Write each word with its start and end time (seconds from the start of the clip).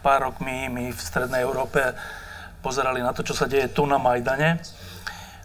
pár 0.00 0.32
rokmi 0.32 0.68
my 0.72 0.90
v 0.92 1.00
Strednej 1.00 1.44
Európe 1.44 1.80
pozerali 2.64 3.04
na 3.04 3.12
to, 3.12 3.24
čo 3.24 3.36
sa 3.36 3.48
deje 3.48 3.72
tu 3.72 3.84
na 3.84 4.00
Majdane, 4.00 4.60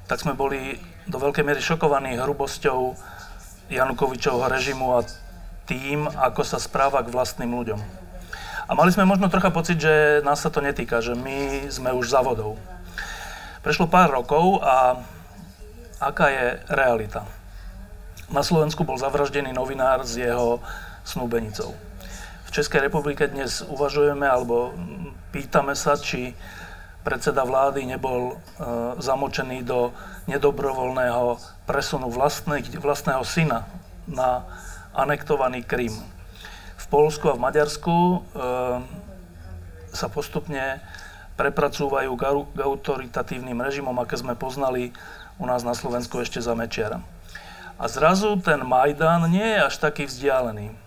tak 0.08 0.20
sme 0.20 0.36
boli 0.36 0.80
do 1.08 1.20
veľkej 1.20 1.44
miery 1.44 1.62
šokovaní 1.62 2.18
hrubosťou 2.18 2.96
Janukovičovho 3.70 4.48
režimu 4.48 5.00
a 5.00 5.06
tým, 5.66 6.06
ako 6.06 6.42
sa 6.46 6.62
správa 6.62 7.02
k 7.02 7.12
vlastným 7.12 7.52
ľuďom. 7.52 7.82
A 8.66 8.72
mali 8.74 8.90
sme 8.90 9.06
možno 9.06 9.30
trocha 9.30 9.54
pocit, 9.54 9.78
že 9.78 10.26
nás 10.26 10.42
sa 10.42 10.50
to 10.50 10.62
netýka, 10.62 10.98
že 10.98 11.14
my 11.14 11.70
sme 11.70 11.94
už 11.94 12.10
za 12.10 12.22
vodou. 12.26 12.58
Prešlo 13.62 13.90
pár 13.90 14.14
rokov 14.14 14.62
a 14.62 15.02
aká 16.02 16.30
je 16.30 16.46
realita? 16.70 17.26
Na 18.30 18.42
Slovensku 18.42 18.82
bol 18.82 18.98
zavraždený 18.98 19.54
novinár 19.54 20.02
s 20.02 20.18
jeho 20.18 20.62
snúbenicou. 21.06 21.78
Českej 22.56 22.88
republike 22.88 23.28
dnes 23.28 23.60
uvažujeme 23.68 24.24
alebo 24.24 24.72
pýtame 25.36 25.76
sa, 25.76 26.00
či 26.00 26.32
predseda 27.04 27.44
vlády 27.44 27.84
nebol 27.84 28.32
e, 28.32 28.36
zamočený 28.96 29.68
do 29.68 29.92
nedobrovoľného 30.32 31.36
presunu 31.68 32.08
vlastných, 32.08 32.80
vlastného 32.80 33.20
syna 33.28 33.68
na 34.08 34.48
anektovaný 34.96 35.68
Krym. 35.68 36.00
V 36.80 36.86
Polsku 36.88 37.28
a 37.28 37.36
v 37.36 37.44
Maďarsku 37.44 37.92
e, 37.92 38.18
sa 39.92 40.08
postupne 40.08 40.80
prepracúvajú 41.36 42.16
k 42.16 42.24
autoritatívnym 42.56 43.60
režimom, 43.60 44.00
aké 44.00 44.16
sme 44.16 44.32
poznali 44.32 44.96
u 45.36 45.44
nás 45.44 45.68
na 45.68 45.76
Slovensku 45.76 46.24
ešte 46.24 46.40
za 46.40 46.56
Mečiara. 46.56 47.04
A 47.76 47.92
zrazu 47.92 48.40
ten 48.40 48.64
Majdan 48.64 49.28
nie 49.28 49.44
je 49.44 49.60
až 49.60 49.76
taký 49.76 50.08
vzdialený. 50.08 50.85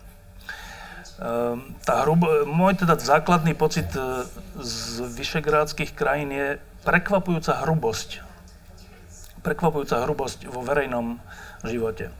Ehm, 1.19 1.75
tá 1.83 2.07
hrubo, 2.07 2.47
môj 2.47 2.79
teda 2.79 2.95
základný 2.95 3.51
pocit 3.59 3.91
e, 3.91 4.23
z 4.63 5.03
vyšegrádskych 5.03 5.91
krajín 5.91 6.31
je 6.31 6.63
prekvapujúca 6.87 7.59
hrubosť. 7.67 8.23
Prekvapujúca 9.43 9.99
hrubosť 10.07 10.47
vo 10.47 10.63
verejnom 10.63 11.19
živote. 11.67 12.15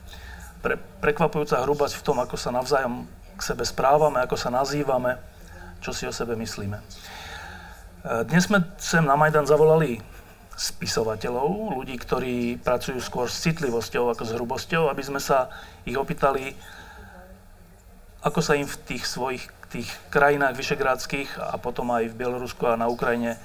Pre, 0.59 0.75
prekvapujúca 0.99 1.63
hrubosť 1.63 1.95
v 1.95 2.03
tom, 2.03 2.19
ako 2.19 2.35
sa 2.35 2.51
navzájom 2.51 3.07
k 3.39 3.41
sebe 3.41 3.63
správame, 3.63 4.19
ako 4.19 4.35
sa 4.35 4.51
nazývame, 4.51 5.15
čo 5.79 5.95
si 5.95 6.03
o 6.03 6.11
sebe 6.11 6.35
myslíme. 6.35 6.75
E, 6.75 6.83
dnes 8.27 8.51
sme 8.51 8.67
sem 8.83 9.07
na 9.07 9.15
Majdan 9.15 9.47
zavolali 9.47 10.03
spisovateľov, 10.59 11.71
ľudí, 11.79 11.95
ktorí 11.95 12.59
pracujú 12.59 12.99
skôr 12.99 13.31
s 13.31 13.47
citlivosťou 13.47 14.11
ako 14.11 14.23
s 14.27 14.35
hrubosťou, 14.35 14.91
aby 14.91 15.07
sme 15.07 15.23
sa 15.23 15.47
ich 15.87 15.95
opýtali, 15.95 16.51
ako 18.19 18.39
sa 18.43 18.59
im 18.59 18.67
v 18.67 18.77
tých 18.83 19.03
svojich 19.07 19.43
tých 19.69 19.89
krajinách 20.09 20.57
vyšegrádskych 20.57 21.37
a 21.37 21.55
potom 21.61 21.93
aj 21.93 22.09
v 22.09 22.17
Bielorusku 22.17 22.65
a 22.65 22.73
na 22.73 22.89
Ukrajine 22.89 23.37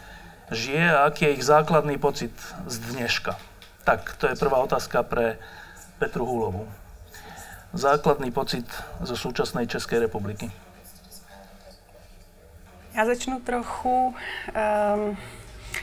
žije 0.48 0.88
a 0.88 1.04
aký 1.04 1.28
je 1.28 1.34
ich 1.36 1.44
základný 1.44 2.00
pocit 2.00 2.32
z 2.64 2.80
dneška. 2.96 3.36
Tak, 3.84 4.16
to 4.16 4.32
je 4.32 4.40
prvá 4.40 4.56
otázka 4.64 5.04
pre 5.04 5.36
Petru 6.00 6.24
Hulovu. 6.24 6.64
Základný 7.76 8.32
pocit 8.32 8.64
zo 9.04 9.16
súčasnej 9.16 9.68
Českej 9.68 10.08
republiky. 10.08 10.48
Já 12.94 13.06
začnu 13.06 13.40
trochu 13.40 14.14
um, 14.14 15.16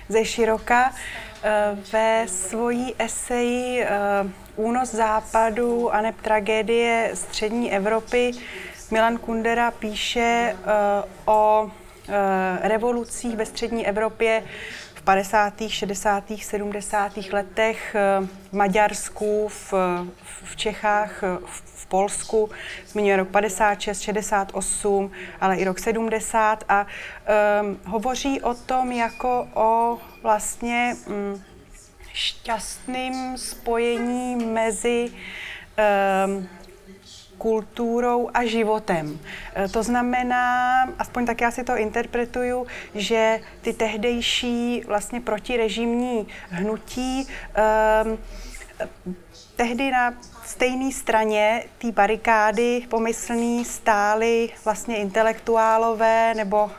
ze 0.10 0.26
široka. 0.26 0.92
Eh, 1.44 1.78
ve 1.94 2.28
svojí 2.28 2.96
eseji 3.00 3.84
eh, 3.84 3.90
Únos 4.56 4.92
západu 4.92 5.94
a 5.94 6.02
neb 6.02 6.22
tragédie 6.22 7.12
střední 7.14 7.74
Evropy 7.74 8.32
Milan 8.92 9.18
Kundera 9.18 9.72
píše 9.72 10.56
eh, 10.56 11.04
o 11.26 11.72
revolucích 12.62 13.36
ve 13.38 13.46
střední 13.46 13.88
Evropě 13.88 14.44
v 14.96 15.02
50., 15.02 15.54
60., 15.68 16.24
70. 16.42 17.18
letech 17.18 17.96
v 18.52 18.54
Maďarsku, 18.54 19.48
v, 19.48 19.74
v 20.44 20.56
Čechách, 20.56 21.24
v 21.46 21.86
Polsku. 21.92 22.50
Zmiňuje 22.88 23.16
rok 23.18 23.28
56, 23.28 24.02
68, 24.02 25.12
ale 25.42 25.56
i 25.56 25.64
rok 25.64 25.80
70 25.80 26.64
a 26.70 26.88
um, 27.62 27.80
hovoří 27.86 28.42
o 28.42 28.54
tom 28.54 28.92
jako 28.92 29.48
o 29.54 29.98
vlastně 30.24 30.96
um, 31.08 31.44
šťastným 32.14 33.38
spojení 33.38 34.36
mezi 34.36 35.12
um, 35.12 36.50
kulturou 37.42 38.30
a 38.34 38.46
životem. 38.46 39.20
E, 39.56 39.68
to 39.68 39.84
znamená, 39.84 40.86
aspoň 41.00 41.26
tak 41.26 41.42
já 41.42 41.52
si 41.52 41.64
to 41.64 41.78
interpretuju, 41.78 42.68
že 42.96 43.40
ty 43.62 43.74
tehdejší 43.74 44.84
vlastně 44.88 45.22
protirežimní 45.22 46.28
hnutí 46.50 47.26
um, 47.26 48.18
tehdy 49.56 49.92
na 49.92 50.14
stejné 50.46 50.92
straně 50.92 51.64
té 51.78 51.92
barikády 51.92 52.86
pomyslný 52.90 53.66
stály 53.66 54.50
vlastně 54.66 54.98
intelektuálové 54.98 56.34
nebo 56.34 56.72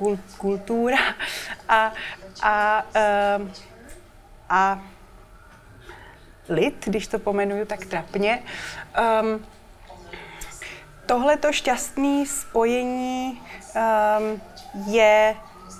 uh, 0.00 0.18
kultura 0.38 0.98
a, 1.68 1.92
a, 2.42 2.86
uh, 3.38 3.48
a 4.48 4.82
lid, 6.48 6.84
když 6.84 7.06
to 7.06 7.18
pomenuju 7.18 7.64
tak 7.64 7.86
trapně. 7.86 8.42
Um, 8.92 9.46
tohleto 11.06 11.52
šťastné 11.52 12.26
spojení 12.26 13.40
um, 13.40 14.40
je 14.86 15.36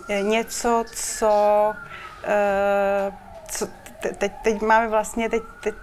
něco, 0.08 0.84
co, 0.94 1.32
uh, 2.24 3.14
co 3.48 3.68
teď, 4.18 4.32
teď 4.42 4.60
máme 4.60 4.88
vlastně, 4.88 5.28
teď, 5.28 5.42
teď, 5.62 5.74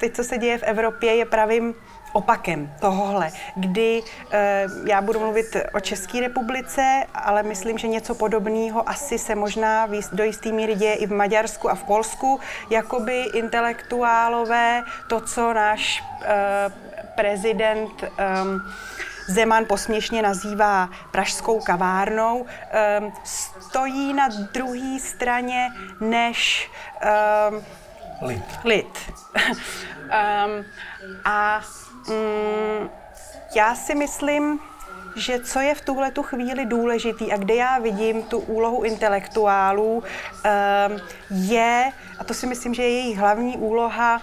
teď, 0.00 0.16
co 0.16 0.24
se 0.24 0.38
děje 0.38 0.58
v 0.58 0.62
Evropě, 0.62 1.16
je 1.16 1.24
pravým 1.24 1.74
opakem 2.16 2.72
tohohle, 2.80 3.30
kdy 3.56 4.02
e, 4.30 4.66
já 4.86 5.00
budu 5.00 5.20
mluvit 5.20 5.56
o 5.74 5.80
České 5.80 6.20
republice, 6.20 7.04
ale 7.14 7.42
myslím, 7.42 7.78
že 7.78 7.88
něco 7.88 8.14
podobného 8.14 8.88
asi 8.88 9.18
se 9.18 9.34
možná 9.34 9.88
do 10.12 10.24
jisté 10.24 10.52
míry 10.52 10.74
děje 10.74 10.94
i 10.94 11.06
v 11.06 11.12
Maďarsku 11.12 11.70
a 11.70 11.74
v 11.74 11.84
Polsku, 11.84 12.40
jakoby 12.70 13.20
intelektuálové, 13.20 14.82
to, 15.08 15.20
co 15.20 15.52
náš 15.52 16.04
e, 16.22 16.72
prezident 17.14 18.02
e, 18.02 18.08
Zeman 19.28 19.64
posměšně 19.64 20.22
nazývá 20.22 20.88
pražskou 21.10 21.60
kavárnou, 21.60 22.46
stojí 23.24 24.14
na 24.14 24.28
druhé 24.52 24.98
straně 25.00 25.68
než 26.00 26.70
lid. 28.22 28.44
lid. 28.64 28.98
um, 29.36 30.64
a 31.24 31.60
um, 32.08 32.90
já 33.54 33.74
si 33.74 33.94
myslím, 33.94 34.60
že 35.16 35.40
co 35.40 35.60
je 35.60 35.74
v 35.74 35.80
tuhle 35.80 36.10
tu 36.10 36.22
chvíli 36.22 36.66
důležitý 36.66 37.32
a 37.32 37.36
kde 37.36 37.54
já 37.54 37.78
vidím 37.78 38.22
tu 38.22 38.38
úlohu 38.38 38.82
intelektuálů, 38.82 39.92
um, 39.92 41.00
je, 41.30 41.92
a 42.18 42.24
to 42.24 42.34
si 42.34 42.46
myslím, 42.46 42.74
že 42.74 42.82
je 42.82 42.90
jejich 42.90 43.18
hlavní 43.18 43.56
úloha, 43.56 44.22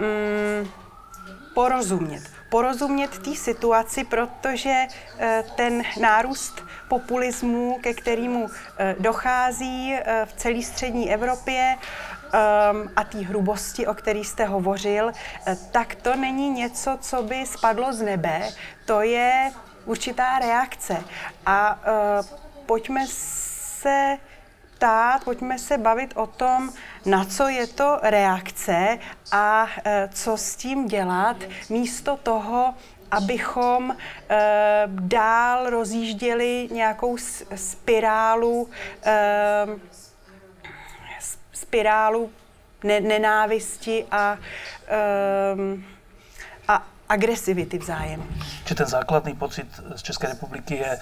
um, 0.00 0.70
porozumět. 1.54 2.22
Porozumět 2.50 3.18
té 3.18 3.34
situaci, 3.34 4.04
protože 4.04 4.86
uh, 4.86 5.50
ten 5.56 5.82
nárůst 6.00 6.64
populismu, 6.88 7.78
ke 7.82 7.94
kterému 7.94 8.44
uh, 8.44 8.50
dochází 8.98 9.92
uh, 9.94 9.98
v 10.24 10.32
celé 10.32 10.62
střední 10.62 11.12
Evropě, 11.12 11.76
um, 12.34 12.90
a 12.96 13.04
té 13.04 13.18
hrubosti, 13.18 13.86
o 13.86 13.94
který 13.94 14.24
jste 14.24 14.44
hovořil, 14.44 15.12
eh, 15.46 15.56
tak 15.70 15.94
to 15.94 16.16
není 16.16 16.50
něco, 16.50 16.98
co 17.00 17.22
by 17.22 17.46
spadlo 17.46 17.92
z 17.92 18.02
nebe. 18.02 18.48
To 18.84 19.00
je 19.00 19.52
určitá 19.84 20.38
reakce. 20.38 21.04
A 21.46 21.80
uh, 22.20 22.26
pojďme 22.66 23.06
se 23.08 24.18
ptát, 24.84 25.24
pojďme 25.24 25.58
se 25.58 25.78
bavit 25.78 26.12
o 26.16 26.26
tom, 26.26 26.70
na 27.06 27.24
co 27.24 27.48
je 27.48 27.66
to 27.66 27.98
reakce 28.02 28.98
a 29.32 29.66
e, 29.84 30.08
co 30.12 30.36
s 30.36 30.56
tím 30.56 30.88
dělat, 30.88 31.36
místo 31.70 32.16
toho, 32.16 32.74
abychom 33.10 33.90
e, 33.90 33.96
dál 34.86 35.70
rozjížděli 35.70 36.68
nějakou 36.72 37.16
spirálu 37.54 38.68
e, 39.04 39.66
spirálu 41.54 42.30
ne- 42.84 43.00
nenávisti 43.00 44.04
a, 44.10 44.38
um, 45.54 45.84
a 46.68 46.86
agresivity 47.08 47.78
vzájem. 47.78 48.22
Či 48.64 48.74
ten 48.74 48.86
základný 48.86 49.34
pocit 49.34 49.66
z 49.96 50.02
České 50.02 50.26
republiky 50.26 50.74
je 50.76 50.98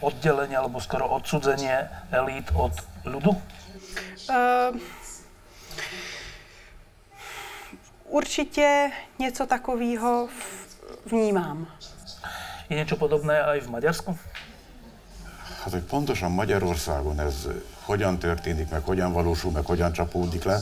oddělení 0.00 0.56
alebo 0.56 0.80
skoro 0.80 1.08
odsudzení 1.08 1.68
elít 2.10 2.50
od 2.54 2.72
ľudu? 3.04 3.30
Uh, 3.30 4.78
určitě 8.04 8.90
něco 9.18 9.46
takového 9.46 10.28
vnímám. 11.06 11.66
Je 12.70 12.76
něco 12.76 12.96
podobné 12.96 13.42
i 13.42 13.60
v 13.60 13.70
Maďarsku? 13.70 14.18
Hát, 15.64 15.72
hogy 15.72 15.84
pontosan 15.84 16.32
Magyarországon 16.32 17.20
ez 17.20 17.48
hogyan 17.84 18.18
történik, 18.18 18.70
meg 18.70 18.82
hogyan 18.84 19.12
valósul, 19.12 19.50
meg 19.50 19.64
hogyan 19.66 19.92
csapódik 19.92 20.44
le, 20.44 20.58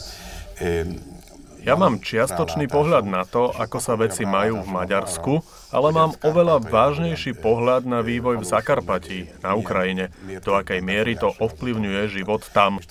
Ja 1.60 1.76
mám 1.76 2.00
čiastočný 2.00 2.72
pohľad 2.72 3.04
na 3.04 3.28
to, 3.28 3.52
ako 3.52 3.76
sa 3.84 3.92
veci 3.92 4.24
majú 4.24 4.64
v 4.64 4.68
Maďarsku, 4.80 5.44
ale 5.70 5.94
mám 5.94 6.14
oveľa 6.20 6.62
vážnejší 6.66 7.38
pohľad 7.38 7.86
na 7.86 8.02
vývoj 8.02 8.42
v 8.42 8.46
Zakarpatí, 8.46 9.20
na 9.42 9.54
Ukrajine, 9.54 10.10
do 10.42 10.54
akej 10.58 10.82
miery 10.82 11.14
to 11.14 11.30
ovplyvňuje 11.38 12.10
život 12.10 12.42
tam. 12.50 12.82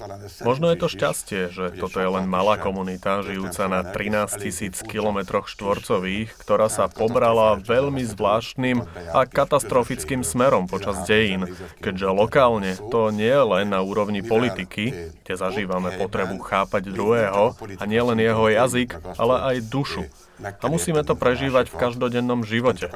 Možno 0.44 0.72
je 0.72 0.78
to 0.80 0.88
šťastie, 0.88 1.42
že 1.52 1.76
toto 1.76 2.00
je 2.00 2.10
len 2.10 2.26
malá 2.26 2.56
komunita, 2.56 3.22
žijúca 3.24 3.68
na 3.68 3.84
13 3.84 4.40
tisíc 4.40 4.80
kilometroch 4.84 5.52
štvorcových, 5.52 6.32
ktorá 6.40 6.72
sa 6.72 6.88
pobrala 6.88 7.60
veľmi 7.60 8.02
zvláštnym 8.08 8.84
a 9.12 9.28
katastrofickým 9.28 10.24
smerom 10.24 10.72
počas 10.72 11.04
dejín, 11.04 11.52
keďže 11.84 12.08
lokálne 12.10 12.72
to 12.90 13.12
nie 13.12 13.30
je 13.30 13.44
len 13.44 13.68
na 13.70 13.84
úrovni 13.84 14.24
politiky, 14.24 15.14
kde 15.24 15.34
zažívame 15.36 15.94
potrebu 16.00 16.40
chápať 16.40 16.90
druhého 16.90 17.54
a 17.78 17.84
nielen 17.84 18.20
jeho 18.24 18.48
jazyk, 18.48 18.98
ale 19.20 19.36
aj 19.54 19.68
dušu. 19.68 20.04
A 20.40 20.68
musíme 20.72 21.04
to 21.04 21.20
prežívať 21.20 21.68
v 21.68 21.76
každodennom 21.76 22.48
živote, 22.48 22.88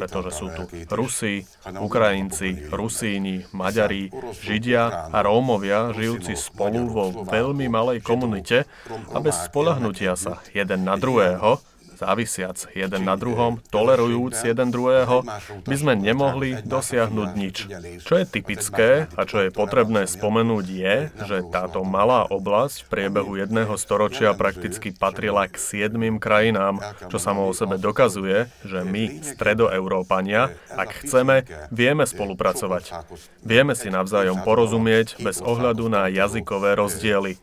pretože 0.00 0.30
sú 0.32 0.48
tu 0.48 0.64
Rusi, 0.88 1.44
Ukrajinci, 1.68 2.72
Rusíni, 2.72 3.44
Maďari, 3.52 4.08
Židia 4.40 5.12
a 5.12 5.18
Rómovia 5.20 5.92
žijúci 5.92 6.32
spolu 6.34 6.88
vo 6.88 7.04
veľmi 7.28 7.68
malej 7.68 8.00
komunite 8.00 8.64
a 9.12 9.20
bez 9.20 9.36
spolahnutia 9.44 10.16
sa 10.16 10.40
jeden 10.56 10.88
na 10.88 10.96
druhého 10.96 11.60
závisiac 11.96 12.68
jeden 12.76 13.02
na 13.08 13.16
druhom, 13.16 13.58
tolerujúc 13.72 14.36
jeden 14.44 14.68
druhého, 14.68 15.24
by 15.64 15.76
sme 15.76 15.96
nemohli 15.96 16.60
dosiahnuť 16.62 17.30
nič. 17.32 17.56
Čo 18.04 18.14
je 18.20 18.24
typické 18.28 19.08
a 19.16 19.22
čo 19.24 19.42
je 19.42 19.50
potrebné 19.50 20.04
spomenúť 20.04 20.66
je, 20.68 20.96
že 21.24 21.38
táto 21.48 21.82
malá 21.82 22.28
oblasť 22.28 22.84
v 22.84 22.90
priebehu 22.92 23.40
jedného 23.40 23.74
storočia 23.80 24.36
prakticky 24.36 24.92
patrila 24.92 25.48
k 25.48 25.56
siedmým 25.56 26.20
krajinám, 26.20 26.78
čo 27.08 27.16
samo 27.16 27.48
o 27.48 27.56
sebe 27.56 27.80
dokazuje, 27.80 28.52
že 28.62 28.84
my, 28.84 29.24
stredoeurópania, 29.24 30.52
ak 30.72 31.06
chceme, 31.06 31.48
vieme 31.72 32.04
spolupracovať. 32.04 32.92
Vieme 33.40 33.72
si 33.72 33.88
navzájom 33.88 34.44
porozumieť 34.44 35.16
bez 35.22 35.40
ohľadu 35.40 35.88
na 35.88 36.12
jazykové 36.12 36.76
rozdiely. 36.76 37.40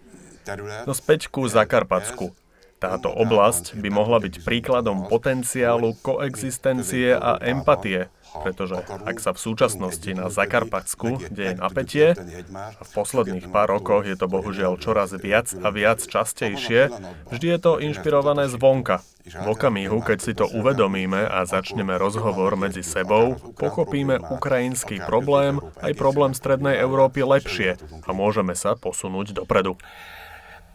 No 0.84 0.92
späť 0.92 1.32
ku 1.32 1.48
Zakarpatsku. 1.48 2.43
Táto 2.84 3.08
oblasť 3.08 3.80
by 3.80 3.88
mohla 3.88 4.20
byť 4.20 4.44
príkladom 4.44 5.08
potenciálu 5.08 5.96
koexistencie 6.04 7.16
a 7.16 7.40
empatie, 7.40 8.12
pretože 8.44 8.76
ak 9.08 9.24
sa 9.24 9.32
v 9.32 9.40
súčasnosti 9.40 10.12
na 10.12 10.28
Zakarpatsku 10.28 11.32
deje 11.32 11.56
napätie, 11.56 12.12
a 12.52 12.84
v 12.84 12.90
posledných 12.92 13.48
pár 13.56 13.72
rokoch 13.72 14.04
je 14.04 14.20
to 14.20 14.28
bohužiaľ 14.28 14.76
čoraz 14.84 15.16
viac 15.16 15.56
a 15.56 15.72
viac 15.72 16.04
častejšie, 16.04 16.92
vždy 17.32 17.48
je 17.56 17.60
to 17.64 17.80
inšpirované 17.80 18.52
zvonka. 18.52 19.00
V 19.24 19.48
okamihu, 19.48 20.04
keď 20.04 20.20
si 20.20 20.36
to 20.36 20.44
uvedomíme 20.52 21.24
a 21.24 21.48
začneme 21.48 21.96
rozhovor 21.96 22.60
medzi 22.60 22.84
sebou, 22.84 23.40
pochopíme 23.56 24.20
ukrajinský 24.20 25.00
problém 25.08 25.64
aj 25.80 25.96
problém 25.96 26.36
Strednej 26.36 26.84
Európy 26.84 27.24
lepšie 27.24 27.80
a 27.80 28.10
môžeme 28.12 28.52
sa 28.60 28.76
posunúť 28.76 29.40
dopredu. 29.40 29.80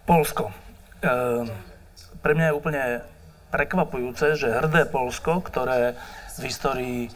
Polsko. 0.08 0.48
E- 1.04 1.76
pre 2.22 2.32
mňa 2.34 2.46
je 2.50 2.58
úplne 2.58 2.82
prekvapujúce, 3.48 4.36
že 4.36 4.52
hrdé 4.52 4.84
Polsko, 4.84 5.40
ktoré 5.40 5.96
v 6.36 6.42
histórii 6.44 7.00
e, 7.08 7.10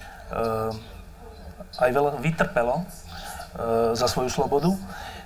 aj 1.79 1.91
veľa 1.93 2.11
vytrpelo 2.19 2.83
e, 2.83 2.85
za 3.93 4.07
svoju 4.09 4.33
slobodu, 4.33 4.73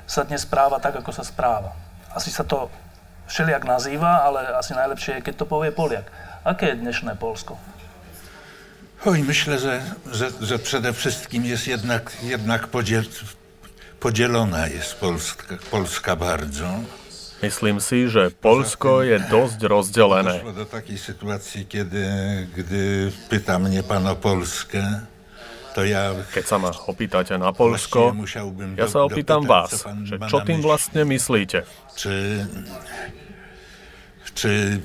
sa 0.06 0.26
dnes 0.26 0.42
správa 0.42 0.78
tak, 0.78 0.98
ako 0.98 1.10
sa 1.14 1.22
správa. 1.22 1.74
Asi 2.14 2.30
sa 2.30 2.42
to 2.42 2.70
všelijak 3.26 3.66
nazýva, 3.66 4.22
ale 4.22 4.54
asi 4.54 4.74
najlepšie 4.74 5.18
je, 5.18 5.24
keď 5.30 5.34
to 5.42 5.46
povie 5.50 5.74
Poliak. 5.74 6.06
Aké 6.46 6.74
je 6.74 6.82
dnešné 6.82 7.18
Polsko? 7.18 7.58
Oj, 9.06 9.22
myślę, 9.22 9.58
że, 9.58 9.82
że, 10.12 10.30
że 10.40 10.58
przede 10.58 10.92
wszystkim 10.92 11.44
jest 11.44 11.66
jednak, 11.66 12.12
jednak 12.22 12.66
podziel, 12.66 13.04
podzielona 14.00 14.66
jest 14.66 14.94
Polska, 14.94 15.54
Polska 15.70 16.16
bardzo. 16.16 16.66
Myslím 17.44 17.84
si, 17.84 18.08
že 18.08 18.32
Polsko 18.32 19.04
je 19.04 19.20
dosť 19.20 19.60
rozdelené. 19.68 20.40
Došlo 20.40 20.56
do 20.56 20.66
takej 20.66 20.96
situácii, 20.96 21.62
kedy, 21.68 22.04
kdy 22.48 22.82
pýta 23.28 23.60
mne 23.60 23.84
pán 23.84 24.08
o 24.08 24.16
Polskę, 24.16 24.80
to 25.76 25.84
ja... 25.84 26.16
Keď 26.32 26.44
sa 26.48 26.56
ma 26.56 26.72
opýtate 26.72 27.36
na 27.36 27.52
Polsko, 27.52 28.16
ja 28.80 28.88
sa 28.88 29.04
opýtam 29.04 29.44
vás, 29.44 29.84
že 30.08 30.16
čo 30.32 30.40
tým 30.40 30.64
vlastne 30.64 31.04
myslíte? 31.04 31.68
Czy, 31.92 32.40
czy 34.32 34.80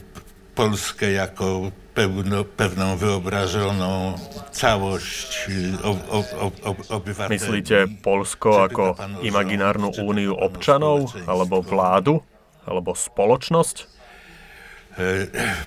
Polskę 0.51 1.11
jako 1.11 1.71
pełno, 1.95 2.43
pewną 2.43 2.97
wyobrażoną 2.97 4.19
całość 4.51 5.47
o, 5.83 5.89
o, 5.89 6.19
o, 6.67 6.75
obywateli. 6.89 7.39
Myslíte 7.39 7.87
Polsko 8.03 8.63
ako 8.63 8.95
imaginárnu 9.23 9.95
úniu 10.03 10.35
občanov 10.35 11.15
alebo 11.27 11.63
vládu? 11.63 12.19
Alebo 12.65 12.95
spoločnosť? 12.95 13.77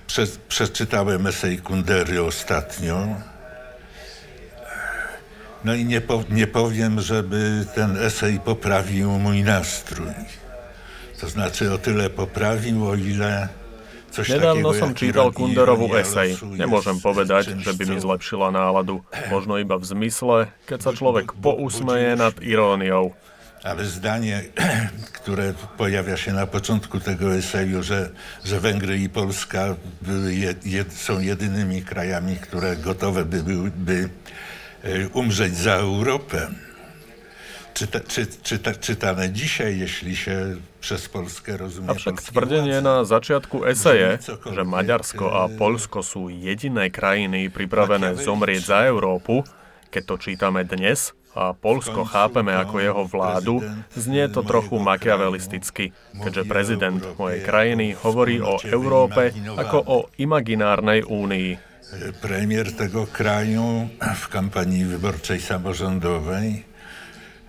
Prze, 0.06 0.24
przeczytałem 0.48 1.26
esej 1.26 1.58
Kundery 1.64 2.20
ostatnio. 2.20 3.16
No 5.64 5.72
i 5.72 5.84
nie, 5.84 6.00
po, 6.00 6.20
nie 6.28 6.46
powiem, 6.46 7.00
żeby 7.00 7.64
ten 7.74 7.96
esej 7.96 8.36
poprawił 8.40 9.08
mój 9.16 9.40
nastrój. 9.42 10.12
To 11.20 11.28
znaczy 11.28 11.72
o 11.72 11.78
tyle 11.78 12.10
poprawił, 12.10 12.84
o 12.84 12.94
ile 12.94 13.48
Coś 14.14 14.30
Nedávno 14.30 14.70
som 14.70 14.94
čítal 14.94 15.34
Kunderovú 15.34 15.90
esej. 15.98 16.38
Nemôžem 16.54 17.02
povedať, 17.02 17.58
že 17.58 17.74
by 17.74 17.82
mi 17.82 17.98
zlepšila 17.98 18.54
náladu. 18.54 19.02
Možno 19.26 19.58
iba 19.58 19.74
v 19.74 19.90
zmysle, 19.90 20.54
keď 20.70 20.78
sa 20.86 20.90
človek 20.94 21.34
pousmeje 21.34 22.14
nad 22.14 22.38
iróniou. 22.38 23.10
Ale 23.64 23.84
zdanie, 23.84 24.44
które 25.18 25.54
pojawia 25.76 26.16
się 26.16 26.32
na 26.32 26.46
początku 26.46 27.00
tego 27.00 27.34
eseju, 27.34 27.82
że, 27.82 28.10
że 28.44 28.60
Węgry 28.60 28.98
i 28.98 29.08
Polska 29.08 29.74
są 30.90 31.20
jedynymi 31.20 31.82
krajami, 31.82 32.36
które 32.36 32.76
gotowe 32.76 33.24
by 33.24 33.42
były 33.42 33.70
e, 34.84 35.08
umrzeć 35.08 35.56
za 35.56 35.74
Europę. 35.74 36.48
Czyta, 37.74 38.00
czy, 38.00 38.26
czyta, 38.42 38.74
czytane 38.74 39.30
dzisiaj, 39.30 39.78
jeśli 39.78 40.16
się 40.16 40.56
przez 40.80 41.08
Polskę 41.08 41.56
rozumie 41.56 41.90
Avšak 41.90 42.22
tvrdenie 42.22 42.78
na 42.78 43.02
začiatku 43.02 43.66
eseje, 43.66 44.22
že 44.54 44.62
Maďarsko 44.62 45.26
a 45.26 45.50
Polsko 45.50 46.06
sú 46.06 46.30
jediné 46.30 46.94
krajiny 46.94 47.50
pripravené 47.50 48.14
zomrieť 48.14 48.62
za 48.62 48.78
Európu, 48.86 49.42
keď 49.90 50.02
to 50.06 50.14
čítame 50.22 50.62
dnes, 50.62 51.18
a 51.34 51.50
Polsko 51.52 52.06
chápeme 52.06 52.54
ako 52.54 52.76
jeho 52.78 53.02
vládu, 53.10 53.54
znie 53.98 54.30
to 54.30 54.46
trochu 54.46 54.78
makiavelisticky, 54.78 55.90
keďže 56.14 56.42
prezident 56.46 57.02
mojej 57.18 57.42
krajiny 57.42 57.98
hovorí 57.98 58.38
o 58.38 58.62
Európe 58.62 59.34
ako 59.58 59.78
o 59.82 59.98
imaginárnej 60.22 61.02
únii. 61.02 61.74
Premier 62.22 62.72
tego 62.74 63.06
kraju 63.06 63.86
w 64.00 64.24
kampanii 64.28 64.84
wyborczej 64.84 65.38
samorządowej 65.40 66.64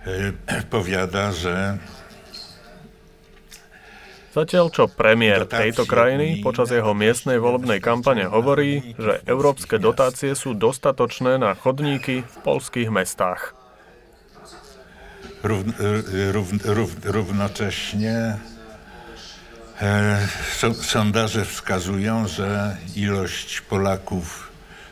e, 0.06 0.62
powiada, 0.70 1.32
że 1.32 1.78
Zatiaľ 4.36 4.68
čo 4.68 4.84
premiér 4.84 5.48
tejto 5.48 5.88
krajiny 5.88 6.44
počas 6.44 6.68
jeho 6.68 6.92
miestnej 6.92 7.40
volebnej 7.40 7.80
kampane 7.80 8.28
hovorí, 8.28 8.92
že 9.00 9.24
európske 9.24 9.80
dotácie 9.80 10.36
sú 10.36 10.52
dostatočné 10.52 11.40
na 11.40 11.56
chodníky 11.56 12.20
v 12.20 12.36
polských 12.44 12.92
mestách 12.92 13.56
rów, 15.46 15.64
rów, 16.32 16.48
rów, 16.64 16.96
równocześnie 17.04 18.36
e, 19.82 20.28
sondaże 20.82 21.44
wskazują, 21.44 22.28
że 22.28 22.76
ilość 22.96 23.60
Polaków 23.60 24.45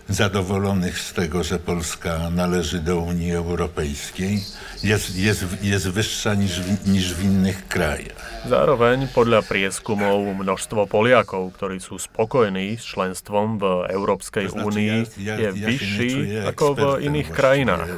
zadowolonych 0.08 0.98
z 0.98 1.12
tego, 1.12 1.44
że 1.44 1.58
Polska 1.58 2.30
należy 2.30 2.78
do 2.78 2.96
Unii 2.98 3.32
Europejskiej, 3.32 4.44
jest, 4.82 5.16
jest, 5.16 5.44
jest 5.62 5.88
wyższa 5.88 6.34
niż 6.34 6.60
w, 6.60 6.88
niż 6.88 7.14
w 7.14 7.24
innych 7.24 7.68
krajach. 7.68 8.34
Zároveň 8.44 9.08
podľa 9.08 9.40
prieskumov 9.40 10.20
množstvo 10.20 10.84
Poliakov, 10.84 11.56
ktorí 11.56 11.80
sú 11.80 11.96
spokojní 11.96 12.76
s 12.76 12.84
členstvom 12.84 13.56
v 13.56 13.88
Európskej 13.88 14.52
únii, 14.52 15.08
je 15.16 15.48
vyšší 15.48 16.12
ako 16.52 16.64
v 16.76 16.82
iných 17.08 17.28
krajinách. 17.32 17.88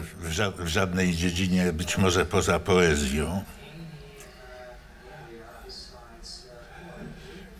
W 0.63 0.69
żadnej 0.71 1.11
dziedzinie, 1.11 1.75
być 1.75 1.99
może 1.99 2.23
poza 2.23 2.63
poezją. 2.63 3.43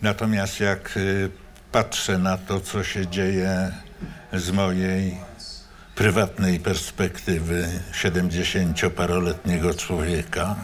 Natomiast 0.01 0.59
jak 0.59 0.95
patrzę 1.71 2.17
na 2.17 2.37
to, 2.37 2.59
co 2.59 2.83
się 2.83 3.07
dzieje 3.07 3.71
z 4.39 4.49
mojej 4.53 5.17
prywatnej 5.97 6.59
perspektywy 6.59 7.65
70-paroletniego 7.93 9.73
człowieka. 9.73 10.55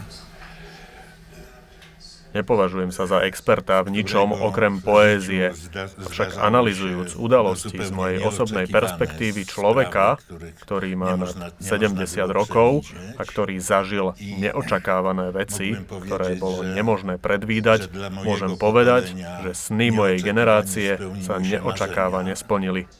Nepovažujem 2.34 2.90
sa 2.90 3.06
za 3.06 3.22
experta 3.22 3.78
v 3.86 3.94
ničom 3.94 4.34
okrem 4.34 4.82
poézie, 4.82 5.54
avšak 6.02 6.34
analizujúc 6.34 7.14
udalosti 7.14 7.78
z 7.78 7.94
mojej 7.94 8.18
osobnej 8.26 8.66
perspektívy 8.66 9.46
človeka, 9.46 10.18
ktorý 10.66 10.98
má 10.98 11.14
nad 11.14 11.54
70 11.62 11.94
rokov 12.34 12.90
a 13.14 13.22
ktorý 13.22 13.62
zažil 13.62 14.18
neočakávané 14.18 15.30
veci, 15.30 15.78
ktoré 15.78 16.34
bolo 16.34 16.66
nemožné 16.66 17.22
predvídať, 17.22 17.86
môžem 18.10 18.58
povedať, 18.58 19.14
že 19.46 19.50
sny 19.54 19.94
mojej 19.94 20.18
generácie 20.18 20.98
sa 21.22 21.38
neočakávane 21.38 22.34
splnili. 22.34 22.90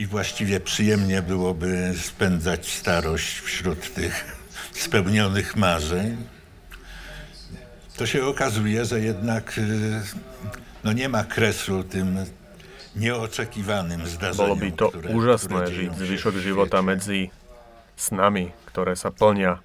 I 0.00 0.06
właściwie 0.06 0.60
przyjemnie 0.60 1.22
byłoby 1.22 1.92
spędzać 1.96 2.72
starość 2.72 3.40
wśród 3.40 3.94
tych 3.94 4.36
spełnionych 4.72 5.56
marzeń. 5.56 6.16
To 7.96 8.06
się 8.06 8.24
okazuje, 8.24 8.84
że 8.84 9.00
jednak 9.00 9.58
y, 9.58 10.00
no 10.84 10.92
nie 10.92 11.08
ma 11.08 11.24
kresu 11.24 11.84
tym 11.84 12.16
neočekivaným 12.96 14.06
zdarzeniom. 14.08 14.48
Bolo 14.48 14.56
by 14.56 14.70
to 14.72 14.88
ktoré, 14.88 15.08
úžasné 15.12 15.60
ktoré 15.68 15.76
žiť 15.76 15.90
zvyšok 15.92 16.34
života 16.40 16.80
medzi 16.80 17.28
snami, 18.00 18.56
ktoré 18.72 18.96
sa 18.96 19.12
plnia. 19.12 19.60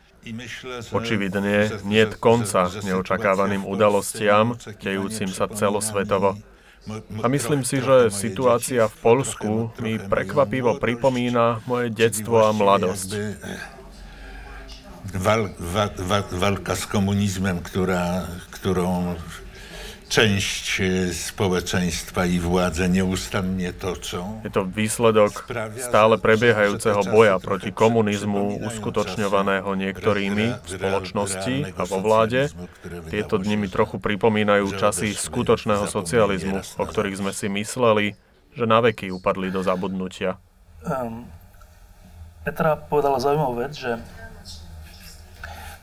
Očividne 0.92 1.80
nie 1.88 2.04
konca 2.20 2.68
neočakávaným 2.84 3.63
udalostiam, 3.63 4.60
dejúcim 4.84 5.32
sa 5.32 5.48
celosvetovo. 5.48 6.36
A 7.24 7.27
myslím 7.27 7.65
si, 7.65 7.82
že 7.82 8.13
situácia 8.13 8.86
v 8.86 8.96
Polsku 9.01 9.74
mi 9.82 9.98
prekvapivo 9.98 10.77
pripomína 10.77 11.65
moje 11.65 11.89
detstvo 11.89 12.46
a 12.46 12.54
mladosť. 12.54 13.10
Wal, 15.15 15.54
wa, 15.58 15.86
wa, 15.89 16.20
walka 16.34 16.74
z 16.75 16.86
komunizmem, 16.89 17.62
która, 17.62 18.25
którą 18.51 19.15
część 20.10 20.82
społeczeństwa 21.12 22.26
i 22.26 22.40
władze 22.40 22.90
nieustannie 22.90 23.74
toczą. 23.74 24.42
Je 24.44 24.50
to 24.50 24.66
výsledok 24.66 25.48
stále 25.82 26.18
prebiehajúceho 26.18 27.04
boja 27.10 27.40
proti 27.40 27.74
komunizmu, 27.74 28.62
uskutočňovaného 28.70 29.76
niektorými 29.76 30.46
v 30.62 30.68
spoločnosti 30.68 31.56
a 31.78 31.84
vo 31.84 31.98
vláde. 32.00 32.54
Tieto 33.10 33.42
dni 33.42 33.66
mi 33.66 33.68
trochu 33.68 33.98
pripomínajú 33.98 34.78
časy 34.78 35.14
skutočného 35.14 35.90
socializmu, 35.90 36.62
o 36.62 36.86
ktorých 36.86 37.20
sme 37.20 37.32
si 37.34 37.50
mysleli, 37.50 38.14
že 38.56 38.66
na 38.70 38.80
veky 38.80 39.12
upadli 39.12 39.52
do 39.52 39.66
zabudnutia. 39.66 40.38
Um, 40.86 41.28
Petra 42.46 42.78
povedala 42.78 43.18
zaujímavú 43.18 43.58
vec, 43.58 43.74
že 43.74 43.98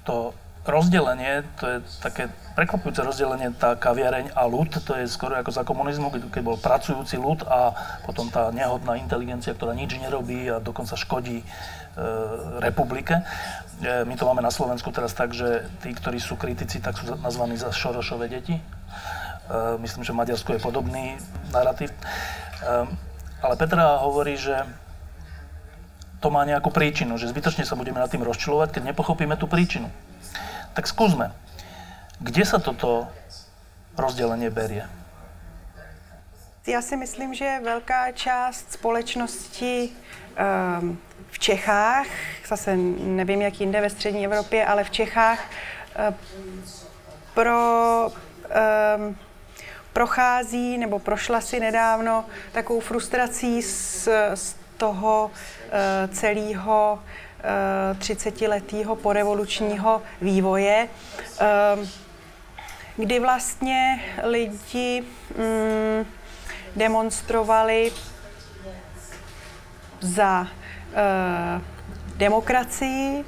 to 0.07 0.31
rozdelenie, 0.63 1.43
to 1.59 1.65
je 1.67 1.77
také 1.99 2.31
prekvapujúce 2.55 3.03
rozdelenie, 3.03 3.51
tá 3.57 3.75
kaviareň 3.75 4.37
a 4.37 4.47
ľud, 4.47 4.71
to 4.85 4.93
je 4.95 5.11
skoro 5.11 5.35
ako 5.35 5.51
za 5.51 5.65
komunizmu, 5.67 6.13
keď 6.31 6.43
bol 6.45 6.55
pracujúci 6.61 7.19
ľud 7.19 7.43
a 7.49 7.75
potom 8.07 8.31
tá 8.31 8.53
nehodná 8.55 8.95
inteligencia, 9.01 9.57
ktorá 9.57 9.75
nič 9.75 9.99
nerobí 9.99 10.47
a 10.53 10.63
dokonca 10.63 10.95
škodí 10.95 11.43
e, 11.43 11.47
republike. 12.63 13.25
E, 13.83 14.05
my 14.07 14.15
to 14.15 14.29
máme 14.29 14.45
na 14.45 14.55
Slovensku 14.55 14.95
teraz 14.95 15.17
tak, 15.17 15.35
že 15.35 15.67
tí, 15.83 15.91
ktorí 15.97 16.23
sú 16.23 16.39
kritici, 16.39 16.79
tak 16.79 16.95
sú 16.95 17.11
nazvaní 17.19 17.59
za 17.59 17.75
Šorošové 17.75 18.31
deti. 18.31 18.55
E, 18.55 18.63
myslím, 19.83 20.07
že 20.07 20.15
v 20.15 20.21
Maďarsku 20.23 20.55
je 20.55 20.61
podobný 20.63 21.19
narratív. 21.51 21.91
E, 21.91 21.99
ale 23.43 23.55
Petra 23.59 23.99
hovorí, 24.05 24.39
že 24.39 24.63
to 26.23 26.31
má 26.31 26.47
nejakú 26.47 26.71
príčinu, 26.71 27.19
že 27.19 27.27
zbytočne 27.27 27.67
sa 27.67 27.75
budeme 27.75 27.99
nad 27.99 28.07
tým 28.07 28.23
rozčilovať, 28.23 28.79
keď 28.79 28.95
nepochopíme 28.95 29.35
tú 29.35 29.51
príčinu. 29.51 29.91
Tak 30.79 30.87
skúsme. 30.87 31.35
Kde 32.23 32.47
sa 32.47 32.63
toto 32.63 33.11
rozdělení 33.99 34.47
berie? 34.55 34.87
Já 36.67 36.83
si 36.83 36.97
myslím, 36.97 37.35
že 37.35 37.61
velká 37.65 38.13
část 38.13 38.73
společnosti 38.73 39.91
um, 39.91 40.99
v 41.31 41.39
Čechách, 41.39 42.07
zase 42.47 42.77
nevím, 42.99 43.43
jak 43.43 43.61
jinde 43.61 43.81
ve 43.81 43.91
střední 43.91 44.25
Evropě, 44.25 44.67
ale 44.67 44.85
v 44.85 44.91
Čechách 44.91 45.41
uh, 45.43 46.15
pro, 47.35 48.07
um, 48.07 49.17
prochází 49.93 50.79
nebo 50.79 50.99
prošla 50.99 51.41
si 51.41 51.61
nedávno 51.61 52.25
takovou 52.53 52.81
frustrací 52.81 53.63
z, 53.63 54.09
z 54.35 54.62
toho 54.83 55.31
uh, 55.31 56.15
celého 56.15 56.99
30-letého 57.99 58.97
porevolučního 58.97 60.03
vývoje, 60.21 60.89
ehm, 61.39 61.89
kdy 62.97 63.21
vlastně 63.21 64.01
lidi 64.23 65.03
mm, 65.39 66.07
demonstrovali 66.77 67.93
za 70.01 70.47
demokracii, 72.17 73.25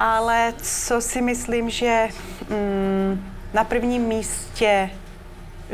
ale 0.00 0.54
co 0.62 1.00
si 1.00 1.22
myslím, 1.22 1.70
že 1.70 2.08
um, 2.50 3.32
na 3.54 3.64
prvním 3.64 4.02
místě 4.02 4.90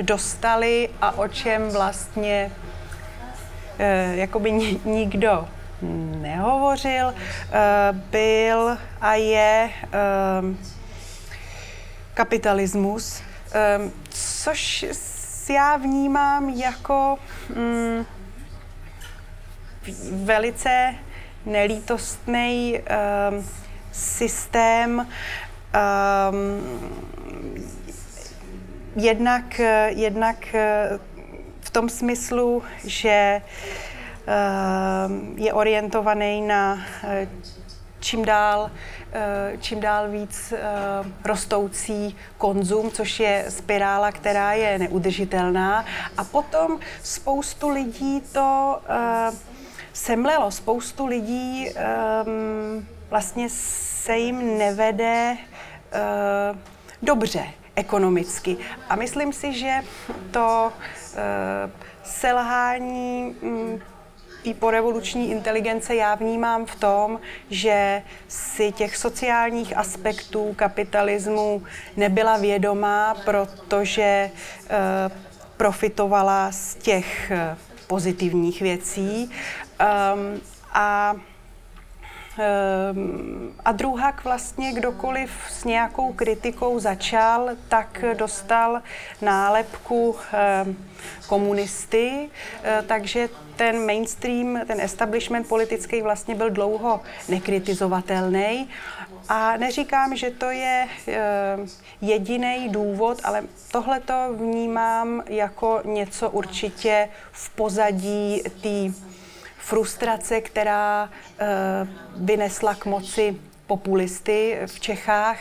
dostali 0.02 0.88
a 1.00 1.18
o 1.18 1.28
čem 1.28 1.70
vlastně 1.70 2.52
jakoby 4.14 4.52
nikdo 4.84 5.48
nehovořil, 6.22 7.14
eh, 7.52 7.92
byl 7.92 8.78
a 9.00 9.14
je 9.14 9.70
eh, 9.84 9.90
kapitalismus, 12.14 13.22
eh, 13.52 13.78
což 14.10 14.84
já 15.50 15.76
vnímám 15.76 16.48
jako 16.48 17.18
mm, 17.56 18.06
velice 20.24 20.94
nelítostný 21.46 22.78
um, 22.78 23.48
systém 23.92 25.08
jednak, 28.96 29.60
jednak 29.88 30.46
v 30.98 31.11
tom 31.72 31.88
smyslu, 31.88 32.62
že 32.84 33.42
Ehm, 34.26 35.34
je 35.36 35.52
orientovaný 35.52 36.40
na 36.40 36.78
eh, 37.04 37.28
čím 38.00 38.24
dál, 38.24 38.70
eh, 39.12 39.56
čím 39.60 39.80
dál 39.80 40.10
víc 40.10 40.52
eh, 40.52 40.60
rostoucí 41.24 42.16
konzum, 42.38 42.90
což 42.90 43.20
je 43.20 43.44
spirála, 43.48 44.12
která 44.12 44.52
je 44.52 44.78
neudržitelná. 44.78 45.84
A 46.16 46.24
potom 46.24 46.78
spoustu 47.02 47.68
lidí 47.68 48.22
to 48.32 48.78
semlelo, 49.92 50.50
spoustu 50.50 51.06
lidí 51.06 51.68
vlastně 53.10 53.48
se 53.50 54.16
jim 54.16 54.58
nevede 54.58 55.36
dobře 57.02 57.44
ekonomicky. 57.76 58.56
A 58.88 58.96
myslím 58.96 59.32
si, 59.32 59.52
že 59.52 59.72
to 60.30 60.72
selhání 62.04 63.36
mm, 63.42 63.80
té 64.44 64.54
porevoluční 64.54 65.30
inteligence 65.30 65.94
já 65.94 66.14
vnímám 66.14 66.66
v 66.66 66.76
tom, 66.76 67.20
že 67.50 68.02
si 68.28 68.72
těch 68.72 68.96
sociálních 68.96 69.76
aspektů 69.76 70.52
kapitalismu 70.56 71.62
nebyla 71.96 72.36
vědomá, 72.36 73.14
protože 73.24 74.02
eh, 74.02 74.30
profitovala 75.56 76.52
z 76.52 76.74
těch 76.74 77.30
eh, 77.30 77.56
pozitivních 77.86 78.62
věcí. 78.62 79.30
Um, 79.80 80.40
a 80.72 81.14
Ehm, 81.14 81.31
a 83.64 83.72
druhak 83.72 84.24
vlastně 84.24 84.72
kdokoliv 84.72 85.30
s 85.50 85.64
nějakou 85.64 86.12
kritikou 86.12 86.78
začal, 86.78 87.50
tak 87.68 88.04
dostal 88.16 88.82
nálepku 89.22 90.16
ehm, 90.32 90.76
komunisty, 91.28 92.28
eh, 92.62 92.82
takže 92.86 93.28
ten 93.56 93.86
mainstream, 93.86 94.60
ten 94.66 94.80
establishment 94.80 95.48
politický 95.48 96.02
vlastně 96.02 96.34
byl 96.34 96.50
dlouho 96.50 97.00
nekritizovatelný. 97.28 98.68
A 99.28 99.56
neříkám, 99.56 100.16
že 100.16 100.30
to 100.30 100.50
je 100.50 100.88
ehm, 101.06 101.66
jediný 102.00 102.68
důvod, 102.68 103.20
ale 103.24 103.42
tohle 103.72 104.00
to 104.00 104.34
vnímám 104.36 105.22
jako 105.26 105.80
něco 105.84 106.30
určitě 106.30 107.08
v 107.32 107.50
pozadí 107.50 108.42
té 108.62 109.11
frustrace, 109.62 110.40
která 110.40 111.08
uh, 111.08 111.88
vynesla 112.26 112.74
k 112.74 112.86
moci 112.86 113.36
populisty 113.66 114.58
v 114.66 114.80
Čechách. 114.80 115.38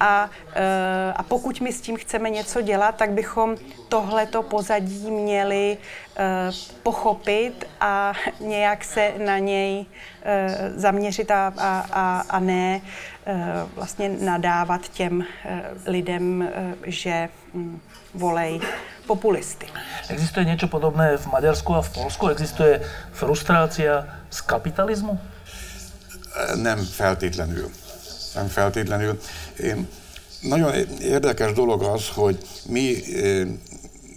A, 0.00 0.30
eh, 0.54 1.12
a 1.16 1.22
pokud 1.22 1.60
my 1.60 1.72
s 1.72 1.80
tím 1.80 1.96
chceme 1.96 2.30
něco 2.30 2.60
dělat, 2.60 2.96
tak 2.96 3.10
bychom 3.10 3.56
tohleto 3.88 4.42
pozadí 4.42 5.10
měli 5.10 5.76
eh, 5.76 6.50
pochopit 6.82 7.64
a 7.80 8.12
nějak 8.40 8.84
se 8.84 9.12
na 9.24 9.38
něj 9.38 9.86
zaměřit 10.76 11.30
a, 11.30 11.52
a, 11.56 11.86
a, 11.92 12.20
a 12.28 12.38
ne 12.40 12.80
vlastně 13.74 14.08
nadávat 14.08 14.88
těm 14.88 15.24
lidem, 15.86 16.50
že 16.86 17.28
hm, 17.54 17.80
volej 18.12 18.60
populisty. 19.06 19.66
Existuje 20.08 20.44
niečo 20.46 20.68
podobné 20.68 21.16
v 21.18 21.26
Maďarsku 21.32 21.74
a 21.74 21.82
v 21.82 21.90
Polsku? 21.90 22.28
Existuje 22.28 22.80
frustrácia 23.12 24.06
z 24.30 24.38
kapitalizmu? 24.44 25.18
Nem 26.56 26.78
feltétlenül. 26.78 27.68
Nem 28.34 28.46
feltétlenül. 28.48 29.20
Én, 29.60 29.88
nagyon 30.42 30.72
érdekes 31.00 31.52
dolog 31.52 31.82
az, 31.82 32.08
hogy 32.08 32.38
mi 32.68 32.96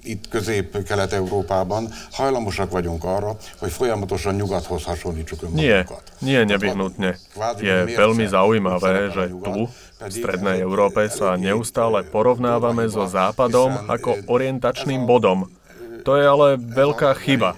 itt 0.06 0.28
Közép-Kelet-Európában 0.30 1.90
hajlamosak 2.12 2.72
vagyunk 2.72 3.04
arra, 3.04 3.38
hogy 3.60 3.72
folyamatosan 3.72 4.36
nyugathoz 4.36 4.84
hasonlítsuk 4.84 5.44
önmagunkat. 5.44 6.04
Nie, 6.22 6.46
nie 6.46 6.46
nevyhnutne. 6.46 7.18
Je 7.58 7.78
veľmi 7.98 8.26
zaujímavé, 8.30 9.10
že 9.10 9.24
tu, 9.42 9.66
v 10.06 10.14
Strednej 10.14 10.62
Európe, 10.62 11.10
sa 11.10 11.36
neustále 11.36 12.06
porovnávame 12.06 12.86
so 12.88 13.10
Západom 13.10 13.90
ako 13.90 14.30
orientačným 14.30 15.04
bodom. 15.10 15.50
To 16.06 16.14
je 16.14 16.26
ale 16.30 16.62
veľká 16.62 17.18
chyba, 17.18 17.58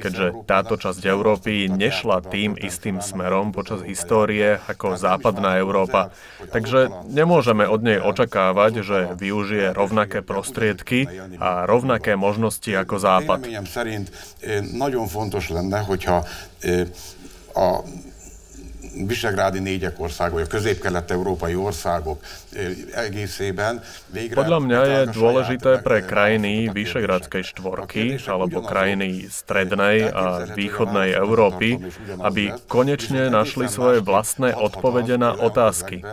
keďže 0.00 0.48
táto 0.48 0.80
časť 0.80 1.04
Európy 1.04 1.68
nešla 1.68 2.24
tým 2.24 2.56
istým 2.56 3.04
smerom 3.04 3.52
počas 3.52 3.84
histórie 3.84 4.56
ako 4.64 4.96
západná 4.96 5.60
Európa. 5.60 6.08
Takže 6.40 6.88
nemôžeme 7.12 7.68
od 7.68 7.84
nej 7.84 8.00
očakávať, 8.00 8.72
že 8.80 8.98
využije 9.12 9.76
rovnaké 9.76 10.24
prostriedky 10.24 11.04
a 11.36 11.68
rovnaké 11.68 12.16
možnosti 12.16 12.72
ako 12.72 12.96
Západ. 12.96 13.44
Visegrádi 18.92 19.58
négyek 19.58 20.00
ország, 20.00 20.32
vagy 20.32 20.42
a 20.42 20.46
közép-kelet-európai 20.46 21.54
országok 21.54 22.20
egészében 22.94 23.82
Podľa 24.12 24.58
mňa 24.60 24.80
je 24.84 25.00
dôležité 25.16 25.72
pre 25.80 26.04
krajiny 26.04 26.68
Vyšegradskej 26.68 27.42
štvorky 27.56 28.20
alebo 28.28 28.60
krajiny 28.60 29.26
strednej 29.32 30.12
a 30.12 30.44
východnej 30.52 31.16
Európy, 31.16 31.80
aby 32.20 32.52
konečne 32.68 33.32
našli 33.32 33.66
svoje 33.72 34.04
vlastné 34.04 34.52
odpovede 34.52 35.16
na 35.16 35.32
otázky. 35.32 36.04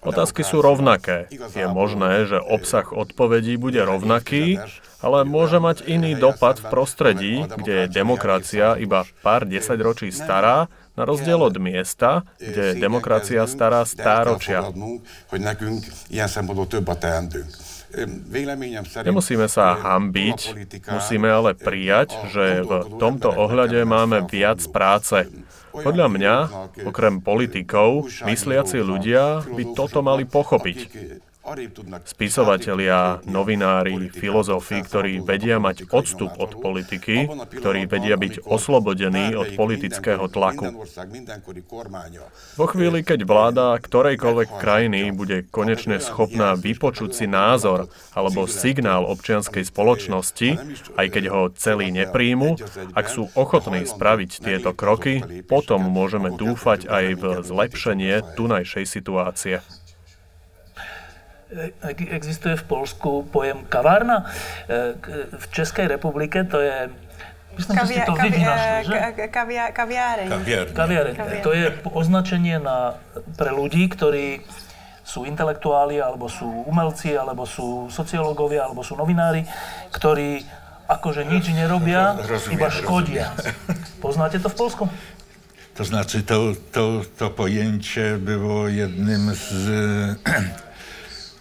Otázky 0.00 0.46
sú 0.46 0.64
rovnaké. 0.64 1.28
Je 1.52 1.66
možné, 1.68 2.24
že 2.24 2.38
obsah 2.40 2.86
odpovedí 2.88 3.60
bude 3.60 3.82
rovnaký, 3.84 4.62
ale 5.04 5.28
môže 5.28 5.60
mať 5.60 5.84
iný 5.84 6.16
dopad 6.16 6.56
v 6.62 6.72
prostredí, 6.72 7.34
kde 7.44 7.84
je 7.84 7.92
demokracia 7.92 8.80
iba 8.80 9.04
pár 9.20 9.44
desaťročí 9.44 10.08
stará 10.08 10.72
na 10.96 11.02
rozdiel 11.04 11.38
od 11.38 11.56
miesta, 11.60 12.24
kde 12.40 12.80
demokracia 12.80 13.44
stará 13.44 13.84
stáročia. 13.84 14.72
Nemusíme 19.06 19.46
sa 19.46 19.78
hambiť, 19.78 20.38
musíme 20.90 21.28
ale 21.30 21.54
prijať, 21.54 22.16
že 22.32 22.66
v 22.66 22.98
tomto 22.98 23.30
ohľade 23.30 23.78
máme 23.86 24.26
viac 24.26 24.60
práce. 24.68 25.30
Podľa 25.76 26.08
mňa, 26.08 26.34
okrem 26.88 27.20
politikov, 27.20 28.08
mysliaci 28.24 28.80
ľudia 28.80 29.44
by 29.44 29.76
toto 29.76 30.00
mali 30.00 30.24
pochopiť. 30.24 30.78
Spisovatelia, 32.02 33.22
novinári, 33.22 34.10
filozofi, 34.10 34.82
ktorí 34.82 35.22
vedia 35.22 35.62
mať 35.62 35.86
odstup 35.94 36.34
od 36.42 36.58
politiky, 36.58 37.30
ktorí 37.54 37.86
vedia 37.86 38.18
byť 38.18 38.42
oslobodení 38.42 39.38
od 39.38 39.54
politického 39.54 40.26
tlaku. 40.26 40.74
Vo 42.58 42.66
chvíli, 42.66 43.06
keď 43.06 43.20
vláda 43.22 43.78
ktorejkoľvek 43.78 44.48
krajiny 44.58 45.14
bude 45.14 45.46
konečne 45.46 46.02
schopná 46.02 46.58
vypočuť 46.58 47.14
si 47.14 47.26
názor 47.30 47.94
alebo 48.10 48.50
signál 48.50 49.06
občianskej 49.06 49.70
spoločnosti, 49.70 50.58
aj 50.98 51.06
keď 51.14 51.24
ho 51.30 51.42
celý 51.54 51.94
nepríjmu, 51.94 52.58
ak 52.90 53.06
sú 53.06 53.30
ochotní 53.38 53.86
spraviť 53.86 54.30
tieto 54.42 54.74
kroky, 54.74 55.22
potom 55.46 55.78
môžeme 55.86 56.34
dúfať 56.34 56.90
aj 56.90 57.04
v 57.14 57.24
zlepšenie 57.46 58.34
tunajšej 58.34 58.84
situácie 58.90 59.62
existuje 62.10 62.58
v 62.58 62.64
Polsku 62.66 63.22
pojem 63.30 63.62
kavárna. 63.70 64.26
E, 64.66 64.98
v 65.30 65.46
Českej 65.54 65.86
republike 65.86 66.42
to 66.44 66.58
je 66.58 66.90
Myslím, 67.56 67.76
Kavia, 67.80 67.88
že 67.88 67.94
ste 67.96 68.02
to 68.04 68.14
vy 68.20 68.28
vynašli, 68.28 68.72
že? 68.84 68.96
Kavia, 69.32 69.64
kaviáreň. 69.72 70.28
Kaviáreň. 70.28 70.74
kaviáreň. 70.76 71.14
To 71.40 71.56
je 71.56 71.72
označenie 71.88 72.60
na, 72.60 73.00
pre 73.40 73.48
ľudí, 73.48 73.88
ktorí 73.88 74.44
sú 75.00 75.24
intelektuáli, 75.24 75.96
alebo 75.96 76.28
sú 76.28 76.44
umelci, 76.68 77.16
alebo 77.16 77.48
sú 77.48 77.88
sociológovia, 77.88 78.68
alebo 78.68 78.84
sú 78.84 78.92
novinári, 78.92 79.48
ktorí 79.88 80.44
akože 80.84 81.24
nič 81.24 81.48
nerobia, 81.56 82.20
rozumiem, 82.28 82.60
iba 82.60 82.68
škodia. 82.68 83.26
Rozumiem. 83.32 84.04
Poznáte 84.04 84.36
to 84.36 84.48
v 84.52 84.56
Polsku? 84.60 84.84
To 85.76 85.84
znaczy, 85.84 86.22
to, 86.22 86.56
to, 86.72 87.04
to 87.16 87.30
pojęcie 87.30 88.16
było 88.18 88.68
jednym 88.68 89.34
z 89.34 89.56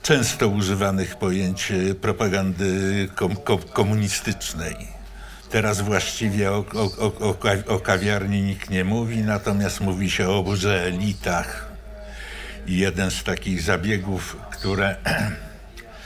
często 0.06 0.48
używanych 0.48 1.16
pojęć 1.16 1.72
e, 1.72 1.96
propagandy 1.96 3.10
kom, 3.16 3.36
kom, 3.36 3.60
komunistycznej. 3.60 4.76
Teraz 5.50 5.82
właściwie 5.82 6.52
o, 6.52 6.66
o, 6.74 7.12
o, 7.20 7.36
o, 7.68 7.80
kawiarni 7.80 8.42
nikt 8.42 8.70
nie 8.70 8.84
mówi, 8.84 9.18
natomiast 9.18 9.82
mówi 9.82 10.10
się 10.10 10.30
o 10.30 10.38
oburze 10.38 10.84
elitach. 10.84 11.72
I 12.68 12.78
jeden 12.78 13.12
z 13.12 13.24
takich 13.24 13.62
zabiegów, 13.62 14.38
które 14.52 14.96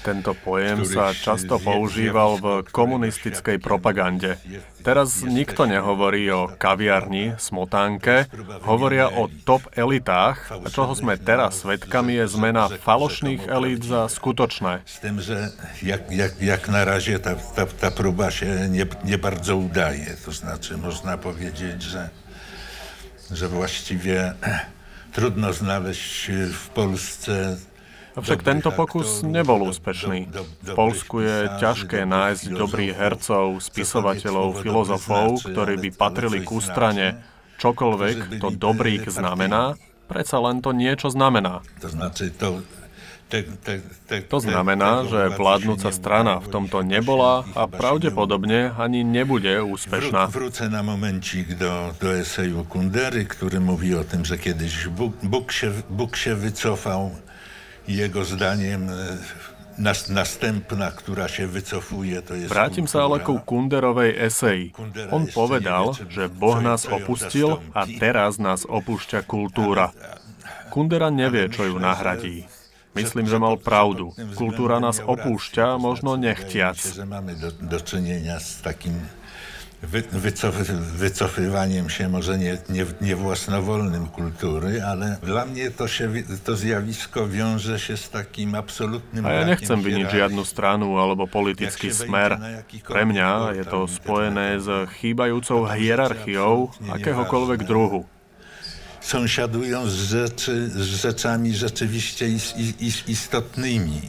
Tento 0.09 0.33
pojem 0.33 0.89
sa 0.89 1.13
často 1.13 1.61
používal 1.61 2.41
v 2.41 2.45
komunistickej 2.65 3.61
propagande. 3.61 4.41
Teraz 4.81 5.21
nikto 5.21 5.69
nehovorí 5.69 6.25
o 6.33 6.49
kaviarni, 6.49 7.37
smotánke, 7.37 8.25
hovoria 8.65 9.05
o 9.05 9.29
top 9.45 9.69
elitách 9.77 10.49
a 10.49 10.67
čoho 10.73 10.97
sme 10.97 11.13
teraz 11.13 11.61
svedkami 11.61 12.17
je 12.17 12.25
zmena 12.25 12.73
falošných 12.73 13.45
elít 13.53 13.85
za 13.85 14.09
skutočné. 14.09 14.81
S 14.89 14.97
tým, 14.97 15.21
že 15.21 15.53
jak, 15.85 16.09
jak, 16.09 16.33
jak 16.41 16.63
na 16.73 16.81
razie 16.89 17.21
ta, 17.21 17.37
ta, 17.37 17.69
ta 17.69 17.93
próba 17.93 18.33
się 18.33 18.65
nie, 18.65 18.89
nie 19.05 19.21
bardzo 19.21 19.61
udaje. 19.61 20.09
To 20.25 20.33
znaczy 20.33 20.73
można 20.73 21.21
powiedzieć, 21.21 21.85
że, 21.85 22.09
że 23.29 23.45
właściwie 23.45 24.33
trudno 25.15 25.53
znaleźć 25.53 26.33
w 26.49 26.65
Polsce 26.73 27.61
Avšak 28.17 28.41
tento 28.41 28.73
pokus 28.73 29.21
nebol 29.21 29.69
úspešný. 29.69 30.31
V 30.65 30.71
Polsku 30.73 31.21
je 31.21 31.37
ťažké 31.61 32.09
nájsť 32.09 32.43
dobrých 32.49 32.93
hercov, 32.97 33.61
spisovateľov, 33.61 34.65
filozofov, 34.65 35.45
ktorí 35.45 35.77
by 35.77 35.89
patrili 35.93 36.41
k 36.41 36.49
ústrane. 36.49 37.07
Čokoľvek 37.59 38.39
to 38.39 38.55
dobrých 38.55 39.11
znamená, 39.11 39.75
predsa 40.07 40.39
len 40.39 40.63
to 40.63 40.71
niečo 40.71 41.11
znamená. 41.11 41.61
To 44.29 44.39
znamená, 44.41 45.05
že 45.05 45.29
vládnúca 45.37 45.93
strana 45.93 46.41
v 46.41 46.49
tomto 46.49 46.81
nebola 46.81 47.45
a 47.53 47.69
pravdepodobne 47.69 48.73
ani 48.73 49.05
nebude 49.05 49.61
úspešná. 49.61 50.33
Wrócę 50.33 50.65
na 50.65 50.81
momencik 50.81 51.53
do, 51.53 51.93
do 52.01 52.09
eseju 52.09 52.65
Kundery, 52.65 53.29
który 53.29 53.59
mówi 53.61 53.93
o 53.93 54.03
tym, 54.03 54.25
że 54.25 54.37
kiedyś 54.37 54.87
Bóg, 54.87 55.13
Bóg, 55.21 55.51
się, 55.51 55.69
Bóg 55.93 56.17
się 56.17 56.33
wycofał 56.35 57.11
jego 57.89 58.21
zdaniem 58.21 58.85
e, 58.85 58.93
następná, 60.11 60.91
ktorá 60.91 61.31
sa 61.31 61.47
vycofuje, 61.47 62.19
to 62.21 62.35
je 62.35 62.51
Vrátim 62.51 62.85
sa 62.85 63.07
ale 63.07 63.23
ku 63.23 63.39
Kunderovej 63.39 64.11
eseji. 64.29 64.75
On 65.09 65.23
povedal, 65.25 65.95
že 66.11 66.27
Boh 66.27 66.59
nás 66.59 66.83
opustil 66.85 67.63
a 67.71 67.87
teraz 67.87 68.37
nás 68.37 68.67
opúšťa 68.67 69.23
kultúra. 69.23 69.95
Kundera 70.69 71.09
nevie, 71.09 71.49
čo 71.49 71.65
ju 71.65 71.75
nahradí. 71.81 72.45
Myslím, 72.93 73.25
že 73.29 73.39
mal 73.39 73.55
pravdu. 73.55 74.11
Kultúra 74.35 74.83
nás 74.83 74.99
opúšťa, 74.99 75.79
možno 75.79 76.19
nechtiac. 76.19 76.77
Máme 77.05 77.37
do, 77.39 77.49
do 77.53 77.79
s 77.79 78.59
takým 78.59 78.97
wycofywaniem 80.95 81.89
się 81.89 82.09
może 82.09 82.37
nie, 82.37 82.57
nie, 82.69 82.85
nie 83.01 83.15
własnowolnym 83.15 84.07
kultury, 84.07 84.83
ale 84.83 85.17
dla 85.23 85.45
mnie 85.45 85.71
to, 85.71 85.87
się, 85.87 86.11
to 86.43 86.55
zjawisko 86.55 87.27
wiąże 87.27 87.79
się 87.79 87.97
z 87.97 88.09
takim 88.09 88.55
absolútnym 88.55 89.25
A 89.25 89.31
ja 89.31 89.43
nechcem 89.47 89.79
vyniť 89.79 90.07
žiadnu 90.11 90.43
stranu 90.43 90.99
alebo 90.99 91.27
politický 91.31 91.95
smer. 91.95 92.35
Pre 92.83 93.03
mňa 93.07 93.55
je 93.55 93.63
to 93.63 93.87
spojené 93.87 94.59
s 94.59 94.67
chýbajúcou 94.99 95.63
hierarchiou 95.71 96.75
akéhokoľvek 96.91 97.63
druhu. 97.63 98.03
sąsiadują 99.01 99.87
z, 99.87 99.95
rzeczy, 99.95 100.69
z 100.69 100.81
rzeczami 100.81 101.55
rzeczywiście 101.55 102.27
is, 102.27 102.53
is, 102.79 103.09
istotnymi. 103.09 104.01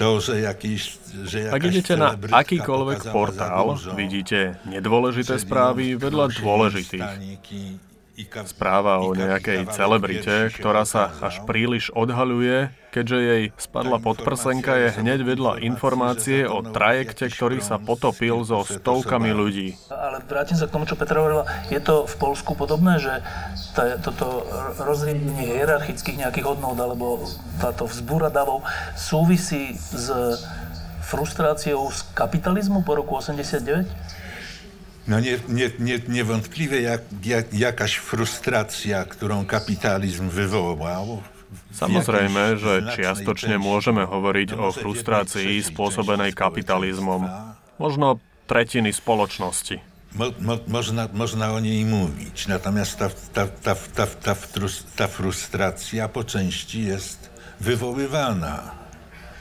To, 0.00 0.16
že 0.16 0.48
jakýś, 0.48 0.82
že 1.28 1.52
Ak 1.52 1.60
idete 1.60 1.92
na 1.92 2.16
akýkoľvek 2.16 3.12
portál, 3.12 3.76
vidíte 3.92 4.56
nedôležité 4.64 5.36
správy 5.36 6.00
vedľa 6.00 6.40
dôležitých. 6.40 7.04
Správa 8.28 9.00
o 9.00 9.14
nejakej 9.14 9.70
celebrite, 9.70 10.50
ktorá 10.56 10.82
sa 10.88 11.14
až 11.22 11.44
príliš 11.46 11.92
odhaľuje, 11.94 12.72
keďže 12.90 13.18
jej 13.22 13.42
spadla 13.54 14.02
podprsenka, 14.02 14.74
je 14.76 14.88
hneď 14.98 15.22
vedľa 15.22 15.52
informácie 15.62 16.44
o 16.44 16.60
trajekte, 16.60 17.30
ktorý 17.30 17.62
sa 17.62 17.78
potopil 17.78 18.42
so 18.42 18.66
stovkami 18.66 19.30
ľudí. 19.30 19.78
Ale 19.88 20.20
vrátim 20.26 20.58
sa 20.58 20.66
k 20.66 20.74
tomu, 20.74 20.84
čo 20.84 20.98
Petra 20.98 21.22
hovorila. 21.22 21.46
Je 21.70 21.78
to 21.78 22.04
v 22.04 22.14
Polsku 22.18 22.58
podobné, 22.58 22.98
že 22.98 23.22
tá, 23.72 23.96
toto 24.02 24.44
rozriedenie 24.82 25.56
hierarchických 25.56 26.26
nejakých 26.26 26.46
hodnot 26.50 26.76
alebo 26.76 27.22
táto 27.62 27.86
vzbúra 27.86 28.28
davov 28.28 28.66
súvisí 28.98 29.78
s 29.78 30.10
frustráciou 31.10 31.90
z 31.90 32.06
kapitalizmu 32.14 32.86
po 32.86 32.94
roku 32.94 33.18
89? 33.18 34.19
No 35.10 35.18
nie, 35.20 35.38
nie, 35.48 35.70
nie, 35.78 35.98
niewątpliwie 36.08 36.80
jak, 36.80 37.02
jak, 37.24 37.54
jakaś 37.54 37.96
frustracja, 37.96 39.04
którą 39.04 39.42
kapitalizm 39.46 40.30
wywołał. 40.30 41.22
Samozrejme, 41.74 42.54
že 42.54 42.94
čiastočne 42.94 43.58
môžeme 43.58 44.06
hovoriť 44.06 44.54
o 44.54 44.70
frustrácii 44.70 45.58
spôsobenej 45.66 46.30
kapitalizmom. 46.30 47.26
Možno 47.82 48.22
tretiny 48.46 48.94
spoločnosti. 48.94 49.82
Mo, 50.14 50.30
mo, 50.38 50.58
można, 50.66 51.10
można 51.10 51.54
o 51.54 51.58
niej 51.58 51.82
mówić, 51.86 52.46
natomiast 52.46 52.98
ta, 52.98 53.10
ta, 53.34 53.46
ta, 53.46 53.74
ta, 53.74 54.06
ta, 54.06 54.34
ta 54.98 55.06
frustracja 55.06 56.06
po 56.06 56.22
części 56.22 56.86
jest 56.86 57.30
wywoływana 57.60 58.79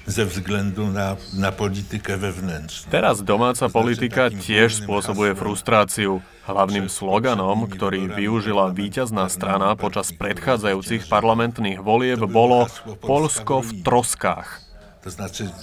ze 0.09 0.25
względu 0.25 0.87
na, 0.87 1.15
na 1.33 1.51
politykę 1.51 2.17
wewnętrzną. 2.17 2.91
Teraz 2.91 3.21
domáca 3.21 3.69
politika 3.69 4.33
tiež 4.33 4.81
spôsobuje 4.81 5.37
frustráciu. 5.37 6.25
Hlavným 6.49 6.89
sloganom, 6.89 7.69
ktorý 7.69 8.09
využila 8.09 8.73
víťazná 8.73 9.29
strana 9.29 9.77
počas 9.77 10.09
predchádzajúcich 10.09 11.05
parlamentných 11.05 11.77
volieb, 11.77 12.25
bolo 12.25 12.65
Polsko 13.05 13.61
v 13.61 13.85
troskách. 13.85 14.65
To 15.05 15.09
znaczy 15.13 15.53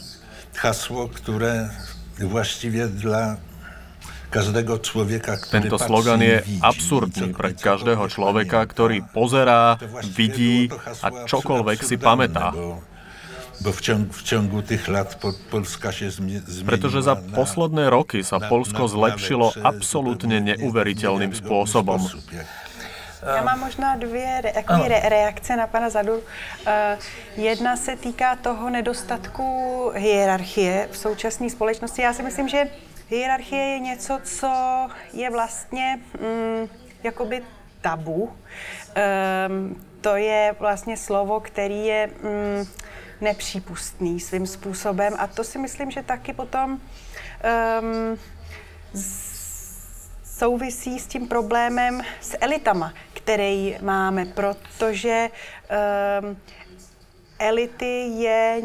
hasło, 0.54 1.08
które 1.08 1.68
właściwie 2.22 2.88
dla 2.88 3.36
každého 4.30 4.78
človeka, 4.78 5.36
ktorý 5.36 5.54
Tento 5.62 5.78
slogan 5.78 6.20
je 6.22 6.42
absurdný 6.62 7.34
pre 7.34 7.50
každého 7.54 8.06
človeka, 8.10 8.62
ktorý 8.66 9.02
pozerá, 9.10 9.78
vidí 10.14 10.70
a 11.02 11.26
čokoľvek 11.26 11.78
si 11.82 11.96
pamätá. 11.98 12.54
Bo 13.60 13.72
v 13.72 13.80
ciągu, 13.80 14.12
v 14.12 14.22
ciągu 14.22 14.62
tych 14.62 14.88
lat 14.88 15.14
po, 15.14 15.32
Polska 15.50 15.92
się 15.92 16.10
zmieniła 16.10 16.66
Pretože 16.66 17.02
za 17.02 17.16
posledné 17.16 17.90
roky 17.90 18.24
sa 18.24 18.40
Polsko 18.40 18.88
zlepšilo 18.88 19.52
absolútne 19.64 20.40
neuveriteľným 20.40 21.32
spôsobom. 21.32 22.00
Já 23.26 23.42
mám 23.42 23.60
možná 23.60 23.96
dvě 23.96 24.40
re- 24.40 24.52
re- 24.88 25.08
reakce 25.08 25.56
na 25.56 25.66
pana 25.66 25.90
Zadu. 25.90 26.14
Uh, 26.14 26.22
jedna 27.36 27.76
se 27.76 27.96
týká 27.96 28.36
toho 28.36 28.70
nedostatku 28.70 29.90
hierarchie 29.94 30.88
v 30.90 30.96
současné 30.96 31.50
společnosti. 31.50 32.02
Já 32.02 32.12
si 32.12 32.22
myslím, 32.22 32.48
že 32.48 32.70
hierarchie 33.08 33.62
je 33.62 33.78
něco, 33.78 34.20
co 34.22 34.52
je 35.12 35.30
vlastně 35.30 35.98
mm, 36.20 36.68
jakoby 37.02 37.42
tabu. 37.80 38.30
Um, 39.48 39.82
to 40.00 40.16
je 40.16 40.54
vlastně 40.60 40.96
slovo, 40.96 41.40
který 41.40 41.86
je 41.86 42.10
mm, 42.22 42.66
nepřípustný 43.20 44.20
svým 44.20 44.46
způsobem 44.46 45.14
a 45.18 45.26
to 45.26 45.44
si 45.44 45.58
myslím, 45.58 45.90
že 45.90 46.02
taky 46.02 46.32
potom 46.32 46.72
um, 46.72 48.18
souvisí 50.24 50.98
s 50.98 51.06
tím 51.06 51.28
problémem 51.28 52.02
s 52.20 52.36
elitama, 52.40 52.92
který 53.12 53.76
máme, 53.82 54.24
protože 54.24 55.30
um, 56.20 56.36
elity 57.38 58.00
je, 58.16 58.62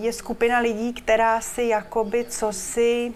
je 0.00 0.12
skupina 0.12 0.58
lidí, 0.58 0.92
která 0.92 1.40
si 1.40 1.62
jakoby 1.62 2.24
cosi 2.24 3.14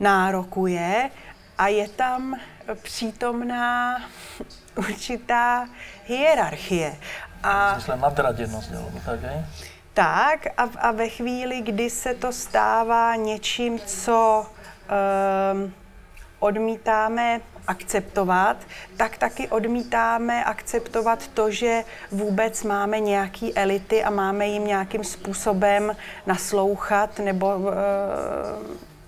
nárokuje 0.00 1.10
a 1.58 1.68
je 1.68 1.88
tam 1.88 2.40
přítomná 2.82 4.02
určitá 4.76 5.68
hierarchie. 6.06 6.96
A... 7.44 7.76
Myslím 7.76 8.00
nadradenosť, 8.00 8.68
alebo 8.72 8.98
tak, 9.04 9.20
hej? 9.20 9.38
Tak 9.94 10.46
a, 10.56 10.64
a 10.80 10.88
ve 10.92 11.08
chvíli, 11.08 11.60
kdy 11.60 11.90
se 11.90 12.14
to 12.14 12.32
stává 12.32 13.16
něčím, 13.16 13.78
co 13.78 14.46
um, 14.48 15.72
odmítáme 16.38 17.40
akceptovat, 17.66 18.56
tak 18.96 19.18
taky 19.18 19.48
odmítáme 19.48 20.44
akceptovat 20.44 21.28
to, 21.28 21.50
že 21.50 21.84
vůbec 22.10 22.62
máme 22.62 23.00
nějaký 23.00 23.54
elity 23.54 24.04
a 24.04 24.10
máme 24.10 24.46
jim 24.46 24.66
nějakým 24.66 25.04
způsobem 25.04 25.96
naslouchat 26.26 27.18
nebo 27.18 27.56
uh, 27.56 27.72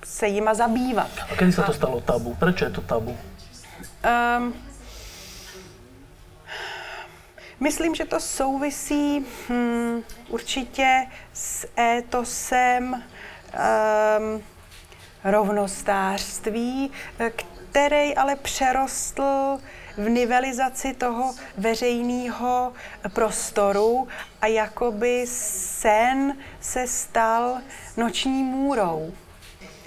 se 0.04 0.26
jima 0.26 0.54
zabývat. 0.54 1.10
A 1.32 1.34
kedy 1.36 1.52
sa 1.52 1.66
to 1.66 1.74
stalo 1.74 2.00
tabu? 2.00 2.34
Prečo 2.38 2.64
je 2.64 2.70
to 2.70 2.80
tabu? 2.80 3.16
Um, 4.06 4.54
Myslím, 7.60 7.94
že 7.94 8.04
to 8.04 8.20
souvisí 8.20 9.26
hm, 9.48 10.02
určitě 10.28 11.06
s 11.32 11.68
étosem 11.78 12.94
um, 12.94 14.42
rovnostářství, 15.24 16.90
který 17.70 18.16
ale 18.16 18.36
přerostl 18.36 19.58
v 19.96 20.08
nivelizaci 20.08 20.94
toho 20.94 21.34
veřejného 21.56 22.72
prostoru 23.08 24.08
a 24.40 24.46
jakoby 24.46 25.24
sen 25.28 26.36
se 26.60 26.86
stal 26.86 27.58
noční 27.96 28.42
můrou. 28.42 29.12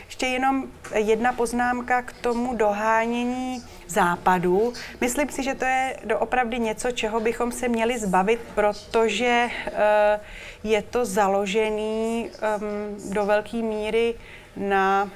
Ještě 0.05 0.25
jenom 0.25 0.67
jedna 0.95 1.33
poznámka 1.33 2.01
k 2.01 2.13
tomu 2.13 2.55
dohánění 2.55 3.63
západu. 3.89 4.73
Myslím 5.01 5.29
si, 5.29 5.43
že 5.43 5.55
to 5.55 5.65
je 5.65 5.97
doopravdy 6.05 6.59
něco, 6.59 6.91
čeho 6.91 7.19
bychom 7.19 7.51
se 7.51 7.67
měli 7.67 7.99
zbavit, 7.99 8.39
protože 8.55 9.49
uh, 9.67 10.71
je 10.71 10.81
to 10.81 11.05
založený 11.05 12.29
um, 12.29 13.13
do 13.13 13.25
velké 13.25 13.57
míry 13.57 14.15
na 14.55 15.09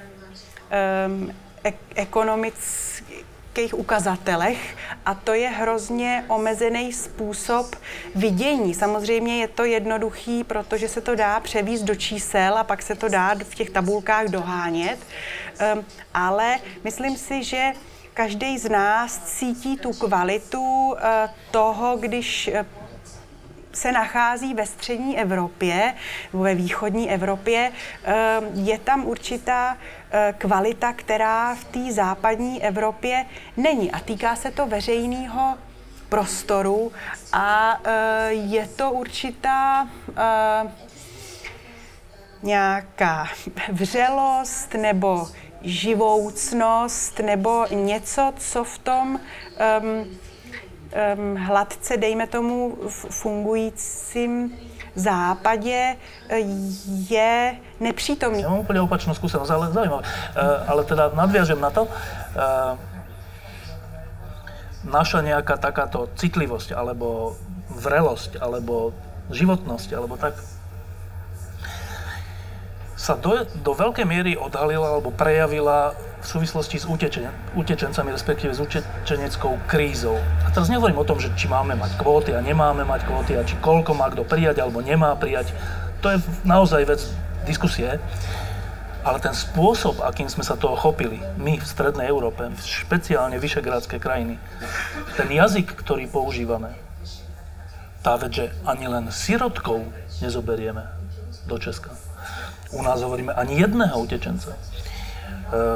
ek- 1.63 1.75
ekonomických 1.95 3.73
ukazatelech 3.73 4.75
a 5.05 5.13
to 5.13 5.33
je 5.33 5.49
hrozně 5.49 6.25
omezený 6.27 6.93
způsob 6.93 7.75
vidění. 8.15 8.73
Samozřejmě 8.73 9.41
je 9.41 9.47
to 9.47 9.65
jednoduchý, 9.65 10.43
protože 10.43 10.87
se 10.87 11.01
to 11.01 11.15
dá 11.15 11.39
převíst 11.39 11.83
do 11.83 11.95
čísel 11.95 12.57
a 12.57 12.63
pak 12.63 12.81
se 12.81 12.95
to 12.95 13.09
dá 13.09 13.35
v 13.43 13.55
těch 13.55 13.69
tabulkách 13.69 14.25
dohánět, 14.25 14.99
um, 15.75 15.85
ale 16.13 16.59
myslím 16.83 17.17
si, 17.17 17.43
že 17.43 17.71
každý 18.13 18.57
z 18.57 18.69
nás 18.69 19.17
cítí 19.17 19.77
tu 19.77 19.93
kvalitu 19.93 20.95
eh, 20.97 21.29
toho, 21.51 21.97
když 21.97 22.47
eh, 22.47 22.65
se 23.73 23.91
nachází 23.91 24.53
ve 24.53 24.65
střední 24.65 25.19
Evropě, 25.19 25.93
ve 26.33 26.55
východní 26.55 27.11
Evropě, 27.11 27.71
eh, 28.03 28.13
je 28.53 28.79
tam 28.79 29.05
určitá 29.05 29.77
kvalita, 30.37 30.93
která 30.93 31.55
v 31.55 31.63
té 31.63 31.91
západní 31.91 32.63
Evropě 32.63 33.25
není. 33.57 33.91
A 33.91 33.99
týká 33.99 34.35
se 34.35 34.51
to 34.51 34.67
veřejného 34.67 35.57
prostoru 36.09 36.91
a 37.31 37.79
je 38.29 38.67
to 38.67 38.91
určitá 38.91 39.87
nějaká 42.43 43.27
vřelost 43.71 44.73
nebo 44.73 45.27
živoucnost 45.63 47.19
nebo 47.19 47.65
něco, 47.71 48.33
co 48.37 48.63
v 48.63 48.77
tom 48.77 49.07
um, 49.07 49.19
um, 49.95 51.35
hladce, 51.35 51.97
dejme 51.97 52.27
tomu, 52.27 52.77
fungujícím 53.09 54.51
západě 54.95 55.95
je 57.09 57.55
nepřítomný. 57.79 58.45
Ja 58.45 58.49
mám 58.53 58.61
úplne 58.61 58.85
opačnú 58.85 59.17
skúsenosť, 59.17 59.49
ale 59.49 59.65
zaujímavé. 59.73 60.03
Uh, 60.05 60.69
ale 60.69 60.81
teda 60.85 61.09
nadviažem 61.17 61.57
na 61.57 61.73
to. 61.73 61.89
Uh, 61.89 62.77
naša 64.85 65.25
nejaká 65.25 65.57
takáto 65.57 66.11
citlivosť, 66.13 66.77
alebo 66.77 67.39
vrelosť, 67.73 68.37
alebo 68.37 68.93
životnosť, 69.33 69.89
alebo 69.97 70.13
tak, 70.19 70.37
sa 73.03 73.19
do, 73.19 73.43
do 73.59 73.75
veľkej 73.75 74.07
miery 74.07 74.39
odhalila 74.39 74.95
alebo 74.95 75.11
prejavila 75.11 75.91
v 76.23 76.25
súvislosti 76.25 76.79
s 76.79 76.87
utečen, 76.87 77.27
utečencami, 77.51 78.15
respektíve 78.15 78.55
s 78.55 78.63
utečeneckou 78.63 79.59
krízou. 79.67 80.15
A 80.47 80.55
teraz 80.55 80.71
nehovorím 80.71 81.03
o 81.03 81.07
tom, 81.07 81.19
že 81.19 81.35
či 81.35 81.51
máme 81.51 81.75
mať 81.75 81.99
kvóty 81.99 82.31
a 82.31 82.39
nemáme 82.39 82.87
mať 82.87 83.03
kvóty 83.03 83.35
a 83.35 83.43
či 83.43 83.59
koľko 83.59 83.91
má 83.99 84.07
kto 84.07 84.23
prijať 84.23 84.63
alebo 84.63 84.79
nemá 84.79 85.11
prijať. 85.19 85.51
To 85.99 86.15
je 86.15 86.23
naozaj 86.47 86.87
vec 86.87 87.03
diskusie. 87.43 87.99
Ale 89.03 89.19
ten 89.19 89.35
spôsob, 89.35 89.99
akým 89.99 90.31
sme 90.31 90.47
sa 90.47 90.55
toho 90.55 90.79
chopili, 90.79 91.19
my 91.35 91.59
v 91.59 91.67
Strednej 91.67 92.07
Európe, 92.07 92.47
špeciálne 92.63 93.35
vyšegrádske 93.35 93.99
krajiny, 93.99 94.39
ten 95.19 95.27
jazyk, 95.27 95.75
ktorý 95.75 96.07
používame, 96.07 96.71
tá 97.99 98.15
vec, 98.15 98.31
že 98.31 98.45
ani 98.63 98.87
len 98.87 99.11
sirotkov 99.11 99.83
nezoberieme 100.23 100.87
do 101.51 101.59
Česka. 101.59 102.02
U 102.73 102.81
nás 102.81 103.01
hovoríme 103.01 103.33
ani 103.33 103.61
jedného 103.61 103.93
utečenca. 104.01 104.53
E, 104.53 104.57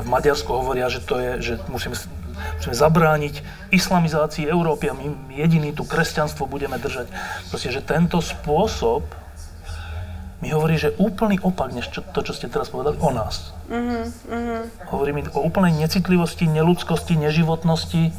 v 0.01 0.07
Maďarsku 0.09 0.49
hovoria, 0.49 0.89
že 0.89 1.05
to 1.05 1.21
je, 1.21 1.31
že 1.41 1.53
musíme, 1.69 1.93
musíme 2.57 2.75
zabrániť 2.75 3.45
islamizácii 3.69 4.49
Európy 4.49 4.89
a 4.89 4.97
my 4.97 5.33
jediný 5.37 5.73
tu 5.73 5.85
kresťanstvo 5.85 6.49
budeme 6.49 6.81
držať. 6.81 7.09
Proste, 7.53 7.69
že 7.69 7.85
tento 7.85 8.17
spôsob 8.17 9.05
mi 10.37 10.53
hovorí, 10.53 10.77
že 10.77 10.93
úplný 11.01 11.41
opak, 11.41 11.73
než 11.73 11.89
čo, 11.89 12.05
to, 12.05 12.21
čo 12.21 12.33
ste 12.33 12.45
teraz 12.45 12.69
povedali 12.69 13.01
o 13.01 13.09
nás. 13.09 13.57
Mm-hmm. 13.73 14.89
Hovorí 14.93 15.11
mi 15.13 15.21
o 15.33 15.41
úplnej 15.41 15.73
necitlivosti, 15.73 16.45
neludskosti, 16.45 17.17
neživotnosti, 17.17 18.13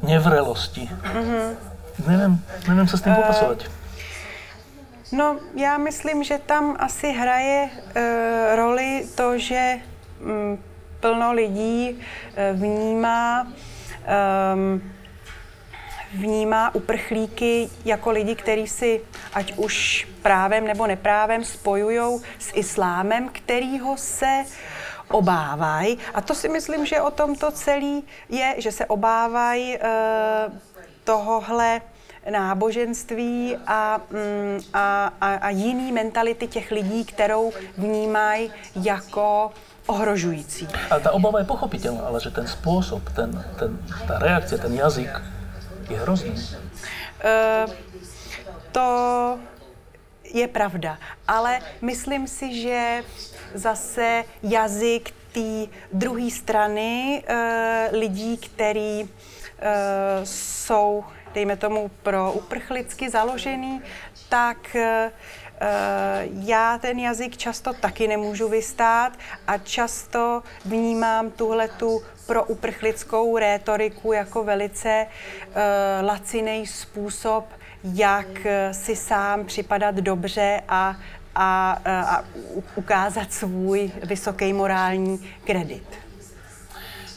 nevrelosti. 0.00 0.88
Mm-hmm. 0.88 1.46
Neviem, 2.08 2.32
neviem 2.64 2.88
sa 2.88 2.96
s 2.96 3.04
tým 3.04 3.12
popasovať. 3.12 3.68
Uh, 3.68 3.79
no, 5.12 5.38
já 5.54 5.78
myslím, 5.78 6.24
že 6.24 6.38
tam 6.38 6.76
asi 6.78 7.12
hraje 7.12 7.70
uh, 7.72 7.92
roli 8.56 9.06
to, 9.14 9.38
že 9.38 9.80
um, 10.20 10.58
plno 11.00 11.32
lidí 11.32 11.90
uh, 11.92 12.60
vnímá 12.60 13.52
um, 14.54 14.92
vnímá 16.14 16.74
uprchlíky 16.74 17.70
jako 17.84 18.10
lidi, 18.10 18.34
kteří 18.34 18.66
si 18.66 19.00
ať 19.34 19.52
už 19.56 20.08
právem 20.22 20.66
nebo 20.66 20.86
neprávem 20.86 21.44
spojují 21.44 22.22
s 22.38 22.52
islámem, 22.54 23.28
kterýho 23.28 23.96
se 23.96 24.44
obávají. 25.08 25.98
A 26.14 26.20
to 26.20 26.34
si 26.34 26.48
myslím, 26.48 26.86
že 26.86 27.00
o 27.00 27.10
tomto 27.10 27.50
celý 27.50 28.04
je, 28.28 28.54
že 28.58 28.72
se 28.72 28.86
obávají 28.86 29.76
e, 29.76 29.80
tohohle 31.04 31.80
náboženství 32.30 33.56
a, 33.66 34.00
mm, 34.10 34.60
a, 34.74 35.12
a, 35.20 35.34
a 35.34 35.50
jiný 35.50 35.92
mentality 35.92 36.46
těch 36.46 36.70
lidí, 36.70 37.04
kterou 37.04 37.52
vnímají 37.78 38.52
jako 38.82 39.52
ohrožující. 39.86 40.68
A 40.90 40.98
ta 40.98 41.10
obava 41.12 41.38
je 41.38 41.44
pochopitelná, 41.44 42.02
ale 42.02 42.20
že 42.20 42.30
ten 42.30 42.46
způsob, 42.46 43.10
ten, 43.10 43.44
ten, 43.58 43.78
ta 44.08 44.18
reakce, 44.18 44.58
ten 44.58 44.74
jazyk 44.74 45.10
je 45.90 45.98
hrozný. 45.98 46.30
Uh, 46.30 47.72
to 48.72 49.38
je 50.24 50.48
pravda, 50.48 50.98
ale 51.28 51.58
myslím 51.82 52.28
si, 52.28 52.62
že 52.62 53.02
zase 53.54 54.24
jazyk 54.42 55.10
té 55.32 55.66
druhé 55.92 56.30
strany 56.30 57.22
uh, 57.22 57.98
lidí, 57.98 58.36
který 58.36 59.02
uh, 59.02 59.08
jsou, 60.24 61.04
dejme 61.34 61.56
tomu, 61.56 61.90
pro 62.02 62.32
uprchlicky 62.32 63.10
založený, 63.10 63.82
tak 64.28 64.56
uh, 64.74 64.82
já 66.46 66.78
ten 66.78 66.98
jazyk 66.98 67.36
často 67.36 67.72
taky 67.72 68.08
nemůžu 68.08 68.48
vystát 68.48 69.12
a 69.46 69.58
často 69.58 70.42
vnímám 70.64 71.30
tuhle 71.30 71.68
tu 71.68 72.02
pro 72.26 72.44
uprchlickou 72.44 73.38
rétoriku 73.38 74.12
jako 74.12 74.44
velice 74.44 75.06
uh, 75.06 75.54
laciný 76.06 76.66
způsob, 76.66 77.44
jak 77.84 78.46
eh, 78.46 78.74
si 78.74 78.96
sám 78.96 79.44
připadat 79.44 79.94
dobře 79.94 80.60
a, 80.68 80.96
a, 81.34 81.78
eh, 81.84 81.92
a 81.92 82.24
ukázat 82.74 83.32
svůj 83.32 83.92
vysoký 84.02 84.52
morální 84.52 85.30
kredit. 85.44 85.84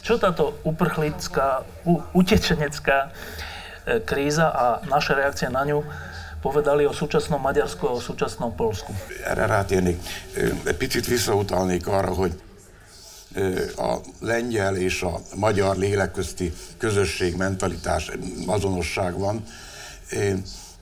Čo 0.02 0.18
táto 0.18 0.52
uprchlická, 0.62 1.64
utečenecká 2.12 3.08
kríza 4.04 4.48
a 4.48 4.80
naše 4.88 5.14
reakcie 5.14 5.48
na 5.48 5.64
ňu 5.64 5.84
povedali 6.44 6.84
o 6.84 6.92
súčasnom 6.92 7.40
Maďarsku 7.40 7.88
a 7.88 7.96
o 7.96 8.00
súčasnom 8.00 8.52
Polsku? 8.52 8.92
Erre 9.24 9.48
rátérnék. 9.48 9.96
Picit 10.76 11.06
visszautalnék 11.06 11.88
arra, 11.88 12.12
hogy 12.12 12.36
a 13.76 13.98
lengyel 14.20 14.76
és 14.76 15.02
a 15.02 15.20
magyar 15.34 15.76
lélekközti 15.76 16.52
közösség, 16.78 17.36
mentalitás, 17.36 18.10
azonosság 18.46 19.18
van. 19.18 19.44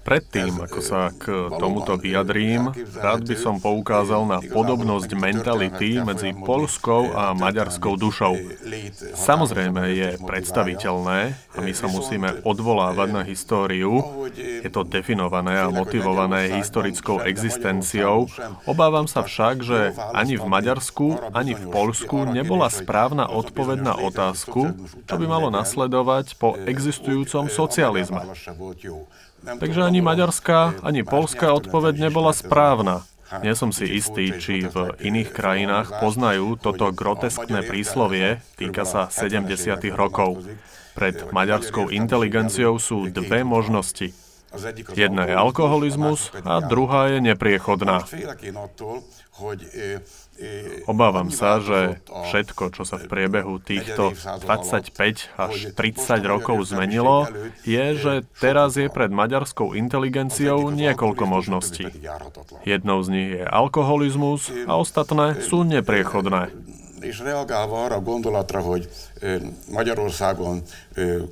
Predtým, 0.03 0.67
ako 0.67 0.81
sa 0.83 1.15
k 1.15 1.31
tomuto 1.63 1.95
vyjadrím, 1.95 2.75
rád 2.99 3.23
by 3.23 3.37
som 3.39 3.63
poukázal 3.63 4.27
na 4.27 4.43
podobnosť 4.43 5.15
mentality 5.15 6.03
medzi 6.03 6.35
polskou 6.35 7.15
a 7.15 7.31
maďarskou 7.39 7.95
dušou. 7.95 8.35
Samozrejme 9.15 9.83
je 9.95 10.09
predstaviteľné, 10.19 11.21
a 11.55 11.59
my 11.63 11.73
sa 11.73 11.87
musíme 11.87 12.43
odvolávať 12.43 13.09
na 13.15 13.23
históriu, 13.23 14.27
je 14.35 14.71
to 14.73 14.83
definované 14.83 15.63
a 15.63 15.71
motivované 15.71 16.51
historickou 16.59 17.23
existenciou. 17.23 18.27
Obávam 18.67 19.07
sa 19.07 19.23
však, 19.23 19.63
že 19.63 19.95
ani 20.13 20.35
v 20.35 20.47
Maďarsku, 20.51 21.31
ani 21.31 21.55
v 21.55 21.71
Polsku 21.71 22.27
nebola 22.27 22.67
správna 22.75 23.31
odpoveď 23.31 23.79
na 23.79 23.95
otázku, 23.95 24.75
čo 25.07 25.15
by 25.15 25.27
malo 25.31 25.49
nasledovať 25.55 26.35
po 26.43 26.59
existujúcom 26.59 27.47
socializme. 27.47 28.27
Takže 29.43 29.83
ani 29.83 30.01
maďarská, 30.01 30.87
ani 30.87 31.03
polská 31.03 31.51
odpoveď 31.51 32.11
nebola 32.11 32.31
správna. 32.31 33.03
Nie 33.41 33.57
som 33.57 33.73
si 33.73 33.89
istý, 33.89 34.37
či 34.37 34.69
v 34.69 34.93
iných 35.01 35.33
krajinách 35.33 35.99
poznajú 36.05 36.61
toto 36.61 36.93
groteskné 36.93 37.65
príslovie, 37.65 38.45
týka 38.61 38.85
sa 38.85 39.09
70. 39.09 39.49
rokov. 39.97 40.45
Pred 40.93 41.33
maďarskou 41.33 41.89
inteligenciou 41.89 42.77
sú 42.77 43.09
dve 43.09 43.41
možnosti. 43.41 44.13
Jedna 44.93 45.25
je 45.25 45.33
alkoholizmus 45.33 46.29
a 46.45 46.61
druhá 46.61 47.09
je 47.09 47.25
nepriechodná. 47.25 48.05
Obávam 50.91 51.31
sa, 51.31 51.63
že 51.63 52.03
všetko, 52.09 52.75
čo 52.75 52.83
sa 52.83 52.99
v 52.99 53.07
priebehu 53.07 53.63
týchto 53.63 54.11
25 54.17 55.39
až 55.39 55.55
30 55.77 55.79
rokov 56.27 56.67
zmenilo, 56.67 57.31
je, 57.63 57.95
že 57.95 58.27
teraz 58.43 58.75
je 58.75 58.91
pred 58.91 59.13
maďarskou 59.13 59.79
inteligenciou 59.79 60.75
niekoľko 60.75 61.25
možností. 61.29 61.87
Jednou 62.67 62.99
z 63.07 63.09
nich 63.13 63.31
je 63.39 63.45
alkoholizmus 63.47 64.51
a 64.67 64.75
ostatné 64.81 65.39
sú 65.39 65.63
nepriechodné 65.63 66.51
és 67.03 67.19
reagálva 67.19 67.85
arra 67.85 67.95
a 67.95 68.01
gondolatra, 68.01 68.61
hogy 68.61 68.89
Magyarországon 69.71 70.63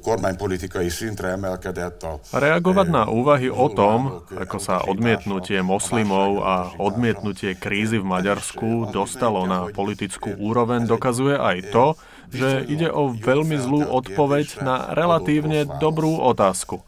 kormánypolitikai 0.03 0.89
szintre 0.89 1.29
emelkedett 1.29 2.03
a... 2.03 2.21
Reagovať 2.33 2.89
na 2.89 3.11
úvahy 3.11 3.51
o 3.51 3.67
tom, 3.71 4.23
ako 4.31 4.59
sa 4.59 4.83
odmietnutie 4.87 5.63
moslimov 5.63 6.43
a 6.43 6.71
odmietnutie 6.79 7.59
krízy 7.59 7.99
v 7.99 8.07
Maďarsku 8.07 8.95
dostalo 8.95 9.47
na 9.47 9.67
politickú 9.71 10.35
úroveň, 10.39 10.87
dokazuje 10.87 11.35
aj 11.35 11.57
to, 11.75 11.87
že 12.33 12.65
ide 12.71 12.89
o 12.91 13.11
veľmi 13.15 13.57
zlú 13.59 13.81
odpoveď 13.91 14.63
na 14.63 14.95
relatívne 14.95 15.67
dobrú 15.79 16.19
otázku. 16.23 16.83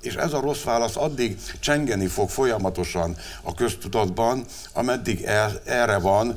És 0.00 0.16
ez 0.16 0.32
a 0.32 0.40
rossz 0.40 0.64
válasz 0.64 0.96
addig 0.96 1.36
csengeni 1.60 2.06
fog 2.06 2.28
folyamatosan 2.28 3.16
a 3.42 3.54
köztudatban, 3.54 4.44
ameddig 4.72 5.22
erre 5.64 5.98
van 5.98 6.36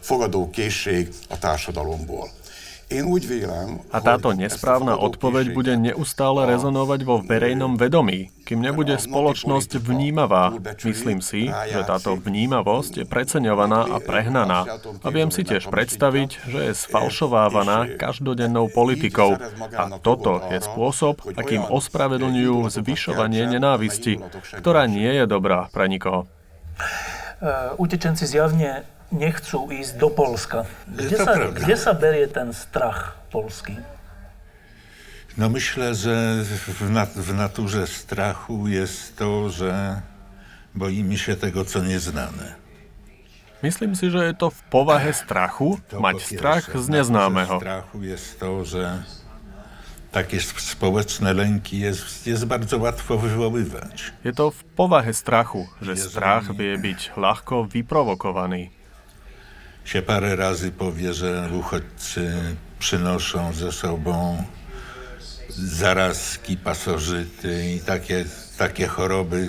fogadó 0.00 0.50
készség 0.50 1.08
a 1.28 1.38
társadalomból. 1.38 2.30
A 3.92 3.98
táto 4.04 4.36
nesprávna 4.36 5.00
odpoveď 5.00 5.56
bude 5.56 5.74
neustále 5.80 6.44
rezonovať 6.44 7.00
vo 7.08 7.16
verejnom 7.24 7.80
vedomí, 7.80 8.28
kým 8.44 8.60
nebude 8.60 8.96
spoločnosť 9.00 9.80
vnímavá. 9.80 10.52
Myslím 10.84 11.24
si, 11.24 11.48
že 11.48 11.80
táto 11.88 12.14
vnímavosť 12.20 13.02
je 13.02 13.04
preceňovaná 13.08 13.88
a 13.88 13.96
prehnaná. 13.98 14.68
A 15.00 15.08
viem 15.08 15.32
si 15.32 15.42
tiež 15.42 15.72
predstaviť, 15.72 16.30
že 16.48 16.60
je 16.70 16.72
sfalšovávaná 16.76 17.96
každodennou 17.96 18.68
politikou. 18.68 19.40
A 19.72 19.84
toto 19.98 20.44
je 20.52 20.60
spôsob, 20.60 21.24
akým 21.32 21.64
ospravedlňujú 21.64 22.68
zvyšovanie 22.68 23.48
nenávisti, 23.48 24.20
ktorá 24.60 24.84
nie 24.84 25.08
je 25.08 25.24
dobrá 25.24 25.72
pre 25.72 25.88
nikoho. 25.88 26.28
Uh, 27.42 27.74
utečenci 27.74 28.22
zjavne 28.22 28.86
nechcú 29.12 29.68
ísť 29.70 30.00
do 30.00 30.08
Polska. 30.08 30.64
Kde, 30.88 31.16
sa, 31.20 31.32
kde 31.52 31.76
sa 31.76 31.92
berie 31.92 32.26
ten 32.26 32.50
strach 32.56 33.20
polský? 33.28 33.76
No 35.36 35.48
myślę, 35.48 35.94
że 35.94 36.44
w, 36.44 36.90
nat 36.90 37.12
w 37.16 37.34
naturze 37.34 37.86
strachu 37.86 38.68
jest 38.68 39.16
to, 39.16 39.50
że 39.50 40.02
boimy 40.74 41.18
się 41.18 41.36
tego, 41.36 41.64
co 41.64 41.84
nieznane. 41.84 42.62
Myslím 43.62 43.94
si, 43.94 44.10
že 44.10 44.26
je 44.26 44.34
to 44.34 44.50
v 44.50 44.60
povahe 44.74 45.14
strachu 45.14 45.78
mať 45.94 46.18
strach 46.34 46.66
z 46.66 46.86
neznámeho. 46.90 47.62
strachu 47.62 48.02
jest 48.02 48.40
to, 48.42 48.64
że 48.64 49.06
takie 50.12 50.40
społeczne 50.40 51.32
lęki 51.32 51.78
jest, 51.78 52.26
jest 52.26 52.44
bardzo 52.44 52.78
łatwo 52.78 53.18
wywoływać. 53.18 54.12
Je 54.24 54.32
to 54.34 54.50
v 54.50 54.64
povahe 54.74 55.14
strachu, 55.14 55.70
že 55.78 55.96
strach 55.96 56.50
vie 56.50 56.74
byť 56.74 57.14
ľahko 57.14 57.70
vyprovokovaný. 57.70 58.81
Się 59.84 60.02
parę 60.02 60.36
razy 60.36 60.72
powie, 60.72 61.14
że 61.14 61.48
uchodźcy 61.58 62.32
przynoszą 62.78 63.52
ze 63.52 63.72
sobą 63.72 64.44
zarazki, 65.48 66.56
pasożyty 66.56 67.74
i 67.76 67.80
takie, 67.80 68.24
takie 68.58 68.86
choroby, 68.86 69.48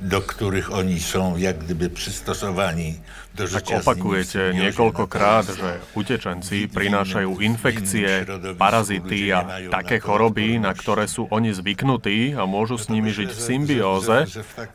do 0.00 0.20
których 0.20 0.72
oni 0.72 1.00
są 1.00 1.36
jak 1.36 1.58
gdyby 1.58 1.90
przystosowani 1.90 3.00
do 3.34 3.44
Tak 3.44 3.52
życia 3.52 3.82
opakujete 3.82 4.40
niekoľkokrát, 4.54 5.44
že 5.58 5.70
utečenci 5.98 6.70
prinášajú 6.70 7.42
infekcie, 7.42 8.22
parazity 8.54 9.34
a 9.34 9.66
také 9.74 9.98
choroby, 9.98 10.62
na 10.62 10.70
ktoré 10.70 11.10
sú 11.10 11.26
oni 11.34 11.50
zvyknutí 11.50 12.38
a 12.38 12.46
môžu 12.46 12.78
s 12.78 12.86
nimi 12.86 13.10
žiť 13.10 13.30
v 13.34 13.40
symbióze, 13.42 14.16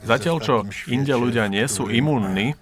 zatiaľ 0.04 0.38
čo 0.44 0.56
inde 0.92 1.16
ľudia 1.16 1.48
nie 1.48 1.64
sú 1.72 1.88
imunní, 1.88 2.60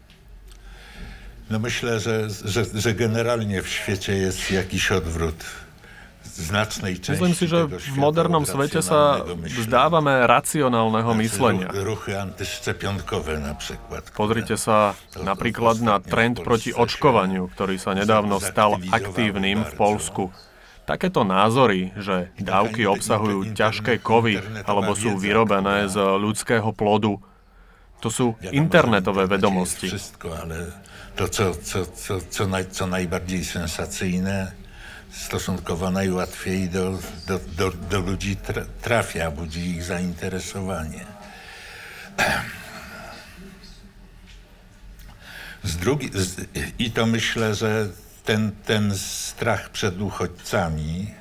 No 1.49 1.59
myślę, 1.59 1.99
że, 1.99 2.29
że, 2.29 2.65
że 2.73 2.93
generalnie 2.93 3.61
w 3.61 3.69
świecie 3.69 4.13
jest 4.13 4.51
jakiś 4.51 4.91
odwrót 4.91 5.45
znacznej 6.37 6.99
części 6.99 7.23
Myslím 7.23 7.33
si, 7.33 7.47
že 7.47 7.65
v 7.65 7.97
modernom 7.97 8.43
od 8.45 8.49
svete 8.51 8.83
sa 8.85 9.23
vzdávame 9.57 10.27
racionálneho 10.27 11.09
myslenia. 11.17 11.71
ru- 11.73 11.83
Ruchy 11.97 12.13
antyszczepionkowe 12.19 13.39
na 13.39 13.55
przykład. 13.55 14.01
które- 14.11 14.17
Pozrite 14.17 14.55
sa 14.59 14.93
napríklad 15.17 15.81
na 15.81 15.97
trend 16.03 16.43
proti 16.43 16.75
očkovaniu, 16.75 17.47
ktorý 17.57 17.79
sa 17.81 17.97
nedávno 17.97 18.37
stal 18.37 18.77
aktívnym 18.91 19.65
v 19.65 19.73
Polsku. 19.73 20.29
Takéto 20.85 21.25
názory, 21.25 21.91
že 21.97 22.29
dávky 22.39 22.85
obsahujú 22.85 23.51
ťažké 23.51 23.97
kovy 23.99 24.37
alebo 24.63 24.93
sú 24.93 25.17
vyrobené 25.17 25.89
z 25.89 25.97
ľudského 25.99 26.69
plodu, 26.71 27.17
to 27.99 28.13
sú 28.13 28.25
internetové 28.53 29.25
vedomosti. 29.25 29.89
To, 31.17 31.27
co, 31.29 31.55
co, 31.55 31.85
co, 31.85 32.21
co, 32.29 32.47
naj, 32.47 32.65
co 32.71 32.87
najbardziej 32.87 33.45
sensacyjne, 33.45 34.51
stosunkowo 35.11 35.91
najłatwiej 35.91 36.69
do, 36.69 36.99
do, 37.27 37.39
do, 37.57 37.71
do 37.71 37.99
ludzi 37.99 38.35
tra, 38.35 38.65
trafia, 38.81 39.31
budzi 39.31 39.59
ich 39.59 39.83
zainteresowanie. 39.83 41.05
Z 45.63 45.77
drugi, 45.77 46.09
z, 46.13 46.45
I 46.79 46.91
to 46.91 47.05
myślę, 47.05 47.55
że 47.55 47.89
ten, 48.25 48.51
ten 48.65 48.97
strach 48.97 49.69
przed 49.69 50.01
uchodźcami 50.01 51.13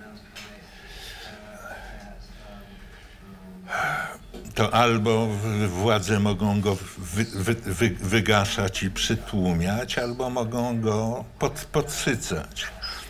to 4.57 4.64
albo 4.75 5.29
władze 5.69 6.21
mogą 6.21 6.61
go 6.61 6.77
wy, 6.99 7.25
wy, 7.25 7.55
wy, 7.55 7.88
wygaszać 8.01 8.83
i 8.83 8.90
przytłumiać, 8.90 9.99
albo 9.99 10.31
mogą 10.31 10.81
go 10.81 11.25
pod, 11.38 11.53
podsycać. 11.73 12.66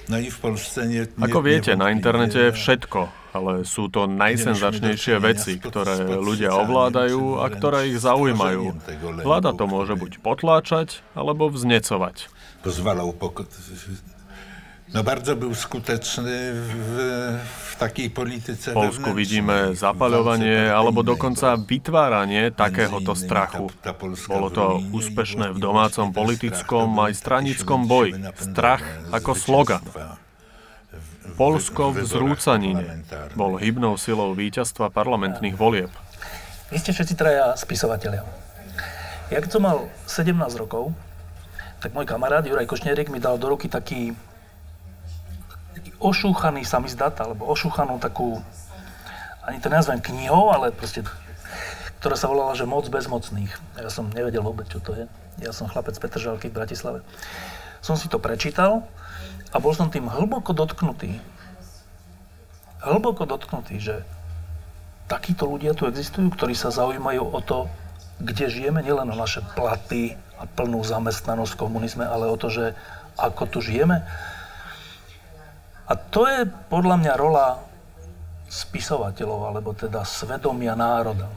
No 0.09 0.19
i 0.19 0.31
w 0.31 0.39
Polsce 0.39 0.87
nie... 0.87 1.07
nie 1.19 1.25
Ako 1.25 1.43
viete, 1.43 1.75
na 1.75 1.91
niewątpliwie 1.91 1.97
internete 1.97 2.41
všetko, 2.53 3.01
ale 3.35 3.53
sú 3.67 3.91
to 3.91 4.07
najsenzačnejšie 4.07 5.19
veci, 5.19 5.59
ktoré 5.59 6.19
ľudia 6.19 6.55
ovládajú 6.55 7.43
a 7.43 7.47
ktoré 7.51 7.91
ich 7.91 7.99
zaujímajú. 7.99 8.75
Vláda 9.23 9.51
to 9.55 9.67
môže 9.67 9.99
buď 9.99 10.19
potláčať, 10.23 11.03
alebo 11.15 11.51
vznecovať. 11.51 12.31
Pozwalał 12.63 13.15
poko- 13.15 13.47
No 14.95 15.03
bardzo 15.03 15.37
był 15.37 15.55
skuteczny 15.55 16.53
w, 16.55 16.95
w 17.49 17.77
takiej 17.77 18.11
polityce 18.11 18.71
V 18.71 18.75
Polsku 18.75 19.11
vidíme 19.15 19.75
zapaľovanie 19.75 20.71
alebo 20.71 21.03
dokonca 21.03 21.59
vytváranie 21.59 22.55
takéhoto 22.55 23.19
strachu. 23.19 23.67
Bolo 24.31 24.49
to 24.55 24.79
úspešné 24.95 25.51
v 25.51 25.59
domácom 25.59 26.15
politickom 26.15 26.95
aj 27.03 27.13
stranickom 27.19 27.91
boji. 27.91 28.15
Strach 28.39 28.87
ako 29.11 29.31
slogan. 29.35 29.83
Polsko 31.35 31.91
v 31.91 32.07
zrúcanine 32.07 33.03
bol 33.35 33.59
hybnou 33.59 33.99
silou 33.99 34.33
víťazstva 34.39 34.89
parlamentných 34.95 35.59
volieb. 35.59 35.91
Vy 36.71 36.79
ste 36.79 36.95
všetci 36.95 37.15
traja 37.19 37.59
spisovatelia. 37.59 38.23
Ja 39.35 39.43
keď 39.43 39.51
som 39.51 39.63
mal 39.67 39.91
17 40.07 40.31
rokov, 40.57 40.95
tak 41.83 41.93
môj 41.93 42.07
kamarát 42.09 42.47
Juraj 42.47 42.71
Košnierik 42.71 43.11
mi 43.11 43.21
dal 43.21 43.37
do 43.37 43.53
ruky 43.53 43.69
taký 43.69 44.17
ošúchaný 45.99 46.63
samizdat, 46.67 47.19
alebo 47.21 47.49
ošúchanú 47.49 47.97
takú, 47.97 48.41
ani 49.47 49.59
to 49.63 49.71
nazvem 49.71 50.03
knihou, 50.03 50.51
ale 50.53 50.75
proste, 50.75 51.07
ktorá 52.03 52.17
sa 52.19 52.29
volala, 52.29 52.59
že 52.59 52.69
Moc 52.69 52.87
bezmocných. 52.87 53.53
Ja 53.81 53.89
som 53.89 54.13
nevedel 54.13 54.45
vôbec, 54.45 54.69
čo 54.69 54.83
to 54.83 54.93
je. 54.95 55.05
Ja 55.41 55.53
som 55.53 55.69
chlapec 55.69 55.97
Petržalky 55.97 56.49
v 56.49 56.57
Bratislave. 56.57 57.01
Som 57.81 57.97
si 57.97 58.09
to 58.09 58.17
prečítal 58.21 58.89
a 59.53 59.57
bol 59.61 59.73
som 59.73 59.93
tým 59.93 60.09
hlboko 60.09 60.57
dotknutý. 60.57 61.19
Hlboko 62.83 63.25
dotknutý, 63.25 63.81
že 63.81 64.05
takíto 65.07 65.47
ľudia 65.47 65.75
tu 65.75 65.87
existujú, 65.87 66.35
ktorí 66.35 66.55
sa 66.55 66.75
zaujímajú 66.75 67.23
o 67.23 67.41
to, 67.43 67.71
kde 68.19 68.49
žijeme, 68.49 68.81
nielen 68.81 69.13
o 69.13 69.17
naše 69.17 69.45
platy 69.55 70.17
a 70.41 70.49
plnú 70.49 70.81
zamestnanosť 70.85 71.57
v 71.57 71.61
komunizme, 71.61 72.05
ale 72.05 72.29
o 72.29 72.37
to, 72.37 72.49
že 72.49 72.73
ako 73.17 73.49
tu 73.49 73.59
žijeme. 73.65 74.05
A 75.87 75.95
to 75.95 76.27
je 76.27 76.43
podľa 76.67 76.99
mňa 76.99 77.15
rola 77.15 77.63
spisovateľov, 78.51 79.55
alebo 79.55 79.71
teda 79.71 80.03
svedomia 80.03 80.75
národa. 80.75 81.31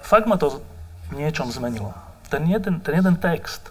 Fakt 0.00 0.24
ma 0.24 0.40
to 0.40 0.64
niečom 1.12 1.52
zmenilo. 1.52 1.92
Ten 2.32 2.48
jeden, 2.48 2.80
ten 2.80 2.96
jeden 2.96 3.16
text. 3.20 3.68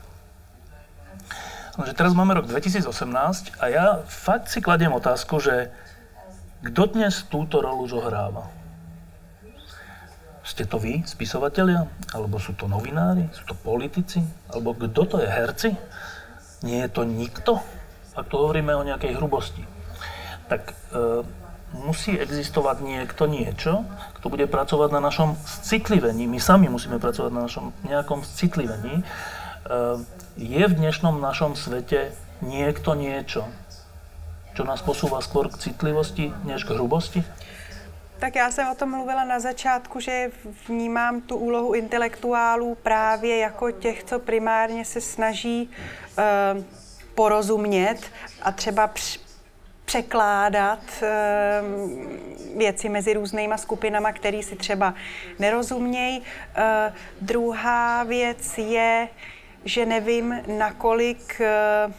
Lenže 1.79 1.95
teraz 1.95 2.11
máme 2.13 2.35
rok 2.35 2.45
2018 2.45 3.57
a 3.57 3.65
ja 3.71 3.85
fakt 4.05 4.51
si 4.51 4.59
kladiem 4.59 4.91
otázku, 4.91 5.39
že 5.39 5.71
kto 6.59 6.91
dnes 6.91 7.23
túto 7.31 7.63
rolu 7.63 7.87
zohráva? 7.87 8.51
Ste 10.43 10.67
to 10.67 10.75
vy, 10.75 11.07
spisovatelia? 11.07 11.87
Alebo 12.11 12.35
sú 12.35 12.51
to 12.57 12.67
novinári? 12.67 13.31
Sú 13.31 13.47
to 13.47 13.55
politici? 13.55 14.19
Alebo 14.51 14.75
kto 14.75 15.01
to 15.07 15.15
je? 15.23 15.29
Herci? 15.29 15.71
Nie 16.67 16.83
je 16.85 16.89
to 16.91 17.07
nikto? 17.07 17.63
Ak 18.19 18.27
to 18.27 18.43
hovoríme 18.43 18.75
o 18.75 18.83
nejakej 18.83 19.15
hrubosti. 19.15 19.63
Tak 20.51 20.75
e, 20.75 20.75
musí 21.71 22.19
existovať 22.19 22.83
niekto 22.83 23.31
niečo, 23.31 23.87
kto 24.19 24.27
bude 24.27 24.43
pracovať 24.51 24.89
na 24.91 24.99
našom 24.99 25.39
citlivení. 25.63 26.27
My 26.27 26.43
sami 26.43 26.67
musíme 26.67 26.99
pracovať 26.99 27.31
na 27.31 27.47
našom 27.47 27.71
nejakom 27.87 28.27
citlivení. 28.27 28.99
E, 28.99 29.03
je 30.35 30.63
v 30.67 30.73
dnešnom 30.75 31.15
našom 31.23 31.55
svete 31.55 32.11
niekto 32.43 32.91
niečo, 32.99 33.47
čo 34.51 34.67
nás 34.67 34.83
posúva 34.83 35.23
skôr 35.23 35.47
k 35.47 35.71
citlivosti, 35.71 36.35
než 36.43 36.67
k 36.67 36.75
hrubosti? 36.75 37.23
Tak 38.19 38.35
já 38.35 38.51
jsem 38.51 38.67
o 38.67 38.75
tom 38.75 38.89
mluvila 38.89 39.23
na 39.23 39.39
začátku, 39.39 39.99
že 39.99 40.31
vnímám 40.67 41.21
tu 41.21 41.35
úlohu 41.35 41.73
intelektuálů 41.73 42.75
právě 42.75 43.37
jako 43.37 43.71
těch, 43.71 44.03
co 44.03 44.19
primárně 44.19 44.85
se 44.85 45.01
snaží 45.01 45.69
uh, 46.17 46.63
porozumět 47.19 47.99
a 48.41 48.51
třeba 48.51 48.87
př- 48.87 49.19
překládat 49.85 50.79
uh, 51.01 52.57
věci 52.57 52.89
mezi 52.89 53.13
různýma 53.13 53.57
skupinama, 53.57 54.11
který 54.11 54.43
si 54.43 54.55
třeba 54.55 54.93
nerozumějí. 55.39 56.19
Uh, 56.19 56.25
druhá 57.21 58.03
věc 58.03 58.57
je, 58.57 59.07
že 59.65 59.85
nevím, 59.85 60.43
nakolik 60.57 61.41
uh, 61.41 61.93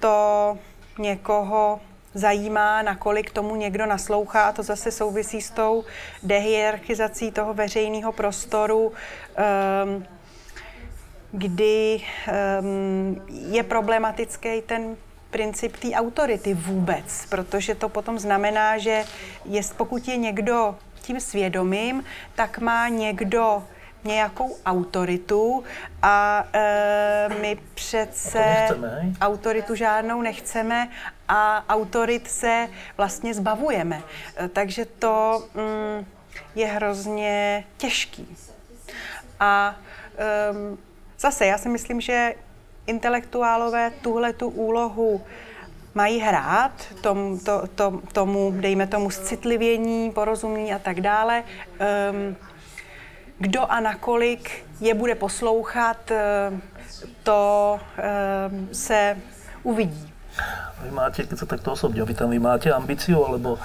to 0.00 0.58
někoho 0.98 1.80
zajímá, 2.14 2.82
nakolik 2.82 3.30
tomu 3.30 3.56
někdo 3.56 3.86
naslouchá 3.86 4.44
a 4.48 4.52
to 4.52 4.62
zase 4.62 4.90
souvisí 4.90 5.42
s 5.42 5.50
tou 5.50 5.84
dehierarchizací 6.22 7.30
toho 7.30 7.54
veřejného 7.54 8.12
prostoru, 8.12 8.92
um, 8.92 10.06
kdy 11.34 12.00
um, 12.00 13.22
je 13.28 13.62
problematický 13.62 14.62
ten 14.62 14.96
princip 15.30 15.76
té 15.76 15.90
autority 15.90 16.54
vůbec, 16.54 17.26
protože 17.28 17.74
to 17.74 17.88
potom 17.88 18.18
znamená, 18.18 18.78
že 18.78 19.04
jest, 19.44 19.76
pokud 19.76 20.08
je 20.08 20.16
někdo 20.16 20.76
tím 21.02 21.20
svědomím, 21.20 22.04
tak 22.34 22.58
má 22.58 22.88
někdo 22.88 23.62
nějakou 24.04 24.56
autoritu 24.66 25.64
a 26.02 26.44
e, 26.52 27.28
my 27.40 27.58
přece 27.74 28.38
nechceme, 28.38 29.12
autoritu 29.20 29.74
žádnou 29.74 30.22
nechceme 30.22 30.88
a 31.28 31.64
autorit 31.68 32.30
se 32.30 32.68
vlastně 32.96 33.34
zbavujeme. 33.34 34.02
E, 34.36 34.48
takže 34.48 34.84
to 34.84 35.44
mm, 35.54 36.06
je 36.54 36.66
hrozně 36.66 37.64
těžký. 37.76 38.36
A 39.40 39.76
um, 40.50 40.78
zase 41.24 41.46
já 41.46 41.58
si 41.58 41.68
myslím, 41.68 42.00
že 42.00 42.34
intelektuálové 42.86 43.90
tuhle 44.04 44.32
tu 44.32 44.48
úlohu 44.48 45.24
mají 45.94 46.20
hrát 46.20 46.72
tom, 47.00 47.38
to, 47.40 47.64
to, 47.74 48.00
tomu, 48.12 48.52
dejme 48.60 48.86
tomu, 48.86 49.10
citlivění, 49.10 50.10
porozumění 50.10 50.74
a 50.74 50.78
tak 50.78 51.00
dále. 51.00 51.42
Um, 51.80 52.36
kdo 53.38 53.72
a 53.72 53.80
nakolik 53.80 54.64
je 54.80 54.94
bude 54.94 55.14
poslouchat, 55.14 56.10
ehm, 56.10 56.62
to 57.22 57.80
um, 57.80 58.68
se 58.72 59.16
uvidí. 59.62 60.12
Vy 60.82 60.90
máte, 60.90 61.24
keď 61.24 61.38
sa 61.40 61.46
takto 61.46 61.72
osobne 61.72 62.02
opýtam, 62.02 62.28
vy 62.28 62.42
máte 62.42 62.68
ambíciu 62.68 63.22
alebo 63.24 63.56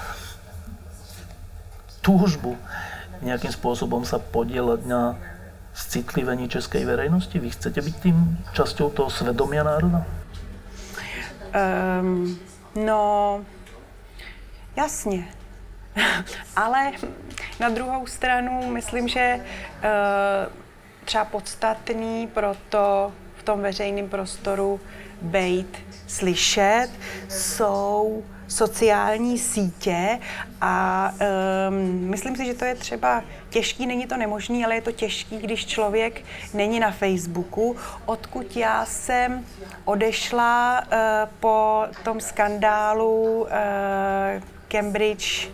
túžbu 2.00 2.56
nejakým 3.20 3.52
spôsobom 3.52 4.06
sa 4.06 4.16
podielať 4.16 4.80
na 4.88 5.18
citlivení 5.74 6.48
českej 6.48 6.84
verejnosti? 6.84 7.38
Vy 7.38 7.50
chcete 7.50 7.80
byť 7.82 7.96
tým 8.00 8.38
časťou 8.52 8.90
toho 8.90 9.10
svedomia 9.10 9.62
národa? 9.62 10.06
Um, 11.50 12.38
no, 12.74 13.44
jasně. 14.76 15.28
Ale 16.56 16.92
na 17.60 17.68
druhou 17.68 18.06
stranu 18.06 18.70
myslím, 18.70 19.08
že 19.08 19.40
uh, 19.40 20.52
třeba 21.04 21.24
podstatný 21.24 22.26
pro 22.26 22.54
to 22.68 23.12
v 23.36 23.42
tom 23.42 23.60
veřejném 23.60 24.08
prostoru 24.08 24.80
být 25.22 25.78
slyšet 26.06 26.88
jsou 27.28 28.24
sociální 28.50 29.38
sítě 29.38 30.18
a 30.60 31.12
um, 31.68 31.74
myslím 32.10 32.36
si, 32.36 32.46
že 32.46 32.54
to 32.54 32.64
je 32.64 32.74
třeba 32.74 33.22
těžký, 33.50 33.86
není 33.86 34.06
to 34.06 34.16
nemožný, 34.16 34.64
ale 34.64 34.74
je 34.74 34.80
to 34.80 34.92
těžký, 34.92 35.38
když 35.38 35.66
člověk 35.66 36.22
není 36.54 36.80
na 36.80 36.90
Facebooku, 36.90 37.76
odkud 38.06 38.56
já 38.56 38.84
jsem 38.84 39.46
odešla 39.84 40.80
uh, 40.80 40.98
po 41.40 41.84
tom 42.04 42.20
skandálu 42.20 43.40
uh, 43.40 43.48
Cambridge 44.68 45.48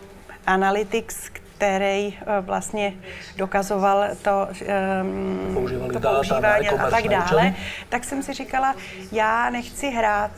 Analytics, 0.47 1.29
který 1.57 2.19
vlastně 2.41 2.95
dokazoval 3.37 4.05
to, 4.23 4.49
um, 5.03 5.55
to 5.93 6.01
používání 6.01 6.69
a 6.69 6.91
tak 6.91 7.09
dále, 7.09 7.55
tak 7.89 8.05
jsem 8.05 8.23
si 8.23 8.33
říkala, 8.33 8.75
já 9.13 9.51
nechci 9.51 9.91
hrát 9.91 10.31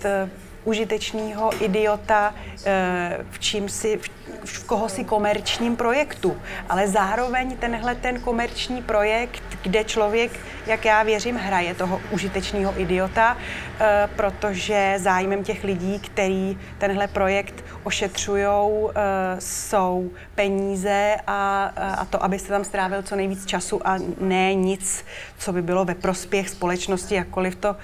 užitečného 0.65 1.51
idiota 1.61 2.35
eh, 2.65 3.25
v, 3.31 3.39
čím 3.39 3.69
si, 3.69 4.01
v 4.45 4.65
koho 4.65 4.89
si 4.89 5.05
komerčním 5.05 5.77
projektu. 5.77 6.37
Ale 6.69 6.89
zároveň 6.89 7.57
tenhle 7.57 7.95
ten 7.95 8.21
komerční 8.21 8.83
projekt, 8.83 9.43
kde 9.63 9.85
člověk, 9.85 10.33
jak 10.67 10.85
já 10.85 11.03
věřím, 11.03 11.37
hraje 11.37 11.75
toho 11.75 12.01
užitečného 12.11 12.81
idiota, 12.81 13.37
eh, 13.81 14.09
protože 14.17 14.95
zájmem 14.97 15.45
těch 15.45 15.65
lidí, 15.65 15.99
který 15.99 16.59
tenhle 16.79 17.07
projekt 17.09 17.65
ošetřují, 17.83 18.47
eh, 18.47 18.93
jsou 19.39 20.11
peníze 20.35 21.17
a, 21.27 21.73
a 21.99 22.05
to, 22.05 22.25
aby 22.25 22.39
se 22.39 22.49
tam 22.49 22.65
strávil 22.65 23.03
co 23.03 23.17
nejvíc 23.17 23.47
času 23.47 23.89
a 23.89 23.99
ne 24.21 24.55
nic, 24.55 25.05
co 25.39 25.53
by 25.53 25.63
bylo 25.63 25.85
ve 25.85 25.95
prospěch 25.95 26.49
společnosti, 26.49 27.15
jakkoliv 27.15 27.55
to 27.57 27.77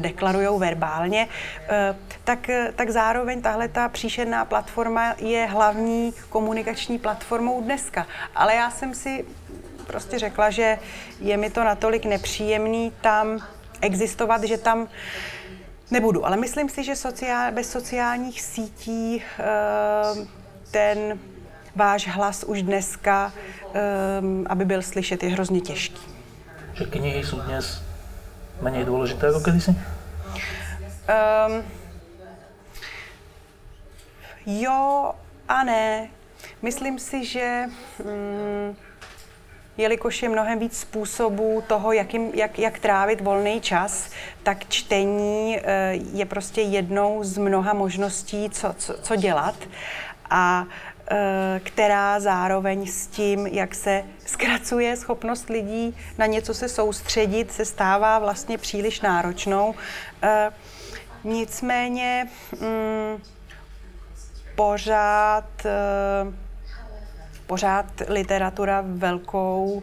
deklarují 0.00 0.48
verbálně, 0.58 1.28
tak, 2.24 2.50
tak 2.74 2.90
zároveň 2.90 3.42
tahle 3.42 3.68
ta 3.68 3.88
příšerná 3.88 4.44
platforma 4.44 5.14
je 5.18 5.46
hlavní 5.46 5.85
komunikační 6.28 6.98
platformou 6.98 7.62
dneska. 7.62 8.06
Ale 8.34 8.54
já 8.54 8.70
jsem 8.70 8.94
si 8.94 9.24
prostě 9.86 10.18
řekla, 10.18 10.50
že 10.50 10.78
je 11.20 11.36
mi 11.36 11.50
to 11.50 11.64
natolik 11.64 12.04
nepříjemný 12.04 12.92
tam 13.00 13.38
existovat, 13.80 14.44
že 14.44 14.58
tam 14.58 14.88
nebudu. 15.90 16.26
Ale 16.26 16.36
myslím 16.36 16.68
si, 16.68 16.84
že 16.84 16.96
sociál, 16.96 17.52
bez 17.52 17.70
sociálních 17.70 18.42
sítí 18.42 19.22
eh, 19.38 19.44
ten 20.70 21.18
váš 21.76 22.08
hlas 22.08 22.44
už 22.44 22.62
dneska, 22.62 23.32
eh, 23.74 23.80
aby 24.46 24.64
byl 24.64 24.82
slyšet, 24.82 25.22
je 25.22 25.28
hrozně 25.28 25.60
těžký. 25.60 26.02
Že 26.74 26.84
knihy 26.84 27.24
jsou 27.24 27.40
dnes 27.40 27.82
méně 28.60 28.84
důležité 28.84 29.26
jako 29.26 29.40
kdysi? 29.40 29.70
Um, 29.70 31.62
Jo 34.46 35.12
a 35.48 35.64
ne. 35.64 36.10
Myslím 36.62 36.98
si, 36.98 37.24
že 37.24 37.64
mm, 38.04 38.76
jelikož 39.76 40.22
je 40.22 40.28
mnohem 40.28 40.58
víc 40.58 40.78
způsobů 40.78 41.62
toho, 41.66 41.92
jak, 41.92 42.14
jim, 42.14 42.30
jak, 42.34 42.58
jak 42.58 42.78
trávit 42.78 43.20
volný 43.20 43.60
čas, 43.60 44.10
tak 44.42 44.68
čtení 44.68 45.58
eh, 45.58 45.92
je 45.92 46.26
prostě 46.26 46.60
jednou 46.60 47.24
z 47.24 47.38
mnoha 47.38 47.72
možností, 47.72 48.50
co, 48.50 48.74
co, 48.78 48.94
co 49.02 49.16
dělat. 49.16 49.54
A 50.30 50.66
eh, 51.10 51.60
která 51.64 52.20
zároveň 52.20 52.86
s 52.86 53.06
tím, 53.06 53.46
jak 53.46 53.74
se 53.74 54.04
zkracuje 54.26 54.96
schopnost 54.96 55.48
lidí 55.48 55.96
na 56.18 56.26
něco 56.26 56.54
se 56.54 56.68
soustředit, 56.68 57.52
se 57.52 57.64
stává 57.64 58.18
vlastně 58.18 58.58
příliš 58.58 59.00
náročnou. 59.00 59.74
Eh, 60.22 60.50
nicméně 61.24 62.28
mm, 62.60 63.35
pořád, 64.56 65.66
eh, 65.66 66.32
pořád 67.46 67.86
literatura 68.08 68.84
velkou 68.86 69.82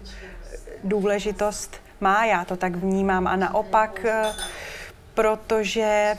důležitost 0.83 1.81
má, 2.01 2.25
já 2.25 2.45
to 2.45 2.57
tak 2.57 2.75
vnímám. 2.75 3.27
A 3.27 3.35
naopak, 3.35 4.05
eh, 4.05 4.33
protože 5.13 6.17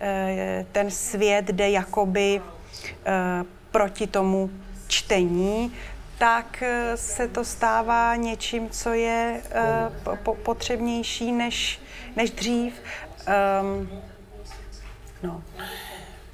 eh, 0.00 0.66
ten 0.72 0.90
svět 0.90 1.46
jde 1.46 1.70
jakoby 1.70 2.42
proti 3.70 4.06
tomu 4.06 4.50
čtení, 4.88 5.74
tak 6.18 6.62
se 6.94 7.28
to 7.28 7.44
stává 7.44 8.16
něčím, 8.16 8.70
co 8.70 8.92
je 8.92 9.42
potřebnější 10.42 11.32
než, 11.32 11.80
než 12.16 12.30
dřív. 12.30 12.82
Um, 13.60 13.88
no. 15.22 15.42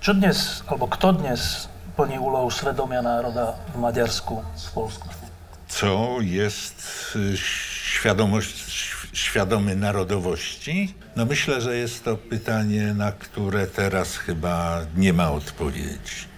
Čo 0.05 0.13
dnes, 0.13 0.61
alebo 0.69 0.85
kto 0.85 1.17
dnes 1.17 1.65
plní 1.97 2.21
úlohu 2.21 2.53
svedomia 2.53 3.01
národa 3.01 3.57
w 3.73 3.81
Maďarsku, 3.81 4.45
w 4.45 4.71
Polsku? 4.77 5.09
Co 5.65 6.21
jest 6.21 6.77
świadomość, 7.89 8.53
świadomy 9.17 9.73
narodowości? 9.77 10.93
No 11.17 11.25
myślę, 11.25 11.61
że 11.61 11.77
jest 11.77 12.05
to 12.05 12.21
pytanie, 12.21 12.93
na 12.95 13.13
które 13.13 13.67
teraz 13.67 14.17
chyba 14.21 14.85
nie 14.93 15.13
ma 15.17 15.33
odpowiedzi. 15.33 16.29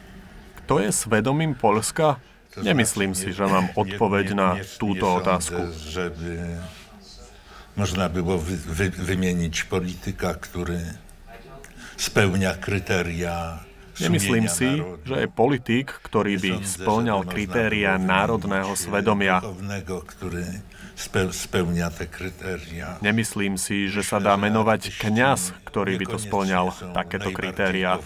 Kto 0.63 0.79
je 0.79 0.95
svedomím 0.95 1.59
Polska? 1.59 2.23
Nemyslím 2.63 3.19
si, 3.19 3.35
že 3.35 3.51
mám 3.51 3.75
odpoveď 3.75 4.27
na 4.39 4.63
túto 4.79 5.11
otázku. 5.19 5.75
Żeby 5.75 6.39
można 7.77 8.07
było 8.09 8.39
wy, 8.39 8.57
wy, 8.57 8.91
wymienić 8.91 9.65
polityka, 9.65 10.35
który 10.35 10.79
spełnia 11.97 12.55
krytéria 12.55 13.67
Nemyslím 13.97 14.47
si, 14.53 14.69
že 15.09 15.17
je 15.25 15.29
politik, 15.29 15.89
ktorý 16.05 16.37
by 16.37 16.53
splňal 16.61 17.25
kritéria 17.25 17.97
národného 17.97 18.77
svedomia. 18.77 19.41
Nemyslím 23.01 23.55
si, 23.57 23.89
že 23.89 24.03
sa 24.05 24.21
dá 24.21 24.37
menovať 24.37 25.01
kňaz, 25.01 25.41
ktorý 25.65 25.97
by 25.97 26.07
to 26.13 26.19
splňal 26.21 26.67
takéto 26.93 27.33
kritéria. 27.33 27.97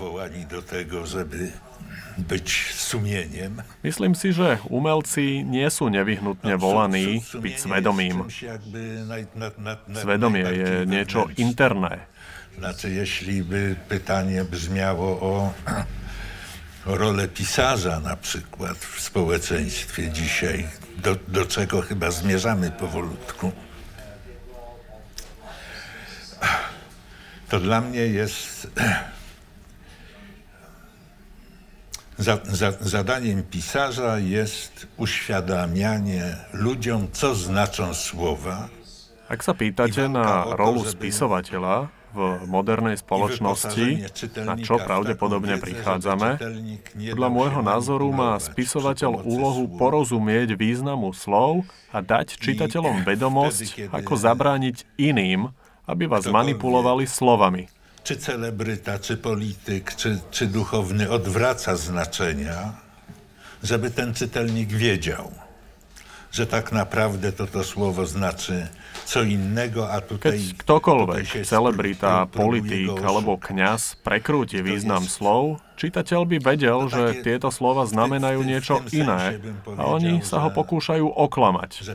Myslím 3.81 4.13
si, 4.19 4.29
že 4.35 4.49
umelci 4.69 5.47
nie 5.47 5.67
sú 5.71 5.89
nevyhnutne 5.89 6.55
volaní 6.59 7.23
byť 7.23 7.55
svedomím. 7.59 8.27
Svedomie 9.95 10.47
je 10.47 10.71
niečo 10.87 11.31
interné. 11.39 12.10
Znaczy, 12.61 12.91
jeśli 12.91 13.43
by 13.43 13.77
pytanie 13.89 14.45
brzmiało 14.45 15.21
o, 15.21 15.53
o 16.87 16.87
rolę 17.01 17.29
pisarza 17.29 18.01
na 18.01 18.17
przykład 18.17 18.77
w 18.77 19.01
społeczeństwie 19.01 20.11
dzisiaj, 20.11 20.69
do, 20.97 21.17
do 21.29 21.47
czego 21.47 21.83
chyba 21.83 22.11
zmierzamy 22.11 22.71
powolutku, 22.71 23.53
to 27.49 27.61
dla 27.61 27.81
mnie 27.81 28.01
jest 28.01 28.71
za, 32.19 32.39
za, 32.45 32.73
zadaniem 32.81 33.43
pisarza 33.43 34.19
jest 34.19 34.87
uświadamianie 34.97 36.37
ludziom, 36.53 37.09
co 37.13 37.35
znaczą 37.35 37.95
słowa. 37.95 38.69
Ak 39.31 39.47
sa 39.47 39.55
pýtate 39.55 40.11
na 40.11 40.43
rolu 40.59 40.83
spisovateľa, 40.83 42.00
v 42.11 42.43
modernej 42.51 42.99
spoločnosti, 42.99 44.11
na 44.43 44.59
čo 44.59 44.83
pravdepodobne 44.83 45.63
prichádzame, 45.63 46.43
podľa 47.15 47.31
môjho 47.31 47.63
názoru 47.63 48.11
má 48.11 48.35
spisovateľ 48.43 49.23
úlohu 49.23 49.71
porozumieť 49.79 50.59
významu 50.59 51.15
slov 51.15 51.65
a 51.95 52.03
dať 52.03 52.39
čitateľom 52.39 53.07
vedomosť, 53.07 53.95
ako 53.95 54.13
zabrániť 54.19 54.87
iným, 54.99 55.55
aby 55.87 56.05
vás 56.11 56.27
manipulovali 56.27 57.07
slovami. 57.07 57.71
Czy 58.01 58.17
celebryta, 58.17 58.99
czy 58.99 59.17
polityk, 59.21 59.95
czy, 59.95 60.19
czy 60.31 60.47
duchowny 60.47 61.11
odwraca 61.11 61.77
znaczenia, 61.77 62.73
żeby 63.63 63.91
ten 63.91 64.15
czytelnik 64.15 64.73
wiedział, 64.73 65.31
że 66.33 66.47
tak 66.47 66.73
naprawdę 66.73 67.33
to 67.33 67.47
to 67.47 67.65
słowo 67.65 68.07
znaczy 68.07 68.69
co 69.11 69.27
innego, 69.27 69.91
a 69.91 69.99
tutaj... 69.99 70.39
Keď 70.39 70.63
ktokoľvek, 70.63 71.43
celebrita, 71.43 72.31
politik 72.31 72.95
alebo 73.03 73.35
kňaz 73.35 73.99
prekrúti 74.07 74.63
význam 74.63 75.03
slov, 75.03 75.59
čitateľ 75.75 76.21
by 76.31 76.37
vedel, 76.39 76.87
že 76.87 77.19
tieto 77.27 77.51
slova 77.51 77.91
znamenajú 77.91 78.47
niečo 78.47 78.79
iné 78.95 79.43
a 79.75 79.83
oni 79.91 80.23
sa 80.23 80.47
ho 80.47 80.55
pokúšajú 80.55 81.11
oklamať. 81.11 81.91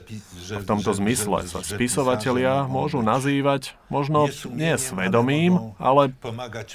V 0.60 0.66
tomto 0.68 0.92
zmysle 0.92 1.48
sa 1.48 1.64
spisovatelia 1.64 2.68
môžu 2.68 3.00
nazývať 3.00 3.80
možno 3.88 4.28
nie 4.52 4.76
svedomím, 4.76 5.72
ale 5.80 6.12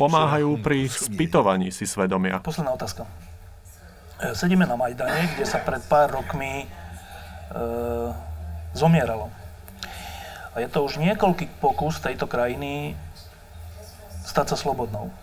pomáhajú 0.00 0.56
pri 0.64 0.88
spytovaní 0.88 1.68
si 1.68 1.84
svedomia. 1.84 2.40
Posledná 2.40 2.72
otázka. 2.72 3.04
E, 4.16 4.32
sedíme 4.32 4.64
na 4.64 4.80
Majdane, 4.80 5.36
kde 5.36 5.44
sa 5.44 5.60
pred 5.60 5.84
pár 5.84 6.16
rokmi 6.16 6.64
e, 6.64 6.66
zomieralo 8.72 9.39
a 10.50 10.56
je 10.58 10.68
to 10.68 10.82
už 10.82 10.98
niekoľký 10.98 11.62
pokus 11.62 12.02
tejto 12.02 12.26
krajiny 12.26 12.98
stať 14.26 14.54
sa 14.54 14.56
slobodnou. 14.58 15.14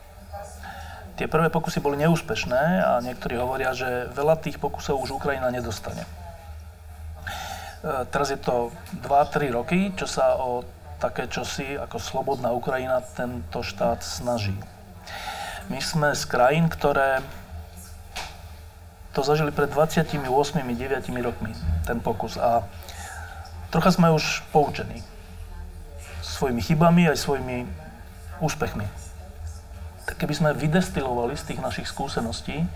Tie 1.19 1.27
prvé 1.27 1.49
pokusy 1.51 1.83
boli 1.83 1.99
neúspešné 1.99 2.63
a 2.85 3.01
niektorí 3.01 3.35
hovoria, 3.35 3.73
že 3.73 4.07
veľa 4.13 4.39
tých 4.39 4.61
pokusov 4.61 5.01
už 5.01 5.17
Ukrajina 5.17 5.49
nedostane. 5.49 6.05
E, 6.05 6.09
teraz 8.07 8.29
je 8.29 8.39
to 8.39 8.69
2-3 9.03 9.51
roky, 9.51 9.91
čo 9.97 10.05
sa 10.05 10.37
o 10.37 10.63
také 11.01 11.27
čosi 11.27 11.75
ako 11.75 11.97
slobodná 11.97 12.53
Ukrajina 12.53 13.01
tento 13.01 13.65
štát 13.65 14.05
snaží. 14.05 14.55
My 15.67 15.81
sme 15.81 16.13
z 16.13 16.23
krajín, 16.29 16.69
ktoré 16.71 17.19
to 19.11 19.25
zažili 19.25 19.49
pred 19.49 19.73
28-9 19.73 20.21
rokmi, 21.25 21.51
ten 21.83 21.97
pokus. 21.97 22.37
A 22.37 22.61
trocha 23.73 23.89
sme 23.89 24.13
už 24.13 24.45
poučení 24.53 25.01
svojimi 26.37 26.61
chybami 26.61 27.09
aj 27.09 27.17
svojimi 27.17 27.65
úspechmi. 28.37 28.85
Tak 30.05 30.21
keby 30.21 30.33
sme 30.37 30.49
vydestilovali 30.53 31.33
z 31.33 31.43
tých 31.49 31.59
našich 31.59 31.89
skúseností, 31.89 32.61
e, 32.61 32.67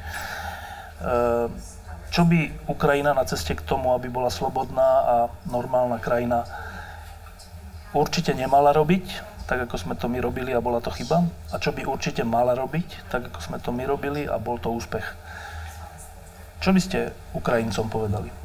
čo 2.12 2.28
by 2.28 2.68
Ukrajina 2.68 3.14
na 3.14 3.24
ceste 3.24 3.54
k 3.54 3.64
tomu, 3.64 3.94
aby 3.94 4.10
bola 4.10 4.34
slobodná 4.34 4.90
a 5.06 5.16
normálna 5.48 6.02
krajina, 6.02 6.44
určite 7.94 8.34
nemala 8.34 8.74
robiť, 8.74 9.32
tak 9.46 9.70
ako 9.70 9.76
sme 9.78 9.94
to 9.96 10.10
my 10.10 10.20
robili 10.20 10.52
a 10.52 10.64
bola 10.64 10.82
to 10.84 10.92
chyba, 10.92 11.24
a 11.52 11.56
čo 11.62 11.72
by 11.72 11.86
určite 11.88 12.26
mala 12.26 12.58
robiť, 12.58 13.12
tak 13.14 13.32
ako 13.32 13.40
sme 13.40 13.58
to 13.62 13.72
my 13.72 13.84
robili 13.88 14.26
a 14.28 14.42
bol 14.42 14.60
to 14.60 14.74
úspech. 14.74 15.06
Čo 16.60 16.74
by 16.74 16.82
ste 16.82 17.16
Ukrajincom 17.36 17.88
povedali? 17.88 18.41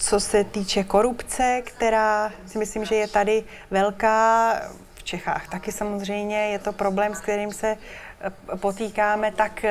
Co 0.00 0.20
se 0.20 0.44
týče 0.44 0.84
korupce, 0.84 1.62
která 1.64 2.32
si 2.46 2.58
myslím, 2.58 2.84
že 2.84 2.94
je 2.94 3.08
tady 3.08 3.44
velká, 3.70 4.54
v 4.94 5.02
Čechách 5.02 5.48
taky 5.48 5.72
samozřejmě 5.72 6.48
je 6.48 6.58
to 6.58 6.72
problém, 6.72 7.14
s 7.14 7.20
kterým 7.20 7.52
se 7.52 7.76
eh, 8.20 8.56
potýkáme, 8.56 9.32
tak, 9.32 9.64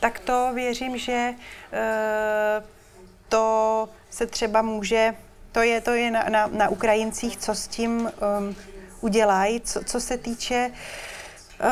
tak 0.00 0.18
to 0.18 0.50
věřím, 0.54 0.98
že 0.98 1.34
eh, 1.72 2.62
to 3.28 3.88
se 4.10 4.26
třeba 4.26 4.62
může, 4.62 5.14
to 5.52 5.62
je, 5.62 5.80
to 5.80 5.90
je 5.90 6.10
na, 6.10 6.24
na, 6.28 6.46
na 6.46 6.68
Ukrajincích, 6.68 7.36
co 7.36 7.54
s 7.54 7.68
tím 7.68 8.00
um, 8.00 8.56
udělají. 9.00 9.60
Co, 9.60 9.84
co 9.84 10.00
se 10.00 10.18
týče 10.18 10.70
uh, 11.60 11.68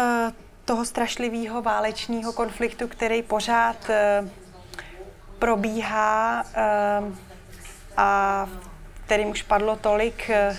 toho 0.64 0.84
strašlivého 0.84 1.62
válečního 1.62 2.32
konfliktu, 2.32 2.88
který 2.88 3.22
pořád 3.22 3.76
uh, 3.88 4.28
probíhá, 5.38 6.44
uh, 7.00 7.14
a 7.97 8.49
kterým 9.07 9.28
už 9.28 9.42
padlo 9.42 9.76
tolik, 9.76 10.30
eh, 10.30 10.57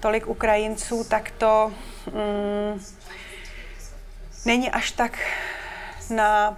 tolik 0.00 0.26
Ukrajinců, 0.26 1.04
tak 1.04 1.30
to 1.30 1.72
mm, 2.06 2.84
není 4.44 4.70
až 4.70 4.90
tak 4.90 5.18
na 6.10 6.56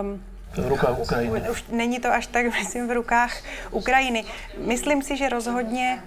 um, 0.00 0.24
v 0.64 0.68
rukách 0.68 0.98
Ukrajiny. 0.98 1.50
Už 1.50 1.64
není 1.68 2.00
to 2.00 2.12
až 2.12 2.26
tak, 2.26 2.46
myslím, 2.58 2.88
v 2.88 2.92
rukách 2.92 3.36
Ukrajiny. 3.70 4.24
Myslím 4.58 5.02
si, 5.02 5.16
že 5.16 5.28
rozhodně, 5.28 6.02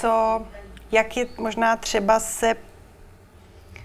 co, 0.00 0.46
jak 0.92 1.16
je 1.16 1.26
možná 1.38 1.76
třeba 1.76 2.20
se 2.20 2.54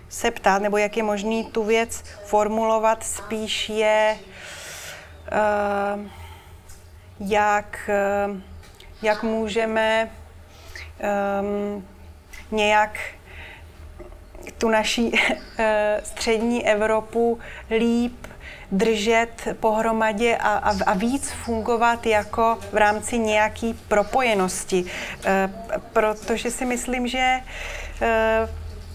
se 0.09 0.31
ptát, 0.31 0.61
nebo 0.61 0.77
jak 0.77 0.97
je 0.97 1.03
možný 1.03 1.45
tu 1.45 1.63
věc 1.63 2.03
formulovat, 2.25 3.03
spíš 3.03 3.69
je 3.69 4.19
uh, 5.95 6.22
jak, 7.27 7.89
eh, 7.89 8.41
jak 9.01 9.23
můžeme 9.23 10.09
um, 11.41 11.87
nějak 12.51 12.99
tu 14.57 14.69
naší 14.69 15.11
eh, 15.59 16.01
střední 16.03 16.67
Evropu 16.67 17.39
líp 17.69 18.27
držet 18.73 19.47
pohromadě 19.59 20.37
a, 20.37 20.49
a, 20.49 20.73
a 20.85 20.93
víc 20.93 21.31
fungovat 21.31 22.05
jako 22.05 22.57
v 22.71 22.77
rámci 22.77 23.19
nějaký 23.19 23.73
propojenosti. 23.87 24.85
E, 25.25 25.49
protože 25.93 26.51
si 26.51 26.65
myslím, 26.65 27.07
že 27.07 27.17
e, 27.17 27.41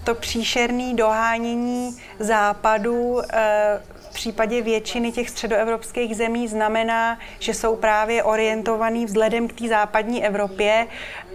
to 0.04 0.14
příšerné 0.14 0.94
dohánění 0.94 1.96
západu 2.18 3.20
e, 3.20 3.80
případě 4.18 4.62
většiny 4.62 5.12
těch 5.12 5.30
středoevropských 5.30 6.16
zemí 6.16 6.48
znamená, 6.48 7.18
že 7.38 7.54
jsou 7.54 7.76
právě 7.76 8.22
orientovaný 8.22 9.06
vzhledem 9.06 9.48
k 9.48 9.52
té 9.52 9.68
západní 9.68 10.24
Evropě 10.24 10.86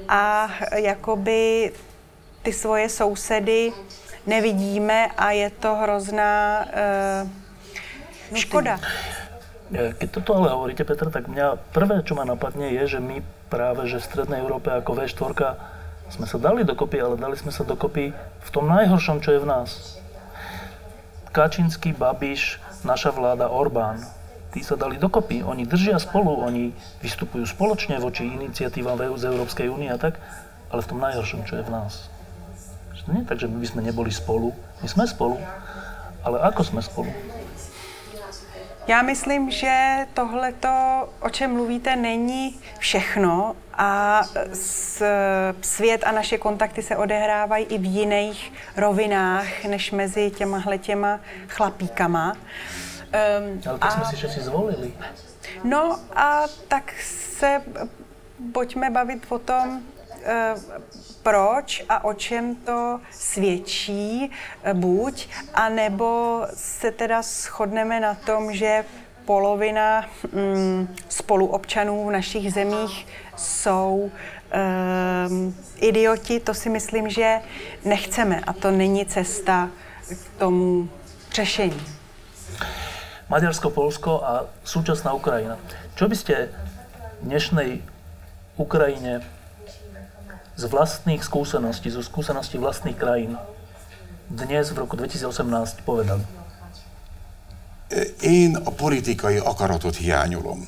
a 0.09 0.51
jakoby 0.75 1.71
ty 2.43 2.53
svoje 2.53 2.89
sousedy 2.89 3.71
nevidíme 4.27 5.07
a 5.17 5.31
je 5.31 5.49
to 5.49 5.75
hrozná 5.75 6.65
uh, 8.31 8.35
škoda. 8.35 8.79
Keď 9.73 10.09
toto 10.11 10.37
ale 10.37 10.53
hovoríte, 10.53 10.85
Petra, 10.85 11.09
tak 11.09 11.31
mňa 11.31 11.57
prvé, 11.73 12.03
čo 12.05 12.13
ma 12.13 12.27
napadne, 12.27 12.69
je, 12.77 12.97
že 12.97 12.99
my 12.99 13.25
práve, 13.49 13.89
že 13.89 13.97
v 13.97 14.05
Strednej 14.05 14.43
Európe 14.43 14.69
ako 14.69 15.01
V4 15.01 15.33
sme 16.13 16.29
sa 16.29 16.37
dali 16.37 16.61
dokopy, 16.61 17.01
ale 17.01 17.15
dali 17.17 17.33
sme 17.33 17.49
sa 17.49 17.65
dokopy 17.65 18.13
v 18.43 18.49
tom 18.53 18.69
najhoršom, 18.69 19.23
čo 19.23 19.33
je 19.33 19.39
v 19.41 19.49
nás. 19.49 19.97
Kačinský, 21.33 21.97
Babiš, 21.97 22.61
naša 22.83 23.11
vláda 23.15 23.49
Orbán, 23.49 23.99
tí 24.53 24.61
sa 24.61 24.77
dali 24.77 25.01
dokopy, 25.01 25.41
oni 25.41 25.65
držia 25.65 25.97
spolu, 25.97 26.45
oni 26.45 26.71
vystupujú 27.01 27.43
spoločne 27.49 27.97
voči 27.97 28.29
iniciatívam 28.29 28.99
z 29.17 29.23
Európskej 29.27 29.67
únie 29.67 29.89
a 29.89 29.97
tak, 29.97 30.21
ale 30.69 30.85
v 30.85 30.89
tom 30.89 30.99
najhoršom, 31.01 31.47
čo 31.49 31.59
je 31.59 31.65
v 31.65 31.73
nás. 31.73 32.13
Nie 33.03 33.27
tak, 33.27 33.35
že 33.35 33.51
my 33.51 33.59
by 33.59 33.67
sme 33.67 33.81
neboli 33.83 34.15
spolu, 34.15 34.55
my 34.79 34.87
sme 34.87 35.03
spolu, 35.03 35.35
ale 36.23 36.39
ako 36.39 36.61
sme 36.63 36.79
spolu? 36.79 37.11
Já 38.87 39.01
myslím, 39.01 39.51
že 39.51 39.97
tohleto, 40.13 40.69
o 41.19 41.29
čem 41.29 41.53
mluvíte, 41.53 41.95
není 41.95 42.59
všechno 42.79 43.55
a 43.73 44.21
svět 45.61 46.03
a 46.03 46.11
naše 46.11 46.37
kontakty 46.37 46.81
se 46.81 46.97
odehrávají 46.97 47.65
i 47.65 47.77
v 47.77 47.85
jiných 47.85 48.53
rovinách, 48.77 49.63
než 49.63 49.91
mezi 49.91 50.31
těma 50.31 50.63
těma 50.77 51.19
chlapíkama. 51.47 52.31
Um, 52.31 53.61
Ale 53.67 53.79
tak 53.79 53.91
a, 53.91 53.91
jsme 53.91 54.05
si 54.05 54.15
všetci 54.15 54.39
zvolili. 54.39 54.93
No 55.63 55.99
a 56.15 56.43
tak 56.67 56.93
se 57.01 57.61
pojďme 58.53 58.89
bavit 58.89 59.25
o 59.29 59.39
tom, 59.39 59.81
proč 61.23 61.83
a 61.89 62.03
o 62.03 62.13
čem 62.13 62.55
to 62.55 62.99
svědčí, 63.11 64.31
uh, 64.31 64.73
buď, 64.73 65.27
anebo 65.53 66.41
se 66.53 66.91
teda 66.91 67.21
shodneme 67.21 67.99
na 67.99 68.13
tom, 68.15 68.53
že 68.53 68.85
polovina 69.25 70.05
mm, 70.31 70.95
spoluobčanů 71.09 72.07
v 72.07 72.11
našich 72.11 72.53
zemích 72.53 73.07
jsou 73.35 74.11
um, 74.11 75.55
idioti, 75.75 76.39
to 76.39 76.53
si 76.53 76.69
myslím, 76.69 77.09
že 77.09 77.39
nechceme 77.85 78.39
a 78.39 78.53
to 78.53 78.71
není 78.71 79.05
cesta 79.05 79.69
k 80.09 80.39
tomu 80.39 80.89
řešení. 81.33 81.81
Maďarsko, 83.29 83.69
Polsko 83.69 84.21
a 84.21 84.45
súčasná 84.63 85.13
Ukrajina. 85.13 85.57
Čo 85.95 86.05
by 86.05 86.15
ste 86.15 86.53
dnešnej 87.25 87.81
Ukrajine 88.59 89.25
z 90.53 90.63
vlastných 90.69 91.21
skúseností, 91.25 91.89
zo 91.89 92.05
skúseností 92.05 92.61
vlastných 92.61 92.97
krajín 92.97 93.37
dnes 94.29 94.73
v 94.73 94.85
roku 94.85 94.97
2018 94.97 95.81
povedali? 95.85 96.23
Én 98.25 98.57
a 98.57 98.69
politikai 98.73 99.37
akaratot 99.41 99.93
hiányolom. 99.93 100.65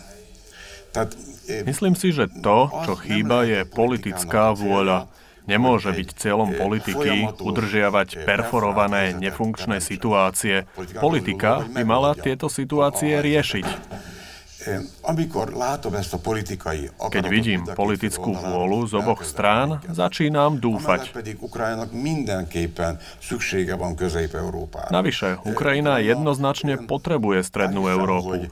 Tehát, 0.93 1.13
Myslím 1.45 1.93
si, 1.93 2.09
že 2.09 2.25
to, 2.41 2.73
čo 2.89 2.93
chýba, 2.97 3.45
je 3.45 3.69
politická 3.69 4.49
vôľa. 4.57 5.05
Nemôže 5.45 5.93
byť 5.93 6.09
cieľom 6.17 6.57
politiky 6.57 7.37
udržiavať 7.37 8.25
perforované, 8.25 9.13
nefunkčné 9.13 9.77
situácie. 9.77 10.65
Politika 10.97 11.61
by 11.69 11.85
mala 11.85 12.17
tieto 12.17 12.49
situácie 12.49 13.21
riešiť. 13.21 13.67
Keď 16.97 17.23
vidím 17.29 17.61
politickú 17.69 18.33
vôľu 18.33 18.79
z 18.89 18.93
oboch 18.97 19.21
strán, 19.21 19.77
začínam 19.93 20.57
dúfať. 20.57 21.13
Navyše, 24.89 25.29
Ukrajina 25.45 25.93
jednoznačne 26.01 26.73
potrebuje 26.89 27.39
Strednú 27.45 27.85
Európu. 27.85 28.49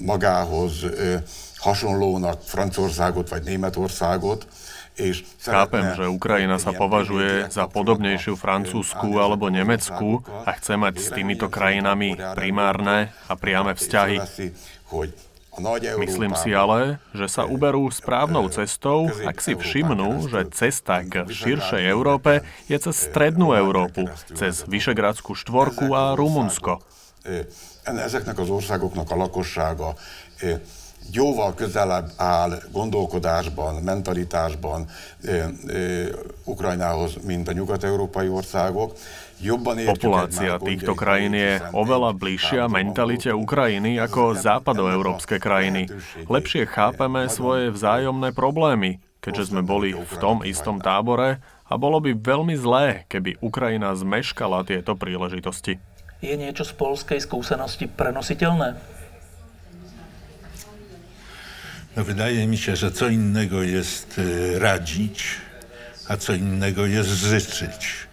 magához 0.00 0.88
hasonlónak 1.60 2.38
Franciaországot 2.42 3.28
vagy 3.28 3.42
Németországot, 3.42 4.46
Chápem, 5.40 5.84
že 5.96 6.04
Ukrajina 6.04 6.60
sa 6.60 6.76
považuje 6.76 7.48
za 7.48 7.64
podobnejšiu 7.64 8.36
Francúzsku 8.36 9.16
alebo 9.16 9.48
Nemecku 9.48 10.20
a 10.44 10.52
chce 10.52 10.76
mať 10.76 10.94
s 11.00 11.08
týmito 11.08 11.48
krajinami 11.48 12.14
primárne 12.36 13.08
a 13.26 13.32
priame 13.32 13.72
vzťahy. 13.72 14.20
Myslím 16.00 16.32
si 16.32 16.56
ale, 16.56 16.96
že 17.12 17.28
sa 17.28 17.44
uberú 17.44 17.84
správnou 17.92 18.48
cestou, 18.48 19.12
ak 19.12 19.36
si 19.36 19.52
všimnú, 19.52 20.28
že 20.32 20.48
cesta 20.48 21.04
k 21.04 21.28
širšej 21.28 21.84
Európe 21.92 22.40
je 22.72 22.80
cez 22.80 22.96
Strednú 22.96 23.52
Európu, 23.52 24.08
cez 24.32 24.64
Vyšegradskú 24.64 25.36
štvorku 25.36 25.92
a 25.92 26.16
Rumunsko. 26.16 26.80
Jóval 31.10 31.54
közelebb 31.54 32.14
áll 32.16 32.62
gondolkodásban, 32.72 33.82
mentalitásban 33.82 34.86
Ukrajnához, 36.44 37.18
mint 37.26 37.48
a 37.48 37.52
nyugat-európai 37.52 38.28
országok. 38.28 38.94
Populácia 39.86 40.54
týchto 40.62 40.94
krajín 40.94 41.34
je 41.34 41.58
oveľa 41.74 42.14
bližšia 42.14 42.70
mentalite 42.70 43.34
Ukrajiny 43.34 43.98
ako 43.98 44.38
západoeurópske 44.38 45.42
krajiny. 45.42 45.90
Lepšie 46.30 46.70
chápeme 46.70 47.26
svoje 47.26 47.74
vzájomné 47.74 48.30
problémy, 48.30 49.02
keďže 49.18 49.50
sme 49.50 49.66
boli 49.66 49.98
v 49.98 50.14
tom 50.22 50.46
istom 50.46 50.78
tábore 50.78 51.42
a 51.66 51.74
bolo 51.74 51.98
by 51.98 52.14
veľmi 52.14 52.54
zlé, 52.54 53.02
keby 53.10 53.42
Ukrajina 53.42 53.90
zmeškala 53.98 54.62
tieto 54.62 54.94
príležitosti. 54.94 55.82
Je 56.22 56.38
niečo 56.38 56.62
z 56.62 56.78
polskej 56.78 57.18
skúsenosti 57.18 57.90
prenositeľné? 57.90 58.78
No 61.96 62.04
wydaje 62.04 62.46
mi 62.46 62.58
się, 62.58 62.76
że 62.76 62.90
co 62.90 63.08
innego 63.08 63.62
jest 63.62 64.16
e, 64.18 64.58
radzić, 64.58 65.36
a 66.08 66.16
co 66.16 66.32
innego 66.32 66.86
jest 66.86 67.10
życzyć. 67.10 68.08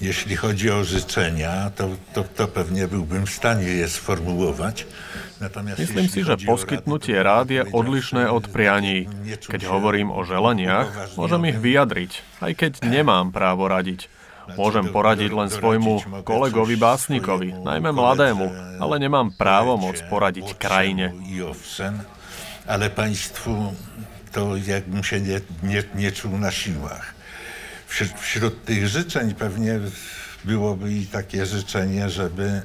Jeśli 0.00 0.36
chodzi 0.36 0.70
o 0.70 0.84
życzenia, 0.84 1.70
to, 1.76 1.88
to, 2.14 2.24
to 2.24 2.48
pewnie 2.48 2.88
byłbym 2.88 3.26
w 3.26 3.30
stanie 3.30 3.66
je 3.66 3.88
sformułować. 3.88 4.86
Natomiast 5.40 5.78
Myslím 5.78 6.08
si, 6.10 6.26
že 6.26 6.34
poskytnutie 6.42 7.14
rád 7.22 7.50
je 7.50 7.62
odlišné 7.62 8.26
od 8.30 8.50
prianí. 8.50 9.06
Keď 9.38 9.62
hovorím 9.66 10.10
o 10.10 10.26
želaniach, 10.26 11.14
môžem 11.14 11.50
ich 11.50 11.58
vyjadriť, 11.58 12.42
aj 12.42 12.52
keď 12.58 12.72
nemám 12.82 13.30
právo 13.30 13.70
radiť. 13.70 14.10
Môžem 14.58 14.90
poradiť 14.90 15.30
len 15.30 15.46
svojmu 15.50 16.26
kolegovi 16.26 16.74
básnikovi, 16.74 17.54
najmä 17.62 17.94
mladému, 17.94 18.46
ale 18.82 18.94
nemám 18.98 19.30
právo 19.30 19.78
môcť 19.78 20.02
poradiť 20.10 20.46
krajine 20.58 21.14
ale 22.66 22.90
państwu 22.90 23.74
to 24.32 24.56
jakbym 24.56 25.04
się 25.04 25.20
nie, 25.20 25.40
nie, 25.62 25.84
nie 25.94 26.12
czuł 26.12 26.38
na 26.38 26.50
siłach. 26.50 27.14
Wśród, 27.86 28.12
wśród 28.20 28.64
tych 28.64 28.88
życzeń 28.88 29.34
pewnie 29.34 29.80
byłoby 30.44 30.92
i 30.92 31.06
takie 31.06 31.46
życzenie, 31.46 32.10
żeby 32.10 32.62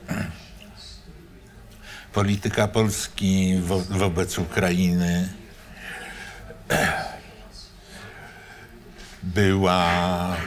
polityka 2.14 2.68
Polski 2.68 3.60
wo, 3.62 3.80
wobec 3.80 4.38
Ukrainy 4.38 5.30
była 9.24 10.38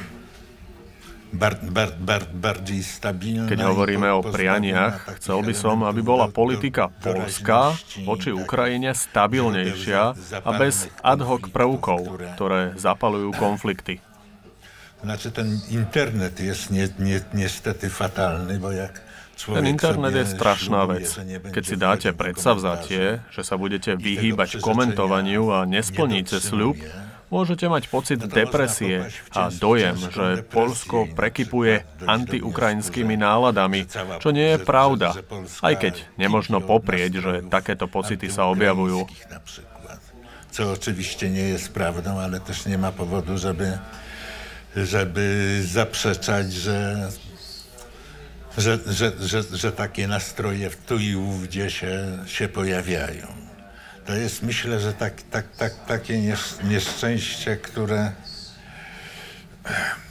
Keď 3.47 3.59
hovoríme 3.63 4.11
o 4.11 4.21
prianiach, 4.21 5.15
chcel 5.23 5.47
by 5.47 5.55
som, 5.55 5.87
aby 5.87 6.03
bola 6.03 6.27
politika 6.27 6.91
Polska 6.91 7.79
voči 8.03 8.35
Ukrajine 8.35 8.91
stabilnejšia 8.91 10.03
a 10.43 10.51
bez 10.59 10.91
ad 11.01 11.23
hoc 11.23 11.55
prvkov, 11.55 12.19
ktoré 12.35 12.75
zapalujú 12.75 13.31
konflikty. 13.39 14.03
Znaczy 15.01 15.31
ten 15.31 15.61
internet 15.71 16.41
jest 16.41 16.71
nie, 16.71 16.89
nie, 16.99 17.21
niestety 17.35 17.89
fatalny, 17.89 18.61
bo 18.61 18.71
jak 18.71 19.01
ten 19.47 19.67
internet 19.67 20.13
je 20.13 20.27
strašná 20.29 20.85
vec. 20.85 21.09
Keď 21.49 21.65
si 21.65 21.77
dáte 21.81 22.09
predsavzatie, 22.13 23.25
že 23.33 23.41
sa 23.41 23.57
budete 23.57 23.97
vyhýbať 23.97 24.61
komentovaniu 24.61 25.49
a 25.57 25.65
nesplníte 25.65 26.37
sľub, 26.37 26.77
môžete 27.31 27.71
mať 27.71 27.87
pocit 27.89 28.19
depresie 28.19 29.07
a 29.31 29.49
dojem, 29.49 29.97
že 29.97 30.43
Polsko 30.51 31.07
prekypuje 31.07 31.87
antiukrajinskými 32.05 33.15
náladami, 33.15 33.87
čo 34.19 34.35
nie 34.35 34.55
je 34.55 34.59
pravda, 34.61 35.15
aj 35.63 35.75
keď 35.79 35.95
nemožno 36.19 36.59
poprieť, 36.59 37.13
že 37.23 37.33
takéto 37.47 37.87
pocity 37.87 38.29
sa 38.29 38.51
objavujú. 38.51 39.07
Co 40.51 40.75
oczywiście 40.75 41.31
nie 41.31 41.55
jest 41.55 41.71
prawdą, 41.71 42.19
ale 42.19 42.41
też 42.41 42.67
nie 42.67 42.79
ma 42.79 42.93
powodu, 42.93 43.39
żeby, 43.39 43.79
żeby 44.77 45.25
zaprzeczać, 45.63 46.53
że, 46.53 47.09
że, 48.59 48.79
że, 48.87 49.13
że, 49.21 49.43
że 49.43 49.73
takie 49.73 50.09
nastroje 50.09 50.71
tu 50.87 50.99
i 50.99 51.15
ówdzie 51.15 51.71
się, 51.71 52.19
się 52.27 52.49
pojawiają. 52.49 53.40
To 54.11 54.19
jest 54.19 54.43
myślę, 54.43 54.81
że 54.81 54.93
tak, 54.93 55.23
tak, 55.23 55.47
tak, 55.55 55.73
takie 55.87 56.19
nieszczęście, 56.65 57.57
które 57.57 58.13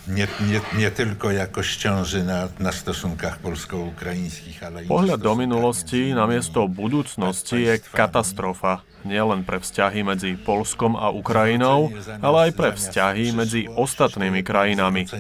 nie, 0.08 0.28
nie, 0.48 0.62
nie 0.80 0.92
tylko 0.92 1.32
jakoś 1.32 1.76
ciąży 1.76 2.24
na, 2.24 2.48
na 2.60 2.72
stosunkach 2.72 3.44
polsko-ukrajinských, 3.44 4.64
ale... 4.64 4.88
Pohľad 4.88 5.20
do 5.20 5.36
minulosti 5.36 6.16
namiesto 6.16 6.72
budúcnosti 6.72 7.60
je 7.60 7.76
katastrofa. 7.92 8.88
Nielen 9.04 9.44
pre 9.44 9.60
vzťahy 9.60 10.08
medzi 10.08 10.40
Polskom 10.40 10.96
a 10.96 11.12
Ukrajinou, 11.12 11.92
ale 12.24 12.38
aj 12.48 12.52
pre 12.56 12.72
vzťahy 12.72 13.36
medzi 13.36 13.68
ostatnými 13.68 14.48
krajinami. 14.48 15.12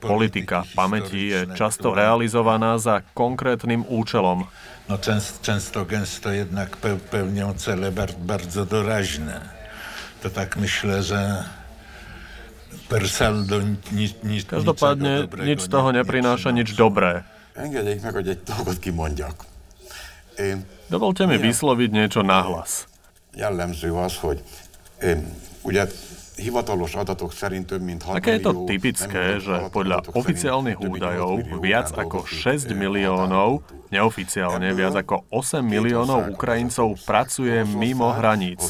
Politika 0.00 0.62
pamäti 0.78 1.34
je 1.34 1.40
často 1.58 1.90
realizovaná 1.90 2.78
za 2.78 3.02
konkrétnym 3.16 3.82
účelom. 3.88 4.46
No 4.84 4.94
często, 5.00 5.40
często 5.40 5.84
gęsto 5.88 6.28
jednak 6.30 6.76
pełnią 7.10 7.54
cele 7.56 7.88
bardzo 8.20 8.68
doraźne. 8.68 9.40
To 10.22 10.30
tak 10.30 10.56
myślę, 10.56 11.02
że 11.02 11.44
per 12.88 13.08
saldo 13.08 13.60
nic, 13.92 14.12
nic, 14.22 14.44
Každopádne 14.44 15.28
nič 15.44 15.60
z 15.64 15.68
toho 15.68 15.88
neprináša 15.92 16.52
nič 16.52 16.76
dobré. 16.76 17.24
Dovolte 20.90 21.22
mi 21.24 21.36
vysloviť 21.40 21.90
niečo 21.90 22.20
nahlas. 22.20 22.86
Jellemző 23.34 23.90
az, 23.98 24.14
hogy 24.22 24.38
ugye 25.62 25.82
Také 28.18 28.32
je 28.38 28.42
to 28.42 28.66
typické, 28.66 29.38
že 29.38 29.70
podľa 29.70 30.02
oficiálnych 30.18 30.82
údajov 30.82 31.62
viac 31.62 31.94
ako 31.94 32.26
6 32.26 32.74
miliónov, 32.74 33.62
neoficiálne 33.94 34.74
viac 34.74 34.98
ako 34.98 35.30
8 35.30 35.62
miliónov 35.62 36.34
Ukrajincov 36.34 36.98
pracuje 37.06 37.62
mimo 37.62 38.10
hraníc. 38.10 38.66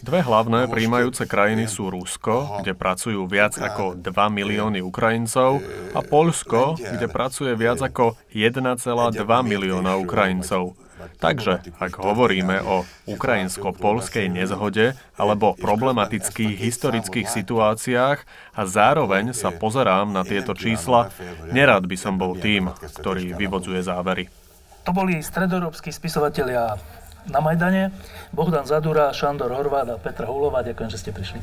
Dve 0.00 0.20
hlavné 0.24 0.60
príjmajúce 0.72 1.28
krajiny 1.28 1.68
sú 1.68 1.92
Rusko, 1.92 2.64
kde 2.64 2.72
pracujú 2.72 3.28
viac 3.28 3.60
ako 3.60 4.00
2 4.00 4.08
milióny 4.08 4.80
Ukrajincov 4.80 5.60
a 5.92 6.00
Polsko, 6.00 6.80
kde 6.80 7.12
pracuje 7.12 7.52
viac 7.52 7.84
ako 7.84 8.16
1,2 8.32 9.20
milióna 9.44 10.00
Ukrajincov. 10.00 10.80
Takže, 11.18 11.62
ak 11.78 11.92
hovoríme 11.98 12.62
o 12.62 12.82
ukrajinsko-polskej 13.06 14.26
nezhode 14.30 14.98
alebo 15.18 15.54
problematických 15.54 16.58
historických 16.58 17.28
situáciách 17.30 18.18
a 18.58 18.62
zároveň 18.66 19.34
sa 19.34 19.54
pozerám 19.54 20.10
na 20.10 20.26
tieto 20.26 20.52
čísla, 20.52 21.14
nerád 21.50 21.86
by 21.86 21.96
som 21.98 22.18
bol 22.18 22.34
tým, 22.38 22.70
ktorý 22.98 23.34
vyvodzuje 23.38 23.80
závery. 23.82 24.26
To 24.82 24.90
boli 24.90 25.22
stredoeurópsky 25.22 25.94
spisovatelia 25.94 26.74
na 27.30 27.38
Majdane, 27.38 27.94
Bohdan 28.34 28.66
Zadura, 28.66 29.14
Šandor 29.14 29.54
Horváth 29.54 29.94
a 29.94 29.98
Petra 29.98 30.26
Hulová. 30.26 30.66
Ďakujem, 30.66 30.90
že 30.90 30.98
ste 30.98 31.10
prišli. 31.14 31.38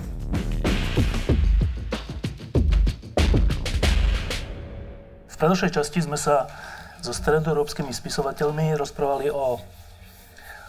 V 5.32 5.36
predošlej 5.40 5.72
časti 5.72 6.04
sme 6.04 6.20
sa 6.20 6.52
so 7.00 7.16
stredoeurópskymi 7.16 7.96
spisovateľmi 7.96 8.76
rozprávali 8.76 9.32
o, 9.32 9.60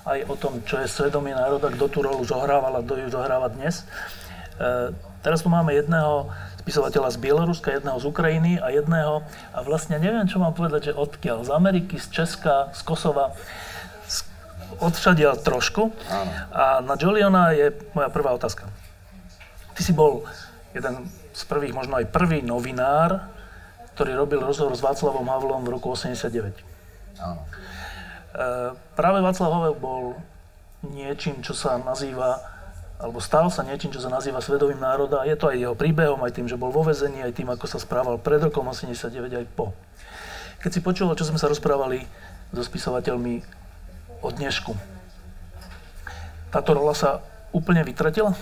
aj 0.07 0.19
o 0.31 0.35
tom, 0.39 0.63
čo 0.63 0.79
je 0.79 0.87
svedomie 0.87 1.35
národa, 1.35 1.71
kto 1.75 1.87
tú 1.91 1.99
rolu 2.07 2.23
zohrával 2.23 2.79
a 2.79 2.85
kto 2.85 3.03
ju 3.03 3.09
zohráva 3.11 3.51
dnes. 3.51 3.83
E, 3.83 4.95
teraz 5.27 5.43
tu 5.43 5.51
máme 5.51 5.75
jedného 5.75 6.31
spisovateľa 6.63 7.09
z 7.11 7.19
Bieloruska, 7.19 7.75
jedného 7.75 7.99
z 7.99 8.07
Ukrajiny 8.07 8.53
a 8.63 8.71
jedného, 8.71 9.27
a 9.51 9.59
vlastne 9.67 9.99
neviem, 9.99 10.29
čo 10.29 10.39
mám 10.39 10.55
povedať, 10.55 10.93
že 10.93 10.99
odkiaľ, 10.99 11.43
z 11.43 11.51
Ameriky, 11.51 11.99
z 11.99 12.07
Česka, 12.23 12.71
z 12.71 12.81
Kosova, 12.87 13.35
odšadiaľ 14.79 15.43
trošku. 15.43 15.91
Áno. 16.07 16.31
A 16.55 16.65
na 16.81 16.95
Joliona 16.95 17.53
je 17.53 17.75
moja 17.93 18.09
prvá 18.09 18.31
otázka. 18.33 18.71
Ty 19.75 19.81
si 19.83 19.91
bol 19.91 20.23
jeden 20.77 21.11
z 21.35 21.43
prvých, 21.49 21.75
možno 21.75 21.99
aj 21.99 22.13
prvý 22.13 22.45
novinár, 22.45 23.27
ktorý 24.01 24.17
robil 24.17 24.41
rozhovor 24.41 24.73
s 24.73 24.81
Václavom 24.81 25.29
Havlom 25.29 25.61
v 25.61 25.77
roku 25.77 25.93
89. 25.93 26.57
Áno. 27.21 27.45
E, 27.45 28.73
práve 28.97 29.21
Václav 29.21 29.53
Havel 29.53 29.77
bol 29.77 30.17
niečím, 30.89 31.45
čo 31.45 31.53
sa 31.53 31.77
nazýva, 31.77 32.41
alebo 32.97 33.21
stal 33.21 33.53
sa 33.53 33.61
niečím, 33.61 33.93
čo 33.93 34.01
sa 34.01 34.09
nazýva 34.09 34.41
svedomím 34.41 34.81
národa. 34.81 35.29
Je 35.29 35.37
to 35.37 35.53
aj 35.53 35.61
jeho 35.61 35.77
príbehom, 35.77 36.17
aj 36.25 36.33
tým, 36.33 36.49
že 36.49 36.57
bol 36.57 36.73
vo 36.73 36.81
vezení, 36.81 37.21
aj 37.21 37.37
tým, 37.37 37.53
ako 37.53 37.69
sa 37.69 37.77
správal 37.77 38.17
pred 38.17 38.41
rokom 38.41 38.65
89, 38.73 39.21
aj 39.37 39.47
po. 39.53 39.77
Keď 40.65 40.71
si 40.73 40.81
počul, 40.81 41.13
čo 41.13 41.29
sme 41.29 41.37
sa 41.37 41.53
rozprávali 41.53 42.01
so 42.57 42.65
spisovateľmi 42.65 43.45
o 44.25 44.29
dnešku, 44.33 44.73
táto 46.49 46.73
rola 46.73 46.97
sa 46.97 47.21
úplne 47.53 47.85
vytratila? 47.85 48.33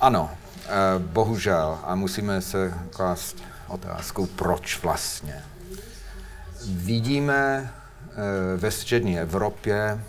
Ano, 0.00 0.32
e, 0.64 1.04
bohužel. 1.04 1.84
A 1.84 1.92
musíme 1.92 2.40
se 2.40 2.72
klást 2.96 3.55
otázkou, 3.68 4.26
proč 4.26 4.82
vlastně. 4.82 5.42
Vidíme 6.66 7.70
eh, 7.70 8.56
ve 8.56 8.70
střední 8.70 9.18
Evropě, 9.18 10.00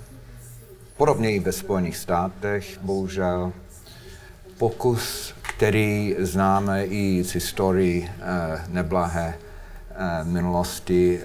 podobně 0.97 1.31
i 1.31 1.39
ve 1.39 1.51
Spojených 1.51 1.97
státech, 1.97 2.79
bohužel, 2.81 3.53
pokus, 4.57 5.33
který 5.41 6.15
známe 6.19 6.85
i 6.85 7.23
z 7.23 7.33
historii 7.33 8.11
eh, 8.11 8.63
neblahé 8.67 9.33
eh, 9.91 10.23
minulosti 10.23 11.21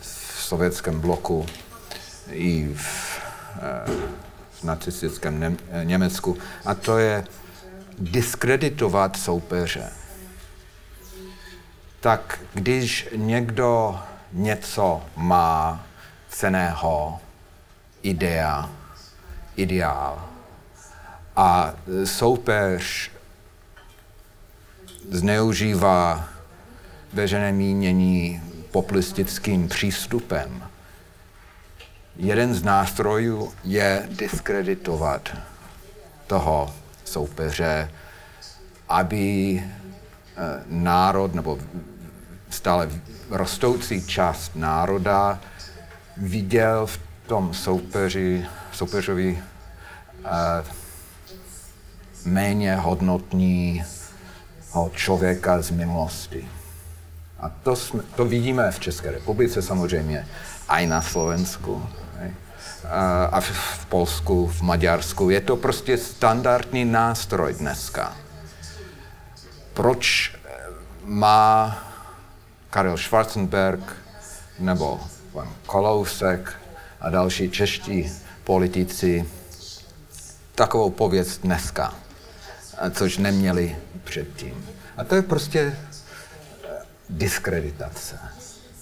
v 0.00 0.42
sovětském 0.42 1.00
bloku 1.00 1.46
i 2.30 2.74
v, 2.74 3.20
v 4.50 4.64
nacistickém 4.64 5.56
Německu, 5.84 6.36
a 6.64 6.74
to 6.74 6.98
je 6.98 7.24
diskreditovat 7.98 9.16
soupeře 9.16 9.90
tak 12.04 12.40
když 12.54 13.08
někdo 13.16 14.00
něco 14.32 15.02
má 15.16 15.86
ceného, 16.28 17.20
idea, 18.02 18.70
ideál 19.56 20.28
a 21.36 21.74
soupeř 22.04 23.10
zneužívá 25.10 26.28
veřejné 27.12 27.52
mínění 27.52 28.42
populistickým 28.70 29.68
přístupem, 29.68 30.62
jeden 32.16 32.54
z 32.54 32.62
nástrojů 32.62 33.52
je 33.64 34.08
diskreditovat 34.10 35.36
toho 36.26 36.74
soupeře, 37.04 37.90
aby 38.88 39.62
eh, 39.64 40.64
národ 40.66 41.34
nebo 41.34 41.58
stále 42.54 42.90
rostoucí 43.30 44.06
část 44.06 44.56
národa 44.56 45.40
viděl 46.16 46.86
v 46.86 46.98
tom 47.26 47.54
soupeři, 47.54 48.46
soupeřovi 48.72 49.42
uh, 50.18 50.66
méně 52.24 52.76
hodnotního 52.76 53.84
člověka 54.94 55.62
z 55.62 55.70
minulosti. 55.70 56.48
A 57.40 57.48
to, 57.48 57.76
jsme, 57.76 58.02
to 58.16 58.24
vidíme 58.24 58.70
v 58.70 58.80
České 58.80 59.10
republice 59.10 59.62
samozřejmě, 59.62 60.26
i 60.68 60.86
na 60.86 61.02
Slovensku. 61.02 61.88
A 63.30 63.40
v, 63.40 63.50
v 63.50 63.86
Polsku, 63.86 64.46
v 64.46 64.62
Maďarsku. 64.62 65.30
Je 65.30 65.40
to 65.40 65.56
prostě 65.56 65.98
standardní 65.98 66.84
nástroj 66.84 67.54
dneska. 67.54 68.16
Proč 69.74 70.36
má 71.04 71.78
Karel 72.74 72.96
Schwarzenberg 72.96 73.96
nebo 74.58 75.00
pan 75.32 75.48
Kolousek 75.66 76.52
a 77.00 77.10
další 77.10 77.50
čeští 77.50 78.12
politici 78.44 79.24
takovou 80.54 80.90
pověst 80.90 81.38
dneska, 81.42 81.94
což 82.90 83.18
neměli 83.18 83.76
předtím. 84.04 84.66
A 84.96 85.04
to 85.04 85.14
je 85.14 85.22
prostě 85.22 85.60
eh, 85.70 86.68
diskreditace. 87.10 88.18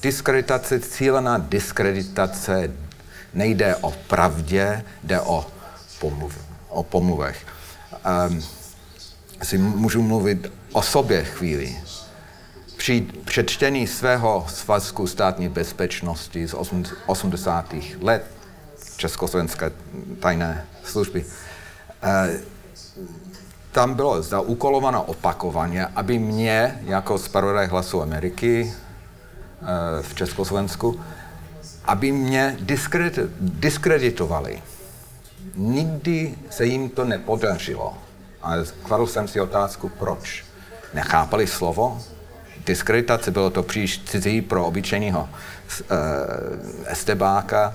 Diskreditace, 0.03 0.81
cílená 0.81 1.39
diskreditace 1.39 2.71
nejde 3.35 3.77
o 3.77 3.91
pravdě, 3.91 4.85
jde 5.05 5.21
o, 5.21 5.47
pomluv, 6.01 6.39
o 6.69 6.83
pomluvech. 6.83 7.47
Um, 8.29 8.43
si 9.43 9.59
můžu 9.59 10.03
mluvit 10.03 10.53
o 10.73 10.83
sobě 10.83 11.25
chvíli 11.25 11.77
při 12.83 13.07
přečtení 13.25 13.87
svého 13.87 14.47
svazku 14.49 15.07
státní 15.07 15.49
bezpečnosti 15.49 16.47
z 16.47 16.55
80. 17.07 17.75
let 18.01 18.27
Československé 18.97 19.71
tajné 20.21 20.67
služby, 20.85 21.25
eh, 22.03 22.41
tam 23.73 23.95
bylo 23.95 24.23
zaúkolováno 24.23 25.03
opakovaně, 25.03 25.87
aby 25.87 26.19
mě 26.19 26.81
jako 26.85 27.19
zpravodaj 27.19 27.67
hlasu 27.67 28.03
Ameriky 28.03 28.73
eh, 28.73 30.03
v 30.03 30.15
Československu, 30.15 31.01
aby 31.85 32.13
mě 32.13 32.57
diskreditovali. 33.41 34.63
Nikdy 35.55 36.35
se 36.51 36.67
jim 36.67 36.91
to 36.91 37.05
nepodařilo. 37.05 37.99
A 38.43 38.55
kladl 38.83 39.07
jsem 39.07 39.29
si 39.29 39.41
otázku, 39.41 39.89
proč. 39.89 40.45
Nechápali 40.95 41.47
slovo? 41.47 42.03
Diskreditace, 42.67 43.31
bylo 43.31 43.51
to 43.51 43.63
příliš 43.63 44.03
cizí 44.05 44.43
pro 44.43 44.67
obyčejného 44.67 45.21
uh, 45.21 45.97
estebáka, 46.87 47.75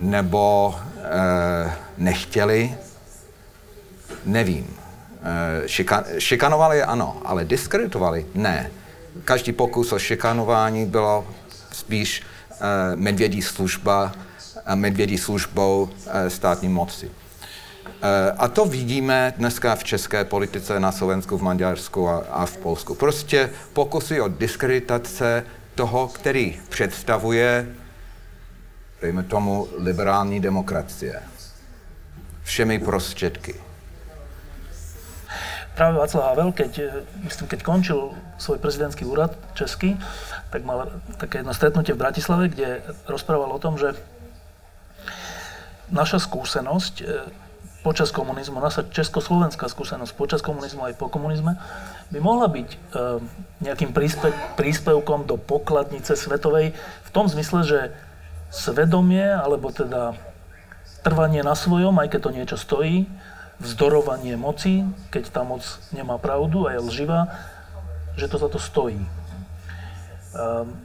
nebo 0.00 0.74
uh, 0.74 1.72
nechtěli, 1.98 2.74
nevím. 4.24 4.64
Uh, 4.64 5.66
šika, 5.66 6.04
šikanovali 6.18 6.82
ano, 6.82 7.22
ale 7.24 7.44
diskreditovali 7.44 8.26
ne. 8.34 8.70
Každý 9.24 9.52
pokus 9.52 9.92
o 9.92 9.98
šikanování 9.98 10.86
bylo 10.86 11.26
spíš 11.72 12.22
uh, 12.22 12.56
medvědí 12.94 13.42
služba, 13.42 14.12
medvědí 14.74 15.18
službou 15.18 15.82
uh, 15.82 16.12
státní 16.28 16.68
moci. 16.68 17.10
Eh, 17.86 18.32
a 18.38 18.48
to 18.48 18.64
vidíme 18.64 19.34
dneska 19.36 19.74
v 19.74 19.84
české 19.84 20.24
politice 20.24 20.80
na 20.80 20.92
Slovensku, 20.92 21.38
v 21.38 21.42
Maďarsku 21.42 22.08
a, 22.08 22.16
a 22.30 22.46
v 22.46 22.56
Polsku. 22.56 22.94
Prostě 22.94 23.50
pokusy 23.72 24.20
o 24.20 24.28
diskreditace 24.28 25.44
toho, 25.74 26.08
který 26.08 26.60
představuje, 26.68 27.68
dejme 29.02 29.22
tomu, 29.22 29.68
liberální 29.78 30.40
demokracie. 30.40 31.22
Všemi 32.42 32.78
prostředky. 32.78 33.54
Práve 35.74 35.98
Václav 35.98 36.24
Havel, 36.24 36.52
keď, 36.52 36.78
eh, 36.78 36.90
myslím, 37.24 37.48
keď 37.48 37.62
končil 37.62 38.10
svoj 38.38 38.58
prezidentský 38.58 39.04
úrad 39.04 39.36
český, 39.54 40.00
tak 40.50 40.64
mal 40.64 40.88
také 41.16 41.38
jedno 41.38 41.54
stretnutie 41.54 41.94
v 41.94 41.98
Bratislave, 41.98 42.48
kde 42.48 42.82
rozprával 43.06 43.52
o 43.52 43.58
tom, 43.58 43.78
že 43.78 43.92
naša 45.90 46.18
skúsenosť 46.18 46.94
eh, 47.00 47.49
počas 47.80 48.12
komunizmu, 48.12 48.60
naša 48.60 48.84
československá 48.92 49.64
skúsenosť 49.64 50.12
počas 50.12 50.40
komunizmu 50.44 50.84
aj 50.84 51.00
po 51.00 51.08
komunizme, 51.08 51.56
by 52.12 52.18
mohla 52.20 52.44
byť 52.52 52.68
e, 52.68 52.76
nejakým 53.64 53.96
príspe, 53.96 54.36
príspevkom 54.60 55.24
do 55.24 55.40
pokladnice 55.40 56.12
svetovej 56.12 56.76
v 56.76 57.10
tom 57.10 57.24
zmysle, 57.24 57.64
že 57.64 57.80
svedomie, 58.52 59.24
alebo 59.24 59.72
teda 59.72 60.12
trvanie 61.00 61.40
na 61.40 61.56
svojom, 61.56 61.96
aj 61.96 62.08
keď 62.12 62.20
to 62.20 62.36
niečo 62.36 62.56
stojí, 62.60 63.08
vzdorovanie 63.60 64.36
moci, 64.36 64.84
keď 65.08 65.32
tá 65.32 65.42
moc 65.44 65.64
nemá 65.92 66.20
pravdu 66.20 66.68
a 66.68 66.76
je 66.76 66.84
lživá, 66.84 67.32
že 68.16 68.28
to 68.28 68.36
za 68.36 68.48
to 68.52 68.60
stojí. 68.60 69.00
Ehm, 70.36 70.76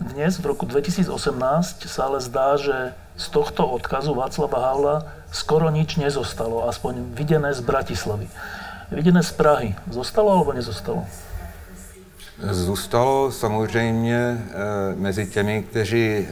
dnes, 0.00 0.40
v 0.40 0.50
roku 0.50 0.66
2018, 0.66 1.86
sa 1.86 2.10
ale 2.10 2.18
zdá, 2.20 2.56
že 2.58 2.96
z 3.16 3.26
tohto 3.28 3.68
odkazu 3.68 4.16
Václava 4.16 4.58
Havla 4.58 4.96
skoro 5.32 5.70
nič 5.70 5.96
nezostalo, 5.96 6.68
aspoň 6.68 7.16
videné 7.16 7.54
z 7.54 7.60
Bratislavy. 7.60 8.28
Videné 8.92 9.22
z 9.22 9.32
Prahy. 9.32 9.74
Zostalo 9.90 10.30
alebo 10.30 10.52
nezostalo? 10.52 11.04
Zůstalo 12.50 13.32
samozřejmě 13.32 14.16
e, 14.16 14.38
mezi 14.94 15.26
těmi, 15.26 15.62
kteří 15.62 16.06
e, 16.06 16.26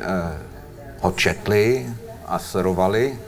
ho 1.01 1.13
četli 1.13 1.87
a 2.27 2.39
sledovali. 2.39 3.19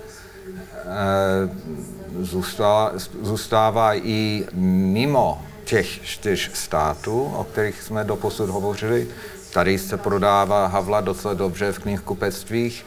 E, 0.77 2.25
zůstává, 2.25 2.93
zůstává 3.23 3.95
i 3.95 4.45
mimo 4.53 5.43
těch 5.64 6.03
čtyř 6.03 6.51
států, 6.55 7.25
o 7.37 7.45
kterých 7.45 7.83
jsme 7.83 8.05
doposud 8.05 8.51
hovořili. 8.51 9.09
Tady 9.53 9.79
se 9.79 9.97
prodává 9.97 10.66
Havla 10.66 11.01
docela 11.01 11.35
dobře 11.35 11.73
v 11.73 11.79
knihkupectvích. 11.79 12.85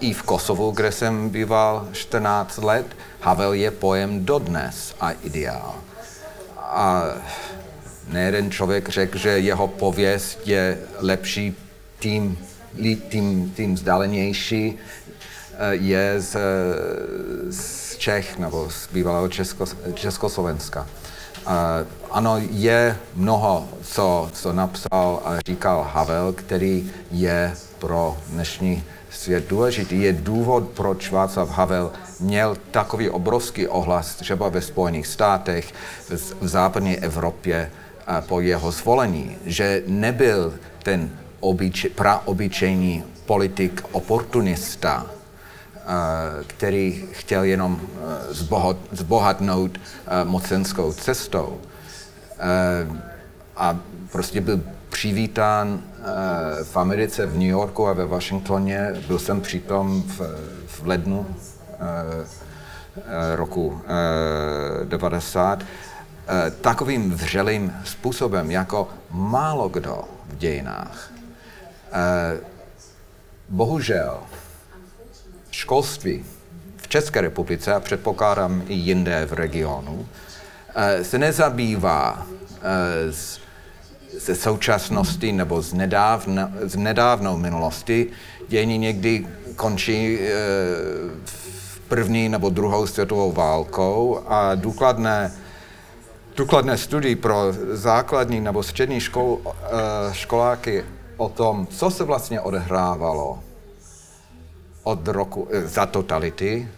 I 0.00 0.12
v 0.12 0.22
Kosovu, 0.22 0.70
kde 0.70 0.92
jsem 0.92 1.28
býval 1.28 1.88
14 1.92 2.58
let, 2.58 2.86
Havel 3.20 3.52
je 3.52 3.70
pojem 3.70 4.24
dodnes 4.24 4.94
a 5.00 5.10
ideál. 5.10 5.74
A 6.56 7.04
nejeden 8.08 8.50
člověk 8.50 8.88
řekl, 8.88 9.18
že 9.18 9.28
jeho 9.28 9.68
pověst 9.68 10.38
je 10.44 10.78
lepší 10.98 11.56
tím, 11.98 12.38
tím, 13.08 13.52
tím 13.56 13.74
vzdálenější, 13.74 14.78
eh, 14.78 15.74
je 15.74 16.20
z, 16.20 16.36
z 17.50 17.96
Čech 17.96 18.38
nebo 18.38 18.70
z 18.70 18.88
bývalého 18.92 19.28
Česko, 19.28 19.64
Československa. 19.94 20.86
Ano, 22.10 22.36
je 22.50 22.96
mnoho, 23.14 23.68
co, 23.82 24.30
co 24.32 24.52
napsal 24.52 25.22
a 25.24 25.38
říkal 25.46 25.90
Havel, 25.92 26.32
který 26.32 26.90
je 27.10 27.54
pro 27.78 28.16
dnešní 28.28 28.84
svět 29.10 29.48
důležitý. 29.48 30.00
Je 30.02 30.12
důvod, 30.12 30.68
proč 30.68 31.10
Václav 31.10 31.50
Havel 31.50 31.92
měl 32.20 32.56
takový 32.70 33.10
obrovský 33.10 33.68
ohlas 33.68 34.14
třeba 34.14 34.48
ve 34.48 34.60
Spojených 34.60 35.06
státech, 35.06 35.72
v, 36.08 36.48
západní 36.48 36.98
Evropě 36.98 37.70
po 38.20 38.40
jeho 38.40 38.70
zvolení, 38.70 39.36
že 39.44 39.82
nebyl 39.86 40.54
ten 40.82 41.10
obyč, 41.40 41.86
praobyčejný 41.94 43.04
politik 43.26 43.82
oportunista, 43.92 45.06
který 46.46 47.04
chtěl 47.12 47.42
jenom 47.42 47.80
zbohatnout 48.92 49.78
mocenskou 50.24 50.92
cestou. 50.92 51.60
A 53.56 53.78
prostě 54.12 54.40
byl 54.40 54.60
přivítán 54.88 55.80
v 56.64 56.76
Americe, 56.76 57.26
v 57.26 57.32
New 57.32 57.48
Yorku 57.48 57.88
a 57.88 57.92
ve 57.92 58.06
Washingtoně. 58.06 58.92
Byl 59.06 59.18
jsem 59.18 59.40
přitom 59.40 60.02
v, 60.02 60.20
v 60.66 60.86
lednu 60.86 61.26
roku 63.34 63.80
90 64.84 65.62
takovým 66.60 67.10
vřelým 67.10 67.72
způsobem, 67.84 68.50
jako 68.50 68.88
málo 69.10 69.68
kdo 69.68 70.04
v 70.26 70.36
dějinách. 70.36 71.12
Bohužel, 73.48 74.18
školství 75.56 76.24
v 76.76 76.88
České 76.88 77.20
republice 77.20 77.74
a 77.74 77.80
předpokládám 77.80 78.62
i 78.68 78.74
jinde 78.74 79.26
v 79.26 79.32
regionu, 79.32 80.08
eh, 80.74 81.04
se 81.04 81.18
nezabývá 81.18 82.26
eh, 82.62 83.12
ze 84.18 84.34
současnosti 84.34 85.32
nebo 85.32 85.62
z, 85.62 85.72
nedávna, 85.72 86.52
z 86.62 86.76
nedávnou 86.76 87.36
minulosti. 87.36 88.06
Dějiny 88.48 88.78
někdy 88.78 89.26
končí 89.56 90.18
eh, 90.20 90.28
v 91.24 91.80
první 91.88 92.28
nebo 92.28 92.48
druhou 92.48 92.86
světovou 92.86 93.32
válkou 93.32 94.20
a 94.28 94.54
důkladné, 94.54 95.32
důkladné 96.36 96.78
studii 96.78 97.16
pro 97.16 97.52
základní 97.72 98.40
nebo 98.40 98.62
střední 98.62 99.00
škol, 99.00 99.38
školáky 100.12 100.84
o 101.16 101.28
tom, 101.28 101.66
co 101.66 101.90
se 101.90 102.04
vlastně 102.04 102.40
odehrávalo 102.40 103.45
od 104.86 105.08
roku, 105.08 105.48
eh, 105.50 105.66
za 105.66 105.86
totality, 105.86 106.68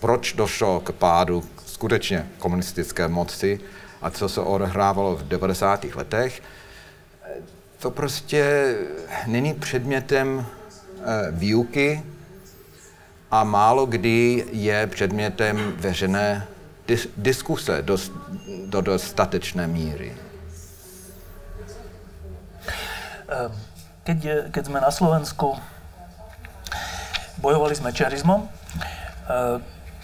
proč 0.00 0.32
došlo 0.32 0.80
k 0.80 0.92
pádu 0.92 1.44
skutečně 1.66 2.28
komunistické 2.38 3.08
moci 3.08 3.60
a 4.02 4.10
co 4.10 4.28
se 4.28 4.40
odehrávalo 4.40 5.16
v 5.16 5.22
90. 5.22 5.94
letech, 5.94 6.42
to 7.78 7.90
prostě 7.90 8.74
není 9.26 9.54
předmětem 9.54 10.46
eh, 10.46 11.30
výuky 11.30 12.02
a 13.30 13.44
málo 13.44 13.86
kdy 13.86 14.44
je 14.52 14.86
předmětem 14.86 15.74
veřejné 15.76 16.46
dis- 16.88 17.08
diskuse 17.16 17.82
do, 17.82 17.98
do 18.66 18.80
dostatečné 18.80 19.66
míry. 19.66 20.16
Ehm, 23.28 23.52
keď, 24.04 24.48
keď 24.52 24.62
sme 24.68 24.78
na 24.80 24.92
Slovensku 24.92 25.56
bojovali 27.38 27.74
s 27.76 27.84
mečiarizmom, 27.84 28.44
e, 28.44 28.48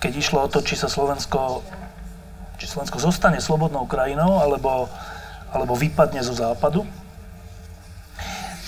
keď 0.00 0.12
išlo 0.16 0.44
o 0.44 0.50
to, 0.50 0.64
či 0.64 0.76
sa 0.76 0.88
Slovensko, 0.88 1.64
či 2.56 2.66
Slovensko 2.68 3.00
zostane 3.00 3.40
slobodnou 3.40 3.84
krajinou, 3.84 4.40
alebo, 4.40 4.88
alebo 5.52 5.76
vypadne 5.76 6.24
zo 6.24 6.32
západu, 6.32 6.88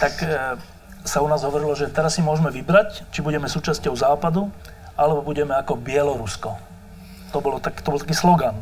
tak 0.01 0.15
e, 0.25 0.57
sa 1.03 1.19
u 1.23 1.29
nás 1.29 1.43
hovorilo, 1.43 1.75
že 1.75 1.91
teraz 1.91 2.19
si 2.19 2.23
môžeme 2.23 2.51
vybrať, 2.51 3.09
či 3.11 3.25
budeme 3.25 3.51
súčasťou 3.51 3.95
západu, 3.95 4.51
alebo 4.95 5.25
budeme 5.25 5.57
ako 5.57 5.79
Bielorusko. 5.79 6.59
To, 7.33 7.39
bolo 7.41 7.59
tak, 7.59 7.81
to 7.81 7.89
bol 7.91 7.99
taký 7.99 8.15
slogan. 8.15 8.55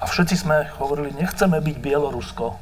A 0.00 0.04
všetci 0.08 0.44
sme 0.44 0.68
hovorili, 0.76 1.12
nechceme 1.16 1.60
byť 1.60 1.76
Bielorusko. 1.80 2.56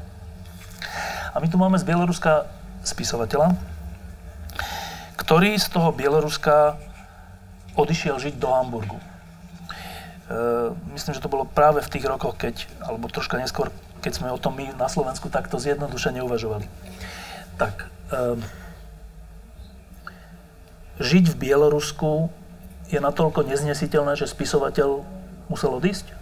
A 1.34 1.36
my 1.42 1.46
tu 1.50 1.58
máme 1.58 1.78
z 1.78 1.86
Bieloruska 1.86 2.46
spisovateľa, 2.86 3.58
ktorý 5.24 5.56
z 5.56 5.72
toho 5.72 5.88
Bieloruska 5.88 6.76
odišiel 7.80 8.20
žiť 8.20 8.36
do 8.36 8.52
Hamburgu. 8.52 9.00
E, 9.00 9.04
myslím, 10.92 11.16
že 11.16 11.24
to 11.24 11.32
bolo 11.32 11.48
práve 11.48 11.80
v 11.80 11.88
tých 11.88 12.04
rokoch, 12.04 12.36
keď, 12.36 12.68
alebo 12.84 13.08
troška 13.08 13.40
neskôr, 13.40 13.72
keď 14.04 14.20
sme 14.20 14.28
o 14.28 14.36
tom 14.36 14.52
my 14.60 14.76
na 14.76 14.84
Slovensku 14.84 15.32
takto 15.32 15.56
zjednodušene 15.56 16.20
uvažovali. 16.20 16.68
Tak, 17.56 17.88
e, 18.12 18.36
žiť 21.00 21.24
v 21.32 21.38
Bielorusku 21.40 22.28
je 22.92 23.00
natoľko 23.00 23.48
neznesiteľné, 23.48 24.20
že 24.20 24.28
spisovateľ 24.28 25.08
musel 25.48 25.72
odísť? 25.72 26.12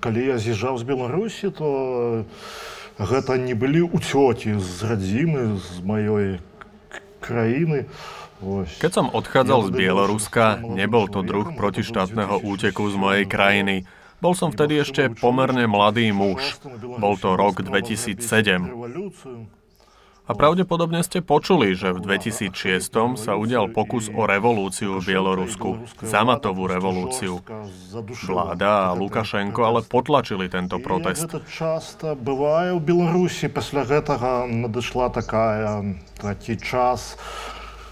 калі 0.00 0.22
я 0.24 0.36
з'язджаў 0.36 0.78
з 0.78 0.84
беларусі 0.84 1.50
то 1.50 1.68
гэта 2.98 3.40
не 3.40 3.54
былі 3.56 3.88
уцёкі 3.88 4.60
з 4.60 4.76
радзімы 4.84 5.56
з 5.56 5.68
маёй 5.80 6.28
краіны 7.20 7.88
Keď 8.44 8.92
som 8.92 9.06
odchádzal 9.08 9.70
z 9.70 9.70
Bieloruska, 9.72 10.60
nebol 10.60 11.08
to 11.08 11.24
druh 11.24 11.48
protištátneho 11.56 12.44
úteku 12.44 12.84
z 12.92 12.96
mojej 13.00 13.24
krajiny. 13.24 13.88
Bol 14.20 14.36
som 14.36 14.52
vtedy 14.52 14.84
ešte 14.84 15.08
pomerne 15.16 15.64
mladý 15.64 16.12
muž. 16.12 16.60
Bol 17.00 17.16
to 17.16 17.40
rok 17.40 17.64
2007. 17.64 18.20
A 20.28 20.32
pravdepodobne 20.32 21.04
ste 21.04 21.20
počuli, 21.20 21.76
že 21.76 21.92
v 21.92 22.00
2006 22.00 22.88
sa 23.20 23.36
udial 23.36 23.68
pokus 23.68 24.08
o 24.08 24.24
revolúciu 24.24 24.96
v 24.96 25.12
Bielorusku, 25.12 25.84
zamatovú 26.00 26.64
revolúciu. 26.64 27.44
Vláda 28.24 28.88
a 28.88 28.96
Lukašenko 28.96 29.60
ale 29.68 29.84
potlačili 29.84 30.48
tento 30.48 30.80
protest. 30.80 31.28
Часто 31.44 32.16
бывае 32.16 32.72
ў 32.72 32.80
Беларусі 32.80 33.52
пасля 33.52 33.84
гэтага 33.84 34.48
надышла 34.48 35.12
такая 35.12 36.00
такі 36.16 36.56
час 36.56 37.20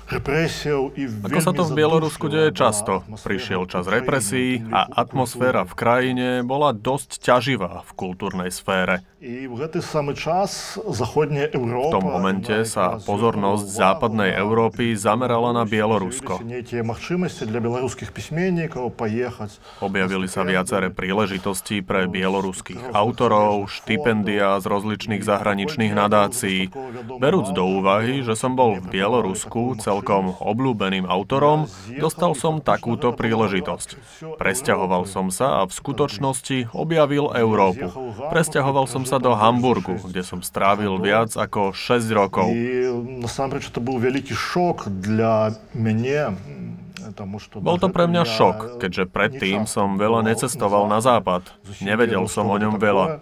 represiou 0.08 0.96
Ako 1.28 1.40
sa 1.44 1.52
to 1.52 1.68
v 1.68 1.84
Bielorusku 1.84 2.32
deje 2.32 2.56
často, 2.56 3.04
prišiel 3.20 3.68
čas 3.68 3.92
represí 3.92 4.64
a 4.72 4.88
atmosféra 5.04 5.68
v 5.68 5.74
krajine 5.76 6.28
bola 6.48 6.72
dosť 6.72 7.20
ťaživá 7.20 7.84
v 7.84 7.92
kultúrnej 7.92 8.48
sfére. 8.48 9.04
V 9.18 9.66
tom 11.90 12.06
momente 12.06 12.56
sa 12.70 13.02
pozornosť 13.02 13.66
západnej 13.66 14.38
Európy 14.38 14.94
zamerala 14.94 15.58
na 15.58 15.66
Bielorusko. 15.66 16.38
Objavili 19.82 20.28
sa 20.30 20.42
viaceré 20.46 20.88
príležitosti 20.94 21.82
pre 21.82 22.06
bieloruských 22.06 22.94
autorov, 22.94 23.68
štipendia 23.74 24.62
z 24.62 24.66
rozličných 24.70 25.26
zahraničných 25.26 25.94
nadácií. 25.98 26.70
Berúc 27.18 27.52
do 27.58 27.66
úvahy, 27.66 28.22
že 28.22 28.38
som 28.38 28.54
bol 28.54 28.78
v 28.78 29.02
Bielorusku 29.02 29.82
celé 29.82 29.97
celkom 29.98 30.38
obľúbeným 30.38 31.10
autorom, 31.10 31.66
dostal 31.98 32.38
som 32.38 32.62
takúto 32.62 33.18
príležitosť. 33.18 33.98
Presťahoval 34.38 35.10
som 35.10 35.34
sa 35.34 35.66
a 35.66 35.66
v 35.66 35.74
skutočnosti 35.74 36.70
objavil 36.78 37.34
Európu. 37.34 37.90
Presťahoval 38.30 38.86
som 38.86 39.10
sa 39.10 39.18
do 39.18 39.34
Hamburgu, 39.34 39.98
kde 39.98 40.22
som 40.22 40.46
strávil 40.46 41.02
viac 41.02 41.34
ako 41.34 41.74
6 41.74 42.14
rokov. 42.14 42.46
to 43.74 43.82
bol 43.82 43.98
veľký 43.98 44.38
šok 44.38 44.86
dla 45.02 45.58
mňa, 45.74 46.38
bol 47.58 47.82
to 47.82 47.90
pre 47.90 48.06
mňa 48.06 48.24
šok, 48.28 48.58
keďže 48.78 49.10
predtým 49.10 49.66
som 49.66 49.98
veľa 49.98 50.22
necestoval 50.22 50.86
na 50.86 51.02
západ. 51.02 51.50
Nevedel 51.82 52.30
som 52.30 52.46
o 52.46 52.58
ňom 52.60 52.78
veľa. 52.78 53.18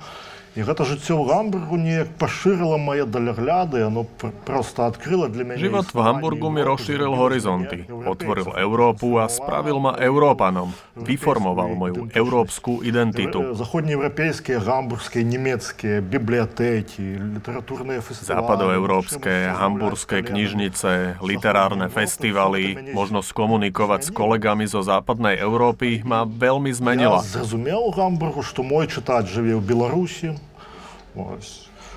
І 0.58 0.66
гэта 0.66 0.82
жыццё 0.82 1.14
ў 1.14 1.30
Гамбургу 1.30 1.78
неяк 1.78 2.10
пашырыла 2.18 2.74
мае 2.74 3.06
далягляды, 3.06 3.86
оно 3.86 4.02
пр- 4.02 4.34
просто 4.42 4.90
адкрыла 4.90 5.30
для 5.30 5.46
мяне... 5.46 5.62
Život 5.62 5.94
v 5.94 6.02
Hamburgu 6.02 6.50
mi 6.50 6.66
rozšíril 6.66 7.14
horizonty, 7.14 7.86
otvoril 7.86 8.58
Európu 8.58 9.14
a 9.22 9.30
spravil 9.30 9.78
ma 9.78 9.94
Európanom. 9.94 10.74
Vyformoval 10.98 11.78
moju 11.78 12.10
európsku 12.10 12.82
identitu. 12.82 13.54
Заходнеевропейские, 13.54 14.58
гамбургские, 14.58 15.22
немецкие 15.22 16.02
библиотеки, 16.02 17.14
литературные 17.14 18.02
фестивали. 18.02 18.42
Západoeurópske, 18.42 19.54
hamburské 19.54 20.26
knižnice, 20.26 21.22
literárne 21.22 21.86
festivaly, 21.86 22.90
možnosť 22.90 23.30
komunikovať 23.30 24.00
s 24.02 24.10
kolegami 24.10 24.66
zo 24.66 24.82
západnej 24.82 25.38
Európy 25.38 26.02
ma 26.02 26.26
veľmi 26.26 26.74
Я 26.74 26.78
zmenila. 26.82 27.18
зразумел 27.22 27.86
у 27.86 27.94
Гамбургу, 27.94 28.42
што 28.42 28.66
мой 28.66 28.90
чытач 28.90 29.30
жыве 29.30 29.54
ў 29.54 29.62
Беларусі, 29.62 30.34
ось, 30.34 30.43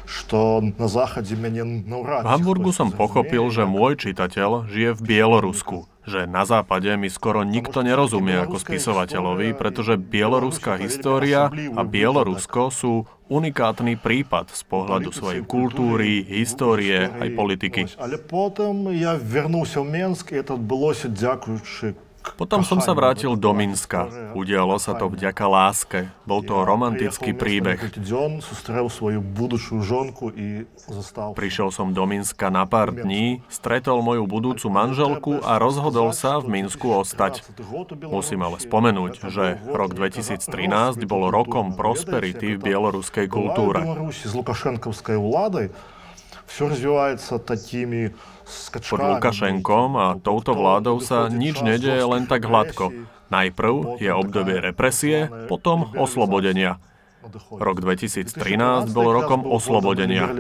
Što 0.09 0.65
na 0.81 0.89
záchade 0.89 1.37
mene 1.37 1.85
V 1.85 2.25
Hamburgu 2.25 2.73
som 2.73 2.89
pochopil, 2.89 3.45
že 3.53 3.69
môj 3.69 4.09
čitateľ 4.09 4.65
žije 4.73 4.97
v 4.97 5.01
Bielorusku, 5.05 5.85
že 6.09 6.25
na 6.25 6.49
západe 6.49 6.89
mi 6.97 7.13
skoro 7.13 7.45
nikto 7.45 7.85
nerozumie 7.85 8.41
ako 8.41 8.57
spisovateľovi, 8.57 9.53
pretože 9.53 10.01
bieloruská 10.01 10.81
história 10.81 11.53
a 11.53 11.81
Bielorusko 11.85 12.73
sú 12.73 13.05
unikátny 13.29 14.01
prípad 14.01 14.49
z 14.49 14.63
pohľadu 14.65 15.13
svojej 15.13 15.45
kultúry, 15.45 16.25
histórie 16.25 17.05
aj 17.05 17.29
politiky. 17.37 17.81
Ale 18.01 18.17
potom 18.17 18.89
ja 18.97 19.13
vernul 19.21 19.69
sa 19.69 19.85
v 19.85 19.93
Minsk, 19.93 20.33
to 20.33 20.57
bolo 20.57 20.97
ďakujúci 20.97 22.08
Potom 22.40 22.64
som 22.64 22.80
sa 22.80 22.96
vrátil 22.96 23.36
do 23.36 23.52
Minska. 23.52 24.08
Udialo 24.32 24.80
sa 24.80 24.96
to 24.96 25.12
vďaka 25.12 25.46
láske. 25.46 26.00
Bol 26.24 26.42
to 26.42 26.64
romantický 26.64 27.36
príbeh. 27.36 27.78
Дзён 28.00 28.40
сустрэў 28.40 28.88
сваю 28.88 29.20
будучую 29.20 29.84
жонку 29.84 30.32
і 30.32 30.64
застаў 30.88 31.36
Prišiel 31.36 31.70
som 31.70 31.92
do 31.92 32.08
Minska 32.08 32.48
na 32.48 32.64
pár 32.64 32.96
dní, 32.96 33.44
stretol 33.52 34.00
moju 34.02 34.24
budúcu 34.26 34.72
manželku 34.72 35.44
a 35.44 35.60
rozhodol 35.60 36.16
sa 36.16 36.40
v 36.40 36.64
Minsku 36.64 36.88
ostať. 37.04 37.44
Musím 38.08 38.48
ale 38.48 38.58
spomenúť, 38.64 39.14
že 39.28 39.60
rok 39.68 39.92
2013 39.94 41.04
bol 41.04 41.28
rokom 41.28 41.76
prosperity 41.76 42.56
v 42.56 42.72
bieloruskej 42.72 43.28
kultúre. 43.28 43.84
Беларуси 43.84 44.26
с 44.26 44.34
лукашенковской 44.34 45.20
владой 45.20 45.76
все 46.48 46.70
развивается 46.70 47.40
такими 47.40 48.14
pod 48.89 49.01
Lukašenkom 49.01 49.89
a 50.01 50.07
touto 50.17 50.57
vládou 50.57 51.05
sa 51.05 51.29
nič 51.29 51.61
nedeje 51.61 52.01
len 52.01 52.25
tak 52.25 52.49
hladko. 52.49 52.91
Najprv 53.29 54.01
je 54.01 54.09
obdobie 54.09 54.57
represie, 54.57 55.29
potom 55.53 55.93
oslobodenia. 55.93 56.81
Rok 57.53 57.85
2013 57.85 58.89
bol 58.97 59.13
rokom 59.13 59.45
oslobodenia. 59.45 60.33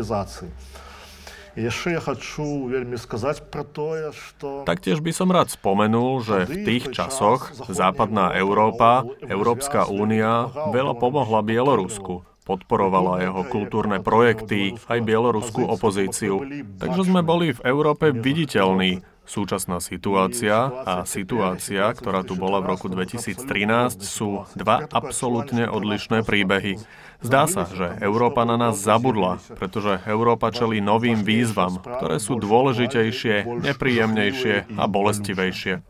Taktiež 4.62 4.98
by 5.02 5.12
som 5.12 5.28
rád 5.34 5.48
spomenul, 5.50 6.22
že 6.22 6.36
v 6.46 6.54
tých 6.62 6.84
časoch 6.94 7.50
západná 7.66 8.30
Európa, 8.38 9.02
Európska 9.26 9.90
únia 9.90 10.46
veľa 10.70 10.94
pomohla 10.96 11.42
Bielorusku. 11.42 12.22
Podporovala 12.48 13.20
jeho 13.20 13.44
kultúrne 13.44 14.00
projekty, 14.00 14.80
aj 14.88 15.04
bieloruskú 15.04 15.68
opozíciu. 15.68 16.40
Takže 16.80 17.04
sme 17.04 17.20
boli 17.20 17.52
v 17.52 17.60
Európe 17.68 18.08
viditeľní. 18.08 19.04
Súčasná 19.28 19.76
situácia 19.84 20.72
a 20.88 21.04
situácia, 21.04 21.92
ktorá 21.92 22.24
tu 22.24 22.32
bola 22.32 22.64
v 22.64 22.72
roku 22.72 22.88
2013, 22.88 24.00
sú 24.00 24.48
dva 24.56 24.88
absolútne 24.88 25.68
odlišné 25.68 26.24
príbehy. 26.24 26.80
Zdá 27.20 27.44
sa, 27.44 27.68
že 27.68 28.00
Európa 28.00 28.48
na 28.48 28.56
nás 28.56 28.80
zabudla, 28.80 29.36
pretože 29.60 30.00
Európa 30.08 30.48
čelí 30.48 30.80
novým 30.80 31.20
výzvam, 31.20 31.76
ktoré 31.76 32.16
sú 32.16 32.40
dôležitejšie, 32.40 33.44
nepríjemnejšie 33.68 34.80
a 34.80 34.84
bolestivejšie. 34.88 35.84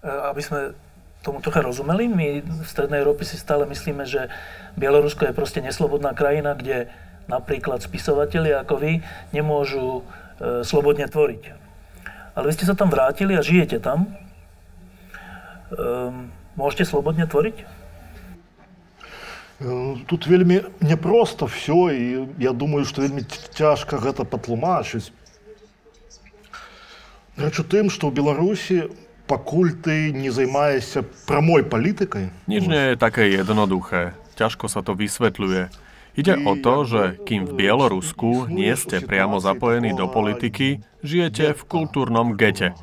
Aby 0.00 0.40
sme 0.40 0.72
tomu 1.23 1.43
trocha 1.43 1.59
rozumeli, 1.59 2.07
my 2.07 2.27
v 2.41 2.67
Strednej 2.67 3.03
Európe 3.03 3.27
si 3.27 3.35
stále 3.35 3.67
myslíme, 3.67 4.07
že 4.07 4.31
Bielorusko 4.79 5.27
je 5.27 5.35
proste 5.35 5.59
neslobodná 5.59 6.15
krajina, 6.15 6.55
kde 6.55 6.87
napríklad 7.27 7.83
spisovatelia 7.83 8.63
ako 8.63 8.75
vy 8.79 8.91
nemôžu 9.35 10.01
e, 10.39 10.63
slobodne 10.63 11.05
tvoriť. 11.05 11.43
Ale 12.33 12.43
vy 12.47 12.53
ste 12.55 12.65
sa 12.65 12.73
tam 12.73 12.87
vrátili 12.87 13.35
a 13.35 13.43
žijete 13.43 13.83
tam. 13.83 14.15
Ehm, 15.75 16.31
môžete 16.55 16.87
slobodne 16.87 17.27
tvoriť? 17.27 17.57
Э, 19.59 19.99
Тут 20.07 20.25
вельмі 20.27 20.63
няпроста 20.81 21.45
все 21.45 21.91
і 21.91 22.27
я 22.39 22.55
думаю, 22.55 22.85
што 22.87 23.03
вельмі 23.03 23.21
ць- 23.27 23.51
цяжка 23.53 23.99
гэта 23.99 24.23
патлумачыць. 24.23 25.11
Рэч 27.35 27.59
у 27.59 27.65
тым, 27.67 27.91
што 27.91 28.07
ў 28.07 28.15
Беларусі 28.15 28.89
пакуль 29.29 29.77
ты 29.77 30.11
не 30.11 30.29
займаешся 30.33 31.05
прамой 31.29 31.63
палітыкай, 31.63 32.33
Nič 32.49 32.65
nie 32.65 32.93
je 32.93 32.95
také 32.97 33.29
jednoduché. 33.29 34.17
Ťažko 34.33 34.65
sa 34.71 34.81
to 34.81 34.97
vysvetľuje. 34.97 35.69
Ide 36.17 36.35
o 36.43 36.57
to, 36.57 36.75
že 36.83 37.01
kým 37.23 37.45
v 37.45 37.53
Bielorusku 37.63 38.49
nie 38.49 38.73
ste 38.75 38.99
priamo 38.99 39.37
zapojení 39.37 39.93
do 39.93 40.09
politiky, 40.09 40.81
žijete 41.05 41.53
v 41.53 41.61
kultúrnom 41.63 42.33
gete. 42.33 42.73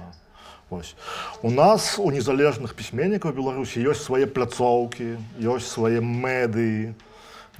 Ось. 0.70 0.97
У 1.43 1.51
нас, 1.51 1.95
у 1.99 2.11
незалежных 2.11 2.74
пісьменнікаў 2.74 3.39
Беларусі 3.39 3.87
ёсць 3.87 4.03
свае 4.03 4.26
пляцоўкі, 4.26 5.14
ёсць 5.39 5.70
свае 5.70 6.03
медыі, 6.03 6.91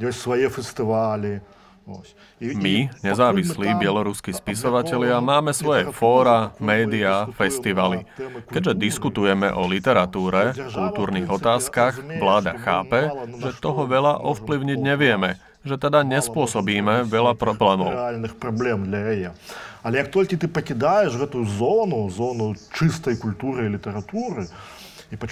ёсць 0.03 0.27
свае 0.27 0.51
фестывалі. 0.51 1.39
Ось. 1.87 2.15
І- 2.43 2.47
і 2.47 2.57
My, 2.59 2.77
пакуль 2.91 3.07
nezávislí 3.07 3.67
мы 3.67 3.73
там 3.73 3.79
bieloruskí 3.79 4.33
spisovatelia, 4.35 5.23
máme 5.23 5.55
svoje 5.55 5.87
fóra, 5.95 6.51
médiá, 6.59 7.31
festivaly. 7.39 8.03
Keďže 8.51 8.75
diskutujeme 8.75 9.55
o 9.55 9.71
literatúre, 9.71 10.51
kultúrnych 10.75 11.31
otázkach, 11.31 11.95
vláda 12.19 12.59
chápe, 12.59 13.07
že 13.39 13.55
toho 13.63 13.87
veľa 13.87 14.19
ovplyvniť 14.19 14.79
nevieme, 14.83 15.39
že 15.63 15.79
teda 15.79 16.03
nespôsobíme 16.03 17.07
veľa 17.07 17.39
problémov. 17.39 17.95
рэальных 17.95 18.35
праблем 18.35 18.91
для 18.91 18.99
яе. 19.15 19.31
Але 19.87 19.99
як 20.03 20.11
толькі 20.11 20.35
ты 20.35 20.51
пакідаеш 20.51 21.15
гэтую 21.15 21.47
зону, 21.47 22.11
зону 22.11 22.59
чыстай 22.75 23.15
культуры 23.15 23.71
і 23.71 23.79
літаратуры, 23.79 24.43
і 24.43 24.51
пачынаеш 24.51 24.51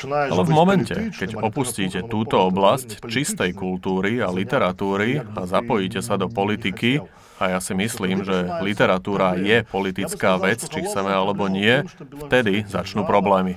ale 0.09 0.43
v 0.43 0.51
momente, 0.51 0.95
keď 1.15 1.39
opustíte 1.39 2.03
túto 2.07 2.39
oblasť 2.43 3.07
čistej 3.07 3.55
kultúry 3.55 4.19
a 4.19 4.27
literatúry 4.27 5.23
a 5.23 5.41
zapojíte 5.47 6.03
sa 6.03 6.19
do 6.19 6.27
politiky, 6.27 6.99
a 7.39 7.55
ja 7.55 7.59
si 7.63 7.71
myslím, 7.71 8.27
že 8.27 8.51
literatúra 8.59 9.39
je. 9.39 9.63
politická 9.63 10.36
vec, 10.36 10.59
či 10.59 10.84
chceme 10.84 11.07
alebo 11.07 11.47
nie, 11.47 11.88
vtedy 12.27 12.67
začnú 12.67 13.07
problémy. 13.07 13.55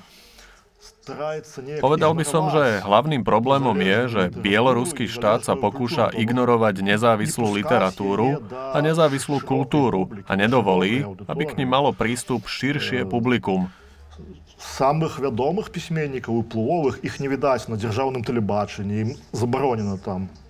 Povedal 1.83 2.15
by 2.15 2.23
som, 2.23 2.47
že 2.55 2.79
hlavným 2.79 3.27
problémom 3.27 3.75
je, 3.75 3.99
že 4.07 4.23
bieloruský 4.39 5.11
štát 5.11 5.43
sa 5.43 5.59
pokúša 5.59 6.15
ignorovať 6.15 6.79
nezávislú 6.79 7.59
literatúru 7.59 8.39
a 8.55 8.79
nezávislú 8.79 9.43
kultúru 9.43 10.15
a 10.31 10.39
nedovolí, 10.39 11.03
aby 11.27 11.43
k 11.51 11.59
nim 11.59 11.67
malo 11.67 11.91
prístup 11.91 12.47
širšie 12.47 13.03
publikum. 13.11 13.67
самых 14.62 15.20
вядомых 15.20 15.70
пісьменнікаў 15.76 16.42
і 16.42 16.48
плывовых 16.54 17.00
іх 17.06 17.20
не 17.20 17.30
відаць 17.30 17.70
на 17.70 17.78
дзяржаўным 17.78 18.26
тэлебачанні 18.26 19.02
ім 19.06 19.10
забаронена 19.32 19.98
там 19.98 20.28
просто 20.28 20.28
з'являться. 20.28 20.41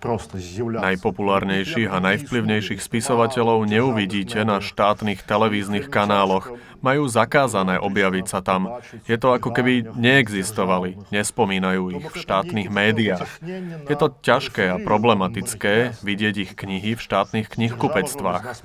Najpopulárnejších 0.00 1.88
a 1.92 2.00
najvplyvnejších 2.00 2.80
spisovateľov 2.80 3.68
neuvidíte 3.68 4.44
na 4.48 4.64
štátnych 4.64 5.20
televíznych 5.24 5.92
kanáloch. 5.92 6.56
Majú 6.80 7.04
zakázané 7.12 7.76
objaviť 7.76 8.26
sa 8.28 8.40
tam. 8.40 8.80
Je 9.04 9.20
to 9.20 9.36
ako 9.36 9.52
keby 9.52 9.84
neexistovali, 9.92 10.96
nespomínajú 11.12 11.92
ich 12.00 12.06
v 12.08 12.16
štátnych 12.16 12.68
médiách. 12.72 13.28
Je 13.84 13.96
to 14.00 14.08
ťažké 14.24 14.64
a 14.72 14.80
problematické 14.80 16.00
vidieť 16.00 16.34
ich 16.40 16.52
knihy 16.56 16.96
v 16.96 17.00
štátnych 17.04 17.52
knihkupectvách. 17.52 18.64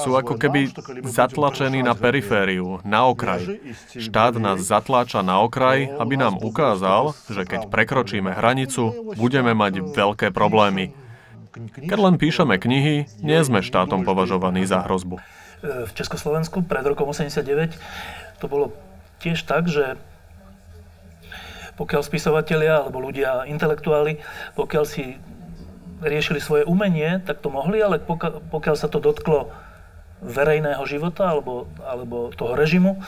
Sú 0.00 0.16
ako 0.16 0.40
keby 0.40 0.72
zatlačení 1.04 1.84
na 1.84 1.92
perifériu, 1.92 2.80
na 2.80 3.04
okraj. 3.04 3.60
Štát 3.92 4.40
nás 4.40 4.64
zatláča 4.64 5.20
na 5.20 5.44
okraj, 5.44 5.92
aby 6.00 6.14
nám 6.16 6.40
ukázal, 6.40 7.12
že 7.28 7.44
keď 7.44 7.68
prekročíme 7.68 8.32
hranicu, 8.32 9.12
budeme 9.20 9.52
mať 9.52 9.84
veľké 9.92 10.21
problémy. 10.30 10.94
Keď 11.52 11.98
len 11.98 12.16
píšeme 12.16 12.56
knihy, 12.56 13.10
nie 13.20 13.40
sme 13.42 13.64
štátom 13.64 14.06
považovaní 14.06 14.62
za 14.68 14.84
hrozbu. 14.86 15.18
V 15.62 15.92
Československu 15.98 16.62
pred 16.62 16.86
rokom 16.86 17.10
89 17.10 17.76
to 18.38 18.46
bolo 18.46 18.76
tiež 19.22 19.42
tak, 19.46 19.66
že 19.66 19.98
pokiaľ 21.78 22.02
spisovatelia 22.04 22.84
alebo 22.84 23.00
ľudia, 23.00 23.48
intelektuáli, 23.48 24.20
pokiaľ 24.58 24.84
si 24.84 25.16
riešili 26.02 26.42
svoje 26.42 26.64
umenie, 26.66 27.22
tak 27.22 27.38
to 27.40 27.48
mohli, 27.48 27.78
ale 27.78 28.02
pokiaľ 28.50 28.76
sa 28.76 28.90
to 28.90 28.98
dotklo 28.98 29.54
verejného 30.22 30.82
života 30.86 31.30
alebo, 31.30 31.70
alebo 31.82 32.34
toho 32.34 32.58
režimu, 32.58 32.98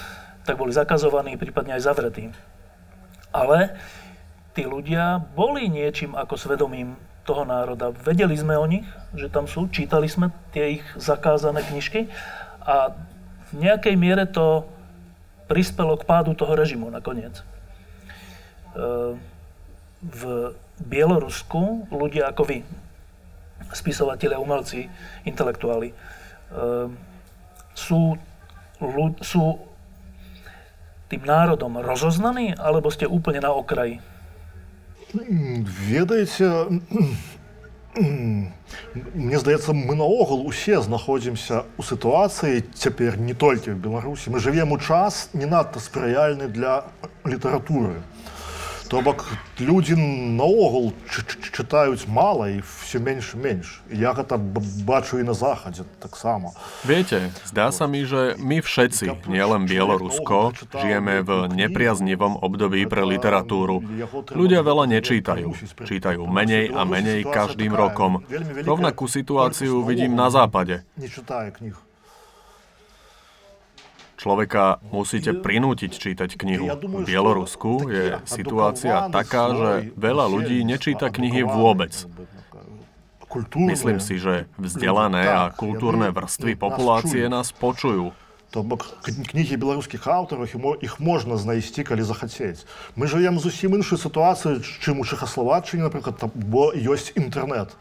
tak 0.47 0.59
boli 0.59 0.71
zakazovaní, 0.71 1.35
prípadne 1.35 1.75
aj 1.75 1.83
zavretí. 1.83 2.31
Ale 3.35 3.75
tí 4.55 4.63
ľudia 4.63 5.19
boli 5.35 5.67
niečím 5.67 6.15
ako 6.15 6.39
svedomím 6.39 6.95
toho 7.27 7.43
národa. 7.43 7.91
Vedeli 7.91 8.39
sme 8.39 8.55
o 8.55 8.67
nich, 8.71 8.87
že 9.19 9.27
tam 9.27 9.51
sú, 9.51 9.67
čítali 9.69 10.07
sme 10.07 10.31
tie 10.55 10.79
ich 10.79 10.85
zakázané 10.95 11.67
knižky 11.67 12.07
a 12.63 12.95
v 13.51 13.53
nejakej 13.59 13.95
miere 13.99 14.25
to 14.31 14.65
prispelo 15.51 15.99
k 15.99 16.07
pádu 16.07 16.33
toho 16.39 16.55
režimu 16.55 16.89
nakoniec. 16.89 17.41
E, 17.41 17.45
v 20.05 20.23
Bielorusku 20.85 21.89
ľudia 21.89 22.31
ako 22.31 22.43
vy, 22.45 22.59
spisovatelia, 23.73 24.41
umelci, 24.41 24.87
intelektuáli, 25.25 25.91
e, 25.91 25.95
sú, 27.75 28.17
sú 29.25 29.43
tým 31.09 31.23
národom 31.25 31.81
rozoznaní, 31.81 32.57
alebo 32.57 32.93
ste 32.93 33.09
úplne 33.09 33.45
na 33.45 33.53
okraji? 33.53 34.14
Ведаеце, 35.14 36.82
Мне 39.14 39.40
здаецца 39.40 39.74
мы 39.74 39.96
наогул 39.96 40.46
усе 40.48 40.80
знаходзімся 40.82 41.66
ў 41.76 41.82
сітуацыі 41.84 42.62
цяпер 42.78 43.18
не 43.18 43.34
толькі 43.34 43.74
в 43.74 43.82
Беларусі 43.82 44.30
мы 44.30 44.40
живем 44.40 44.72
у 44.72 44.78
час 44.78 45.30
не 45.34 45.50
надта 45.50 45.82
спрыяльны 45.82 46.48
для 46.48 46.86
літаратуры 47.26 47.98
То 48.90 49.02
бок 49.06 49.26
людзі 49.62 49.94
наогул 50.34 50.94
чытаюць 51.54 52.10
мала 52.10 52.50
і 52.50 52.66
все 52.66 52.98
менш 52.98 53.34
і 53.34 53.38
менш. 53.38 53.68
Я 53.94 54.18
гэта 54.18 54.42
бачу 54.82 55.22
і 55.22 55.24
на 55.24 55.38
захадзе 55.38 55.86
таксама. 56.02 56.58
Viete, 56.82 57.30
zdá 57.46 57.70
sa 57.70 57.86
mi, 57.86 58.02
že 58.02 58.34
my 58.42 58.66
všetci, 58.66 59.30
nielen 59.30 59.70
Bielorusko, 59.70 60.58
žijeme 60.74 61.22
v 61.22 61.54
nepriaznivom 61.54 62.42
období 62.42 62.86
pre 62.90 63.06
literatúru. 63.06 63.86
Ľudia 64.34 64.66
veľa 64.66 64.90
nečítajú. 64.90 65.54
Čítajú 65.86 66.26
menej 66.26 66.74
a 66.74 66.82
menej 66.86 67.30
každým 67.30 67.78
rokom. 67.78 68.26
Rovnakú 68.66 69.06
situáciu 69.06 69.86
vidím 69.86 70.18
na 70.18 70.34
západe. 70.34 70.82
Nečítajú 74.24 74.24
knih. 74.24 74.24
Človeka 74.24 74.84
musíte 74.92 75.32
prinútiť 75.32 75.92
čítať 75.96 76.30
knihu. 76.36 76.68
V 76.76 77.08
Bielorusku 77.08 77.88
je 77.88 78.20
situácia 78.28 79.08
taká, 79.08 79.56
že 79.56 79.72
veľa 79.96 80.26
ľudí 80.28 80.60
nečíta 80.68 81.08
knihy 81.08 81.48
vôbec. 81.48 81.96
Myslím 83.56 84.02
si, 84.02 84.18
že 84.18 84.50
vzdelané 84.58 85.24
a 85.30 85.54
kultúrne 85.54 86.10
vrstvy 86.12 86.58
populácie 86.58 87.30
nás 87.30 87.54
počujú. 87.54 88.12
То 88.50 88.66
бок 88.66 88.82
кнігі 89.06 89.62
беларускіх 89.62 90.10
аўтараў 90.10 90.50
іх 90.82 90.98
можна 90.98 91.38
знайсці 91.38 91.86
калі 91.86 92.02
захацець 92.02 92.66
мы 92.98 93.06
жывем 93.06 93.38
зусім 93.38 93.78
іншую 93.78 94.02
сітуацыю 94.02 94.66
чым 94.82 94.98
у 94.98 95.04
чехасловаччыне 95.06 95.86
напрыклад 95.86 96.18
бо 96.34 96.74
ёсць 96.74 97.14
інтэрнэт 97.14 97.78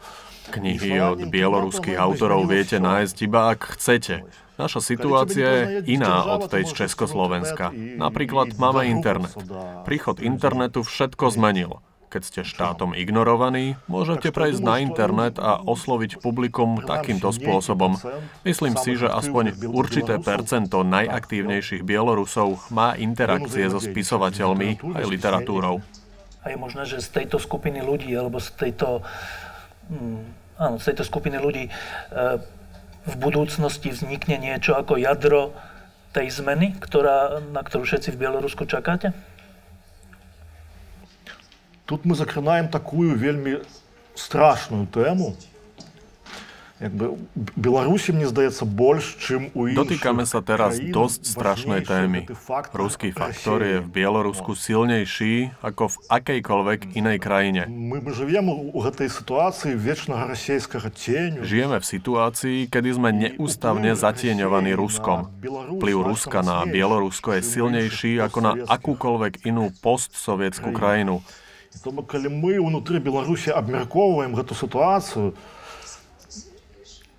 Knihy 0.53 0.97
od 1.01 1.25
bieloruských 1.25 1.97
autorov 1.97 2.49
viete 2.49 2.77
nájsť 2.77 3.17
iba 3.21 3.53
ak 3.53 3.77
chcete. 3.77 4.25
Naša 4.54 4.80
situácia 4.80 5.48
je 5.82 5.98
iná 5.98 6.22
od 6.38 6.46
tej 6.46 6.70
z 6.70 6.86
Československa. 6.86 7.74
Napríklad 7.74 8.54
máme 8.54 8.86
internet. 8.86 9.34
Príchod 9.82 10.22
internetu 10.22 10.86
všetko 10.86 11.34
zmenil. 11.34 11.82
Keď 12.14 12.22
ste 12.22 12.40
štátom 12.46 12.94
ignorovaní, 12.94 13.74
môžete 13.90 14.30
prejsť 14.30 14.62
na 14.62 14.78
internet 14.78 15.34
a 15.42 15.58
osloviť 15.58 16.22
publikum 16.22 16.78
takýmto 16.86 17.34
spôsobom. 17.34 17.98
Myslím 18.46 18.78
si, 18.78 18.94
že 18.94 19.10
aspoň 19.10 19.58
určité 19.66 20.22
percento 20.22 20.86
najaktívnejších 20.86 21.82
Bielorusov 21.82 22.70
má 22.70 22.94
interakcie 22.94 23.66
so 23.66 23.82
spisovateľmi 23.82 24.78
aj 24.94 25.04
literatúrou. 25.10 25.82
A 26.46 26.54
je 26.54 26.56
možné, 26.60 26.86
že 26.86 27.02
z 27.02 27.24
tejto 27.24 27.42
skupiny 27.42 27.82
ľudí, 27.82 28.14
alebo 28.14 28.38
z 28.38 28.54
tejto, 28.62 29.02
hm, 29.90 30.22
áno, 30.62 30.76
z 30.78 30.94
tejto 30.94 31.02
skupiny 31.02 31.42
ľudí 31.42 31.66
e, 31.66 31.70
v 33.05 33.15
budúcnosti 33.17 33.89
vznikne 33.89 34.37
niečo 34.37 34.75
ako 34.75 34.99
jadro 34.99 35.55
tej 36.13 36.29
zmeny, 36.29 36.77
ktorá, 36.77 37.41
na 37.53 37.61
ktorú 37.61 37.85
všetci 37.85 38.13
v 38.13 38.19
Bielorusku 38.25 38.65
čakáte? 38.65 39.13
Тут 41.89 42.05
мы 42.05 42.13
закранаем 42.13 42.69
такую 42.69 43.17
вельмі 43.17 43.65
страшную 44.13 44.85
тему, 44.85 45.33
Dotýkame 49.75 50.23
sa 50.23 50.39
teraz 50.39 50.79
dosť 50.79 51.21
strašnej 51.27 51.83
témy. 51.83 52.23
Ruský 52.71 53.11
faktor 53.11 53.59
je 53.67 53.77
v 53.83 53.87
Bielorusku 53.99 54.55
silnejší 54.55 55.51
ako 55.59 55.91
v 55.91 55.95
akejkoľvek 56.07 56.95
inej 56.95 57.19
krajine. 57.19 57.67
My 57.67 57.99
žijeme 58.15 58.71
u 58.71 58.79
tej 58.95 59.11
situácii 59.11 59.75
väčšného 59.75 60.23
rosijského 60.31 60.87
tieňu. 60.87 61.43
Žijeme 61.43 61.83
v 61.83 61.85
situácii, 61.99 62.71
kedy 62.71 62.89
sme 62.95 63.11
neústavne 63.11 63.91
zatieňovaní 63.91 64.71
Ruskom. 64.71 65.27
Vplyv 65.83 65.97
Ruska 65.99 66.39
na 66.47 66.63
Bielorusko 66.63 67.35
je 67.35 67.43
silnejší 67.43 68.23
ako 68.23 68.39
na 68.39 68.51
akúkoľvek 68.55 69.43
inú 69.43 69.75
postsovietskú 69.83 70.71
krajinu. 70.71 71.19
Тому, 71.83 72.03
коли 72.03 72.29
ми 72.29 72.59
внутрі 72.59 72.99
Білорусі 72.99 73.51
обмірковуємо 73.51 74.43
цю 74.43 74.55
ситуацію, 74.55 75.33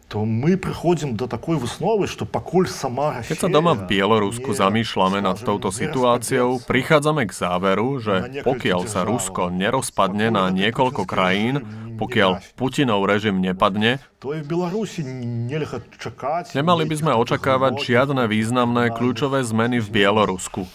to 0.06 0.22
my 0.22 0.54
prichodím 0.54 1.18
do 1.18 1.26
takej 1.26 1.58
vysnovy, 1.66 2.06
že 2.06 2.30
pokúľ 2.30 2.70
sama 2.70 3.26
Keď 3.26 3.38
sa 3.38 3.50
doma 3.50 3.74
v 3.74 3.90
Bielorusku 3.90 4.54
zamýšľame 4.54 5.20
nad 5.20 5.38
touto 5.42 5.74
situáciou, 5.74 6.62
prichádzame 6.62 7.26
k 7.26 7.34
záveru, 7.34 7.98
že 7.98 8.46
pokiaľ 8.46 8.82
sa 8.86 9.02
Rusko 9.02 9.50
nerozpadne 9.50 10.30
na 10.30 10.54
niekoľko 10.54 11.10
krajín, 11.10 11.66
pokiaľ 11.98 12.44
Putinov 12.54 13.08
režim 13.10 13.42
nepadne, 13.42 14.04
nemali 16.54 16.84
by 16.86 16.96
sme 16.96 17.12
očakávať 17.16 17.74
žiadne 17.82 18.24
významné 18.30 18.94
kľúčové 18.94 19.42
zmeny 19.42 19.82
v 19.82 19.88
Bielorusku. 19.90 20.70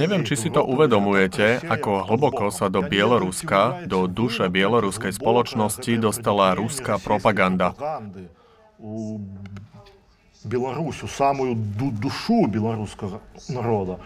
Neviem, 0.00 0.22
či 0.26 0.34
si 0.34 0.48
to 0.50 0.62
uvedomujete, 0.66 1.62
ako 1.62 1.90
hlboko 2.10 2.50
sa 2.50 2.66
do 2.66 2.82
Bieloruska, 2.82 3.86
do 3.86 4.10
duše 4.10 4.50
bieloruskej 4.50 5.14
spoločnosti 5.14 5.92
dostala 6.00 6.56
ruská 6.58 6.98
propaganda. 6.98 7.74
Беларусь, 10.44 11.00
у 11.00 11.08
самую 11.08 11.56
душу 11.56 12.44
белорусского 12.44 13.24
народа. 13.48 13.96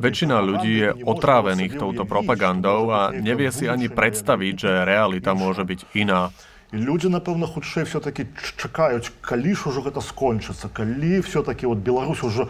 Väčšina 0.00 0.40
ľudí 0.40 0.72
je 0.80 0.96
otrávených 1.04 1.76
touto 1.76 2.08
propagandou 2.08 2.88
a 2.88 3.12
nevie 3.12 3.52
si 3.52 3.68
ani 3.68 3.92
predstaviť, 3.92 4.54
že 4.56 4.88
realita 4.88 5.36
môže 5.36 5.68
byť 5.68 5.80
iná. 5.92 6.32
І 6.72 6.76
люди, 6.76 7.08
напевно, 7.08 7.46
хутчэй 7.46 7.88
все-таки 7.88 8.26
чакаюць, 8.60 9.08
калі 9.24 9.56
ж 9.56 9.72
ужо 9.72 9.80
гэта 9.80 10.04
скончыцца, 10.04 10.68
калі 10.68 11.24
все-таки 11.24 11.64
вот 11.64 11.78
Беларусь 11.80 12.20
уже 12.22 12.48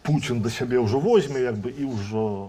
Путін 0.00 0.40
до 0.40 0.48
сябе 0.48 0.80
ўжо 0.80 0.96
возьме 0.96 1.44
як 1.44 1.60
бы 1.60 1.68
і 1.68 1.84
ўжо 1.84 2.48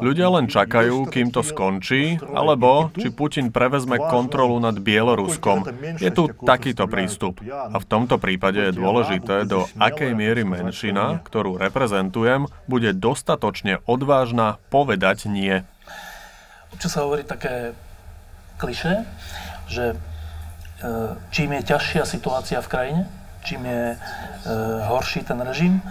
Ľudia 0.00 0.28
len 0.28 0.46
čakajú, 0.50 1.08
kým 1.08 1.32
to 1.32 1.40
skončí, 1.40 2.20
alebo 2.20 2.92
či 2.96 3.08
Putin 3.12 3.48
prevezme 3.52 3.96
kontrolu 3.96 4.60
nad 4.60 4.76
Bieloruskom. 4.76 5.64
Je 5.96 6.10
tu 6.12 6.28
takýto 6.30 6.84
prístup. 6.90 7.40
A 7.46 7.76
v 7.76 7.86
tomto 7.88 8.20
prípade 8.20 8.60
je 8.60 8.76
dôležité, 8.76 9.48
do 9.48 9.68
akej 9.80 10.12
miery 10.12 10.44
menšina, 10.44 11.20
ktorú 11.24 11.56
reprezentujem, 11.56 12.48
bude 12.68 12.92
dostatočne 12.92 13.80
odvážna 13.88 14.60
povedať 14.68 15.30
nie. 15.30 15.64
Občas 16.74 16.96
sa 16.96 17.04
hovorí 17.04 17.24
také 17.24 17.72
kliše, 18.60 19.04
že 19.69 19.93
e, 19.93 19.95
čím 21.31 21.55
je 21.59 21.61
ťažšia 21.75 22.03
situácia 22.05 22.59
v 22.61 22.71
krajine, 22.71 23.01
čím 23.45 23.65
je 23.65 23.83
e, 23.93 23.97
horší 24.89 25.25
ten 25.25 25.39
režim, 25.41 25.81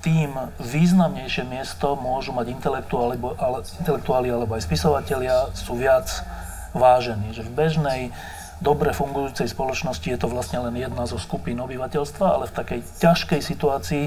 tým 0.00 0.32
významnejšie 0.56 1.44
miesto 1.44 1.92
môžu 1.96 2.32
mať 2.32 2.56
intelektuáli, 2.56 3.20
ale, 3.36 3.58
intelektuáli 3.84 4.28
alebo 4.32 4.56
aj 4.56 4.64
spisovatelia, 4.64 5.52
sú 5.52 5.76
viac 5.76 6.08
vážení. 6.72 7.36
Že 7.36 7.44
v 7.44 7.52
bežnej, 7.52 8.00
dobre 8.64 8.96
fungujúcej 8.96 9.48
spoločnosti 9.48 10.08
je 10.08 10.16
to 10.16 10.28
vlastne 10.28 10.64
len 10.64 10.72
jedna 10.76 11.04
zo 11.04 11.20
skupín 11.20 11.60
obyvateľstva, 11.60 12.26
ale 12.26 12.44
v 12.48 12.56
takej 12.56 12.80
ťažkej 13.00 13.40
situácii 13.44 14.04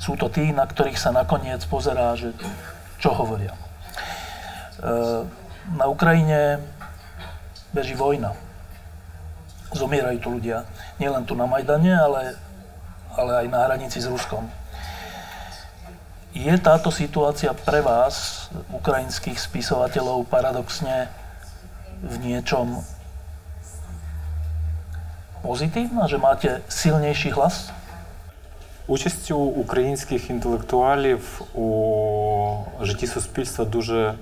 sú 0.00 0.16
to 0.16 0.32
tí, 0.32 0.48
na 0.50 0.64
ktorých 0.64 0.96
sa 0.96 1.12
nakoniec 1.12 1.60
pozerá, 1.68 2.16
že 2.16 2.32
čo 2.96 3.12
hovoria. 3.12 3.52
Eh, 4.82 5.22
na 5.78 5.86
Ukrajine 5.86 6.58
beží 7.73 7.95
vojna. 7.95 8.33
Zomierajú 9.75 10.17
tu 10.23 10.29
ľudia. 10.39 10.63
Nielen 10.97 11.27
tu 11.27 11.35
na 11.35 11.45
Majdane, 11.45 11.91
ale, 11.91 12.39
ale 13.13 13.31
aj 13.43 13.47
na 13.51 13.59
hranici 13.67 13.99
s 13.99 14.07
Ruskom. 14.07 14.47
Je 16.37 16.53
táto 16.61 16.93
situácia 16.93 17.49
pre 17.51 17.81
vás, 17.81 18.47
ukrajinských 18.69 19.41
spisovateľov, 19.41 20.29
paradoxne 20.29 21.09
v 22.03 22.15
niečom 22.21 22.85
pozitívna, 25.41 26.05
že 26.05 26.21
máte 26.21 26.61
silnejší 26.69 27.33
hlas? 27.33 27.73
Участю 28.87 29.37
українських 29.37 30.29
інтелектуалів 30.29 31.41
у 31.55 32.63
житті 32.81 33.07
суспільства 33.07 33.65
дуже 33.65 34.15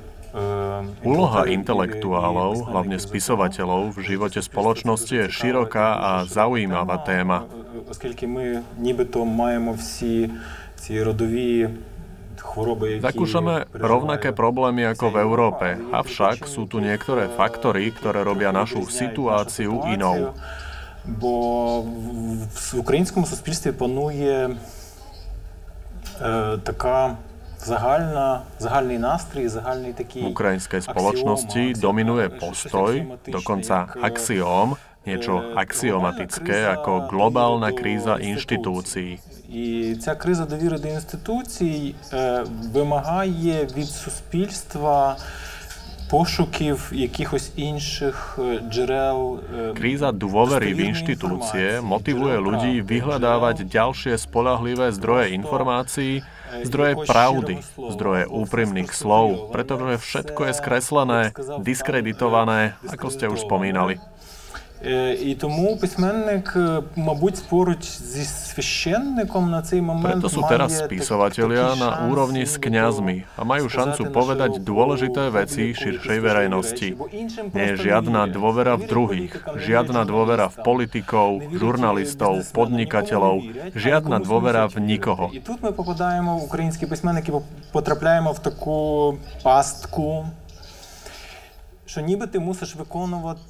Úloha 1.00 1.48
intelektuálov, 1.48 2.68
hlavne 2.68 3.00
spisovateľov, 3.00 3.96
v 3.96 4.00
živote 4.04 4.44
spoločnosti 4.44 5.14
je 5.16 5.26
široká 5.32 5.88
a 5.96 6.12
zaujímavá 6.28 7.00
téma. 7.08 7.48
Оскільки 7.90 8.28
ми 8.28 8.62
нібито 8.80 9.26
маємо 9.26 9.74
всі 9.74 10.30
ці 10.76 11.04
родові 11.04 11.70
Zakúšame 13.02 13.68
rovnaké 13.74 14.32
problémy 14.32 14.88
ako 14.88 15.06
v 15.12 15.18
Európe, 15.24 15.68
avšak 15.92 16.48
sú 16.48 16.68
tu 16.68 16.80
niektoré 16.80 17.28
faktory, 17.32 17.92
ktoré 17.92 18.24
robia 18.24 18.52
našu 18.56 18.88
situáciu 18.88 19.84
inou. 19.92 20.36
Бо 21.06 21.34
в 22.54 22.80
українському 22.80 23.26
суспільстві 23.26 23.72
панує 23.72 24.56
така 26.64 27.18
Загальна, 27.60 28.42
загальний 28.60 29.00
настрій, 29.00 29.48
загальний 29.48 29.94
такий 29.94 30.22
v 30.24 30.30
ukrajinskej 30.36 30.82
spoločnosti 30.86 31.74
dominuje 31.82 32.30
postoj, 32.30 33.18
dokonca 33.26 33.90
axióm, 34.06 34.78
niečo 35.06 35.42
axiomatické 35.58 36.66
ako 36.78 37.10
globálna 37.10 37.74
kríza 37.74 38.22
inštitúcií. 38.22 39.18
І 39.50 39.96
ця 39.96 40.16
криза 40.16 40.46
довіри 40.46 40.80
до 40.80 40.88
інституцій 40.88 41.96
е, 42.14 42.44
вимагає 42.74 43.66
від 43.66 43.86
суспільства 43.86 45.18
пошуків 46.10 46.92
якихось 46.94 47.52
інших 47.56 48.40
джерел. 48.70 49.42
Kríza 49.74 50.14
dôvery 50.14 50.74
v 50.78 50.94
inštitúcie 50.94 51.82
motivuje 51.82 52.38
ľudí 52.38 52.74
vyhľadávať 52.86 53.66
ďalšie 53.66 54.14
spolahlivé 54.18 54.94
zdroje 54.94 55.34
informácií, 55.34 56.22
zdroje 56.65 56.95
pravdy, 57.07 57.55
zdroje 57.77 58.25
úprimných 58.27 58.91
slov, 58.91 59.55
pretože 59.55 60.03
všetko 60.03 60.41
je 60.51 60.53
skreslené, 60.53 61.21
diskreditované, 61.63 62.75
ako 62.87 63.07
ste 63.11 63.31
už 63.31 63.47
spomínali. 63.47 64.03
І 65.22 65.36
тому 65.36 65.78
письменник, 65.78 66.58
мабуть, 66.96 67.44
поруч 67.50 67.84
зі 67.84 68.24
священником 68.24 69.52
на 69.52 69.62
цей 69.62 69.82
момент 69.82 70.22
Preto 70.22 70.30
sú 70.30 70.42
teraz 70.46 70.78
spisovatelia 70.78 71.74
na 71.74 71.90
úrovni 72.12 72.46
s 72.46 72.62
kňazmi 72.62 73.26
a 73.40 73.42
majú 73.42 73.66
šancu 73.66 74.14
povedať 74.14 74.62
dôležité 74.62 75.34
veci 75.34 75.74
širšej 75.74 76.20
verejnosti. 76.22 76.88
Nie 77.58 77.66
je 77.74 77.76
žiadna 77.88 78.30
dôvera 78.30 78.78
v 78.78 78.84
druhých, 78.86 79.34
žiadna 79.58 80.06
dôvera 80.06 80.54
v 80.54 80.56
politikov, 80.62 81.30
žurnalistov, 81.50 82.46
podnikateľov, 82.54 83.42
žiadna 83.74 84.22
dôvera 84.22 84.70
v 84.70 84.76
nikoho. 84.86 85.34
І 85.34 85.40
тут 85.40 85.64
ми 85.64 85.72
попадаємо, 85.72 86.36
українські 86.38 86.86
письменники 86.86 87.32
потрапляємо 87.72 88.32
в 88.32 88.40
таку 88.40 89.18
пастку 89.44 90.26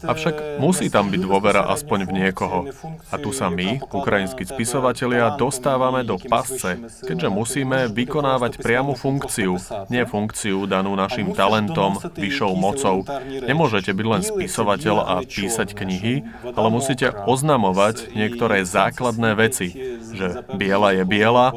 Avšak 0.00 0.56
musí 0.56 0.88
tam 0.88 1.12
byť 1.12 1.20
dôvera 1.20 1.68
aspoň 1.68 2.08
v 2.08 2.12
niekoho. 2.24 2.72
A 3.12 3.20
tu 3.20 3.36
sa 3.36 3.52
my, 3.52 3.84
ukrajinskí 3.84 4.48
spisovatelia, 4.48 5.36
dostávame 5.36 6.00
do 6.08 6.16
pasce, 6.16 6.80
keďže 7.04 7.28
musíme 7.28 7.92
vykonávať 7.92 8.64
priamu 8.64 8.96
funkciu, 8.96 9.60
nie 9.92 10.08
funkciu 10.08 10.64
danú 10.64 10.96
našim 10.96 11.36
talentom, 11.36 12.00
vyššou 12.16 12.52
mocou. 12.56 13.04
Nemôžete 13.28 13.92
byť 13.92 14.06
len 14.08 14.22
spisovateľ 14.24 14.96
a 15.04 15.14
písať 15.20 15.76
knihy, 15.76 16.24
ale 16.56 16.68
musíte 16.72 17.12
oznamovať 17.12 18.16
niektoré 18.16 18.64
základné 18.64 19.36
veci, 19.36 19.68
že 20.14 20.46
biela 20.56 20.96
je 20.96 21.04
biela, 21.04 21.52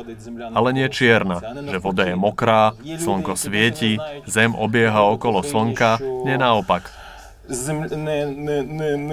ale 0.51 0.69
nie 0.73 0.88
čierna, 0.89 1.39
že 1.64 1.77
voda 1.77 2.10
je 2.10 2.15
mokrá, 2.18 2.73
slnko 2.81 3.38
svieti, 3.38 4.01
zem 4.26 4.57
obieha 4.57 5.05
okolo 5.14 5.45
slnka, 5.45 6.01
nie 6.26 6.34
naopak 6.34 6.72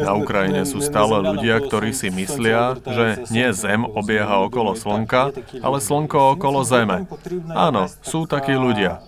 Na 0.03 0.11
Ukrajine 0.11 0.67
sú 0.67 0.83
stále 0.83 1.23
ľudia, 1.23 1.55
ktorí 1.63 1.95
si 1.95 2.11
myslia, 2.11 2.75
že 2.83 3.23
nie 3.31 3.47
Zem 3.55 3.87
obieha 3.87 4.43
okolo 4.43 4.75
Slnka, 4.75 5.31
ale 5.63 5.77
Slnko 5.79 6.35
okolo 6.35 6.67
Zeme. 6.67 7.07
Áno, 7.55 7.87
sú 8.03 8.27
takí 8.27 8.51
ľudia. 8.51 8.99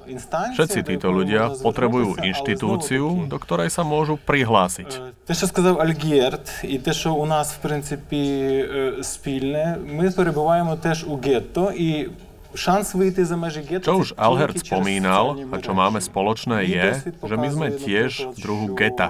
Všetci 0.55 0.79
títo 0.87 1.11
ľudia 1.11 1.51
potrebujú 1.59 2.23
inštitúciu, 2.23 3.27
do 3.27 3.35
ktorej 3.35 3.67
sa 3.67 3.83
môžu 3.83 4.15
prihlásiť. 4.15 5.19
Те, 5.27 5.33
що 5.35 5.47
сказав 5.51 5.81
Альгерт, 5.83 6.63
і 6.63 6.79
те, 6.79 6.93
що 6.95 7.11
у 7.13 7.25
нас, 7.27 7.51
в 7.51 7.59
принципі, 7.59 8.63
спільне, 9.03 9.75
ми 9.83 10.11
перебуваємо 10.11 10.75
теж 10.75 11.03
у 11.03 11.19
гетто, 11.19 11.75
і 11.75 12.07
čo 12.52 13.92
už 14.04 14.08
Alhert 14.20 14.60
spomínal 14.60 15.40
a 15.48 15.56
čo 15.56 15.72
máme 15.72 16.00
spoločné 16.04 16.68
je, 16.68 16.88
že 17.16 17.34
my 17.40 17.48
sme 17.48 17.68
tiež 17.72 18.36
druhu 18.36 18.76
geta. 18.76 19.08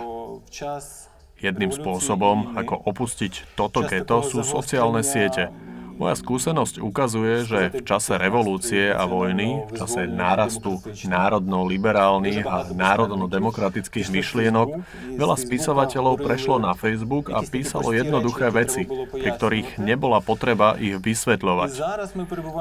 Jedným 1.43 1.75
spôsobom, 1.75 2.55
ako 2.55 2.75
opustiť 2.87 3.59
toto 3.59 3.83
geto, 3.83 4.23
sú 4.23 4.47
sociálne 4.47 5.03
siete. 5.03 5.51
Moja 5.97 6.17
skúsenosť 6.17 6.81
ukazuje, 6.81 7.45
že 7.45 7.61
v 7.73 7.83
čase 7.85 8.17
revolúcie 8.17 8.91
a 8.93 9.05
vojny, 9.05 9.69
v 9.69 9.73
čase 9.77 10.09
nárastu 10.09 10.81
národno-liberálnych 11.07 12.45
a 12.49 12.69
národno-demokratických 12.73 14.09
myšlienok, 14.09 14.69
veľa 15.17 15.37
spisovateľov 15.37 16.21
prešlo 16.21 16.57
na 16.63 16.73
Facebook 16.73 17.29
a 17.29 17.45
písalo 17.45 17.93
jednoduché 17.93 18.49
veci, 18.51 18.89
pri 18.89 19.31
ktorých 19.37 19.69
nebola 19.83 20.25
potreba 20.25 20.75
ich 20.81 20.97
vysvetľovať. 20.99 21.71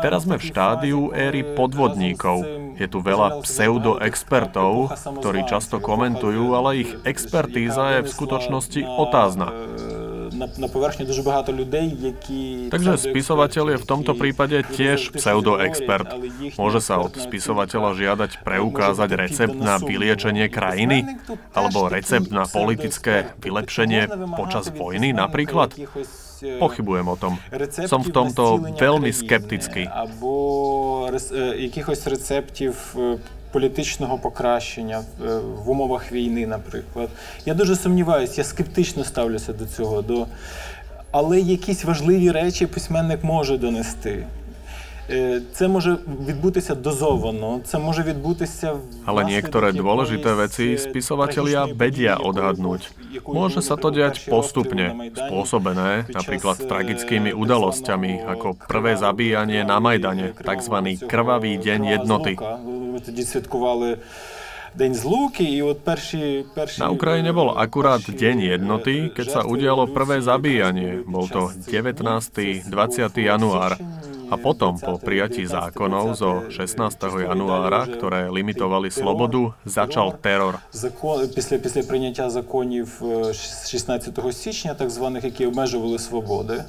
Teraz 0.03 0.25
sme 0.25 0.35
v 0.35 0.47
štádiu 0.47 0.99
éry 1.15 1.43
podvodníkov. 1.55 2.43
Je 2.77 2.87
tu 2.89 2.99
veľa 2.99 3.45
pseudoexpertov, 3.45 4.95
ktorí 5.21 5.45
často 5.45 5.77
komentujú, 5.77 6.57
ale 6.57 6.87
ich 6.87 6.91
expertíza 7.05 7.99
je 7.99 8.07
v 8.07 8.09
skutočnosti 8.09 8.81
otázna 8.85 9.53
na, 10.40 10.46
na 10.58 10.68
povrchni 10.68 11.06
дуже 11.06 11.22
багато 11.22 11.52
людей, 11.52 11.96
які... 12.00 12.68
Takže 12.70 12.96
spisovateľ 12.96 13.64
je 13.72 13.78
v 13.82 13.86
tomto 13.86 14.12
prípade 14.14 14.58
tiež 14.74 15.12
pseudoexpert. 15.14 16.08
Môže 16.58 16.80
sa 16.80 16.98
od 16.98 17.14
spisovateľa 17.14 17.90
žiadať 17.94 18.30
preukázať 18.42 19.10
recept 19.14 19.56
na 19.56 19.78
vyliečenie 19.78 20.46
krajiny? 20.48 21.06
Alebo 21.54 21.88
recept 21.88 22.30
na 22.30 22.44
politické 22.46 23.32
vylepšenie 23.38 24.34
počas 24.34 24.68
vojny 24.72 25.12
napríklad? 25.12 25.72
Pochybujem 26.36 27.06
o 27.08 27.16
tom. 27.16 27.40
Som 27.88 28.04
v 28.04 28.12
tomto 28.12 28.60
veľmi 28.76 29.08
skeptický. 29.08 29.88
Або 29.88 31.08
якихось 31.56 32.06
рецептів 32.06 32.96
політичного 33.51 34.17
покращення 34.17 35.03
в 35.65 35.69
умовах 35.69 36.11
війни, 36.11 36.47
наприклад. 36.47 37.09
Я 37.45 37.53
дуже 37.53 37.75
сумніваюся, 37.75 38.33
я 38.37 38.43
скептично 38.43 39.03
ставлюся 39.03 39.53
до 39.53 39.65
цього. 39.65 40.01
До... 40.01 40.27
Але 41.11 41.39
якісь 41.39 41.83
важливі 41.83 42.31
речі 42.31 42.65
письменник 42.65 43.23
може 43.23 43.57
донести. 43.57 44.27
Е, 45.10 45.40
Це 45.52 45.68
може 45.68 45.96
відбутися 46.28 46.74
дозовано, 46.74 47.60
це 47.64 47.78
може 47.78 48.02
відбутися 48.02 48.74
Ale 49.06 49.22
niektoré 49.22 49.70
dôležité 49.70 50.34
veci 50.34 50.74
spisovatelia 50.74 51.70
vedia 51.70 52.18
odhadnúť. 52.18 52.90
Môže 53.22 53.62
sa 53.62 53.78
to 53.78 53.94
diať 53.94 54.26
postupne, 54.26 55.14
spôsobené 55.14 56.10
napríklad 56.10 56.58
tragickými 56.58 57.30
udalosťami, 57.30 58.26
ako 58.26 58.58
prvé 58.66 58.98
zabíjanie 58.98 59.62
na 59.62 59.78
Majdane, 59.78 60.34
tzv. 60.34 60.76
krvavý 61.06 61.54
deň 61.54 61.80
jednoty. 62.02 62.34
Тоді 63.06 63.22
святкували 63.22 63.98
День 64.74 64.94
злуки, 64.94 65.44
і 65.44 65.62
от 65.62 65.84
перші, 65.84 66.44
перші 66.54 66.82
Na 66.82 66.90
Ukrajine 66.90 67.32
bol 67.32 67.56
akurát 67.56 68.02
Deň 68.04 68.36
jednoty, 68.58 69.08
keď 69.08 69.26
sa 69.30 69.40
udialo 69.46 69.86
prvé 69.88 70.20
zabíjanie. 70.20 71.00
Bol 71.06 71.30
to 71.32 71.48
19. 71.70 72.68
20. 72.68 73.16
január. 73.16 73.80
A 74.31 74.39
potom, 74.39 74.79
po 74.79 74.95
prijatí 74.95 75.43
zákonov 75.43 76.15
zo 76.15 76.31
16. 76.47 76.95
januára, 77.27 77.83
ktoré 77.83 78.31
limitovali 78.31 78.87
slobodu, 78.87 79.51
začal 79.67 80.15
teror. 80.23 80.63
після 81.35 81.57
після 81.57 81.83
прийняття 81.83 82.29
законів 82.29 83.01
е, 83.03 83.33
16 83.33 84.19
січня, 84.31 84.73
так 84.73 84.89
званих, 84.89 85.23
які 85.23 85.45
обмежували 85.45 85.99
свободи. 85.99 86.63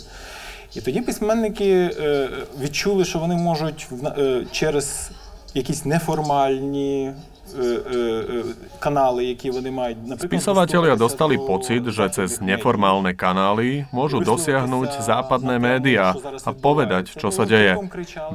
І 0.75 0.81
тоді 0.81 1.01
письменники 1.01 1.71
е, 1.71 2.29
відчули, 2.61 3.05
що 3.05 3.19
вони 3.19 3.37
можуть 3.37 3.89
е, 4.19 4.47
через 4.51 5.11
якісь 5.55 5.85
неформальні 5.85 7.13
е, 7.56 7.62
е, 7.62 7.98
е, 8.40 8.44
канали, 8.80 9.26
які 9.26 9.50
вони 9.50 9.72
мають, 9.72 9.98
наприклад, 10.08 10.42
Spisovatelia 10.42 10.96
достукатися 10.96 11.04
dostali 11.08 11.36
до 11.38 11.46
pocit, 11.48 11.84
že 11.90 12.06
cez 12.10 12.30
західних 12.32 12.58
neformálne 12.58 13.12
kanály 13.16 13.86
môžu 13.92 14.20
dosiahnuť 14.20 15.02
západné 15.02 15.60
médiá 15.60 16.14
a 16.44 16.52
povedať, 16.54 17.16
čo 17.16 17.32
sa 17.32 17.48
deje. 17.48 17.78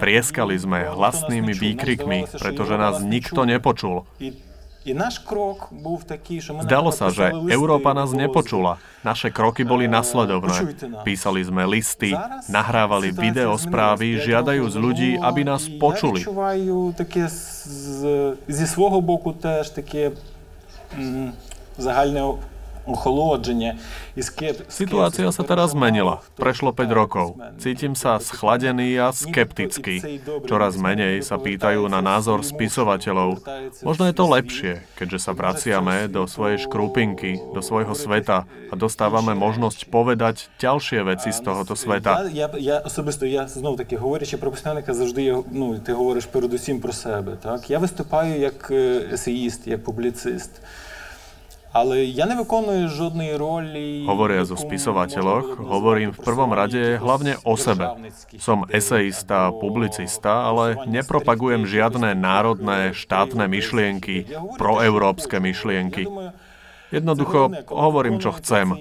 Vrieskali 0.00 0.56
sme 0.58 0.88
hlasnými 0.88 1.52
výkrikmi, 1.52 2.26
pretože 2.40 2.74
nás 2.76 3.00
nikto 3.04 3.44
nepočul. 3.44 4.08
je 4.87 4.95
náš 4.95 5.19
krok 5.19 5.67
bol 5.75 5.99
taký, 5.99 6.39
že 6.39 6.55
my 6.55 6.63
Zdalo 6.63 6.95
sa, 6.95 7.11
že 7.11 7.35
listy, 7.35 7.51
Európa 7.51 7.91
nás 7.91 8.15
nepočula. 8.15 8.79
Naše 9.03 9.35
kroky 9.35 9.67
boli 9.67 9.91
nasledovné. 9.91 10.79
Písali 11.03 11.43
sme 11.43 11.67
listy, 11.67 12.15
nahrávali 12.47 13.11
videosprávy, 13.11 14.23
žiadajú 14.23 14.63
z 14.63 14.75
ľudí, 14.79 15.09
aby 15.19 15.43
nás 15.43 15.67
počuli. 15.67 16.23
také 16.95 17.27
z, 17.27 17.37
z, 18.47 18.59
svojho 18.63 19.03
boku 19.03 19.35
tiež 19.35 19.75
také 19.75 20.15
mm, 20.95 21.35
загальне 22.86 22.86
охолодження 22.86 23.74
і 24.16 24.22
скеп... 24.22 24.56
Situácia 24.68 25.30
sa 25.32 25.42
teraz 25.42 25.72
zmenila. 25.72 26.20
Prešlo 26.36 26.72
5 26.72 26.90
rokov. 26.90 27.38
Cítim 27.58 27.94
sa 27.94 28.18
schladený 28.18 28.98
a 28.98 29.12
skeptický. 29.14 30.20
Čoraz 30.46 30.76
menej 30.76 31.22
sa 31.22 31.38
pýtajú 31.38 31.86
na 31.88 32.02
názor 32.02 32.42
spisovateľov. 32.42 33.40
Možno 33.86 34.04
je 34.10 34.14
to 34.14 34.24
lepšie, 34.26 34.72
keďže 34.98 35.18
sa 35.18 35.32
vraciame 35.32 36.10
do 36.10 36.26
svojej 36.26 36.58
škrupinky, 36.66 37.38
do 37.54 37.62
svojho 37.62 37.94
sveta 37.94 38.44
a 38.44 38.74
dostávame 38.74 39.32
možnosť 39.38 39.88
povedať 39.88 40.50
ďalšie 40.58 41.06
veci 41.06 41.30
z 41.30 41.40
tohoto 41.40 41.78
sveta. 41.78 42.28
Я, 42.34 42.50
я, 42.52 42.58
я 42.58 42.76
особисто, 42.82 43.24
я 43.26 43.46
знов 43.46 43.78
таки 43.78 43.96
говорячи 43.96 44.36
про 44.36 44.50
письменника, 44.50 44.94
завжди 44.94 45.22
я, 45.22 45.42
ну, 45.50 45.78
ти 45.78 45.92
говориш 45.92 46.26
передусім 46.26 46.80
про 46.80 46.92
себе. 46.92 47.36
Так? 47.42 47.70
Я 47.70 47.78
виступаю 47.78 48.40
як 48.40 48.70
е, 48.70 49.08
есеїст, 49.12 49.66
як 49.66 49.84
публіцист. 49.84 50.60
ale 51.75 52.07
ja 52.09 52.25
nevykonujem 52.27 52.87
žiadnej 52.87 53.31
roli... 53.35 54.07
Hovoria 54.07 54.43
zo 54.47 54.55
spisovateľoch, 54.55 55.59
hovorím 55.59 56.15
v 56.15 56.19
prvom 56.23 56.51
rade 56.55 56.97
hlavne 56.97 57.39
o 57.43 57.53
sebe. 57.59 58.11
Som 58.39 58.67
eseista, 58.71 59.51
publicista, 59.51 60.47
ale 60.47 60.87
nepropagujem 60.87 61.67
žiadne 61.67 62.15
národné, 62.15 62.95
štátne 62.95 63.45
myšlienky, 63.51 64.27
proeurópske 64.55 65.37
myšlienky. 65.43 66.07
Jednoducho 66.87 67.51
hovorím, 67.67 68.23
čo 68.23 68.31
chcem. 68.39 68.71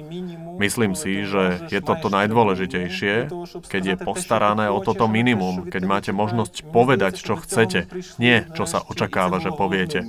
Myslím 0.63 0.95
si, 0.95 1.27
že 1.27 1.67
je 1.67 1.81
toto 1.83 2.07
najdôležitejšie, 2.07 3.29
keď 3.67 3.83
je 3.83 3.97
postarané 3.99 4.71
o 4.71 4.79
toto 4.79 5.11
minimum, 5.11 5.67
keď 5.67 5.83
máte 5.83 6.11
možnosť 6.15 6.71
povedať, 6.71 7.19
čo 7.19 7.35
chcete, 7.35 7.91
nie 8.23 8.47
čo 8.55 8.63
sa 8.63 8.79
očakáva, 8.87 9.43
že 9.43 9.51
poviete 9.51 10.07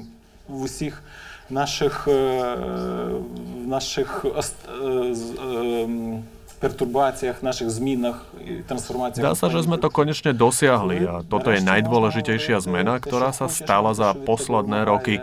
В 1.51 1.53
усіх 1.53 1.53
наших, 1.53 2.09
е, 2.09 2.57
наших 3.67 4.25
ост- 4.25 4.67
е, 4.69 5.15
з- 5.15 5.35
е, 5.37 5.85
м, 5.85 6.23
пертурбаціях, 6.61 7.43
наших 7.43 7.71
змінах 7.71 8.23
і 8.47 8.63
трансформаціях. 8.63 9.27
Zdá 9.27 9.35
sa, 9.35 9.51
že 9.51 9.67
sme 9.67 9.83
to 9.83 9.91
konečne 9.91 10.31
dosiahli 10.31 10.99
a 11.11 11.27
toto 11.27 11.51
je 11.51 11.59
najdôležitejšia 11.59 12.63
zmena, 12.63 13.03
ktorá 13.03 13.35
sa 13.35 13.51
stala 13.51 13.95
za 13.99 14.15
posledné 14.15 14.87
roky. 14.87 15.19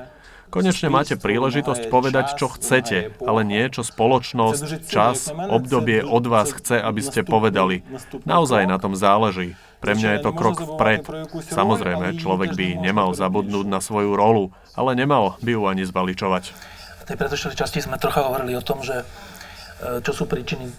Konečne 0.49 0.89
máte 0.89 1.15
príležitosť 1.15 1.93
povedať, 1.93 2.35
čo 2.35 2.49
chcete, 2.49 3.13
ale 3.21 3.45
nie, 3.45 3.63
čo 3.69 3.85
spoločnosť, 3.85 4.89
čas, 4.89 5.29
obdobie 5.31 6.01
od 6.03 6.25
vás 6.27 6.51
chce, 6.51 6.81
aby 6.81 7.01
ste 7.05 7.21
povedali. 7.23 7.85
Naozaj 8.25 8.65
na 8.67 8.77
tom 8.81 8.97
záleží. 8.97 9.55
Pre 9.84 9.92
mňa 9.92 10.10
je 10.16 10.20
to 10.24 10.32
krok 10.32 10.56
vpred. 10.64 11.04
Samozrejme, 11.44 12.16
človek 12.16 12.56
by 12.56 12.80
nemal 12.80 13.12
zabudnúť 13.12 13.68
na 13.68 13.84
svoju 13.84 14.16
rolu, 14.16 14.48
ale 14.72 14.96
nemal 14.96 15.36
by 15.44 15.50
ju 15.52 15.62
ani 15.68 15.84
zvaličovať. 15.84 16.56
V 17.04 17.12
tej 17.12 17.20
predošlej 17.20 17.52
časti 17.52 17.84
sme 17.84 18.00
trocha 18.00 18.24
hovorili 18.24 18.56
o 18.56 18.64
tom, 18.64 18.80
že 18.80 19.04
e, 19.04 20.00
čo 20.00 20.16
sú 20.16 20.24
príčiny 20.24 20.72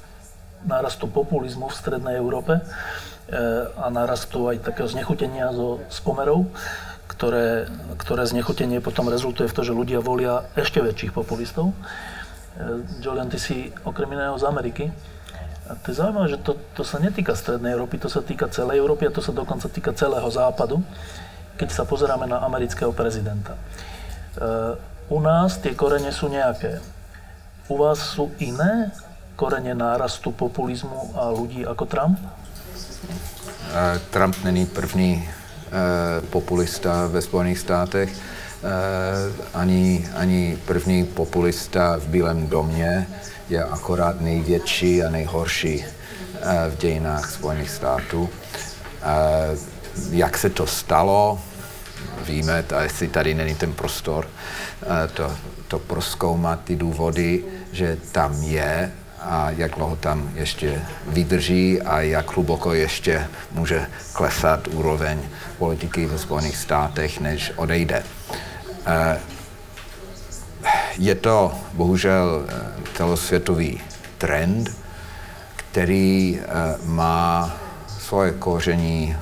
nárastu 0.66 1.06
populizmu 1.06 1.70
v 1.70 1.78
strednej 1.78 2.18
Európe 2.18 2.58
e, 2.58 2.62
a 3.70 3.94
nárastu 3.94 4.50
aj 4.50 4.66
takého 4.66 4.90
znechutenia 4.90 5.54
zo 5.54 5.86
spomerov, 5.94 6.50
ktoré, 7.06 7.70
ktoré 8.02 8.26
znechutenie 8.26 8.82
potom 8.82 9.06
rezultuje 9.06 9.46
v 9.46 9.54
to, 9.54 9.62
že 9.62 9.78
ľudia 9.78 10.02
volia 10.02 10.50
ešte 10.58 10.82
väčších 10.82 11.14
populistov. 11.14 11.70
E, 11.70 11.76
Julian, 13.06 13.30
ty 13.30 13.38
si 13.38 13.70
okrem 13.86 14.10
iného 14.18 14.34
z 14.42 14.50
Ameriky. 14.50 14.90
A 15.66 15.74
to 15.82 15.92
je 15.92 15.98
zaujímavé, 15.98 16.28
že 16.30 16.40
to, 16.46 16.54
to 16.78 16.86
sa 16.86 17.02
netýka 17.02 17.34
strednej 17.34 17.74
Európy, 17.74 17.98
to 17.98 18.10
sa 18.10 18.22
týka 18.22 18.46
celej 18.54 18.78
Európy 18.78 19.10
a 19.10 19.16
to 19.16 19.22
sa 19.22 19.34
dokonca 19.34 19.66
týka 19.66 19.98
celého 19.98 20.30
západu, 20.30 20.86
keď 21.58 21.70
sa 21.74 21.84
pozeráme 21.90 22.30
na 22.30 22.46
amerického 22.46 22.94
prezidenta. 22.94 23.58
E, 23.58 23.60
u 25.10 25.18
nás 25.18 25.58
tie 25.58 25.74
korene 25.74 26.14
sú 26.14 26.30
nejaké. 26.30 26.82
U 27.66 27.82
vás 27.82 27.98
sú 27.98 28.30
iné 28.38 28.94
korene 29.36 29.74
nárastu 29.74 30.30
populizmu 30.32 31.18
a 31.18 31.34
ľudí 31.34 31.66
ako 31.66 31.84
Trump? 31.86 32.18
Eh, 33.76 34.00
Trump 34.10 34.36
není 34.44 34.66
první 34.66 35.30
eh, 35.30 36.22
populista 36.30 37.08
ve 37.08 37.22
Spojených 37.22 37.60
státech, 37.60 38.10
ani, 39.54 40.10
ani 40.16 40.58
první 40.66 41.06
populista 41.06 41.98
v 41.98 42.08
Bílém 42.08 42.48
domě, 42.48 43.08
je 43.50 43.64
akorát 43.64 44.22
největší 44.22 45.04
a 45.04 45.10
nejhorší 45.10 45.86
eh, 45.86 46.70
v 46.70 46.78
dějinách 46.78 47.32
Spojených 47.32 47.70
států. 47.70 48.30
Eh, 49.02 49.76
Jak 50.12 50.38
se 50.38 50.50
to 50.50 50.68
stalo, 50.68 51.40
víme, 52.26 52.64
jestli 52.84 53.08
tady 53.08 53.34
není 53.34 53.56
ten 53.56 53.74
prostor 53.74 54.28
eh, 54.84 55.08
to, 55.08 55.32
to 55.68 55.80
proskoumat, 55.80 56.60
ty 56.64 56.76
důvody, 56.76 57.44
že 57.72 57.98
tam 58.12 58.44
je 58.44 58.92
a 59.20 59.50
jak 59.52 59.76
dlouho 59.76 59.96
tam 59.96 60.32
ještě 60.36 60.82
vydrží 61.08 61.82
a 61.82 62.02
jak 62.02 62.36
hluboko 62.36 62.74
ještě 62.74 63.28
může 63.52 63.88
klesat 64.14 64.68
úroveň 64.68 65.20
politiky 65.58 66.06
ve 66.06 66.18
Spojených 66.18 66.58
státech, 66.58 67.20
než 67.20 67.52
odejde. 67.56 68.04
Je 70.98 71.16
to 71.16 71.52
bohužel 71.74 72.46
eh, 72.48 72.54
celosvětový 72.94 73.82
trend, 74.18 74.78
který 75.56 76.40
eh, 76.40 76.46
má 76.86 77.56
svoje 78.00 78.32
koření 78.32 79.18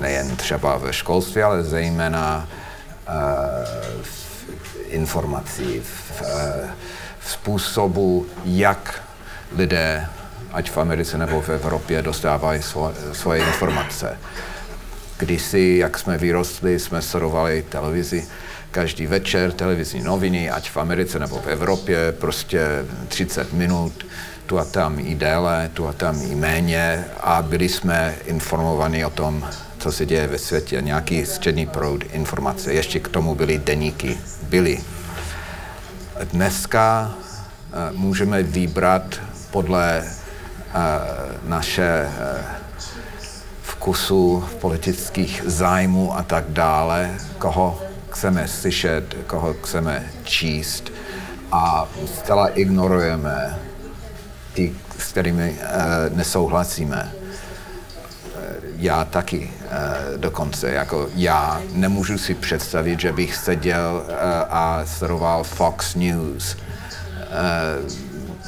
nejen 0.00 0.36
třeba 0.36 0.76
ve 0.76 0.92
školství, 0.92 1.42
ale 1.42 1.64
zejména 1.64 2.48
eh, 2.48 3.12
v 4.02 4.36
informací, 4.88 5.80
v, 5.80 6.22
v 7.20 7.30
způsobu, 7.32 8.26
jak 8.44 9.02
lidé, 9.56 10.08
ať 10.52 10.70
v 10.70 10.78
Americe 10.78 11.18
nebo 11.18 11.40
v 11.40 11.48
Evropě, 11.48 12.02
dostávají 12.02 12.62
svo, 12.62 12.92
svoje 13.12 13.44
informace. 13.44 14.18
Kdysi, 15.18 15.76
jak 15.80 15.98
jsme 15.98 16.18
vyrostli, 16.18 16.78
jsme 16.78 17.02
sledovali 17.02 17.64
televizi 17.68 18.28
každý 18.70 19.06
večer, 19.06 19.52
televizní 19.52 20.02
noviny, 20.02 20.50
ať 20.50 20.70
v 20.70 20.76
Americe 20.76 21.18
nebo 21.18 21.38
v 21.38 21.46
Evropě, 21.46 22.12
prostě 22.12 22.84
30 23.08 23.52
minut, 23.52 24.06
tu 24.46 24.58
a 24.58 24.64
tam 24.64 24.98
i 24.98 25.14
déle, 25.14 25.70
tu 25.74 25.88
a 25.88 25.92
tam 25.92 26.22
i 26.22 26.34
méně 26.34 27.04
a 27.20 27.42
byli 27.42 27.68
jsme 27.68 28.14
informovaní 28.24 29.04
o 29.04 29.10
tom, 29.10 29.48
co 29.78 29.92
se 29.92 30.06
děje 30.06 30.26
ve 30.26 30.38
světě, 30.38 30.82
nějaký 30.82 31.26
střední 31.26 31.66
proud 31.66 32.04
informace. 32.12 32.72
Ještě 32.72 33.00
k 33.00 33.08
tomu 33.08 33.34
byly 33.34 33.58
deníky. 33.58 34.18
Byly. 34.42 34.80
Dneska 36.32 37.14
eh, 37.14 37.92
můžeme 37.92 38.42
vybrat 38.42 39.20
podle 39.50 40.04
eh, 40.04 40.12
naše 41.44 42.08
eh, 42.08 42.44
vkusů, 43.62 44.44
politických 44.60 45.42
zájmů 45.46 46.16
a 46.16 46.22
tak 46.22 46.44
dále, 46.48 47.14
koho 47.38 47.85
chceme 48.16 48.48
slyšet, 48.48 49.16
koho 49.26 49.54
chceme 49.54 50.06
číst 50.24 50.92
a 51.52 51.88
zcela 52.06 52.48
ignorujeme 52.48 53.58
ty, 54.54 54.72
s 54.98 55.12
kterými 55.12 55.50
uh, 55.50 56.16
nesouhlasíme. 56.16 57.12
Já 58.76 59.04
taky 59.04 59.50
uh, 59.64 60.20
dokonce, 60.20 60.70
jako 60.70 61.08
já 61.14 61.62
nemůžu 61.72 62.18
si 62.18 62.34
představit, 62.34 63.00
že 63.00 63.12
bych 63.12 63.36
seděl 63.36 64.02
a 64.50 64.82
sledoval 64.86 65.44
Fox 65.44 65.94
News 65.94 66.56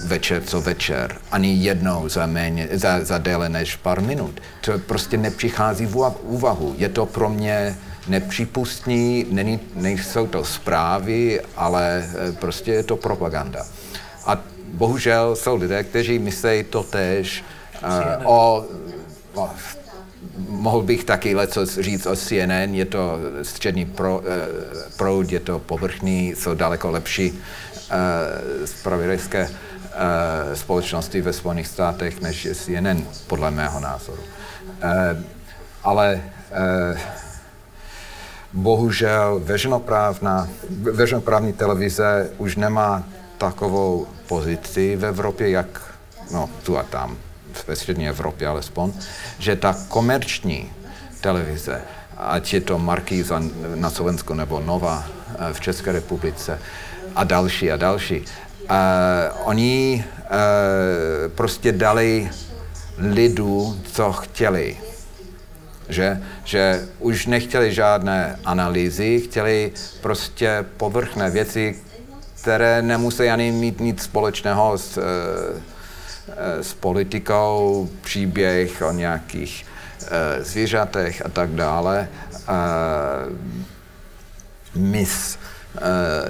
večer 0.04 0.42
co 0.42 0.60
večer, 0.60 1.16
ani 1.32 1.54
jednou 1.54 2.08
za, 2.08 2.26
méně, 2.26 2.68
za, 2.72 3.04
za 3.04 3.18
déle 3.18 3.48
než 3.48 3.76
pár 3.76 4.00
minut. 4.00 4.40
To 4.60 4.78
prostě 4.78 5.16
nepřichází 5.16 5.86
v 5.86 6.16
úvahu. 6.22 6.74
Je 6.78 6.88
to 6.88 7.06
pro 7.06 7.28
mě 7.28 7.76
nepřípustní, 8.08 9.26
není, 9.30 9.60
nejsou 9.74 10.26
to 10.26 10.44
zprávy, 10.44 11.40
ale 11.56 12.04
eh, 12.04 12.32
prostě 12.32 12.72
je 12.72 12.82
to 12.82 12.96
propaganda. 12.96 13.66
A 14.26 14.40
bohužel 14.72 15.36
jsou 15.36 15.56
lidé, 15.56 15.84
kteří 15.84 16.18
myslí 16.18 16.64
to 16.70 16.82
tež 16.82 17.44
uh, 17.82 18.26
o, 18.26 18.64
o 19.34 19.50
mohl 20.48 20.82
bych 20.82 21.04
taky 21.04 21.34
leco 21.34 21.66
říct 21.66 22.06
o 22.06 22.16
CNN, 22.16 22.74
je 22.74 22.84
to 22.84 23.18
střední 23.42 23.84
pro, 23.84 24.18
uh, 24.18 24.24
proud, 24.96 25.32
je 25.32 25.40
to 25.40 25.58
povrchní, 25.58 26.28
jsou 26.28 26.54
daleko 26.54 26.90
lepší 26.90 27.30
uh, 27.30 27.38
spravodajské 28.64 29.48
uh, 29.48 30.54
společnosti 30.54 31.20
ve 31.20 31.32
Spojených 31.32 31.66
státech, 31.66 32.20
než 32.20 32.44
je 32.44 32.54
CNN, 32.54 33.04
podle 33.26 33.50
mého 33.50 33.80
názoru. 33.80 34.22
Uh, 34.22 35.22
ale 35.82 36.22
uh, 36.92 36.98
bohužel 38.52 39.40
veřejnoprávná, 39.44 40.48
veřejnoprávní 40.70 41.52
televize 41.52 42.30
už 42.38 42.56
nemá 42.56 43.02
takovou 43.38 44.06
pozici 44.26 44.96
v 44.96 45.04
Evropě, 45.04 45.50
jak 45.50 45.94
no, 46.30 46.50
tu 46.62 46.78
a 46.78 46.82
tam, 46.82 47.16
ve 47.66 47.76
střední 47.76 48.08
Evropě 48.08 48.48
alespoň, 48.48 48.92
že 49.38 49.56
ta 49.56 49.76
komerční 49.88 50.72
televize, 51.20 51.80
ať 52.16 52.54
je 52.54 52.60
to 52.60 52.78
Markýza 52.78 53.42
na 53.74 53.90
Slovensku 53.90 54.34
nebo 54.34 54.60
Nova 54.60 55.06
eh, 55.06 55.52
v 55.52 55.60
České 55.60 55.92
republice 55.92 56.58
a 57.14 57.24
další 57.24 57.72
a 57.72 57.76
další, 57.76 58.20
uh, 58.20 58.76
oni 59.44 60.04
uh, 60.04 60.26
prostě 61.34 61.72
dali 61.72 62.30
lidu, 62.98 63.80
co 63.92 64.12
chtěli 64.12 64.76
že, 65.88 66.22
že 66.44 66.88
už 66.98 67.26
nechtěli 67.26 67.74
žádné 67.74 68.38
analýzy, 68.44 69.20
chtěli 69.20 69.72
prostě 70.00 70.64
povrchné 70.76 71.30
věci, 71.30 71.76
které 72.42 72.82
nemusí 72.82 73.30
ani 73.30 73.52
mít 73.52 73.80
nic 73.80 74.02
společného 74.02 74.78
s, 74.78 74.98
eh, 74.98 75.02
eh, 76.28 76.64
s 76.64 76.74
politikou, 76.74 77.88
příběh 78.00 78.82
o 78.82 78.92
nějakých 78.92 79.66
eh, 80.02 80.44
zvířatech 80.44 81.26
a 81.26 81.28
tak 81.28 81.50
dále. 81.50 82.08
Mis 84.74 85.38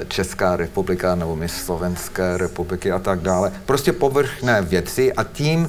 Česká 0.09 0.57
republika 0.57 1.15
nebo 1.15 1.37
mis 1.37 1.53
Slovenské 1.65 2.37
republiky 2.37 2.93
a 2.93 2.99
tak 2.99 3.21
dále. 3.21 3.53
Prostě 3.67 3.93
povrchné 3.93 4.63
věci 4.63 5.13
a 5.13 5.25
tím 5.25 5.69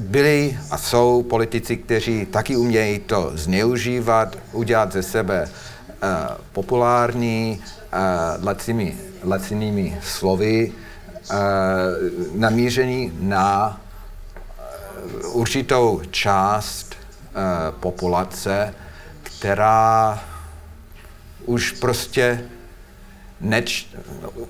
byli 0.00 0.58
a 0.70 0.78
jsou 0.78 1.22
politici, 1.22 1.76
kteří 1.76 2.26
taky 2.26 2.56
umějí 2.56 2.98
to 2.98 3.30
zneužívat, 3.34 4.36
udělat 4.52 4.92
ze 4.92 5.02
sebe 5.02 5.48
uh, 5.48 6.08
populární 6.52 7.60
uh, 7.60 8.44
lacinými, 8.44 8.96
lacinými 9.24 9.98
slovy, 10.02 10.72
uh, 11.30 11.36
namíření 12.34 13.12
na 13.20 13.80
uh, 15.24 15.36
určitou 15.36 16.00
část 16.10 16.94
uh, 16.94 17.80
populace, 17.80 18.74
která 19.22 20.20
už 21.46 21.72
prostě 21.72 22.44
neč, 23.40 23.88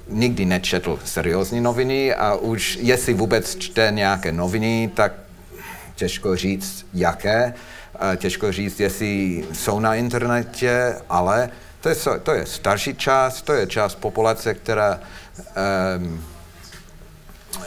nikdy 0.09 0.45
nečetl 0.45 0.99
seriózní 1.05 1.61
noviny 1.61 2.15
a 2.15 2.35
už 2.35 2.79
jestli 2.81 3.15
vůbec 3.15 3.57
čte 3.57 3.89
nějaké 3.95 4.33
noviny, 4.33 4.91
tak 4.95 5.13
těžko 6.01 6.37
říct 6.37 6.87
jaké, 6.95 7.55
těžko 8.17 8.53
říct, 8.53 8.81
jestli 8.81 9.45
jsou 9.53 9.81
na 9.81 9.95
internetě, 9.95 10.97
ale 11.09 11.51
to 11.81 11.89
je, 11.89 11.97
to 12.23 12.33
je 12.33 12.47
starší 12.47 12.95
část, 12.95 13.43
to 13.43 13.53
je 13.53 13.67
část 13.67 13.95
populace, 13.95 14.55
která 14.55 15.01
um, 15.99 16.25
uh, 17.57 17.65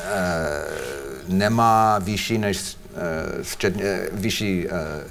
nemá 1.28 2.00
vyšší 2.00 2.38
než 2.38 2.58
uh, 2.58 3.44
střední, 3.44 3.84
vyšší 4.12 4.68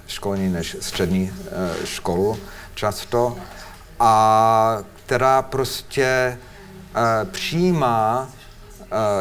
školní 0.07 0.49
než 0.49 0.77
střední 0.81 1.33
školu 1.85 2.39
často. 2.75 3.37
A 4.01 4.79
která 5.07 5.43
prostě 5.43 6.39
přijímá 7.31 8.31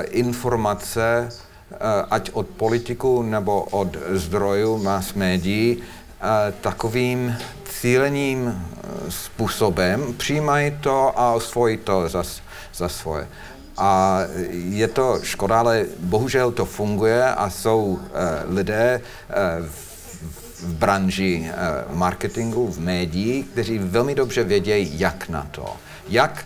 informace 0.10 1.30
Eh, 1.30 1.51
ať 2.10 2.32
od 2.34 2.48
politiků 2.48 3.22
nebo 3.22 3.62
od 3.62 3.98
zdrojů 4.10 4.78
mass 4.78 5.14
médií, 5.14 5.78
eh, 5.78 6.54
takovým 6.62 7.36
cíleným 7.66 8.48
eh, 8.48 9.12
způsobem 9.12 10.14
přijímají 10.18 10.78
to 10.82 11.20
a 11.20 11.34
osvojí 11.34 11.78
to 11.78 12.10
za, 12.10 12.24
za 12.76 12.90
svoje. 12.90 13.28
A 13.78 14.22
je 14.52 14.88
to 14.88 15.20
škoda, 15.24 15.60
ale 15.60 15.86
bohužel 16.00 16.52
to 16.52 16.66
funguje 16.66 17.26
a 17.26 17.50
jsou 17.50 18.00
lidé 18.48 19.02
v 20.60 20.74
branži 20.74 21.52
marketingu, 21.90 22.68
v 22.68 22.80
médiích, 22.80 23.46
kteří 23.46 23.78
velmi 23.78 24.16
dobře 24.16 24.44
vědějí, 24.44 25.00
jak 25.00 25.30
na 25.30 25.48
to. 25.52 25.66
Jak 26.10 26.46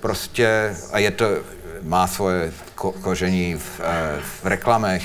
prostě, 0.00 0.76
a 0.92 0.98
je 0.98 1.10
to 1.10 1.26
má 1.82 2.06
svoje 2.06 2.52
ko- 2.74 2.92
koření 2.92 3.54
v, 3.54 3.80
eh, 3.80 4.20
v 4.42 4.46
reklamech 4.46 5.04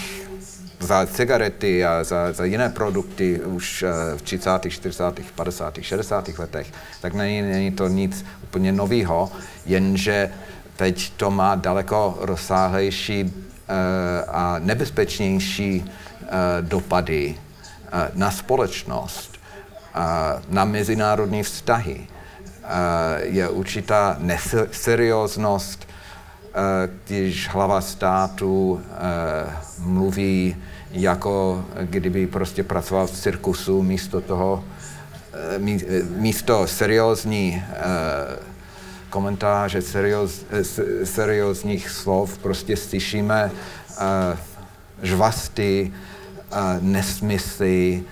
za 0.80 1.06
cigarety 1.06 1.86
a 1.86 2.04
za, 2.04 2.34
za 2.34 2.46
jiné 2.46 2.70
produkty 2.70 3.42
už 3.42 3.84
eh, 3.84 4.18
v 4.18 4.22
30., 4.22 4.70
40., 4.70 5.32
50., 5.36 5.80
60. 5.82 6.38
letech, 6.38 6.68
tak 7.02 7.14
není, 7.14 7.42
není 7.42 7.72
to 7.72 7.88
nic 7.88 8.26
úplně 8.44 8.72
nového, 8.72 9.32
jenže 9.66 10.30
teď 10.76 11.14
to 11.18 11.32
má 11.32 11.56
daleko 11.56 12.18
rozsáhlejší 12.22 13.34
eh, 13.34 14.26
a 14.28 14.60
nebezpečnější 14.60 15.92
dopady 16.62 17.36
na 18.14 18.32
společnost, 18.32 19.38
na 20.50 20.66
mezinárodní 20.66 21.44
vztahy. 21.44 22.08
Je 23.24 23.50
určitá 23.50 24.18
neserióznost 24.20 25.88
když 27.06 27.50
hlava 27.50 27.82
státu 27.82 28.82
eh, 28.92 29.52
mluví 29.80 30.56
jako 30.92 31.66
kdyby 31.82 32.28
prostě 32.28 32.64
pracoval 32.64 33.08
v 33.08 33.12
cirkusu 33.12 33.84
místo 33.84 34.22
toho, 34.22 34.64
eh, 35.34 35.60
místo 36.18 36.68
seriózní 36.68 37.64
eh, 37.70 37.82
komentáře, 39.10 39.82
serióz, 39.82 40.46
seriózních 41.04 41.90
slov, 41.90 42.38
prostě 42.38 42.78
slyšíme 42.78 43.52
žvasty, 45.02 45.94
nesmysly, 46.80 48.04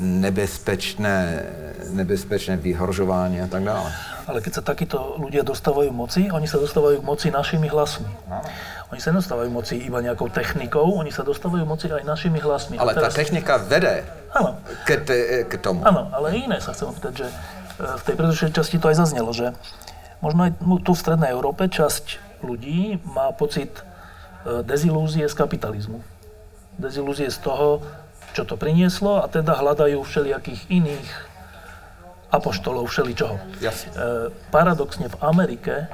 nebezpečné, 0.00 1.42
nebezpečné 1.90 2.56
vyhrožování 2.56 3.40
a 3.40 3.46
tak 3.46 3.64
dále. 3.64 3.92
Ale 4.26 4.42
keď 4.42 4.52
sa 4.58 4.62
takíto 4.62 5.14
ľudia 5.22 5.46
dostávajú 5.46 5.94
moci, 5.94 6.26
oni 6.34 6.50
sa 6.50 6.58
dostávajú 6.58 6.98
k 6.98 7.04
moci 7.06 7.26
našimi 7.30 7.70
hlasmi. 7.70 8.10
No. 8.26 8.42
Oni 8.90 8.98
sa 9.02 9.10
nedostávajú 9.14 9.50
moci 9.50 9.78
iba 9.82 9.98
nejakou 10.02 10.30
technikou, 10.30 10.82
oni 10.98 11.10
sa 11.10 11.22
dostávajú 11.22 11.62
moci 11.66 11.90
aj 11.90 12.02
našimi 12.06 12.38
hlasmi. 12.42 12.78
Ale 12.78 12.94
teraz... 12.94 13.14
tá 13.14 13.22
technika 13.22 13.58
vede 13.58 14.02
ano. 14.34 14.58
K, 14.86 14.88
te, 15.02 15.16
k 15.46 15.52
tomu. 15.58 15.82
Áno, 15.82 16.10
ale 16.14 16.38
iné 16.38 16.58
sa 16.62 16.70
chcem 16.70 16.90
opýtať, 16.90 17.24
že 17.24 17.26
e, 17.26 17.34
v 17.82 18.02
tej 18.02 18.14
predošlej 18.14 18.50
časti 18.54 18.76
to 18.78 18.90
aj 18.90 18.96
zaznelo, 18.98 19.30
že 19.34 19.54
možno 20.22 20.46
aj 20.46 20.52
tu 20.86 20.90
v 20.94 21.00
Strednej 21.02 21.30
Európe 21.34 21.66
časť 21.66 22.22
ľudí 22.46 23.02
má 23.06 23.34
pocit 23.34 23.82
e, 24.46 24.62
dezilúzie 24.62 25.26
z 25.26 25.34
kapitalizmu. 25.34 25.98
Dezilúzie 26.78 27.26
z 27.32 27.38
toho, 27.42 27.82
čo 28.36 28.44
to 28.44 28.54
prinieslo 28.54 29.24
a 29.24 29.26
teda 29.26 29.56
hľadajú 29.56 29.98
všelijakých 30.04 30.68
iných 30.68 31.08
apoštolov 32.30 32.90
všeličoho. 32.90 33.38
Jasne. 33.62 33.90
E, 33.92 34.00
paradoxne 34.50 35.06
v 35.08 35.16
Amerike 35.22 35.86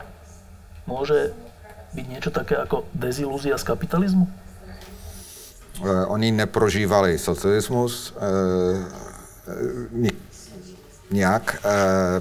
môže 0.88 1.32
byť 1.92 2.06
niečo 2.08 2.30
také 2.32 2.56
ako 2.56 2.88
dezilúzia 2.96 3.60
z 3.60 3.64
kapitalizmu? 3.68 4.24
Eh, 5.82 6.06
Oni 6.06 6.32
neprožívali 6.32 7.18
socialismus 7.18 8.14
ni- 9.92 10.16
nějak, 11.10 11.56
eh, 11.64 12.20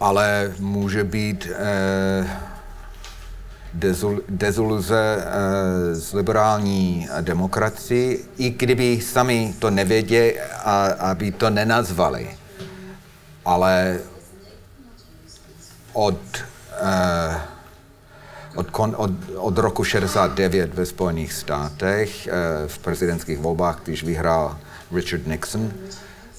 ale 0.00 0.54
může 0.58 1.04
být 1.04 1.48
eh, 1.52 2.30
dezul- 3.78 4.22
eh, 4.92 5.94
z 5.94 6.12
liberální 6.12 7.08
demokracii, 7.20 8.24
i 8.36 8.50
kdyby 8.50 9.00
sami 9.00 9.54
to 9.58 9.70
nevěděli 9.70 10.40
a 10.64 10.86
aby 10.86 11.32
to 11.32 11.50
nenazvali. 11.50 12.28
Ale 13.44 13.98
od, 15.92 16.18
eh, 16.80 17.40
od, 18.54 18.66
od, 18.96 19.10
od 19.36 19.58
roku 19.58 19.84
69 19.84 20.74
ve 20.74 20.86
Spojených 20.86 21.32
státech 21.32 22.26
eh, 22.26 22.32
v 22.66 22.78
prezidentských 22.78 23.38
volbách, 23.38 23.80
když 23.84 24.04
vyhrál 24.04 24.58
Richard 24.92 25.26
Nixon 25.26 25.72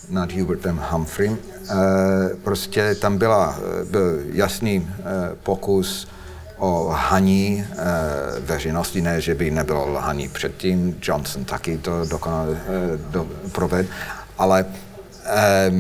nad 0.09 0.31
Hubertem 0.31 0.81
Humphreym, 0.91 1.38
prostě 2.43 2.95
tam 2.95 3.18
byla, 3.18 3.59
byl 3.91 4.19
jasný 4.31 4.88
pokus 5.43 6.07
o 6.57 6.88
lhaní 6.89 7.65
eh, 7.71 7.75
veřejnosti, 8.39 9.01
ne, 9.01 9.21
že 9.21 9.35
by 9.35 9.51
nebylo 9.51 9.91
lhaní 9.91 10.29
předtím, 10.29 10.97
Johnson 11.01 11.45
taky 11.45 11.77
to 11.77 12.05
dokonale 12.05 12.57
eh, 12.57 12.97
do, 13.11 13.27
proved, 13.51 13.88
ale 14.38 14.65
eh, 15.25 15.71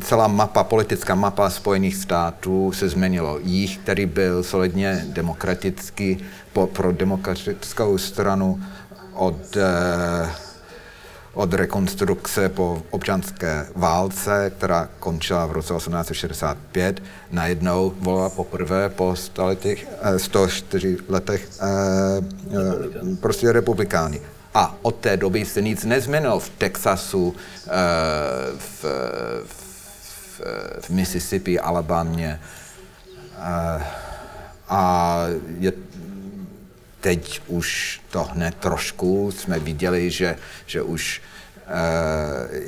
celá 0.00 0.28
mapa, 0.28 0.64
politická 0.64 1.14
mapa 1.14 1.50
Spojených 1.50 1.96
států 1.96 2.72
se 2.72 2.88
změnilo. 2.88 3.38
Jich, 3.42 3.78
který 3.78 4.06
byl 4.06 4.42
solidně 4.42 5.04
demokratický 5.08 6.18
po, 6.52 6.66
pro 6.66 6.92
demokratickou 6.92 7.98
stranu 7.98 8.62
od, 9.14 9.56
eh, 9.56 10.30
od 11.40 11.54
rekonstrukce 11.54 12.48
po 12.48 12.82
občanské 12.90 13.66
válce, 13.76 14.52
která 14.58 14.88
končila 14.98 15.46
v 15.46 15.52
roce 15.52 15.74
1865, 15.74 17.02
najednou 17.30 17.94
volila 17.98 18.30
poprvé 18.30 18.88
po 18.88 19.16
100 19.16 19.46
letech, 19.46 19.86
eh, 20.02 20.18
104 20.18 20.98
letech 21.08 21.48
eh, 21.60 21.64
eh, 21.64 23.16
prostě 23.20 23.52
republikány. 23.52 24.20
A 24.54 24.76
od 24.82 24.94
té 24.96 25.16
doby 25.16 25.44
se 25.44 25.62
nic 25.62 25.84
nezměnilo 25.84 26.40
v 26.40 26.48
Texasu, 26.48 27.34
v, 28.58 28.84
v, 29.44 30.40
v 30.80 30.90
Mississippi, 30.90 31.60
Alabamě. 31.60 32.40
A 34.68 35.24
je, 35.58 35.72
teď 37.00 37.42
už 37.46 38.00
to 38.10 38.24
hned 38.24 38.54
trošku 38.54 39.32
jsme 39.32 39.58
viděli, 39.58 40.10
že, 40.10 40.36
že 40.66 40.82
už 40.82 41.22
eh, 41.66 42.60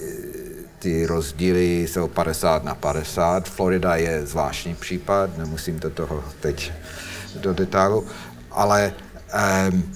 ty 0.78 1.06
rozdíly 1.06 1.82
jsou 1.82 2.08
50 2.08 2.64
na 2.64 2.74
50. 2.74 3.48
Florida 3.48 3.96
je 3.96 4.26
zvláštní 4.26 4.74
případ, 4.74 5.38
nemusím 5.38 5.80
do 5.80 5.90
toho 5.90 6.24
teď 6.40 6.72
do 7.40 7.54
detailu, 7.54 8.06
ale 8.50 8.92
ehm, 9.32 9.92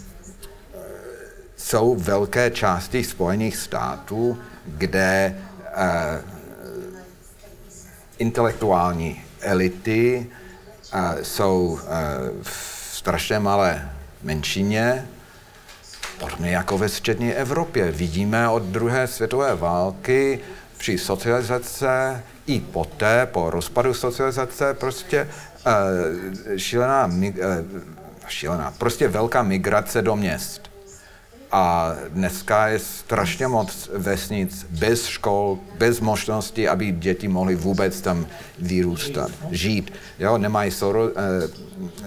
jsou 1.56 1.96
velké 1.96 2.50
části 2.50 3.04
Spojených 3.04 3.56
států, 3.56 4.38
kde 4.66 5.36
eh, 5.74 6.22
intelektuální 8.18 9.24
elity 9.40 10.26
eh, 10.92 11.24
jsou 11.24 11.78
eh, 11.82 11.86
v 12.42 12.90
strašně 12.92 13.38
malé 13.38 13.95
menšině, 14.22 15.06
podobně 16.18 16.50
jako 16.50 16.78
ve 16.78 16.88
střední 16.88 17.32
Evropě. 17.32 17.90
Vidíme 17.90 18.48
od 18.48 18.62
druhé 18.62 19.06
světové 19.06 19.54
války 19.54 20.40
při 20.78 20.98
socializace 20.98 22.22
i 22.46 22.60
poté, 22.60 23.26
po 23.26 23.50
rozpadu 23.50 23.94
socializace, 23.94 24.74
prostě 24.74 25.28
eh, 25.66 26.58
šílená, 26.58 27.10
eh, 27.24 27.64
šílená, 28.28 28.74
prostě 28.78 29.08
velká 29.08 29.42
migrace 29.42 30.02
do 30.02 30.16
měst. 30.16 30.65
A 31.52 31.94
dneska 32.08 32.68
je 32.68 32.78
strašně 32.78 33.48
moc 33.48 33.90
vesnic 33.94 34.66
bez 34.70 35.06
škol, 35.06 35.58
bez 35.78 36.00
možnosti, 36.00 36.68
aby 36.68 36.90
děti 36.90 37.28
mohly 37.28 37.54
vůbec 37.54 38.00
tam 38.00 38.26
vyrůstat, 38.58 39.30
žít. 39.50 39.92
Jo, 40.18 40.38
nemají, 40.38 40.70
soro, 40.70 41.08
eh, 41.08 41.48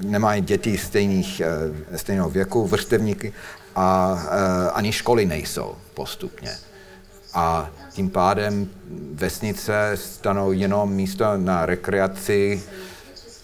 nemají 0.02 0.42
děti 0.42 0.78
stejných, 0.78 1.42
eh, 1.42 1.98
stejného 1.98 2.30
věku, 2.30 2.68
vrstevníky 2.68 3.34
a 3.76 4.20
eh, 4.26 4.72
ani 4.72 4.92
školy 4.92 5.26
nejsou 5.26 5.76
postupně. 5.94 6.52
A 7.34 7.70
tím 7.92 8.10
pádem 8.10 8.70
vesnice 9.14 9.92
stanou 9.96 10.52
jenom 10.52 10.94
místo 10.94 11.38
na 11.38 11.66
rekreaci, 11.66 12.64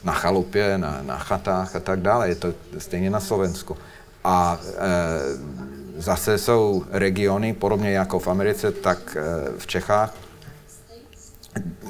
na 0.03 0.13
chalupě, 0.13 0.77
na, 0.77 0.99
na 1.01 1.19
chatách 1.19 1.75
a 1.75 1.79
tak 1.79 2.01
dále. 2.01 2.29
Je 2.29 2.35
to 2.35 2.53
stejně 2.77 3.09
na 3.09 3.19
Slovensku. 3.19 3.77
A 4.25 4.59
e, 4.77 5.74
zase 5.97 6.37
jsou 6.37 6.83
regiony, 6.91 7.53
podobně 7.53 7.91
jako 7.91 8.19
v 8.19 8.27
Americe, 8.27 8.71
tak 8.71 9.17
e, 9.19 9.21
v 9.57 9.67
Čechách, 9.67 10.13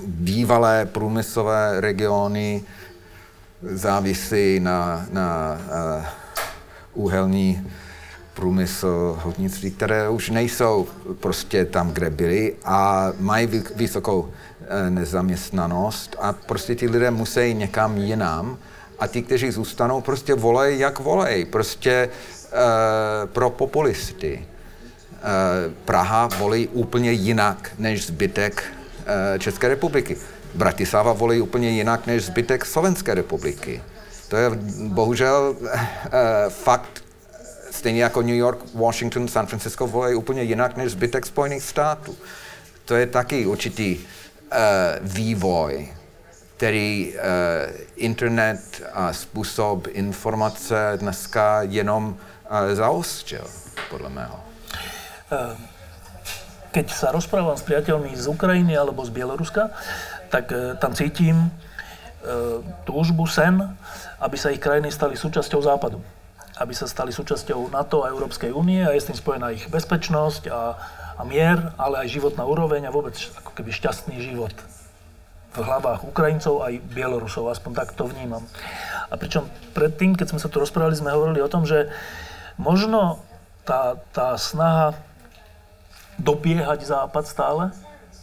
bývalé 0.05 0.85
průmyslové 0.85 1.81
regiony 1.81 2.63
závisí 3.61 4.59
na, 4.59 5.05
na 5.11 5.57
e, 6.01 6.05
úhelní 6.93 7.67
průmysl, 8.35 9.19
hodnictví, 9.23 9.71
které 9.71 10.09
už 10.09 10.29
nejsou 10.29 10.87
prostě 11.19 11.65
tam, 11.65 11.91
kde 11.91 12.09
byly 12.09 12.55
a 12.65 13.11
mají 13.19 13.47
vy- 13.47 13.63
vysokou 13.75 14.29
eh, 14.61 14.89
nezaměstnanost 14.89 16.15
a 16.19 16.33
prostě 16.33 16.75
ti 16.75 16.89
lidé 16.89 17.11
musí 17.11 17.53
někam 17.53 17.97
jinam 17.97 18.57
a 18.99 19.07
ti, 19.07 19.21
kteří 19.21 19.51
zůstanou, 19.51 20.01
prostě 20.01 20.33
volej, 20.33 20.79
jak 20.79 20.99
volej, 20.99 21.45
prostě 21.45 22.09
pro 23.33 23.49
populisty. 23.49 24.45
Eh, 25.25 25.73
Praha 25.85 26.27
volí 26.37 26.67
úplně 26.67 27.11
jinak 27.11 27.71
než 27.79 28.05
zbytek 28.05 28.63
eh, 29.05 29.39
České 29.39 29.67
republiky. 29.67 30.17
Bratislava 30.53 31.13
volí 31.13 31.41
úplně 31.41 31.69
jinak 31.69 32.07
než 32.07 32.25
zbytek 32.25 32.65
Slovenské 32.65 33.13
republiky. 33.13 33.83
To 34.27 34.35
je 34.35 34.49
bohužel 34.87 35.55
eh, 35.65 36.49
fakt 36.49 37.05
Stejně 37.71 38.03
jako 38.03 38.21
New 38.21 38.35
York, 38.35 38.59
Washington, 38.73 39.27
San 39.27 39.45
Francisco 39.45 39.87
volí 39.87 40.15
úplně 40.15 40.43
jinak 40.43 40.77
než 40.77 40.91
zbytek 40.91 41.25
Spojených 41.25 41.63
států. 41.63 42.15
To 42.85 42.95
je 42.95 43.07
taky 43.07 43.45
určitý 43.45 43.99
vývoj, 45.01 45.87
který 46.57 47.13
internet 47.95 48.83
a 48.93 49.13
způsob 49.13 49.87
informace 49.91 50.93
dneska 50.95 51.61
jenom 51.61 52.17
zaostřil, 52.73 53.45
podle 53.89 54.09
mého. 54.09 54.39
Keď 56.75 56.91
sa 56.91 57.15
rozprávam 57.15 57.55
s 57.55 57.63
priateľmi 57.63 58.11
z 58.19 58.27
Ukrajiny 58.27 58.75
alebo 58.75 58.99
z 59.07 59.15
Bieloruska, 59.15 59.71
tak 60.27 60.51
e, 60.51 60.75
tam 60.75 60.91
cítim 60.91 61.47
e, 61.47 61.49
túžbu, 62.83 63.23
sen, 63.31 63.63
aby 64.19 64.35
sa 64.35 64.51
ich 64.51 64.59
krajiny 64.59 64.91
stali 64.91 65.15
súčasťou 65.15 65.63
Západu. 65.63 66.03
Aby 66.59 66.75
sa 66.75 66.83
stali 66.83 67.15
súčasťou 67.15 67.71
NATO 67.71 68.03
a 68.03 68.11
Európskej 68.11 68.51
únie 68.51 68.83
a 68.83 68.91
je 68.91 68.99
s 68.99 69.07
tým 69.07 69.15
spojená 69.15 69.55
ich 69.55 69.71
bezpečnosť 69.71 70.51
a, 70.51 70.75
a 71.15 71.21
mier, 71.23 71.71
ale 71.79 72.03
aj 72.03 72.11
životná 72.11 72.43
úroveň 72.43 72.91
a 72.91 72.91
vôbec 72.91 73.15
ako 73.39 73.55
keby 73.55 73.71
šťastný 73.71 74.19
život 74.19 74.51
v 75.55 75.63
hlavách 75.63 76.03
Ukrajincov 76.03 76.67
aj 76.67 76.83
Bielorusov, 76.91 77.47
aspoň 77.47 77.71
tak 77.71 77.95
to 77.95 78.11
vnímam. 78.11 78.43
A 79.07 79.15
pričom 79.15 79.47
predtým, 79.71 80.19
keď 80.19 80.35
sme 80.35 80.43
sa 80.43 80.51
tu 80.51 80.59
rozprávali, 80.59 80.99
sme 80.99 81.15
hovorili 81.15 81.39
o 81.39 81.47
tom, 81.47 81.63
že 81.63 81.87
možno 82.58 83.22
tá, 83.64 83.96
tá 84.12 84.36
snaha 84.36 84.96
dobiehať 86.20 86.84
Západ 86.84 87.24
stále, 87.24 87.62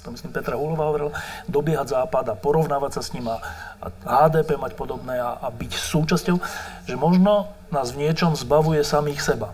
to 0.05 0.13
myslím 0.13 0.31
Petra 0.31 0.55
Hulová 0.55 0.87
hovorila, 0.87 1.11
dobiehať 1.49 1.91
Západ 1.97 2.31
a 2.31 2.35
porovnávať 2.37 2.99
sa 2.99 3.01
s 3.03 3.11
ním 3.11 3.27
a, 3.27 3.41
a 3.83 3.87
HDP 4.29 4.55
mať 4.55 4.77
podobné 4.77 5.19
a, 5.19 5.35
a 5.41 5.47
byť 5.51 5.71
súčasťou, 5.75 6.37
že 6.87 6.95
možno 6.95 7.51
nás 7.73 7.91
v 7.91 8.07
niečom 8.07 8.31
zbavuje 8.37 8.79
samých 8.85 9.19
seba. 9.19 9.51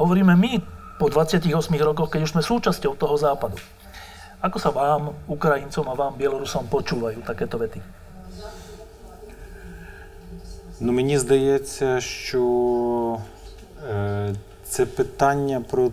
Hovoríme 0.00 0.32
my 0.32 0.64
po 0.96 1.12
28 1.12 1.52
rokoch, 1.84 2.08
keď 2.08 2.20
už 2.24 2.32
sme 2.32 2.42
súčasťou 2.44 2.96
toho 2.96 3.16
Západu. 3.20 3.60
Ako 4.40 4.56
sa 4.56 4.72
vám, 4.72 5.12
Ukrajincom 5.28 5.84
a 5.92 5.94
vám, 5.96 6.16
Bielorusom, 6.16 6.64
počúvajú 6.72 7.20
takéto 7.20 7.60
vety? 7.60 7.84
Ну, 10.80 10.92
мені 10.92 11.18
здається, 11.18 12.00
що 12.00 12.40
е, 13.20 13.33
це 14.63 14.85
питання 14.85 15.61
про 15.69 15.91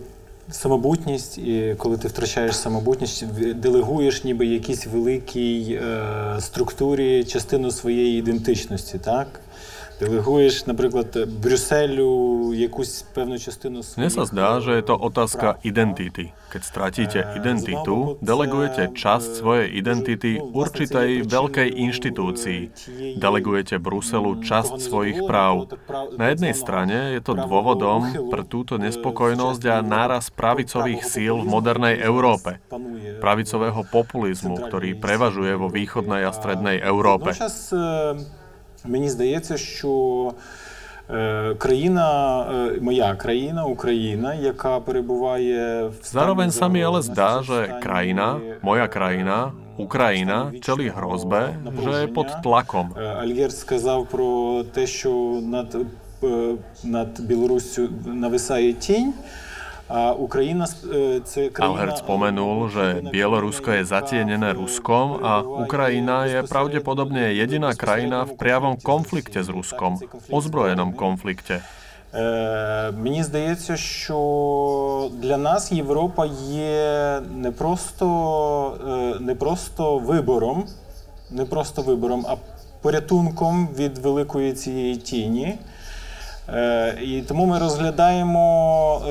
самобутність, 0.51 1.37
і 1.37 1.75
коли 1.77 1.97
ти 1.97 2.07
втрачаєш 2.07 2.57
самобутність, 2.57 3.25
делегуєш 3.55 4.23
ніби 4.23 4.45
якійсь 4.45 4.87
великій 4.87 5.79
е, 5.83 6.35
структурі 6.39 7.23
частину 7.23 7.71
своєї 7.71 8.19
ідентичності, 8.19 8.97
так? 8.97 9.27
Deleguješ, 10.01 10.65
napríklad, 10.65 11.29
Bruselu 11.29 12.51
jakús 12.57 13.05
pevnú 13.13 13.37
častinu 13.37 13.85
svojich... 13.85 14.01
Mne 14.01 14.11
sa 14.11 14.23
zdá, 14.25 14.57
že 14.59 14.81
je 14.81 14.83
to 14.83 14.95
otázka 14.97 15.61
identity. 15.61 16.33
Keď 16.49 16.61
stratíte 16.61 17.19
identitu, 17.37 18.17
delegujete 18.21 18.93
časť 18.93 19.29
svojej 19.41 19.67
identity 19.73 20.37
určitej 20.37 21.25
veľkej 21.25 21.69
inštitúcii. 21.89 22.61
Delegujete 23.17 23.77
Bruselu 23.77 24.41
časť 24.41 24.81
svojich 24.81 25.25
práv. 25.25 25.73
Na 26.17 26.33
jednej 26.33 26.53
strane 26.53 27.17
je 27.17 27.21
to 27.21 27.33
dôvodom 27.37 28.29
pre 28.29 28.45
túto 28.45 28.77
nespokojnosť 28.77 29.63
a 29.69 29.77
náraz 29.81 30.29
pravicových 30.29 31.01
síl 31.05 31.41
v 31.41 31.47
modernej 31.47 32.01
Európe, 32.01 32.61
pravicového 33.21 33.81
populizmu, 33.89 34.69
ktorý 34.69 34.97
prevažuje 34.97 35.53
vo 35.57 35.69
východnej 35.69 36.25
a 36.25 36.31
strednej 36.33 36.81
Európe. 36.81 37.33
Мені 38.85 39.09
здається, 39.09 39.57
що 39.57 40.31
країна, 41.57 42.45
моя 42.81 43.15
країна, 43.15 43.65
Україна, 43.65 44.33
яка 44.33 44.79
перебуває 44.79 45.87
в 45.87 45.93
Zároveň 46.03 46.51
sa 46.51 46.67
mi 46.71 46.79
ale 46.79 47.01
zdá, 47.01 47.43
že 47.43 47.79
krajina, 47.83 48.39
moja 48.63 48.87
krajina, 48.87 49.51
Ukrajina, 49.77 50.53
čelí 50.61 50.89
hrozbe, 50.93 51.57
že 51.83 51.91
je 52.05 52.07
pod 52.07 52.29
tlakom. 52.43 52.93
Альєр 52.95 53.51
сказав 53.51 54.07
про 54.07 54.63
те, 54.63 54.87
що 54.87 55.09
над, 55.41 55.75
над 56.83 57.19
Білоруссю 57.19 57.89
нависає 58.05 58.73
тінь. 58.73 59.13
Alhert 61.59 61.97
spomenul, 61.97 62.69
že 62.69 63.01
Bielorusko 63.11 63.71
je 63.71 63.83
zatienené 63.85 64.53
Ruskom 64.53 65.19
a 65.23 65.43
Ukrajina 65.43 66.25
je 66.25 66.43
pravdepodobne 66.47 67.35
jediná 67.35 67.75
krajina 67.75 68.23
v 68.23 68.33
priavom 68.39 68.79
konflikte 68.79 69.43
s 69.43 69.49
Ruskom, 69.49 69.99
ozbrojenom 70.31 70.93
konflikte. 70.93 71.61
Мені 72.93 73.23
здається, 73.23 73.77
що 73.77 75.09
для 75.21 75.37
нас 75.37 75.71
Європа 75.71 76.25
є 76.49 77.21
не 77.35 77.51
просто, 77.51 79.17
не 79.19 79.35
просто 79.35 79.97
вибором, 79.97 80.65
не 81.31 81.45
просто 81.45 81.81
вибором, 81.81 82.25
а 82.29 82.35
порятунком 82.81 83.67
від 83.77 83.97
великої 83.97 84.53
цієї 84.53 84.95
тіні. 84.95 85.55
І 87.01 87.21
тому 87.21 87.45
ми 87.45 87.59
розглядаємо 87.59 89.01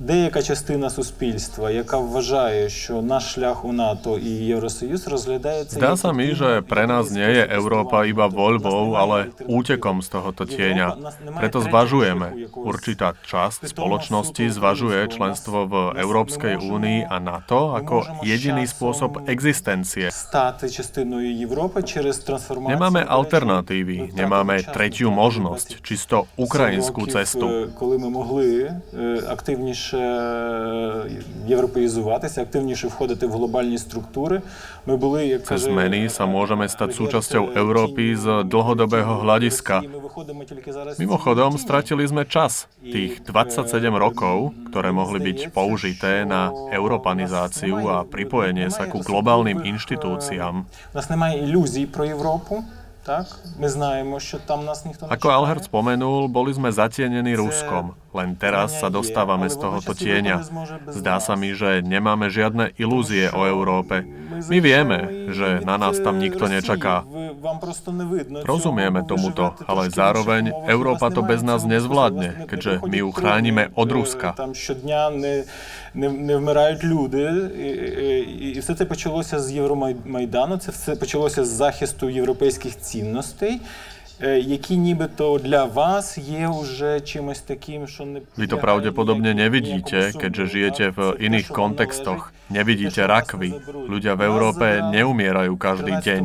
деяка 0.00 0.42
частина 0.42 0.90
суспільства, 0.90 1.70
яка 1.70 1.98
вважає, 1.98 2.68
що 2.68 3.02
наш 3.02 3.34
шлях 3.34 3.64
у 3.64 3.72
НАТО 3.72 4.18
і 4.18 4.28
Євросоюз 4.28 5.08
розглядається... 5.08 5.76
Zdá 5.76 5.92
sa 5.92 6.16
mi, 6.16 6.32
že 6.32 6.64
pre 6.64 6.88
nás 6.88 7.12
nie 7.12 7.28
je 7.36 7.44
Európa 7.44 8.08
iba 8.08 8.24
voľbou, 8.24 8.96
ale 8.96 9.28
útekom 9.44 10.00
z 10.00 10.08
tohoto 10.08 10.48
tieňa. 10.48 10.96
Preto 11.36 11.60
zvažujeme. 11.60 12.48
Určitá 12.48 13.12
časť 13.12 13.68
spoločnosti 13.76 14.48
zvažuje 14.48 15.04
členstvo 15.12 15.68
v 15.68 15.74
Európskej 16.00 16.56
únii 16.56 17.04
a 17.04 17.20
NATO 17.20 17.76
ako 17.76 18.24
jediný 18.24 18.64
spôsob 18.64 19.28
existencie. 19.28 20.08
Stať 20.08 20.72
частиною 20.72 21.28
Європи 21.28 21.84
через 21.84 22.24
трансформацію... 22.24 22.72
Nemáme 22.72 23.04
alternatívy, 23.04 24.16
nemáme 24.16 24.64
tretiu 24.64 25.12
možnosť, 25.12 25.84
čisto 25.84 26.24
ukrajinskú 26.40 27.04
cestu. 27.04 27.68
Коли 27.76 27.98
ми 28.00 28.08
могли 28.08 28.72
активніше 29.28 29.83
європеїзуватися, 31.46 32.42
активніше 32.42 32.88
входити 32.88 33.26
в 33.26 33.32
глобальні 33.32 33.78
структури. 33.78 34.42
Ми 34.86 34.96
були, 34.96 35.26
як 35.26 35.42
Cez 35.44 35.68
zmeny 35.68 36.08
sa 36.08 36.24
môžeme 36.24 36.64
stať 36.64 36.96
súčasťou 36.96 37.52
Európy 37.52 38.16
z 38.16 38.48
dlhodobého 38.48 39.20
hľadiska. 39.20 39.84
Mimochodom, 40.96 41.60
stratili 41.60 42.08
sme 42.08 42.24
čas. 42.24 42.64
Tých 42.80 43.20
27 43.28 43.92
rokov, 43.92 44.56
ktoré 44.72 44.88
mohli 44.90 45.20
byť 45.20 45.38
použité 45.52 46.24
na 46.24 46.48
europanizáciu 46.72 47.76
a 47.92 48.08
pripojenie 48.08 48.72
sa 48.72 48.88
ku 48.88 49.04
globálnym 49.04 49.60
inštitúciám. 49.68 50.64
У 50.64 50.96
нас 50.96 51.10
немає 51.10 51.44
ілюзій 51.44 51.86
про 51.86 52.04
Європу. 52.04 52.64
Tak? 53.04 53.26
My 53.58 53.68
знаємо, 53.68 54.20
що 54.20 54.38
tam 54.38 54.64
nás 54.64 54.84
nikto 54.84 55.06
Ako 55.08 55.28
Alhert 55.32 55.64
spomenul, 55.64 56.28
boli 56.28 56.52
sme 56.52 56.68
zatienení 56.68 57.32
Ruskom. 57.32 57.96
Len 58.12 58.36
teraz 58.36 58.76
sa 58.76 58.92
dostávame 58.92 59.48
z 59.48 59.56
tohoto 59.56 59.96
tieňa. 59.96 60.44
Zdá 60.90 61.16
sa 61.22 61.32
mi, 61.32 61.56
že 61.56 61.80
nemáme 61.80 62.28
žiadne 62.28 62.76
ilúzie 62.76 63.32
o 63.32 63.48
Európe. 63.48 64.04
My 64.50 64.58
vieme, 64.60 65.30
že 65.32 65.64
na 65.64 65.80
nás 65.80 65.96
tam 66.02 66.20
nikto 66.20 66.44
nečaká. 66.50 67.06
Rozumieme 68.44 69.06
tomuto, 69.08 69.56
ale 69.64 69.88
zároveň 69.88 70.52
Európa 70.68 71.08
to 71.08 71.24
bez 71.24 71.40
nás 71.40 71.64
nezvládne, 71.64 72.50
keďže 72.50 72.84
my 72.84 72.96
ju 73.00 73.08
chránime 73.16 73.62
od 73.78 73.88
Ruska. 73.88 74.36
Не, 75.95 76.09
не 76.09 76.35
вмирають 76.35 76.83
люди. 76.83 77.49
І, 77.59 77.67
і, 77.67 78.55
і 78.55 78.59
все 78.59 78.75
це 78.75 78.85
почалося 78.85 79.39
з 79.39 79.51
Євромайдану, 79.51 80.57
це 80.57 80.71
все 80.71 80.95
почалося 80.95 81.45
з 81.45 81.47
захисту 81.47 82.09
європейських 82.09 82.77
цінностей. 82.79 83.61
які 84.22 84.76
нібито 84.76 85.38
для 85.38 85.64
вас 85.64 86.18
є 86.18 86.50
вже 86.62 87.00
чимось 87.00 87.40
таким, 87.40 87.86
що 87.88 88.04
не... 88.04 88.20
Vy 88.38 88.46
to 88.52 88.60
pravdepodobne 88.60 89.32
nevidíte, 89.32 90.12
keďže 90.12 90.44
žijete 90.46 90.84
v 90.92 91.16
iných 91.16 91.48
kontextoch. 91.48 92.32
Nevidíte 92.52 93.06
rakvy. 93.06 93.56
Ľudia 93.88 94.18
v 94.18 94.22
Európe 94.28 94.66
neumierajú 94.92 95.56
každý 95.56 95.96
deň. 96.04 96.22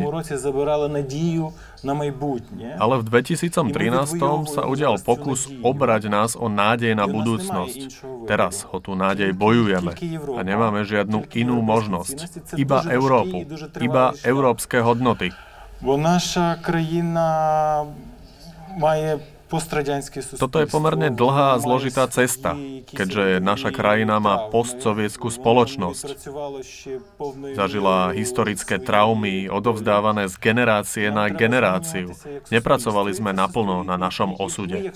Ale 2.81 2.95
v 2.99 3.03
2013 3.05 4.51
sa 4.51 4.61
udial 4.67 4.95
pokus 4.99 5.47
obrať 5.63 6.11
nás 6.11 6.35
o 6.35 6.51
nádej 6.51 6.97
na 6.99 7.07
budúcnosť. 7.07 7.79
Teraz 8.27 8.67
o 8.75 8.83
tú 8.83 8.97
nádej 8.97 9.31
bojujeme 9.31 9.93
a 10.35 10.39
nemáme 10.43 10.83
žiadnu 10.83 11.31
inú 11.31 11.63
možnosť. 11.63 12.43
Iba 12.59 12.83
Európu. 12.91 13.47
Iba 13.79 14.11
európske 14.25 14.83
hodnoty. 14.83 15.31
Бо 15.82 15.96
наша 15.96 16.56
країна 16.62 17.84
має 18.76 19.18
Toto 20.38 20.62
je 20.62 20.66
pomerne 20.70 21.10
dlhá 21.10 21.58
a 21.58 21.60
zložitá 21.60 22.06
cesta, 22.06 22.54
keďže 22.86 23.42
naša 23.42 23.74
krajina 23.74 24.22
má 24.22 24.46
postsovietskú 24.48 25.26
spoločnosť. 25.26 26.06
Zažila 27.58 28.14
historické 28.14 28.78
traumy, 28.78 29.50
odovzdávané 29.50 30.30
z 30.30 30.34
generácie 30.38 31.10
na 31.10 31.26
generáciu. 31.34 32.14
Nepracovali 32.54 33.10
sme 33.10 33.34
naplno 33.34 33.82
na 33.82 33.98
našom 33.98 34.38
osude. 34.38 34.94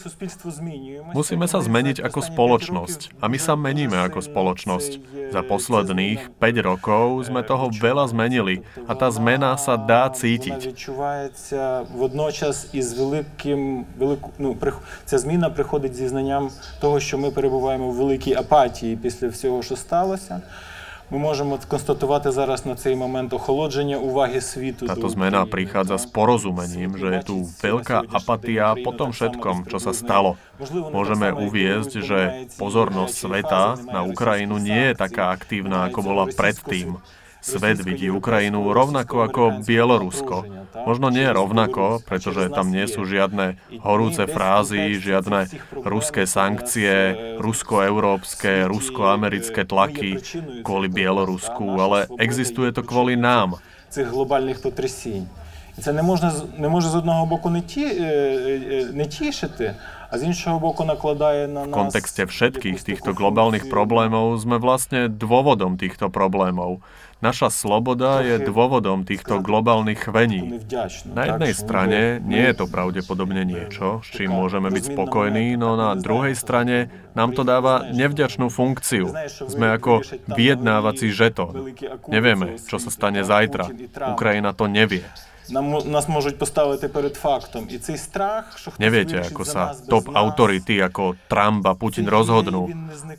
Musíme 1.11 1.51
sa 1.51 1.59
zmeniť 1.59 1.99
ako 1.99 2.21
spoločnosť 2.23 3.19
a 3.19 3.27
my 3.27 3.39
sa 3.43 3.59
meníme 3.59 3.99
ako 4.07 4.23
spoločnosť. 4.23 4.91
Za 5.35 5.43
posledných 5.43 6.39
5 6.39 6.69
rokov 6.71 7.27
sme 7.27 7.43
toho 7.43 7.75
veľa 7.75 8.07
zmenili 8.15 8.63
a 8.87 8.95
tá 8.95 9.11
zmena 9.11 9.59
sa 9.59 9.75
dá 9.75 10.07
cítiť 10.07 10.71
Водночас 14.44 14.44
із 14.44 14.46
великим 14.46 14.74
ну, 14.74 14.74
ця 15.06 15.18
зміна 15.18 15.50
приходить 15.50 15.96
зі 15.96 16.08
знанням 16.08 16.50
того, 16.82 17.00
що 17.00 17.18
ми 17.18 17.32
перебуваємо 17.32 17.90
в 17.90 17.94
великій 17.94 18.34
апатії 18.34 18.96
після 18.96 19.28
всього, 19.28 19.62
що 19.62 19.76
сталося. 19.76 20.42
Ми 21.12 21.18
можемо 21.18 21.60
констатувати 21.68 22.32
зараз 22.32 22.66
на 22.66 22.76
цей 22.76 22.96
момент 22.96 23.34
охолодження 23.34 23.98
уваги 23.98 24.42
світу. 24.42 24.86
Táto 24.86 25.10
zmena 25.10 25.42
prichádza 25.50 25.98
s 25.98 26.06
porozumením, 26.06 26.94
že 27.02 27.08
je 27.18 27.22
tu 27.26 27.36
veľká 27.66 28.14
apatia 28.14 28.78
po 28.86 28.94
tom 28.94 29.10
všetkom, 29.10 29.66
čo 29.66 29.82
sa 29.82 29.90
stalo. 29.90 30.38
Môžeme 30.94 31.34
uviezť, 31.34 31.94
že 32.06 32.20
pozornosť 32.62 33.14
sveta 33.26 33.64
na 33.90 34.06
Ukrajinu 34.06 34.62
nie 34.62 34.94
je 34.94 35.02
taká 35.02 35.34
aktívna, 35.34 35.90
ako 35.90 36.00
bola 36.06 36.24
predtým. 36.30 37.02
Svet 37.44 37.80
vidí 37.80 38.12
Ukrajinu 38.12 38.68
rovnako 38.76 39.24
ako 39.24 39.42
Bielorusko. 39.64 40.44
Možno 40.84 41.08
nie 41.08 41.24
rovnako, 41.24 42.04
pretože 42.04 42.52
tam 42.52 42.68
nie 42.68 42.84
sú 42.84 43.08
žiadne 43.08 43.56
horúce 43.80 44.28
frázy, 44.28 45.00
žiadne 45.00 45.48
ruské 45.72 46.28
sankcie, 46.28 47.16
rusko-európske, 47.40 48.68
rusko-americké 48.68 49.64
tlaky 49.64 50.20
kvôli 50.68 50.92
Bielorusku, 50.92 51.64
ale 51.80 52.12
existuje 52.20 52.76
to 52.76 52.84
kvôli 52.84 53.16
nám. 53.16 53.56
Цих 53.90 54.12
глобальних 54.12 54.62
потрясінь. 54.62 55.28
І 55.78 55.82
це 55.82 55.94
не 55.94 56.04
можна 56.04 56.34
не 56.58 56.70
може 56.70 56.90
з 56.90 56.96
одного 56.96 57.26
боку 57.26 57.50
не 57.50 57.62
ті 57.62 57.86
не 58.94 59.06
тішити, 59.06 59.76
a 60.12 60.18
z 60.18 60.24
іншого 60.24 60.60
боку 60.60 60.86
nakladає 60.86 61.48
на 61.48 61.66
нас... 61.66 61.70
V 61.70 61.78
kontexte 61.78 62.26
všetkých 62.26 62.82
týchto 62.82 63.14
globálnych 63.14 63.70
problémov 63.70 64.42
sme 64.42 64.58
vlastne 64.58 65.06
dôvodom 65.06 65.78
týchto 65.78 66.10
problémov. 66.10 66.82
Naša 67.25 67.49
sloboda 67.49 68.21
je 68.21 68.37
dôvodom 68.37 69.09
týchto 69.09 69.41
globálnych 69.41 69.97
chvení. 69.97 70.61
Na 71.09 71.25
jednej 71.33 71.57
strane 71.57 72.21
nie 72.21 72.45
je 72.53 72.55
to 72.61 72.69
pravdepodobne 72.69 73.49
niečo, 73.49 74.05
s 74.05 74.13
čím 74.13 74.37
môžeme 74.37 74.69
byť 74.69 74.93
spokojní, 74.93 75.57
no 75.57 75.73
na 75.73 75.97
druhej 75.97 76.37
strane 76.37 76.93
nám 77.17 77.33
to 77.33 77.41
dáva 77.41 77.89
nevďačnú 77.97 78.53
funkciu. 78.53 79.09
Sme 79.49 79.73
ako 79.73 80.05
vyjednávací 80.37 81.09
žeton. 81.17 81.73
Nevieme, 82.13 82.61
čo 82.61 82.77
sa 82.77 82.93
stane 82.93 83.25
zajtra. 83.25 83.73
Ukrajina 84.13 84.53
to 84.53 84.69
nevie. 84.69 85.09
Nás 85.53 86.09
môžu 86.09 86.33
postaviť 86.33 86.89
pred 86.89 87.17
faktom. 87.21 87.69
I 87.69 87.77
cej 87.77 88.01
strach, 88.01 88.57
že 88.57 88.73
Neviete, 88.81 89.21
ako 89.21 89.45
sa 89.45 89.77
top 89.77 90.09
autority 90.13 90.81
ako 90.81 91.21
Trump 91.29 91.65
a 91.69 91.77
Putin 91.77 92.09
rozhodnú. 92.09 92.73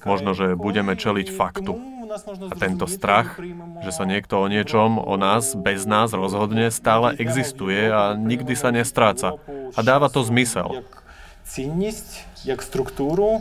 Možno, 0.10 0.34
že 0.34 0.58
budeme 0.58 0.98
čeliť 0.98 1.28
faktu. 1.30 1.95
тому 2.05 2.05
у 2.05 2.07
нас 2.07 2.27
можна 2.27 2.47
A 2.47 2.55
tento 2.55 2.85
зрозуміти, 2.87 3.01
strach, 3.01 3.29
ми 3.29 3.37
приймемо 3.37 3.81
že 3.81 3.91
sa 3.93 4.05
niekto 4.05 4.35
o 4.41 4.47
niečom, 4.49 5.01
o 5.01 5.17
nás, 5.17 5.57
bez 5.57 5.89
nás 5.89 6.13
rozhodne, 6.13 6.69
stále 6.69 7.17
existuje 7.17 7.89
a 7.89 8.13
nikdy 8.13 8.53
sa 8.53 8.69
nestráca. 8.69 9.41
A 9.73 9.81
dáva 9.81 10.13
to 10.13 10.21
zmysel. 10.21 10.85
як 10.85 11.03
цінність, 11.45 12.25
як 12.45 12.63
структуру, 12.63 13.41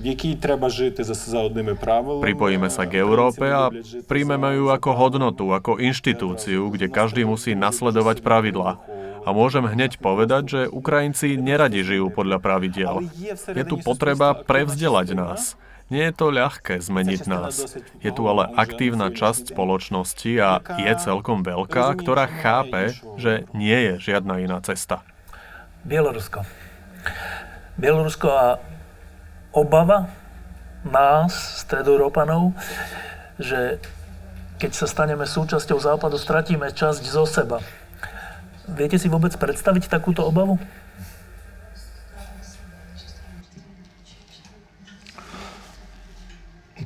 в 0.00 0.06
якій 0.06 0.34
треба 0.34 0.68
жити 0.68 1.04
за, 1.04 1.14
за 1.14 1.40
одними 1.40 1.74
правилами. 1.74 2.24
Pripojíme 2.24 2.70
sa 2.72 2.88
k 2.88 3.04
Európe 3.04 3.44
a 3.44 3.68
príjmeme 4.08 4.56
ju 4.56 4.72
ako 4.72 4.90
hodnotu, 4.96 5.44
ako 5.52 5.76
inštitúciu, 5.78 6.72
kde 6.72 6.88
každý 6.88 7.28
musí 7.28 7.52
nasledovať 7.54 8.24
pravidlá. 8.24 8.80
A 9.24 9.32
môžem 9.32 9.64
hneď 9.64 10.00
povedať, 10.00 10.42
že 10.48 10.60
Ukrajinci 10.68 11.40
neradi 11.40 11.80
žijú 11.80 12.12
podľa 12.12 12.44
pravidiel. 12.44 13.08
Je 13.56 13.64
tu 13.64 13.80
potreba 13.80 14.36
prevzdelať 14.36 15.08
nás. 15.16 15.56
Nie 15.89 16.13
je 16.13 16.13
to 16.13 16.29
ľahké 16.29 16.77
zmeniť 16.77 17.21
nás. 17.25 17.81
Je 18.05 18.11
tu 18.13 18.29
ale 18.29 18.45
aktívna 18.53 19.09
časť 19.09 19.57
spoločnosti 19.57 20.31
a 20.37 20.61
je 20.77 20.93
celkom 21.01 21.41
veľká, 21.41 21.97
ktorá 21.97 22.29
chápe, 22.29 22.93
že 23.17 23.49
nie 23.57 23.73
je 23.73 24.13
žiadna 24.13 24.37
iná 24.37 24.61
cesta. 24.61 25.01
Bielorusko. 25.81 26.45
Bielorusko 27.81 28.29
a 28.29 28.47
obava 29.49 30.13
nás, 30.85 31.65
stredoeurópanov, 31.65 32.53
že 33.41 33.81
keď 34.59 34.71
sa 34.75 34.85
staneme 34.85 35.25
súčasťou 35.25 35.79
Západu, 35.79 36.19
stratíme 36.19 36.69
časť 36.69 37.03
zo 37.07 37.25
seba. 37.25 37.63
Viete 38.69 39.01
si 39.01 39.09
vôbec 39.09 39.33
predstaviť 39.33 39.89
takúto 39.89 40.21
obavu? 40.21 40.61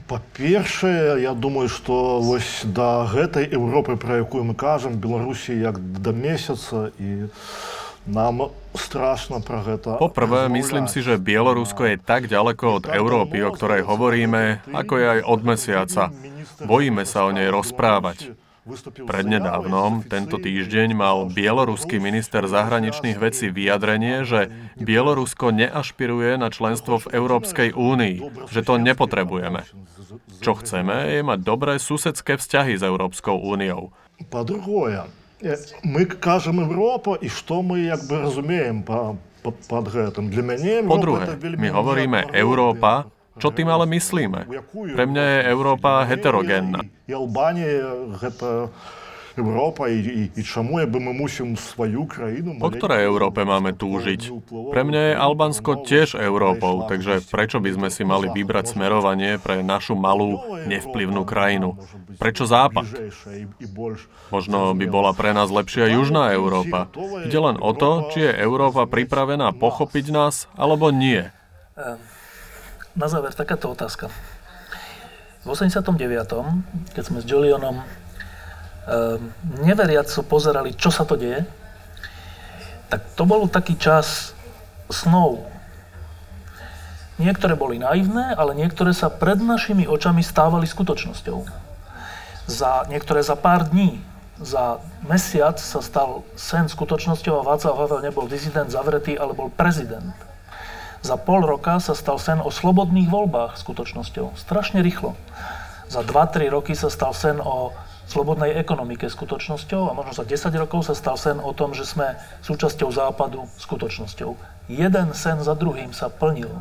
Па-першае, 0.05 1.23
я 1.23 1.33
думаю, 1.33 1.69
што 1.73 2.21
вось 2.21 2.61
да 2.65 3.09
гэтай 3.09 3.49
Еўропы, 3.49 3.97
пра 3.97 4.21
якую 4.21 4.45
мы 4.45 4.55
кажам, 4.55 5.01
Беларусі 5.01 5.57
як 5.57 5.81
да 5.81 6.13
месяца 6.13 6.93
і 7.01 7.33
нам 8.05 8.53
страшно 8.77 9.41
пра 9.41 9.65
гэта. 9.65 9.97
Poprvé, 9.97 10.49
myslím 10.53 10.89
si, 10.89 11.01
že 11.01 11.17
Bielorusko 11.21 11.89
je 11.89 11.97
tak 12.01 12.29
ďaleko 12.29 12.65
od 12.81 12.85
Európy, 12.89 13.41
o 13.45 13.53
ktorej 13.53 13.85
hovoríme, 13.85 14.65
ako 14.73 14.93
je 14.97 15.07
aj 15.19 15.21
od 15.25 15.41
mesiaca. 15.45 16.03
Bojíme 16.65 17.05
sa 17.09 17.25
o 17.25 17.33
nej 17.33 17.49
rozprávať. 17.49 18.42
Prednedávnom, 19.09 20.05
tento 20.05 20.37
týždeň, 20.37 20.93
mal 20.93 21.25
bieloruský 21.33 21.97
minister 21.97 22.45
zahraničných 22.45 23.17
vecí 23.17 23.49
vyjadrenie, 23.49 24.29
že 24.29 24.53
Bielorusko 24.77 25.57
neašpiruje 25.57 26.37
na 26.37 26.53
členstvo 26.53 27.01
v 27.01 27.17
Európskej 27.17 27.73
únii, 27.73 28.17
že 28.53 28.61
to 28.61 28.77
nepotrebujeme. 28.77 29.65
Čo 30.45 30.61
chceme, 30.61 31.17
je 31.17 31.21
mať 31.25 31.39
dobré 31.41 31.81
susedské 31.81 32.37
vzťahy 32.37 32.77
s 32.77 32.85
Európskou 32.85 33.41
úniou. 33.41 33.89
Па-другое, 34.29 35.09
э, 35.41 35.57
мы 35.87 36.05
кажам 36.05 36.61
Европа 36.61 37.17
і 37.17 37.33
што 37.33 37.65
мы 37.65 37.89
як 37.89 38.05
бы 38.05 38.21
разумеем 38.21 38.85
па, 38.85 39.17
па, 39.41 39.55
пад 39.55 39.89
гэтым. 39.89 40.29
Для 40.29 40.45
мяне 40.45 40.85
Po 40.85 41.01
druhé, 41.01 41.39
my 41.41 41.69
hovoríme 41.73 42.35
Európa, 42.37 43.09
čo 43.42 43.50
tým 43.50 43.70
ale 43.70 43.90
myslíme? 43.90 44.46
Pre 44.72 45.06
mňa 45.10 45.24
je 45.24 45.40
Európa 45.50 46.06
heterogénna. 46.06 46.86
E, 47.10 47.16
Európa 49.34 49.90
i, 49.90 49.98
i, 49.98 50.24
i 50.30 50.42
čomu 50.46 50.78
je, 50.78 50.86
my 50.86 51.10
musím 51.18 51.58
svoju 51.58 52.06
krajinu... 52.06 52.62
Po 52.62 52.70
ktorej 52.70 53.02
Európe 53.02 53.42
máme 53.42 53.74
túžiť? 53.74 54.30
Pre 54.46 54.82
mňa 54.86 55.02
je 55.10 55.14
Albánsko 55.18 55.82
tiež 55.82 56.22
Európou, 56.22 56.86
takže 56.86 57.26
prečo 57.34 57.58
by 57.58 57.74
sme 57.74 57.90
si 57.90 58.06
mali 58.06 58.30
vybrať 58.30 58.78
smerovanie 58.78 59.42
pre 59.42 59.66
našu 59.66 59.98
malú, 59.98 60.38
nevplyvnú 60.70 61.26
krajinu? 61.26 61.82
Prečo 62.22 62.46
Západ? 62.46 62.86
Možno 64.30 64.78
by 64.78 64.86
bola 64.86 65.18
pre 65.18 65.34
nás 65.34 65.50
lepšia 65.50 65.90
Južná 65.90 66.30
Európa. 66.38 66.94
Ide 67.26 67.40
len 67.42 67.58
o 67.58 67.74
to, 67.74 68.14
či 68.14 68.30
je 68.30 68.38
Európa 68.38 68.86
pripravená 68.86 69.50
pochopiť 69.58 70.14
nás, 70.14 70.46
alebo 70.54 70.94
nie. 70.94 71.26
Ehm, 71.74 72.13
na 72.94 73.10
záver 73.10 73.34
takáto 73.34 73.74
otázka. 73.74 74.14
V 75.42 75.48
89., 75.50 75.82
keď 76.94 77.04
sme 77.04 77.20
s 77.20 77.26
Jolionom 77.26 77.82
um, 77.82 77.86
neveriaco 79.66 80.22
pozerali, 80.22 80.78
čo 80.78 80.94
sa 80.94 81.02
to 81.02 81.18
deje, 81.18 81.42
tak 82.94 83.02
to 83.18 83.26
bol 83.26 83.50
taký 83.50 83.74
čas 83.82 84.38
snov. 84.94 85.42
Niektoré 87.18 87.58
boli 87.58 87.82
naivné, 87.82 88.38
ale 88.38 88.54
niektoré 88.54 88.94
sa 88.94 89.10
pred 89.10 89.42
našimi 89.42 89.90
očami 89.90 90.22
stávali 90.22 90.70
skutočnosťou. 90.70 91.50
Za, 92.46 92.86
niektoré 92.94 93.26
za 93.26 93.34
pár 93.34 93.74
dní, 93.74 94.06
za 94.38 94.78
mesiac 95.10 95.58
sa 95.58 95.82
stal 95.82 96.22
sen 96.38 96.70
skutočnosťou 96.70 97.42
a 97.42 97.46
Václav 97.48 97.74
Havel 97.74 98.06
nebol 98.06 98.30
dizident 98.30 98.70
zavretý, 98.70 99.18
ale 99.18 99.34
bol 99.34 99.50
prezident. 99.50 100.14
Za 101.04 101.20
pol 101.20 101.44
roka 101.44 101.84
sa 101.84 101.92
stal 102.00 102.16
sen 102.16 102.40
o 102.40 102.48
slobodných 102.48 103.12
voľbách 103.12 103.60
skutočnosťou. 103.60 104.40
Strašne 104.40 104.80
rýchlo. 104.80 105.20
Za 105.92 106.00
2-3 106.00 106.48
roky 106.48 106.80
sa 106.80 106.88
stal 106.88 107.12
sen 107.12 107.44
o 107.44 107.76
slobodnej 108.08 108.56
ekonomike 108.56 109.12
skutočnosťou 109.12 109.92
a 109.92 109.96
možno 109.96 110.16
za 110.16 110.24
10 110.24 110.48
rokov 110.56 110.88
sa 110.88 110.96
stal 110.96 111.20
sen 111.20 111.44
o 111.44 111.52
tom, 111.52 111.76
že 111.76 111.84
sme 111.84 112.16
súčasťou 112.40 112.88
západu 112.88 113.52
skutočnosťou. 113.60 114.40
Jeden 114.72 115.12
sen 115.12 115.44
za 115.44 115.52
druhým 115.60 115.92
sa 115.92 116.08
plnil 116.08 116.52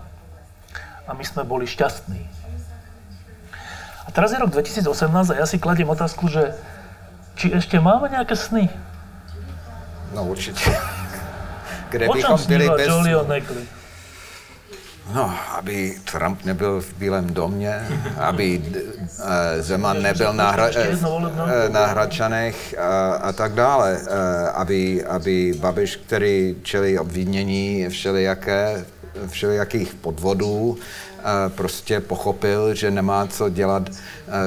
a 1.06 1.10
my 1.14 1.23
sme 1.23 1.47
boli 1.47 1.70
šťastní. 1.70 2.27
A 4.02 4.09
teraz 4.10 4.35
je 4.35 4.43
rok 4.43 4.51
2018 4.51 4.90
a 5.31 5.35
ja 5.39 5.47
si 5.47 5.62
kladiem 5.62 5.86
otázku, 5.86 6.27
že 6.27 6.59
či 7.39 7.55
ešte 7.55 7.78
máme 7.78 8.10
nejaké 8.10 8.35
sny? 8.35 8.66
No 10.14 10.24
určitě. 10.24 10.77
Kde 11.89 12.09
bychom 12.09 12.39
byli 12.47 12.70
bez... 12.70 12.89
Negli? 13.28 13.81
No, 15.14 15.34
aby 15.58 15.98
Trump 16.12 16.44
nebyl 16.44 16.80
v 16.80 16.94
Bílém 16.94 17.26
domě, 17.34 17.86
aby 18.16 18.58
uh, 18.58 19.24
Zeman 19.60 20.02
nebyl 20.02 20.32
na, 20.32 20.50
hra, 20.50 20.68
eh, 20.76 21.68
na 21.68 21.86
Hradčanech 21.86 22.74
a, 22.78 23.12
a 23.14 23.32
tak 23.32 23.52
dále. 23.52 23.98
Uh, 24.00 24.08
aby, 24.54 25.04
aby 25.04 25.54
Babiš, 25.58 25.96
který 25.96 26.56
čelí 26.62 26.98
obvinění 26.98 27.88
všelijaké, 27.88 28.84
všelijakých 29.26 29.94
podvodů, 29.94 30.78
prostě 31.48 32.00
pochopil, 32.00 32.74
že 32.74 32.90
nemá 32.90 33.26
co 33.26 33.48
dělat 33.48 33.82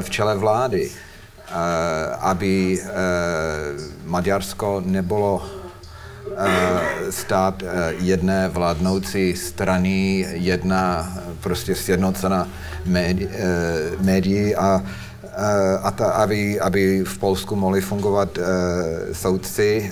v 0.01 0.09
čele 0.09 0.37
vlády. 0.37 0.91
Aby 2.19 2.81
Maďarsko 4.05 4.81
nebylo 4.85 5.45
eh, 5.45 5.64
stát 7.09 7.63
eh, 7.63 7.93
jedné 7.99 8.49
vládnoucí 8.49 9.35
strany, 9.35 10.27
jedna 10.31 11.13
eh, 11.17 11.21
prostě 11.41 11.75
eh, 12.85 13.91
médií 14.01 14.55
a, 14.55 14.83
eh, 15.23 15.77
a 15.83 15.91
ta, 15.91 16.11
aby, 16.11 16.59
aby 16.59 17.03
v 17.03 17.17
Polsku 17.17 17.55
mohli 17.55 17.81
fungovat 17.81 18.37
soudci, 19.11 19.91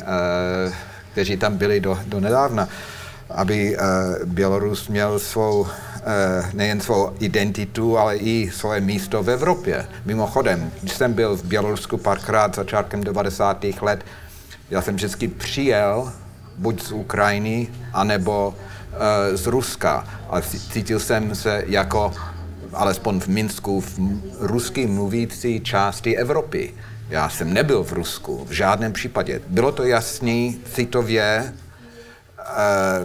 kteří 1.11 1.37
tam 1.37 1.57
byli 1.57 1.79
do, 1.79 1.99
do 2.07 2.19
nedávna, 2.19 2.67
aby 3.29 3.77
Bělorus 4.25 4.87
měl 4.87 5.19
svou 5.19 5.67
nejen 6.53 6.81
svou 6.81 7.11
identitu, 7.19 7.97
ale 7.97 8.17
i 8.17 8.51
svoje 8.51 8.81
místo 8.81 9.23
v 9.23 9.29
Evropě. 9.29 9.85
Mimochodem, 10.05 10.71
když 10.81 10.93
jsem 10.93 11.13
byl 11.13 11.35
v 11.35 11.43
Bělorusku 11.43 11.97
párkrát 11.97 12.55
začátkem 12.55 13.03
90. 13.03 13.65
let, 13.81 14.05
já 14.69 14.81
jsem 14.81 14.95
vždycky 14.95 15.27
přijel 15.27 16.11
buď 16.57 16.83
z 16.83 16.91
Ukrajiny, 16.91 17.67
anebo 17.93 18.55
e, 19.33 19.37
z 19.37 19.47
Ruska. 19.47 20.07
A 20.29 20.41
cítil 20.41 20.99
jsem 20.99 21.35
se 21.35 21.63
jako, 21.67 22.13
alespoň 22.73 23.19
v 23.19 23.27
Minsku, 23.27 23.81
v 23.81 23.99
rusky 24.39 24.87
mluvící 24.87 25.59
části 25.59 26.17
Evropy. 26.17 26.73
Já 27.09 27.29
jsem 27.29 27.53
nebyl 27.53 27.83
v 27.83 27.93
Rusku, 27.93 28.45
v 28.45 28.51
žádném 28.51 28.93
případě. 28.93 29.41
Bylo 29.47 29.71
to 29.71 29.83
jasný 29.83 30.59
citově 30.73 31.23
e, 31.23 31.53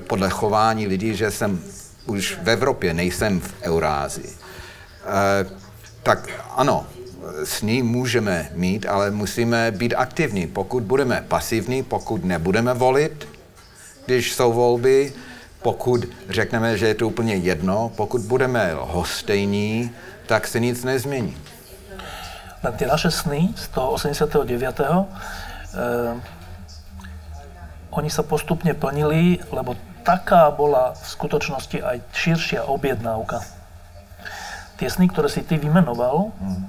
podle 0.00 0.30
chování 0.30 0.86
lidí, 0.86 1.14
že 1.16 1.30
jsem 1.30 1.60
už 2.06 2.38
v 2.42 2.50
Evropě, 2.50 2.94
nejsem 2.94 3.40
v 3.40 3.54
Eurázii. 3.62 4.30
E, 4.30 5.46
tak 6.02 6.28
ano, 6.56 6.86
sny 7.44 7.82
můžeme 7.82 8.50
mít, 8.54 8.86
ale 8.86 9.10
musíme 9.10 9.70
být 9.70 9.94
aktivní. 9.94 10.46
Pokud 10.46 10.82
budeme 10.82 11.24
pasivní, 11.28 11.82
pokud 11.82 12.24
nebudeme 12.24 12.74
volit, 12.74 13.28
když 14.08 14.34
jsou 14.34 14.52
volby, 14.52 15.12
pokud 15.62 16.08
řekneme, 16.28 16.76
že 16.76 16.88
je 16.88 16.94
to 16.94 17.08
úplně 17.08 17.34
jedno, 17.34 17.92
pokud 17.96 18.20
budeme 18.20 18.72
hostejní, 18.80 19.90
tak 20.26 20.48
se 20.48 20.60
nic 20.60 20.84
nezmění. 20.84 21.36
Len 22.64 22.72
tie 22.72 22.88
naše 22.88 23.10
sny 23.12 23.52
z 23.52 23.68
toho 23.68 24.00
89. 24.00 24.80
oni 27.92 28.10
sa 28.10 28.24
postupne 28.24 28.72
plnili, 28.72 29.44
lebo 29.52 29.76
taká 30.02 30.48
bola 30.56 30.96
v 30.96 31.04
skutočnosti 31.04 31.78
aj 31.84 31.96
širšia 32.16 32.64
objednávka. 32.64 33.44
Tie 34.80 34.88
sny, 34.88 35.12
ktoré 35.12 35.28
si 35.28 35.44
ty 35.44 35.60
vymenoval, 35.60 36.32
mm. 36.32 36.64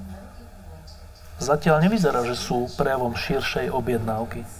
zatiaľ 1.39 1.87
nevyzerá, 1.87 2.19
že 2.27 2.35
sú 2.35 2.67
prejavom 2.75 3.15
širšej 3.15 3.71
objednávky. 3.71 4.58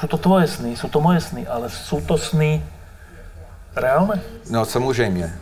Sú 0.00 0.06
to 0.08 0.16
tvoje 0.16 0.48
sny, 0.48 0.76
sú 0.76 0.88
to 0.88 1.00
moje 1.00 1.20
sny, 1.20 1.44
ale 1.44 1.68
sú 1.68 2.00
to 2.00 2.16
sny 2.16 2.64
reálne? 3.76 4.20
No 4.50 4.64
samozřejmě. 4.64 5.24
E, 5.24 5.32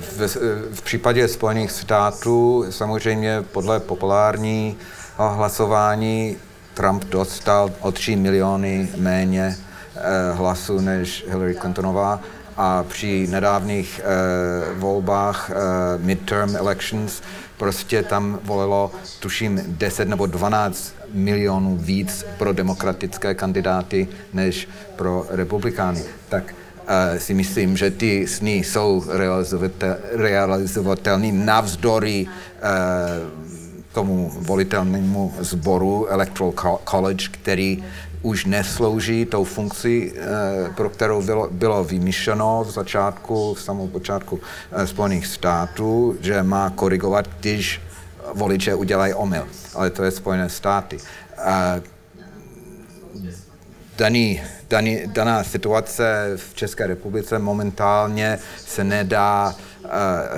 v, 0.00 0.36
v 0.74 0.82
případě 0.82 1.28
Spojených 1.28 1.70
států 1.70 2.64
samozřejmě 2.70 3.42
podle 3.52 3.80
populární 3.80 4.76
hlasování 5.18 6.36
Trump 6.74 7.04
dostal 7.04 7.70
o 7.80 7.92
3 7.92 8.16
miliony 8.16 8.88
méně 8.96 9.56
Eh, 9.96 10.32
hlasů 10.32 10.80
než 10.80 11.24
Hillary 11.28 11.54
Clintonová 11.54 12.20
a 12.56 12.82
při 12.82 13.26
nedávných 13.26 14.00
volbách, 14.78 15.50
midterm 15.96 16.56
elections, 16.56 17.22
prostě 17.56 18.02
tam 18.02 18.38
volilo, 18.42 18.90
tuším, 19.20 19.62
10 19.66 20.08
nebo 20.08 20.26
12 20.26 20.94
milionů 21.12 21.76
víc 21.76 22.24
pro 22.38 22.52
demokratické 22.52 23.34
kandidáty 23.34 24.08
než 24.34 24.68
pro 24.96 25.26
republikány. 25.30 26.02
Tak 26.28 26.54
si 27.18 27.34
myslím, 27.34 27.76
že 27.76 27.90
ty 27.90 28.26
sny 28.26 28.54
jsou 28.54 29.04
realizovatelné 30.12 31.32
navzdory 31.32 32.26
tomu 33.92 34.32
volitelnému 34.38 35.34
sboru 35.40 36.06
Electoral 36.06 36.78
College, 36.84 37.28
který 37.30 37.84
už 38.22 38.44
neslouží 38.44 39.24
tou 39.24 39.44
funkci, 39.44 40.12
eh, 40.12 40.72
pro 40.74 40.90
kterou 40.90 41.22
bylo, 41.22 41.48
bylo 41.50 41.84
vymyšleno 41.84 42.64
v 42.64 42.70
začátku, 42.70 43.54
v 43.54 43.60
samou 43.60 43.88
počátku 43.88 44.40
eh, 44.72 44.86
Spojených 44.86 45.26
států, 45.26 46.16
že 46.20 46.42
má 46.42 46.70
korigovat, 46.70 47.28
když 47.40 47.80
voliče 48.34 48.74
udělají 48.74 49.14
omyl. 49.14 49.48
Ale 49.74 49.90
to 49.90 50.04
je 50.04 50.10
Spojené 50.10 50.48
státy. 50.48 50.98
Daný, 53.96 54.42
daný, 54.68 55.02
daná 55.06 55.44
situace 55.44 56.32
v 56.36 56.54
České 56.54 56.86
republice 56.86 57.38
momentálně 57.38 58.38
se 58.56 58.84
nedá 58.84 59.54
uh, 59.84 59.90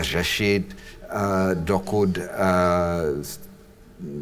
řešit, 0.03 0.77
uh, 1.03 1.15
dokud 1.55 2.19
uh, 2.19 2.25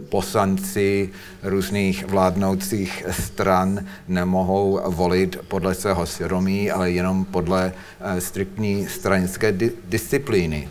poslanci 0.08 1.10
různých 1.42 2.06
vládnoucích 2.06 3.04
stran 3.10 3.86
nemohou 4.08 4.80
volit 4.86 5.36
podle 5.48 5.74
svého 5.74 6.06
svědomí, 6.06 6.70
ale 6.70 6.90
jenom 6.90 7.24
podle 7.24 7.72
uh, 7.72 8.18
striktní 8.18 8.88
stranické 8.88 9.52
di- 9.52 9.72
disciplíny. 9.88 10.68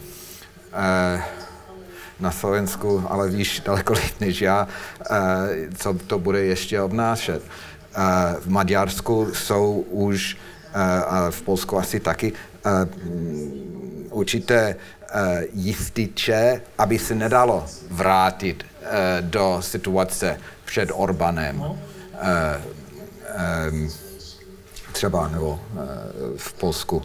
Uh, 1.16 1.22
na 2.20 2.32
Slovensku, 2.32 3.04
ale 3.08 3.30
víš 3.30 3.62
daleko 3.66 3.94
líp 3.94 4.20
než 4.20 4.42
já, 4.42 4.68
uh, 5.00 5.18
co 5.78 5.94
to 6.08 6.20
bude 6.20 6.44
ještě 6.44 6.82
obnášet. 6.82 7.44
Uh, 7.44 8.04
v 8.40 8.48
Maďarsku 8.48 9.28
jsou 9.34 9.86
už, 9.90 10.38
uh, 10.76 10.82
a 10.82 11.32
v 11.32 11.42
Polsku 11.42 11.78
asi 11.78 12.00
taky, 12.00 12.34
určité 14.10 14.76
jističe, 15.54 16.62
aby 16.78 17.00
se 17.00 17.16
nedalo 17.16 17.66
vrátit 17.92 18.66
Eh, 18.88 19.22
do 19.22 19.58
situace 19.62 20.40
před 20.66 20.90
Orbanem. 20.94 21.58
No. 21.58 21.80
Eh, 22.22 22.62
třeba 24.92 25.28
nebo 25.28 25.60
eh, 25.74 25.78
v 26.38 26.54
Polsku 26.54 27.02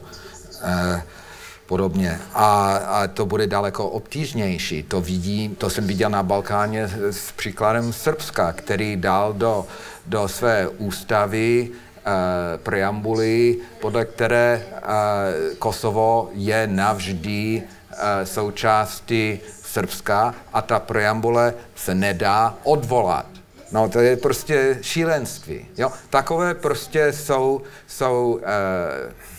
podobně. 1.70 2.20
A, 2.34 2.76
a 2.76 3.06
to 3.06 3.26
bude 3.26 3.46
daleko 3.46 3.88
obtížnější. 3.88 4.82
To 4.82 5.00
vidím, 5.00 5.54
to 5.54 5.70
jsem 5.70 5.86
viděl 5.86 6.10
na 6.10 6.22
Balkáně 6.22 6.90
s 7.10 7.32
příkladem 7.32 7.92
Srbska, 7.92 8.52
který 8.52 8.96
dal 8.96 9.32
do, 9.32 9.66
do 10.06 10.28
své 10.28 10.68
ústavy 10.68 11.70
preambuly, 12.62 13.58
podle 13.80 14.04
které 14.04 14.62
Kosovo 15.58 16.30
je 16.34 16.66
navždy 16.66 17.62
součástí 18.24 19.38
Srbska 19.62 20.34
a 20.52 20.62
ta 20.62 20.78
preambule 20.78 21.54
se 21.74 21.94
nedá 21.94 22.54
odvolat. 22.62 23.26
No 23.72 23.88
to 23.88 24.00
je 24.00 24.16
prostě 24.16 24.78
šílenství. 24.82 25.66
Jo? 25.78 25.92
Takové 26.10 26.54
prostě 26.54 27.12
jsou, 27.12 27.62
jsou 27.86 28.40
uh, 28.42 29.29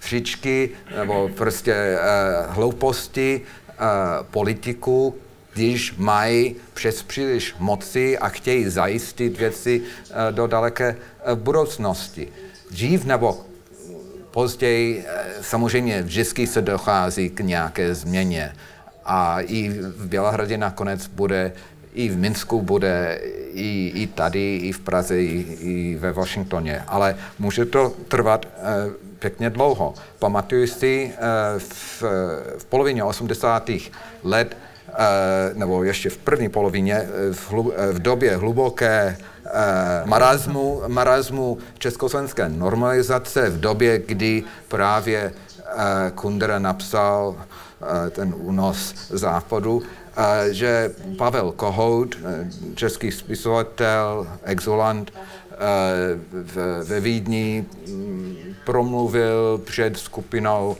příčky 0.00 0.70
nebo 0.96 1.30
prostě 1.36 1.98
uh, 1.98 2.54
hlouposti 2.54 3.40
uh, 3.40 4.26
politiků, 4.30 5.16
když 5.54 5.94
mají 5.96 6.56
přes 6.74 7.02
příliš 7.02 7.54
moci 7.58 8.18
a 8.18 8.28
chtějí 8.28 8.68
zajistit 8.68 9.38
věci 9.38 9.80
uh, 9.80 10.16
do 10.30 10.46
daleké 10.46 10.96
uh, 10.96 11.38
budoucnosti. 11.38 12.28
Dřív 12.70 13.04
nebo 13.04 13.38
později 14.30 15.04
samozřejmě 15.40 16.02
vždycky 16.02 16.46
se 16.46 16.62
dochází 16.62 17.30
k 17.30 17.40
nějaké 17.40 17.94
změně 17.94 18.52
a 19.04 19.40
i 19.40 19.68
v 19.68 20.06
Bělehradě 20.06 20.58
nakonec 20.58 21.06
bude, 21.06 21.52
i 21.94 22.08
v 22.08 22.18
Minsku 22.18 22.62
bude, 22.62 23.20
i, 23.52 23.92
i 23.94 24.06
tady, 24.06 24.56
i 24.56 24.72
v 24.72 24.80
Praze, 24.80 25.22
i, 25.22 25.46
i 25.60 25.96
ve 25.96 26.12
Washingtoně. 26.12 26.84
Ale 26.86 27.16
může 27.38 27.64
to 27.64 27.92
trvat 28.08 28.46
e, 29.20 29.28
pěkně 29.28 29.50
dlouho. 29.50 29.94
Pamatuju 30.18 30.66
si 30.66 31.12
e, 31.12 31.58
v, 31.58 32.02
v 32.58 32.64
polovině 32.64 33.04
80. 33.04 33.70
let, 34.22 34.56
e, 34.88 35.54
nebo 35.54 35.84
ještě 35.84 36.10
v 36.10 36.16
první 36.16 36.48
polovině, 36.48 37.08
v, 37.32 37.50
hlu, 37.50 37.72
v 37.92 37.98
době 37.98 38.36
hluboké 38.36 39.16
marazmu, 40.04 40.82
marazmu 40.86 41.58
československé 41.78 42.48
normalizace, 42.48 43.50
v 43.50 43.60
době, 43.60 43.98
kdy 43.98 44.44
právě 44.68 45.32
Kundera 46.14 46.58
napsal 46.58 47.36
ten 48.10 48.34
únos 48.36 48.94
západu, 49.10 49.82
že 50.50 50.90
Pavel 51.18 51.52
Kohout, 51.52 52.16
český 52.74 53.12
spisovatel, 53.12 54.26
exulant, 54.44 55.12
ve 56.84 57.00
Vídni 57.00 57.64
mm, 57.88 58.36
promluvil 58.64 59.60
před 59.64 59.96
skupinou 59.96 60.76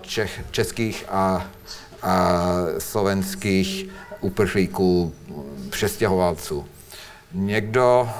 čech, 0.00 0.40
českých 0.50 1.04
a, 1.08 1.46
a 2.02 2.38
slovenských 2.78 3.88
uprchlíků, 4.20 5.12
přestěhovalců. 5.70 6.66
Někdo, 7.32 8.10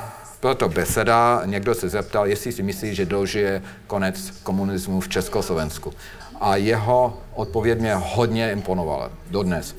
byla 0.41 0.55
to 0.55 0.69
beseda, 0.69 1.43
někdo 1.45 1.75
se 1.75 1.89
zeptal, 1.89 2.27
jestli 2.27 2.53
si 2.53 2.63
myslí, 2.63 2.95
že 2.95 3.07
dožije 3.07 3.63
konec 3.87 4.31
komunismu 4.43 5.01
v 5.01 5.09
Československu 5.09 5.93
a 6.41 6.57
jeho 6.57 7.19
odpověď 7.35 7.81
mě 7.81 7.95
hodně 7.95 8.53
imponovala 8.53 9.11
dodnes. 9.31 9.77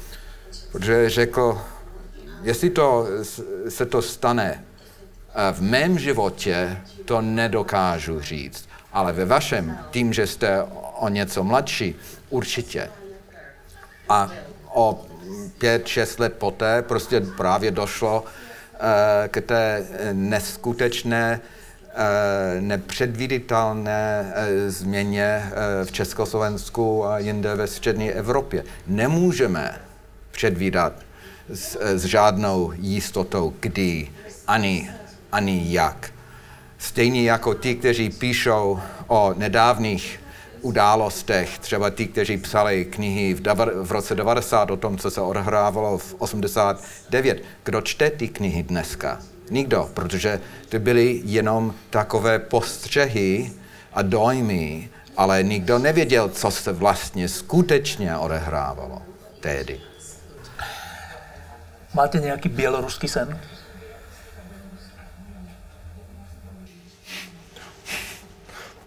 Protože 0.71 1.09
řekl, 1.09 1.61
jestli 2.43 2.69
to, 2.69 3.07
se 3.69 3.85
to 3.85 4.01
stane 4.01 4.63
v 5.51 5.61
mém 5.61 5.99
životě, 5.99 6.77
to 7.05 7.21
nedokážu 7.21 8.19
říct, 8.19 8.69
ale 8.93 9.13
ve 9.13 9.25
vašem, 9.25 9.77
tím, 9.91 10.13
že 10.13 10.27
jste 10.27 10.63
o 10.99 11.09
něco 11.09 11.43
mladší, 11.43 11.95
určitě. 12.29 12.89
A 14.09 14.31
o 14.73 15.05
pět, 15.57 15.87
šest 15.87 16.19
let 16.19 16.33
poté 16.33 16.81
prostě 16.81 17.21
právě 17.21 17.71
došlo 17.71 18.21
uh, 18.21 18.27
k 19.27 19.41
té 19.41 19.85
neskutečné 20.13 21.41
Eh, 21.95 22.61
nepředvíditelné 22.61 24.33
eh, 24.35 24.71
změně 24.71 25.23
eh, 25.23 25.85
v 25.85 25.91
Československu 25.91 27.05
a 27.05 27.19
jinde 27.19 27.55
ve 27.55 27.67
střední 27.67 28.11
Evropě. 28.11 28.63
Nemůžeme 28.87 29.81
předvídat 30.31 30.93
s, 31.53 31.77
s 31.81 32.05
žádnou 32.05 32.73
jistotou, 32.75 33.53
kdy, 33.59 34.09
ani, 34.47 34.89
ani 35.33 35.63
jak. 35.73 36.11
Stejně 36.77 37.23
jako 37.23 37.53
ti, 37.53 37.75
kteří 37.75 38.09
píšou 38.09 38.79
o 39.07 39.33
nedávných 39.37 40.19
událostech, 40.61 41.59
třeba 41.59 41.89
ti, 41.89 42.07
kteří 42.07 42.37
psali 42.37 42.85
knihy 42.85 43.33
v, 43.33 43.41
v 43.83 43.91
roce 43.91 44.15
90 44.15 44.71
o 44.71 44.77
tom, 44.77 44.97
co 44.97 45.11
se 45.11 45.21
odhrávalo 45.21 45.97
v 45.97 46.15
89. 46.17 47.43
Kdo 47.63 47.81
čte 47.81 48.09
ty 48.09 48.27
knihy 48.27 48.63
dneska? 48.63 49.19
Nikdo, 49.49 49.89
protože 49.93 50.41
to 50.69 50.79
byly 50.79 51.21
jenom 51.25 51.73
takové 51.89 52.39
postřehy 52.39 53.51
a 53.93 54.01
dojmy, 54.01 54.89
ale 55.17 55.43
nikdo 55.43 55.79
nevěděl, 55.79 56.29
co 56.29 56.51
se 56.51 56.71
vlastně 56.71 57.29
skutečně 57.29 58.17
odehrávalo 58.17 59.01
tehdy. 59.39 59.79
Máte 61.93 62.19
nějaký 62.19 62.49
běloruský 62.49 63.07
sen? 63.07 63.39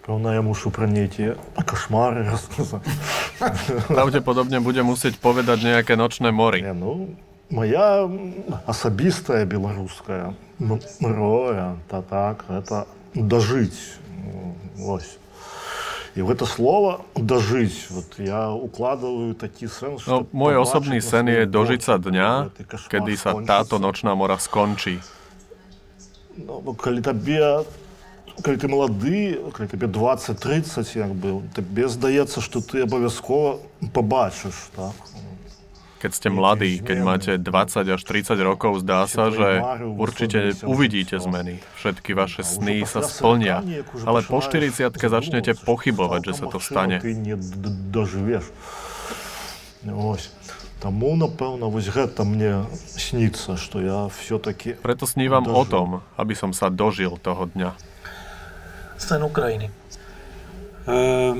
Ровно 0.06 0.34
я 0.34 0.42
мушу 0.42 0.70
про 0.70 0.86
эти 0.86 1.36
кошмары 1.64 2.26
рассказать. 2.26 2.82
Pravdepodobne 3.86 4.58
bude 4.58 4.82
musieť 4.82 5.18
povedať 5.18 5.62
nejaké 5.62 5.94
nočné 5.94 6.34
mory. 6.34 6.62
Не, 6.62 6.74
ну, 6.74 7.14
моя 7.50 8.10
особистая 8.66 9.46
белорусская 9.46 10.34
м- 10.58 10.80
мроя, 10.98 11.76
та 11.88 12.02
так, 12.02 12.44
это 12.50 12.86
дожить. 13.14 13.78
Ну, 14.26 14.56
Ось. 14.98 15.18
И 16.14 16.20
в 16.20 16.28
это 16.28 16.44
слово 16.44 17.00
«дожить» 17.16 17.86
вот 17.88 18.18
я 18.18 18.50
укладываю 18.52 19.32
такий 19.34 19.64
сенс, 19.68 20.04
No, 20.04 20.26
что 20.26 20.28
môj 20.36 20.60
побачить 20.60 20.66
osobný 20.68 20.98
на 21.00 21.06
sen 21.08 21.24
je 21.24 21.40
своей 21.40 21.46
dožiť 21.48 21.80
sa 21.80 21.94
кожі, 21.96 22.04
dňa, 22.10 22.28
коли 22.28 22.50
цей 22.58 22.66
кошмар 22.68 22.90
kedy 22.92 23.12
sa 23.16 23.30
скончится. 23.32 23.48
táto 23.48 23.74
nočná 23.80 24.12
mora 24.12 24.36
skončí. 24.36 25.00
Ну, 26.36 26.60
коли 26.76 27.00
тебе, 27.00 27.64
коли 28.42 28.56
ти 28.56 28.68
молодий, 28.68 29.38
коли 29.52 29.68
тобі 29.68 29.86
20-30, 29.86 30.98
якби, 30.98 31.34
тобі 31.52 31.86
здається, 31.86 32.40
що 32.40 32.60
ти 32.60 32.82
обов'язково 32.82 33.58
побачиш, 33.92 34.54
так? 34.76 34.92
Keď 36.02 36.12
ste 36.18 36.28
mladí, 36.34 36.82
keď 36.82 36.98
máte 36.98 37.32
20 37.38 37.86
až 37.94 38.02
30 38.02 38.34
rokov, 38.42 38.82
zdá 38.82 39.06
sa, 39.06 39.30
že 39.30 39.62
určite 39.94 40.50
uvidíte 40.66 41.22
zmeny. 41.22 41.62
Všetky 41.78 42.10
vaše 42.18 42.42
sny 42.42 42.82
sa 42.90 43.06
splnia. 43.06 43.62
Ale 44.02 44.26
po 44.26 44.42
40 44.42 44.98
začnete 44.98 45.54
pochybovať, 45.62 46.20
že 46.26 46.32
sa 46.42 46.50
to 46.50 46.58
stane. 46.58 46.98
Ти 46.98 47.14
не 47.14 47.38
д- 47.38 47.70
доживеш. 47.94 48.42
Ось. 49.86 50.34
Тому, 50.82 51.14
напевно, 51.14 51.70
ось 51.70 51.86
гэта 51.86 52.26
мне 52.26 52.66
сніцца, 52.98 53.54
што 53.54 53.78
я 53.78 54.10
все-таки 54.10 54.74
Preto 54.82 55.06
snívam 55.06 55.46
o 55.46 55.62
tom, 55.62 56.02
aby 56.18 56.34
som 56.34 56.50
sa 56.50 56.66
dožil 56.66 57.14
toho 57.22 57.46
dňa. 57.46 57.78
Sen 58.99 59.23
України? 59.23 59.69
Е, 60.87 61.35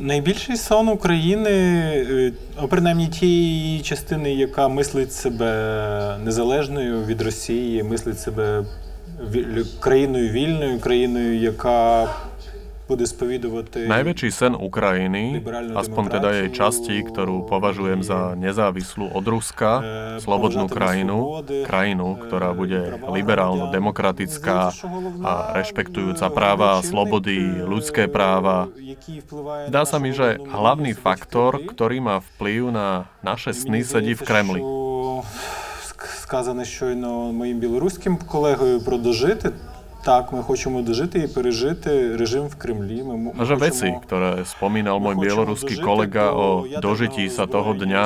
найбільший 0.00 0.56
сон 0.56 0.88
України, 0.88 1.50
е, 1.50 2.32
принаймні 2.70 3.08
тієї 3.08 3.80
частини, 3.80 4.34
яка 4.34 4.68
мислить 4.68 5.12
себе 5.12 6.18
незалежною 6.24 7.04
від 7.04 7.22
Росії, 7.22 7.82
мислить 7.82 8.20
себе 8.20 8.64
країною 9.80 10.30
вільною, 10.30 10.80
країною, 10.80 11.38
яка 11.38 12.08
Najväčší 12.89 14.29
sen 14.29 14.53
Ukrajiny, 14.53 15.41
aspoň 15.73 16.03
teda 16.05 16.29
jej 16.37 16.49
časti, 16.53 17.01
ktorú 17.01 17.49
považujem 17.49 18.05
za 18.05 18.37
nezávislú 18.37 19.09
od 19.09 19.25
Ruska, 19.25 19.81
slobodnú 20.21 20.69
krajinu, 20.69 21.41
krajinu, 21.65 22.13
ktorá 22.29 22.53
bude 22.53 23.01
liberálno-demokratická 23.09 24.69
a 25.25 25.33
rešpektujúca 25.57 26.29
práva 26.29 26.77
a 26.77 26.85
slobody, 26.85 27.65
ľudské 27.65 28.05
práva. 28.05 28.69
Zdá 29.65 29.89
sa 29.89 29.97
mi, 29.97 30.13
že 30.13 30.37
hlavný 30.37 30.93
faktor, 30.93 31.65
ktorý 31.65 31.97
má 32.05 32.21
vplyv 32.21 32.69
na 32.69 33.09
naše 33.25 33.57
sny, 33.57 33.81
sedí 33.81 34.13
v 34.13 34.21
Kremli. 34.21 34.61
Що 34.61 35.23
ск- 35.89 36.21
Сказане 36.21 36.65
щойно 36.65 37.33
моїм 37.33 37.57
білоруським 37.59 38.17
колегою 38.17 38.81
про 38.81 38.97
дожити. 38.97 39.49
Так, 40.05 40.33
ми 40.33 40.41
хочемо 40.43 40.81
дожити 40.81 41.19
і 41.19 41.27
пережити 41.27 42.15
режим 42.17 42.43
в 42.45 42.55
Кремлі. 42.55 43.03
Ми 43.03 43.13
м- 43.13 43.31
A 43.41 43.45
že 43.45 43.55
veci, 43.57 43.89
хочемо 43.89 44.05
ktoré 44.05 44.31
spomínal 44.45 45.01
môj 45.01 45.15
bieloruský 45.17 45.81
kolega 45.81 46.29
o 46.29 46.61
dožití 46.77 47.25
sa 47.25 47.49
toho 47.49 47.73
dňa, 47.73 48.05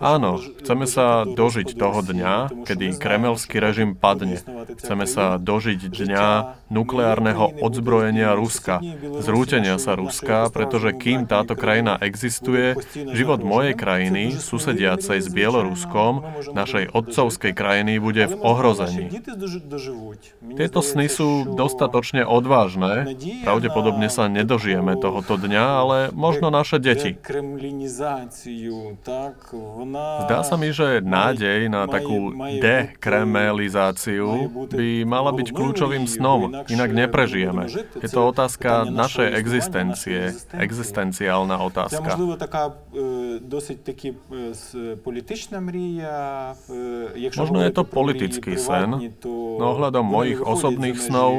áno, 0.00 0.40
chceme 0.40 0.88
sa 0.88 1.28
dožiť 1.28 1.76
toho 1.76 2.00
dňa, 2.00 2.64
kedy 2.64 2.96
kremelský 2.96 3.60
režim 3.60 3.92
padne. 3.92 4.40
Chceme 4.80 5.04
sa 5.04 5.36
dožiť 5.36 5.80
dňa 5.84 6.26
nukleárneho 6.72 7.60
odzbrojenia 7.60 8.32
Ruska, 8.32 8.80
zrútenia 9.20 9.76
sa 9.76 10.00
Ruska, 10.00 10.48
pretože 10.48 10.96
kým 10.96 11.28
táto 11.28 11.52
krajina 11.60 12.00
existuje, 12.00 12.72
život 13.12 13.44
mojej 13.44 13.76
krajiny, 13.76 14.32
susediacej 14.32 15.20
s 15.20 15.28
Bieloruskom, 15.28 16.24
našej 16.56 16.88
otcovskej 16.88 17.52
krajiny, 17.52 18.00
bude 18.00 18.32
v 18.32 18.34
ohrození. 18.40 19.12
Діти 19.12 19.32
дожи- 19.36 19.60
доживуть. 19.68 20.32
Мені 20.40 20.56
Tieto 20.56 20.80
sny 20.80 21.04
здається, 21.04 21.27
dostatočne 21.55 22.23
odvážne, 22.25 23.15
pravdepodobne 23.45 24.07
sa 24.09 24.27
nedožijeme 24.31 24.95
tohoto 24.97 25.35
dňa, 25.39 25.65
ale 25.81 25.97
možno 26.15 26.49
naše 26.49 26.77
deti. 26.81 27.15
Zdá 30.25 30.39
sa 30.45 30.55
mi, 30.55 30.69
že 30.73 31.03
nádej 31.03 31.69
na 31.69 31.85
takú 31.85 32.33
dekremelizáciu 32.59 34.49
by 34.69 34.89
mala 35.03 35.31
byť 35.35 35.47
kľúčovým 35.53 36.05
snom, 36.05 36.65
inak 36.67 36.89
neprežijeme. 36.95 37.67
Je 37.99 38.09
to 38.09 38.21
otázka 38.29 38.87
našej 38.89 39.27
existencie, 39.35 40.33
existenciálna 40.55 41.59
otázka. 41.59 42.15
Možno 47.39 47.59
je 47.63 47.71
to 47.71 47.83
politický 47.85 48.53
sen, 48.57 48.89
no 49.59 49.65
ohľadom 49.75 50.05
mojich 50.05 50.39
osobných 50.41 50.97
snov 50.97 51.18
snov, 51.19 51.33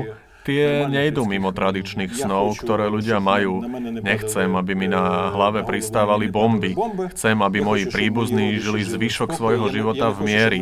tie 0.45 0.85
nejdú 0.89 1.25
mimo 1.25 1.53
tradičných 1.53 2.13
snov, 2.13 2.61
ktoré 2.61 2.93
ľudia 2.93 3.21
majú. 3.21 3.65
Nechcem, 4.01 4.49
aby 4.57 4.73
mi 4.77 4.89
na 4.93 5.33
hlave 5.33 5.65
pristávali 5.65 6.29
bomby. 6.29 6.77
Chcem, 7.17 7.41
aby 7.41 7.65
moji 7.65 7.89
príbuzní 7.89 8.61
žili 8.61 8.85
zvyšok 8.85 9.33
svojho 9.33 9.73
života 9.73 10.13
v 10.13 10.19
miery. 10.29 10.61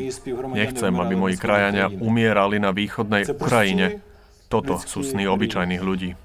Nechcem, 0.55 0.95
aby 0.95 1.15
moji 1.19 1.37
krajania 1.39 1.91
umierali 1.91 2.63
na 2.63 2.71
východnej 2.71 3.27
Ukrajine. 3.35 4.03
Toto 4.49 4.81
sú 4.81 5.05
sny 5.05 5.29
obyčajných 5.29 5.83
ľudí. 5.83 6.17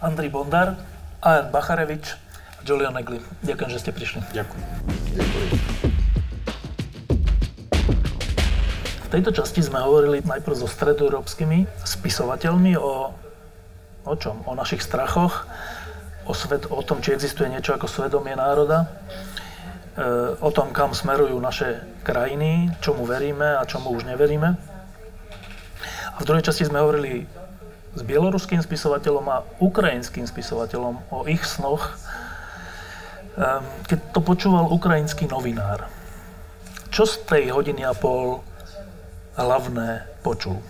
Andri 0.00 0.28
Bondar, 0.32 0.80
Ajan 1.20 1.48
Bacharevič, 1.52 2.16
Julian 2.64 2.96
Egli. 2.96 3.20
Ďakujem, 3.44 3.70
že 3.72 3.78
ste 3.80 3.90
prišli. 3.92 4.20
Ďakujem. 4.32 4.64
Ďakujem. 5.16 5.93
Tejto 9.14 9.30
časti 9.30 9.62
sme 9.62 9.78
hovorili 9.78 10.26
najprv 10.26 10.58
so 10.58 10.66
stredoeurópskymi 10.66 11.86
spisovateľmi 11.86 12.74
o, 12.74 13.14
o 14.02 14.14
čom? 14.18 14.42
O 14.42 14.58
našich 14.58 14.82
strachoch, 14.82 15.46
o, 16.26 16.34
svet, 16.34 16.66
o 16.66 16.82
tom, 16.82 16.98
či 16.98 17.14
existuje 17.14 17.46
niečo 17.46 17.78
ako 17.78 17.86
svedomie 17.86 18.34
národa, 18.34 18.90
e, 19.94 20.34
o 20.42 20.50
tom, 20.50 20.74
kam 20.74 20.98
smerujú 20.98 21.38
naše 21.38 21.78
krajiny, 22.02 22.74
čomu 22.82 23.06
veríme 23.06 23.54
a 23.54 23.62
čomu 23.62 23.94
už 23.94 24.02
neveríme. 24.02 24.58
A 26.10 26.16
v 26.18 26.26
druhej 26.26 26.50
časti 26.50 26.66
sme 26.66 26.82
hovorili 26.82 27.30
s 27.94 28.02
bieloruským 28.02 28.58
spisovateľom 28.66 29.26
a 29.30 29.46
ukrajinským 29.62 30.26
spisovateľom 30.26 31.14
o 31.14 31.22
ich 31.30 31.46
snoch, 31.46 31.94
e, 33.38 33.62
keď 33.86 33.98
to 34.10 34.18
počúval 34.26 34.74
ukrajinský 34.74 35.30
novinár. 35.30 35.86
Čo 36.90 37.06
z 37.06 37.22
tej 37.30 37.54
hodiny 37.54 37.86
a 37.86 37.94
pol 37.94 38.42
hlavné 39.36 40.06
почув. 40.22 40.62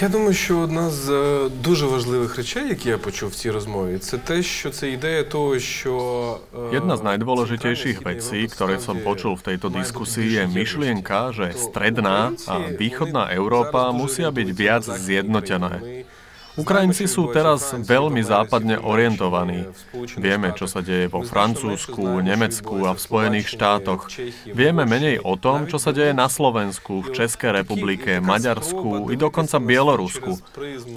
Я 0.00 0.08
думаю, 0.08 0.34
що 0.34 0.58
одна 0.58 0.90
з 0.90 1.10
е, 1.10 1.48
дуже 1.48 1.86
важливих 1.86 2.36
речей, 2.36 2.68
які 2.68 2.88
я 2.88 2.98
почув 2.98 3.30
в 3.30 3.34
цій 3.34 3.50
розмові, 3.50 3.98
це 3.98 4.18
те, 4.18 4.42
що 4.42 4.70
це 4.70 4.90
ідея 4.90 5.24
того, 5.24 5.58
що 5.58 5.92
е, 6.72 6.76
Jedna 6.76 6.96
z 6.96 7.02
najdôležitejších 7.04 8.00
vecí, 8.00 8.48
ktoré 8.48 8.80
som 8.80 9.04
počul 9.04 9.36
v 9.36 9.44
tejto 9.44 9.68
diskusii, 9.68 10.40
je 10.40 10.44
myšlienka, 10.48 11.36
že 11.36 11.52
stredná 11.52 12.32
a 12.48 12.54
východná 12.80 13.28
Európa 13.36 13.92
musia 13.92 14.32
byť 14.32 14.48
viac 14.56 14.84
zjednotené. 14.88 16.03
Ukrajinci 16.59 17.07
sú 17.07 17.31
teraz 17.31 17.71
veľmi 17.71 18.19
západne 18.19 18.75
orientovaní. 18.83 19.71
Vieme, 20.19 20.51
čo 20.51 20.67
sa 20.67 20.83
deje 20.83 21.07
vo 21.07 21.23
Francúzsku, 21.23 22.19
Nemecku 22.19 22.83
a 22.83 22.91
v 22.91 22.99
Spojených 22.99 23.55
štátoch. 23.55 24.11
Vieme 24.43 24.83
menej 24.83 25.23
o 25.23 25.39
tom, 25.39 25.71
čo 25.71 25.79
sa 25.79 25.95
deje 25.95 26.11
na 26.11 26.27
Slovensku, 26.27 27.07
v 27.07 27.15
Českej 27.15 27.63
republike, 27.63 28.19
Maďarsku 28.19 29.07
i 29.07 29.15
dokonca 29.15 29.55
Bielorusku. 29.61 30.35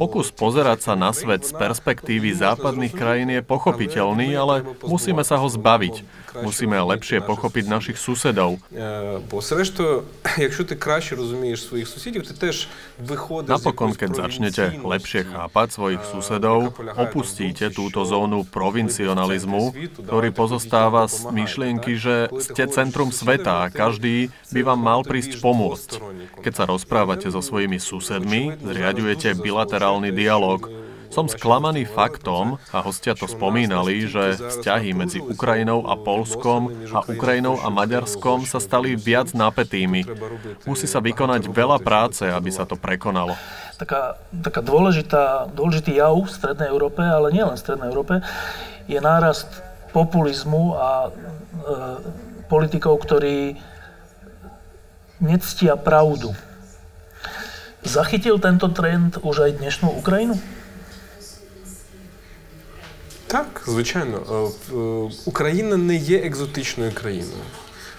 Pokus 0.02 0.34
pozerať 0.34 0.82
sa 0.82 0.94
na 0.98 1.14
svet 1.14 1.46
z 1.46 1.54
perspektívy 1.54 2.34
západných 2.34 2.94
krajín 2.96 3.30
je 3.30 3.46
pochopiteľný, 3.46 4.34
ale 4.34 4.66
musíme 4.82 5.22
sa 5.22 5.38
ho 5.38 5.46
zbaviť. 5.46 6.02
Musíme 6.42 6.80
lepšie 6.80 7.20
pochopiť 7.20 7.68
našich 7.68 8.00
susedov. 8.00 8.56
Е, 8.72 9.20
Бо 9.30 9.40
зрештою, 9.40 10.02
якщо 10.38 10.64
ти 10.64 10.76
краще 10.76 11.14
розумієш 11.14 11.64
своїх 11.68 11.88
сусідів, 11.88 12.26
ти 12.26 12.34
теж 12.34 12.68
виходиш 12.85 12.85
Napokon, 13.45 13.93
keď 13.93 14.09
začnete 14.25 14.63
lepšie 14.81 15.29
chápať 15.29 15.67
svojich 15.69 16.01
susedov, 16.01 16.73
opustíte 16.97 17.69
túto 17.69 18.01
zónu 18.01 18.41
provincionalizmu, 18.41 19.93
ktorý 20.01 20.33
pozostáva 20.33 21.05
z 21.05 21.29
myšlienky, 21.29 21.93
že 21.93 22.33
ste 22.41 22.65
centrum 22.65 23.13
sveta 23.13 23.69
a 23.69 23.71
každý 23.71 24.33
by 24.49 24.61
vám 24.65 24.81
mal 24.81 24.99
prísť 25.05 25.37
pomôcť. 25.37 25.89
Keď 26.41 26.53
sa 26.57 26.65
rozprávate 26.65 27.29
so 27.29 27.45
svojimi 27.45 27.77
susedmi, 27.77 28.57
zriadujete 28.65 29.37
bilaterálny 29.37 30.09
dialog, 30.09 30.65
som 31.07 31.31
sklamaný 31.31 31.87
faktom, 31.87 32.59
a 32.69 32.83
hostia 32.83 33.15
to 33.15 33.25
spomínali, 33.25 34.05
že 34.05 34.37
vzťahy 34.37 34.91
medzi 34.91 35.19
Ukrajinou 35.23 35.87
a 35.87 35.95
Polskom 35.95 36.69
a 36.91 37.03
Ukrajinou 37.07 37.57
a 37.63 37.71
Maďarskom 37.71 38.43
sa 38.43 38.59
stali 38.59 38.93
viac 38.99 39.31
napätými. 39.31 40.03
Musí 40.67 40.85
sa 40.85 40.99
vykonať 40.99 41.47
veľa 41.47 41.79
práce, 41.79 42.27
aby 42.27 42.51
sa 42.51 42.67
to 42.67 42.75
prekonalo. 42.75 43.33
Taká, 43.77 44.17
taká 44.41 44.61
dôležitá, 44.65 45.53
dôležitý 45.53 46.01
jav 46.01 46.17
v 46.17 46.29
Strednej 46.29 46.69
Európe, 46.69 46.99
ale 47.01 47.29
nie 47.31 47.45
len 47.45 47.55
v 47.55 47.63
Strednej 47.63 47.87
Európe, 47.87 48.19
je 48.89 48.99
nárast 48.99 49.47
populizmu 49.95 50.75
a 50.75 50.89
e, 51.07 51.09
politikov, 52.51 53.01
ktorí 53.01 53.57
nectia 55.23 55.77
pravdu. 55.77 56.33
Zachytil 57.87 58.37
tento 58.37 58.67
trend 58.73 59.21
už 59.23 59.47
aj 59.47 59.51
dnešnú 59.63 59.93
Ukrajinu? 59.97 60.35
Так, 63.26 63.62
звичайно. 63.66 64.18
Е, 64.30 64.76
е, 64.76 65.10
Україна 65.24 65.76
не 65.76 65.96
є 65.96 66.18
екзотичною 66.18 66.92
країною. 66.92 67.42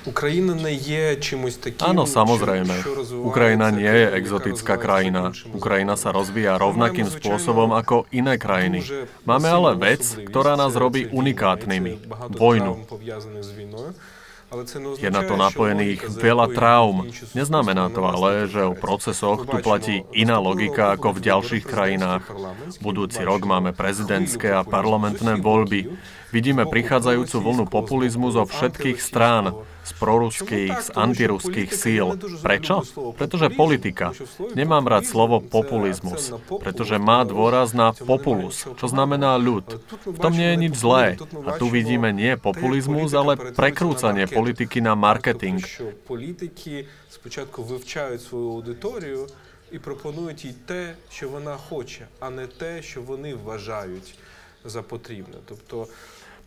Ukrajina 0.06 0.61
не 0.61 0.74
є 0.74 1.15
чимось 1.15 1.56
таким, 1.56 1.88
Áno, 1.88 2.03
samozrejme. 2.03 2.76
čo 2.84 2.91
rozvíjaється 2.95 3.30
Ukrajina 3.32 3.68
nie 3.72 3.88
je 3.88 4.02
яка 4.03 4.18
exotická 4.20 4.74
розвивається 4.76 4.88
krajina. 4.88 5.22
іншими 5.28 5.53
Ukrajina 5.60 5.95
sa 5.98 6.11
rozvíja 6.11 6.52
Маємо, 6.52 6.64
rovnakým 6.65 7.06
звичайно, 7.07 7.38
spôsobom 7.40 7.70
ako 7.82 7.95
iné 8.11 8.36
krajiny. 8.38 8.80
дуже 8.84 9.07
Máme 9.26 9.48
ale 9.49 9.72
сильну 9.72 9.80
vec, 9.86 10.02
особливість. 10.03 10.30
ktorá 10.30 10.53
nás 10.60 10.74
Це- 10.74 10.80
robí 10.80 11.02
це 11.03 11.07
війна, 11.10 11.20
unikátnymi. 11.20 11.90
і 11.90 11.98
це 12.03 12.07
багато 12.07 12.34
Vojnu. 12.40 12.74
Je 14.97 15.11
na 15.12 15.20
to 15.29 15.37
napojených 15.37 16.09
veľa 16.09 16.57
traum. 16.57 17.05
Neznamená 17.37 17.93
to 17.93 18.01
ale, 18.09 18.49
že 18.49 18.65
o 18.65 18.73
procesoch 18.73 19.45
tu 19.45 19.61
platí 19.61 20.09
iná 20.16 20.41
logika 20.41 20.97
ako 20.97 21.20
v 21.20 21.25
ďalších 21.29 21.65
krajinách. 21.69 22.33
Budúci 22.81 23.20
rok 23.29 23.45
máme 23.45 23.77
prezidentské 23.77 24.49
a 24.57 24.65
parlamentné 24.65 25.37
voľby. 25.37 25.93
Vidíme 26.33 26.65
prichádzajúcu 26.65 27.37
vlnu 27.37 27.65
populizmu 27.69 28.33
zo 28.33 28.49
všetkých 28.49 28.97
strán 28.97 29.53
z 29.88 29.90
Чому 29.90 29.99
proruských, 29.99 30.68
так? 30.68 30.82
z 30.84 30.88
Тому 30.88 30.94
що 30.94 31.02
antiruských 31.02 31.70
політика, 31.70 31.90
síl. 31.90 32.06
я 32.06 32.06
не 32.06 32.15
дуже 32.15 32.38
Prečo? 32.38 32.74
люблю 32.74 32.86
слово 32.86 33.14
Pretože 33.14 33.49
популізм, 33.49 33.61
politika. 33.61 33.99
тому 33.99 34.14
що 34.14 34.24
в 34.24 34.30
слові 34.30 34.52
Nemám 34.56 34.88
rád 34.88 35.03
популізм 35.03 35.18
slovo 35.18 35.41
це 35.41 35.57
populizmus, 35.57 36.14
акцент 36.14 36.32
на 36.32 36.38
попул, 36.38 36.60
pretože 36.64 36.98
má 36.99 37.20
тобто 37.26 37.36
dôraz 37.36 37.68
na 37.76 37.90
в 37.91 37.98
цьому 37.98 38.11
немає 38.11 38.24
populus, 38.24 38.56
нічого 38.57 38.76
čo 38.76 38.82
поганого. 38.82 38.88
znamená 38.95 39.32
ľud. 39.38 39.64
Але 39.68 39.78
тут 39.90 40.06
ми 40.06 40.11
V 40.14 40.20
tom 40.20 40.32
nie 40.38 40.48
je 40.52 40.56
бачимо 40.56 40.61
nič 40.64 40.72
не 40.72 40.78
zlé. 40.78 41.06
популізм, 41.06 41.18
тут 41.20 41.34
ми 41.34 41.40
A 41.40 41.44
tu 41.44 41.65
бачимо 41.65 41.72
vidíme 41.72 42.10
nie 42.14 42.24
те, 42.24 42.30
як 42.30 42.41
populizmus, 42.41 43.11
політика 43.11 43.20
ale 43.22 43.36
перетворюється 43.36 43.56
на 43.56 43.64
prekrúcanie 43.64 44.26
маркетинг. 44.26 44.40
politiky 44.40 44.80
na 44.82 44.94
marketing. 45.07 45.56
Тобто, 45.61 45.68
що 45.68 45.84
політики 46.07 46.86
спочатку 47.10 47.64
вивчають 47.64 48.22
свою 48.22 48.49
аудиторію 48.49 49.28
і 49.72 49.80
пропонують 49.80 50.45
їй 50.45 50.56
те, 50.65 50.94
що 51.11 51.30
вона 51.30 51.57
хоче, 51.57 52.07
а 52.20 52.30
не 52.30 52.48
те, 52.48 52.82
що 52.82 53.02
вони 53.02 53.36
вважають 53.36 54.15
за 54.65 54.82
потрібне. 54.82 55.36
Тобто 55.45 55.88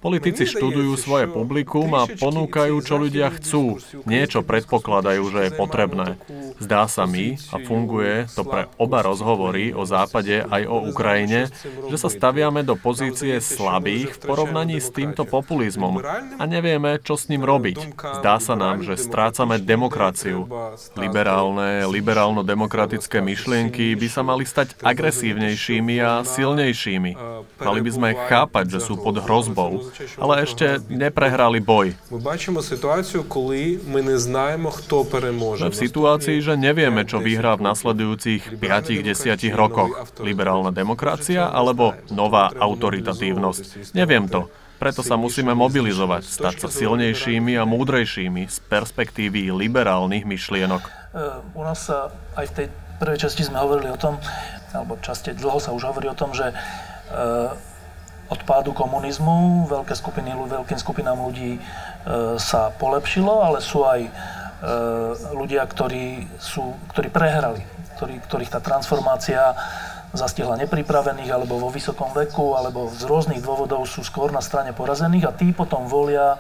Politici 0.02 0.50
študujú 0.50 0.98
svoje 0.98 1.30
publikum 1.30 1.94
a 1.94 2.10
ponúkajú, 2.10 2.76
čo 2.82 2.98
ľudia 2.98 3.30
chcú. 3.38 3.78
Niečo 4.10 4.42
predpokladajú, 4.42 5.22
že 5.30 5.40
je 5.46 5.52
potrebné. 5.54 6.18
Zdá 6.58 6.90
sa 6.90 7.06
mi, 7.06 7.38
a 7.54 7.62
funguje 7.62 8.26
to 8.34 8.42
pre 8.42 8.66
oba 8.82 9.06
rozhovory 9.06 9.78
o 9.78 9.86
Západe 9.86 10.42
aj 10.42 10.66
o 10.66 10.90
Ukrajine, 10.90 11.54
že 11.94 11.98
sa 12.02 12.10
staviame 12.10 12.66
do 12.66 12.74
pozície 12.74 13.38
slabých 13.38 14.18
v 14.18 14.26
porovnaní 14.26 14.82
s 14.82 14.90
týmto 14.90 15.22
populizmom 15.22 16.02
a 16.38 16.44
nevieme, 16.50 16.98
čo 17.06 17.14
s 17.14 17.30
ním 17.30 17.46
robiť. 17.46 17.94
Zdá 18.26 18.42
sa 18.42 18.58
nám, 18.58 18.82
že 18.82 18.98
strácame 18.98 19.62
demokraciu. 19.62 20.50
Liberálne, 20.98 21.86
liberálno-demokratické 21.86 23.22
myšlienky 23.22 23.94
by 23.94 24.08
sa 24.10 24.26
mali 24.26 24.50
stať 24.50 24.82
agresívnejšími 24.82 25.96
a 26.02 26.26
silnejšími. 26.26 27.12
Mali 27.62 27.80
by 27.86 27.92
sme 27.94 28.10
chápať, 28.18 28.66
že 28.74 28.80
sú 28.82 28.98
pod 28.98 29.22
hrozbou, 29.22 29.91
ale 30.21 30.35
ešte 30.43 30.81
neprehrali 30.89 31.61
boj. 31.61 31.95
Ми 32.11 32.19
бачимо 32.19 32.63
ситуацію, 32.63 33.25
коли 33.29 33.79
ми 33.87 34.03
не 34.03 34.19
знаємо, 34.19 34.71
хто 34.71 35.05
переможе. 35.05 35.65
Sme 35.65 35.75
v 35.75 35.83
situácii, 35.87 36.37
že 36.41 36.55
nevieme, 36.57 37.03
čo 37.05 37.19
vyhrá 37.19 37.57
v 37.57 37.63
nasledujúcich 37.71 38.59
5-10 38.61 39.55
rokoch. 39.55 39.93
Liberálna 40.21 40.71
demokracia 40.71 41.49
alebo 41.51 41.95
nová 42.11 42.51
autoritatívnosť. 42.55 43.93
Neviem 43.95 44.27
to. 44.29 44.49
Preto 44.77 45.01
sa 45.01 45.17
musíme 45.17 45.57
mobilizovať, 45.57 46.23
stať 46.29 46.55
sa 46.61 46.69
silnejšími 46.69 47.57
a 47.57 47.65
múdrejšími 47.65 48.45
z 48.45 48.57
perspektívy 48.69 49.49
liberálnych 49.49 50.29
myšlienok. 50.29 50.83
E, 50.85 50.91
U 51.57 51.65
nás 51.65 51.89
sa 51.89 52.13
aj 52.37 52.47
v 52.53 52.53
tej 52.53 52.67
prvej 53.01 53.19
časti 53.25 53.43
sme 53.49 53.57
hovorili 53.57 53.89
o 53.89 53.97
tom, 53.97 54.21
alebo 54.77 55.01
časte 55.01 55.33
dlho 55.33 55.57
sa 55.57 55.73
už 55.73 55.89
hovorí 55.89 56.13
o 56.13 56.17
tom, 56.17 56.37
že 56.37 56.53
e, 56.53 56.55
od 58.32 58.42
pádu 58.48 58.72
komunizmu 58.72 59.68
veľké 59.68 59.92
skupiny, 59.92 60.32
veľkým 60.32 60.80
skupinám 60.80 61.20
ľudí 61.20 61.60
e, 61.60 61.62
sa 62.40 62.72
polepšilo, 62.80 63.44
ale 63.44 63.60
sú 63.60 63.84
aj 63.84 64.08
e, 64.08 64.12
ľudia, 65.36 65.68
ktorí, 65.68 66.32
sú, 66.40 66.80
ktorí 66.96 67.12
prehrali, 67.12 67.60
ktorí, 68.00 68.24
ktorých 68.24 68.54
tá 68.56 68.64
transformácia 68.64 69.52
zastihla 70.16 70.56
nepripravených, 70.64 71.28
alebo 71.28 71.60
vo 71.60 71.68
vysokom 71.68 72.16
veku, 72.16 72.56
alebo 72.56 72.88
z 72.96 73.04
rôznych 73.04 73.44
dôvodov 73.44 73.84
sú 73.84 74.00
skôr 74.04 74.32
na 74.32 74.40
strane 74.40 74.72
porazených 74.72 75.28
a 75.28 75.36
tí 75.36 75.52
potom 75.52 75.84
volia 75.92 76.36
e, 76.36 76.40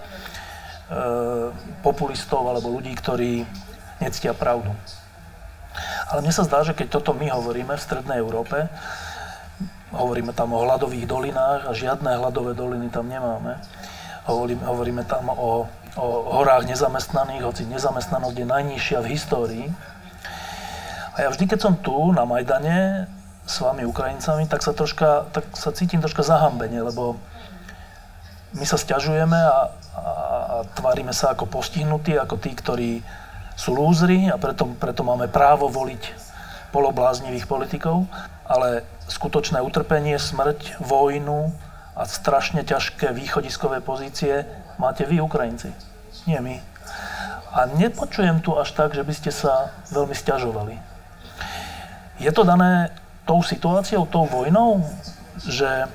populistov 1.83 2.47
alebo 2.47 2.71
ľudí, 2.71 2.95
ktorí 2.95 3.43
nectia 3.99 4.31
pravdu. 4.31 4.71
Ale 6.07 6.23
mne 6.23 6.31
sa 6.31 6.47
zdá, 6.47 6.63
že 6.63 6.71
keď 6.71 6.99
toto 6.99 7.11
my 7.11 7.31
hovoríme 7.31 7.75
v 7.75 7.83
Strednej 7.83 8.19
Európe, 8.19 8.71
hovoríme 9.91 10.31
tam 10.31 10.55
o 10.55 10.63
hladových 10.63 11.07
dolinách 11.07 11.67
a 11.67 11.71
žiadne 11.75 12.15
hladové 12.15 12.55
doliny 12.55 12.87
tam 12.89 13.07
nemáme. 13.11 13.59
Hovoríme, 14.25 14.63
hovoríme 14.63 15.03
tam 15.03 15.29
o, 15.33 15.67
o 15.97 16.05
horách 16.39 16.69
nezamestnaných, 16.69 17.43
hoci 17.43 17.63
nezamestnanosť 17.67 18.37
je 18.37 18.47
najnižšia 18.47 18.99
v 19.03 19.11
histórii. 19.11 19.65
A 21.11 21.27
ja 21.27 21.29
vždy, 21.29 21.43
keď 21.51 21.59
som 21.59 21.73
tu 21.75 22.15
na 22.15 22.23
Majdane 22.23 23.09
s 23.43 23.59
vami 23.59 23.83
Ukrajincami, 23.83 24.47
tak 24.47 24.63
sa, 24.63 24.71
troška, 24.71 25.27
tak 25.35 25.43
sa 25.57 25.75
cítim 25.75 25.99
troška 25.99 26.23
zahambene, 26.23 26.79
lebo 26.87 27.19
my 28.55 28.63
sa 28.63 28.79
stiažujeme 28.79 29.35
a, 29.35 29.51
a, 29.51 29.59
a 29.99 30.55
tvárime 30.79 31.11
sa 31.11 31.35
ako 31.35 31.51
postihnutí, 31.51 32.15
ako 32.15 32.35
tí, 32.39 32.51
ktorí 32.55 32.91
sú 33.59 33.75
lúzri 33.75 34.31
a 34.31 34.39
preto, 34.39 34.71
preto 34.79 35.03
máme 35.03 35.27
právo 35.27 35.67
voliť 35.67 36.31
polobláznivých 36.71 37.45
politikov, 37.51 38.07
ale 38.47 38.87
skutočné 39.11 39.59
utrpenie, 39.59 40.15
smrť, 40.15 40.79
vojnu 40.79 41.51
a 41.99 42.07
strašne 42.07 42.63
ťažké 42.63 43.11
východiskové 43.11 43.83
pozície 43.83 44.47
máte 44.79 45.03
vy, 45.03 45.19
Ukrajinci, 45.19 45.75
nie 46.23 46.39
my. 46.39 46.55
A 47.51 47.67
nepočujem 47.75 48.39
tu 48.39 48.55
až 48.55 48.71
tak, 48.71 48.95
že 48.95 49.03
by 49.03 49.11
ste 49.11 49.31
sa 49.35 49.75
veľmi 49.91 50.15
stiažovali. 50.15 50.79
Je 52.23 52.31
to 52.31 52.47
dané 52.47 52.95
tou 53.27 53.43
situáciou, 53.43 54.07
tou 54.07 54.23
vojnou, 54.23 54.87
že 55.43 55.91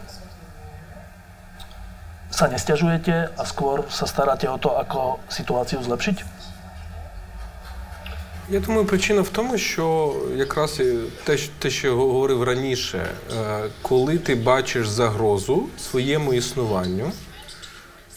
sa 2.28 2.52
nestiažujete 2.52 3.32
a 3.32 3.42
skôr 3.48 3.88
sa 3.88 4.04
staráte 4.04 4.44
o 4.44 4.60
to, 4.60 4.76
ako 4.76 5.24
situáciu 5.32 5.80
zlepšiť? 5.80 6.35
Я 8.50 8.60
думаю, 8.60 8.86
причина 8.86 9.22
в 9.22 9.28
тому, 9.28 9.58
що 9.58 10.14
якраз 10.36 10.80
те, 11.24 11.38
те, 11.58 11.70
що 11.70 11.88
я 11.88 11.94
говорив 11.94 12.42
раніше, 12.42 12.98
е, 12.98 13.64
коли 13.82 14.18
ти 14.18 14.34
бачиш 14.34 14.88
загрозу 14.88 15.66
своєму 15.78 16.34
існуванню. 16.34 17.12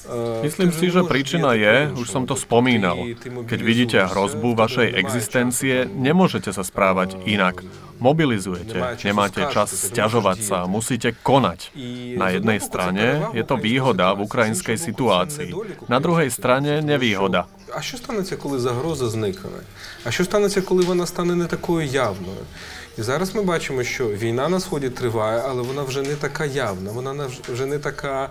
Е, 0.09 0.43
Myslím 0.43 0.71
si, 0.73 0.89
že 0.89 1.05
príčina 1.05 1.53
je, 1.53 1.93
už 1.93 2.09
som 2.09 2.25
to 2.25 2.33
spomínal, 2.33 2.97
keď 3.45 3.59
vidíte 3.61 3.97
hrozbu 4.09 4.57
vašej 4.57 4.97
existencie, 4.97 5.85
nemôžete 5.85 6.49
sa 6.49 6.65
správať 6.65 7.21
inak. 7.29 7.61
Mobilizujete, 7.99 8.79
nemáte 9.03 9.43
čas 9.51 9.75
to 9.75 9.91
stiažovať 9.91 10.39
sa, 10.39 10.57
musíte 10.71 11.11
konať. 11.19 11.75
Na 12.15 12.31
jednej 12.31 12.63
strane 12.63 13.27
je 13.35 13.43
to 13.43 13.59
výhoda 13.59 14.15
v 14.15 14.23
ukrajinskej 14.23 14.79
situácii. 14.79 15.51
Na 15.91 15.99
druhej 15.99 16.31
strane 16.31 16.79
nevýhoda. 16.79 17.45
А 17.75 17.81
що 17.81 17.97
станеться, 17.97 18.37
коли 18.37 18.59
загроза 18.59 19.09
зникне? 19.09 19.61
А 20.03 20.11
що 20.11 20.25
станеться, 20.25 20.61
коли 20.61 20.83
вона 20.83 21.05
стане 21.05 21.35
не 21.35 21.45
такою 21.45 21.87
явною? 21.87 22.43
І 22.97 23.01
зараз 23.01 23.35
ми 23.35 23.41
бачимо, 23.43 23.83
що 23.83 24.07
війна 24.07 24.49
на 24.49 24.59
сході 24.59 24.89
триває, 24.89 25.43
але 25.47 25.61
вона 25.61 25.83
вже 25.83 26.01
не 26.01 26.15
така 26.15 26.45
явна, 26.45 26.91
вона 26.91 27.27
вже 27.53 27.65
не 27.65 27.79
така 27.79 28.29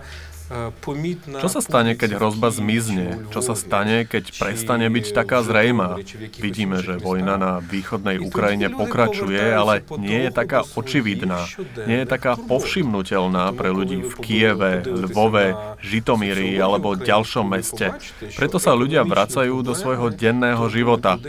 Čo 0.49 1.49
sa 1.49 1.61
stane, 1.61 1.93
keď 1.93 2.17
hrozba 2.17 2.49
zmizne? 2.49 3.29
Čo 3.29 3.45
sa 3.45 3.53
stane, 3.53 4.09
keď 4.09 4.33
prestane 4.33 4.89
byť 4.89 5.05
taká 5.13 5.45
zrejmá? 5.45 6.01
Vidíme, 6.41 6.81
že 6.81 6.97
vojna 6.97 7.37
na 7.37 7.51
východnej 7.61 8.17
Ukrajine 8.17 8.73
pokračuje, 8.73 9.37
ale 9.37 9.85
nie 10.01 10.25
je 10.25 10.31
taká 10.33 10.65
očividná. 10.73 11.45
Nie 11.85 12.01
je 12.01 12.07
taká 12.09 12.33
povšimnutelná 12.33 13.53
pre 13.53 13.69
ľudí 13.69 14.01
v 14.01 14.13
Kieve, 14.25 14.81
Lvove, 14.89 15.77
Žitomíri 15.85 16.57
alebo 16.57 16.97
ďalšom 16.97 17.45
meste. 17.45 17.93
Preto 18.33 18.57
sa 18.57 18.73
ľudia 18.73 19.05
vracajú 19.05 19.61
do 19.61 19.77
svojho 19.77 20.09
denného 20.09 20.65
života. 20.73 21.21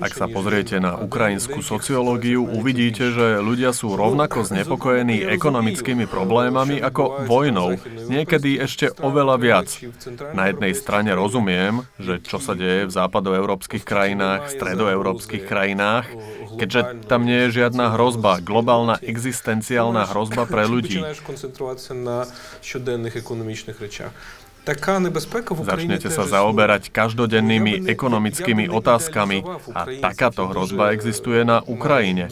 Ak 0.00 0.16
sa 0.16 0.24
pozriete 0.32 0.80
na 0.80 0.96
ukrajinskú 0.96 1.60
sociológiu, 1.60 2.40
uvidíte, 2.40 3.12
že 3.12 3.36
ľudia 3.44 3.76
sú 3.76 3.92
rovnako 3.92 4.48
znepokojení 4.48 5.28
ekonomickými 5.28 6.08
problémami 6.08 6.80
ako 6.80 7.28
vojnou. 7.28 7.76
Niekedy 8.08 8.61
ešte 8.64 8.94
oveľa 9.02 9.36
viac. 9.42 9.68
Na 10.32 10.48
jednej 10.48 10.72
strane 10.78 11.10
rozumiem, 11.12 11.82
že 11.98 12.22
čo 12.22 12.38
sa 12.38 12.54
deje 12.54 12.86
v 12.86 12.92
západoeurópskych 12.94 13.82
krajinách, 13.82 14.54
stredoeurópskych 14.54 15.44
krajinách, 15.44 16.06
keďže 16.56 17.06
tam 17.10 17.26
nie 17.26 17.48
je 17.48 17.64
žiadna 17.64 17.98
hrozba, 17.98 18.38
globálna 18.38 19.02
existenciálna 19.02 20.06
hrozba 20.14 20.46
pre 20.46 20.64
ľudí. 20.70 21.02
Začnete 24.62 26.06
sa 26.06 26.22
zaoberať 26.22 26.94
každodennými 26.94 27.90
ekonomickými 27.90 28.70
otázkami 28.70 29.42
a 29.74 29.90
takáto 29.98 30.46
hrozba 30.46 30.94
existuje 30.94 31.42
na 31.42 31.66
Ukrajine 31.66 32.30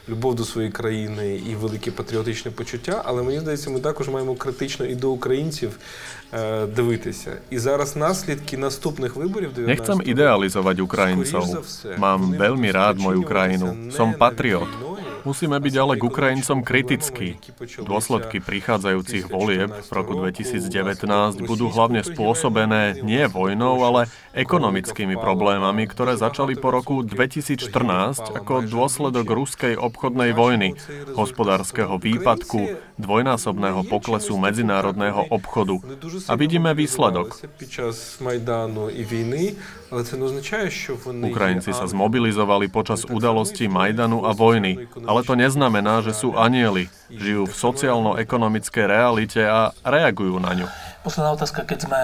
великий 0.06 0.06
любов 0.08 0.34
до 0.34 0.44
своєї 0.44 0.72
країни 0.72 1.40
і 1.50 1.54
велике 1.54 1.90
патріотичне 1.90 2.50
почуття, 2.50 3.02
але 3.04 3.22
мені 3.22 3.40
здається, 3.40 3.70
ми 3.70 3.80
також 3.80 4.08
маємо 4.08 4.34
критично 4.34 4.86
і 4.86 4.94
до 4.94 5.10
українців 5.10 5.78
е, 6.32 6.66
дивитися. 6.66 7.36
І 7.50 7.58
зараз 7.58 7.96
наслідки 7.96 8.56
наступних 8.56 9.16
виборів 9.16 9.50
Nechcem 9.56 9.98
idealizovať 10.02 10.76
Ukrajincov. 10.80 11.46
Mám 11.98 12.38
veľmi 12.38 12.68
rád 12.70 12.96
moju 13.02 13.22
krajinu. 13.26 13.90
Som 13.90 14.14
patriot. 14.14 14.68
Musíme 15.26 15.58
byť 15.58 15.74
ale 15.74 15.98
k 15.98 16.06
Ukrajincom 16.06 16.62
kritickí. 16.62 17.34
Dôsledky 17.82 18.38
prichádzajúcich 18.38 19.26
volieb 19.26 19.74
v 19.74 19.90
roku 19.90 20.22
2019 20.22 21.42
budú 21.42 21.66
hlavne 21.66 22.06
spôsobené 22.06 23.02
nie 23.02 23.26
vojnou, 23.26 23.74
ale 23.82 24.06
ekonomickými 24.38 25.18
problémami, 25.18 25.90
ktoré 25.90 26.14
začali 26.14 26.54
po 26.54 26.70
roku 26.70 27.02
2014 27.02 28.38
ako 28.38 28.70
dôsledok 28.70 29.26
ruskej 29.26 29.74
obchodnej 30.01 30.33
vojny, 30.33 30.73
hospodárskeho 31.13 32.01
výpadku, 32.01 32.73
dvojnásobného 32.97 33.85
poklesu 33.85 34.33
medzinárodného 34.33 35.29
obchodu. 35.29 35.77
A 36.25 36.33
vidíme 36.33 36.73
výsledok. 36.73 37.37
Ukrajinci 41.05 41.69
sa 41.69 41.85
zmobilizovali 41.85 42.65
počas 42.73 43.05
udalostí 43.05 43.69
Majdanu 43.69 44.25
a 44.25 44.33
vojny, 44.33 44.89
ale 45.05 45.21
to 45.21 45.37
neznamená, 45.37 46.01
že 46.01 46.17
sú 46.17 46.33
anieli. 46.33 46.89
Žijú 47.13 47.45
v 47.45 47.53
sociálno-ekonomickej 47.53 48.85
realite 48.89 49.45
a 49.45 49.69
reagujú 49.85 50.41
na 50.41 50.57
ňu. 50.57 50.67
Posledná 51.05 51.37
otázka, 51.37 51.61
keď 51.61 51.85
sme 51.85 51.99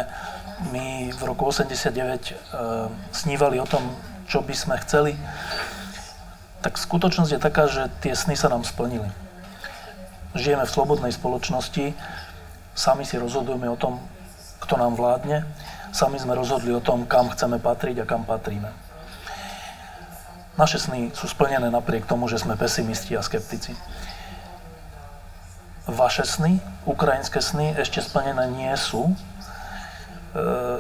my 0.70 1.10
v 1.18 1.22
roku 1.26 1.50
89 1.50 1.90
e, 1.90 2.34
snívali 3.10 3.58
o 3.58 3.66
tom, 3.66 3.82
čo 4.30 4.46
by 4.46 4.54
sme 4.54 4.78
chceli, 4.86 5.18
tak 6.62 6.78
skutočnosť 6.82 7.32
je 7.38 7.42
taká, 7.42 7.70
že 7.70 7.90
tie 8.02 8.18
sny 8.18 8.34
sa 8.34 8.50
nám 8.50 8.66
splnili. 8.66 9.08
Žijeme 10.34 10.66
v 10.66 10.74
slobodnej 10.74 11.14
spoločnosti, 11.14 11.94
sami 12.78 13.04
si 13.06 13.18
rozhodujeme 13.18 13.70
o 13.70 13.78
tom, 13.78 14.02
kto 14.62 14.78
nám 14.78 14.98
vládne, 14.98 15.46
sami 15.94 16.18
sme 16.18 16.38
rozhodli 16.38 16.74
o 16.74 16.84
tom, 16.84 17.06
kam 17.06 17.30
chceme 17.30 17.62
patriť 17.62 18.04
a 18.04 18.10
kam 18.10 18.26
patríme. 18.26 18.70
Naše 20.58 20.90
sny 20.90 21.14
sú 21.14 21.30
splnené 21.30 21.70
napriek 21.70 22.10
tomu, 22.10 22.26
že 22.26 22.42
sme 22.42 22.58
pesimisti 22.58 23.14
a 23.14 23.22
skeptici. 23.22 23.78
Vaše 25.86 26.26
sny, 26.26 26.58
ukrajinské 26.90 27.38
sny, 27.40 27.78
ešte 27.78 28.02
splnené 28.02 28.50
nie 28.50 28.74
sú. 28.74 29.14
E, 29.14 29.16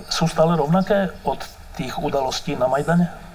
sú 0.09 0.25
stále 0.25 0.57
rovnaké 0.57 1.13
od 1.21 1.39
tých 1.77 1.93
udalostí 2.01 2.57
na 2.57 2.65
Majdane? 2.65 3.26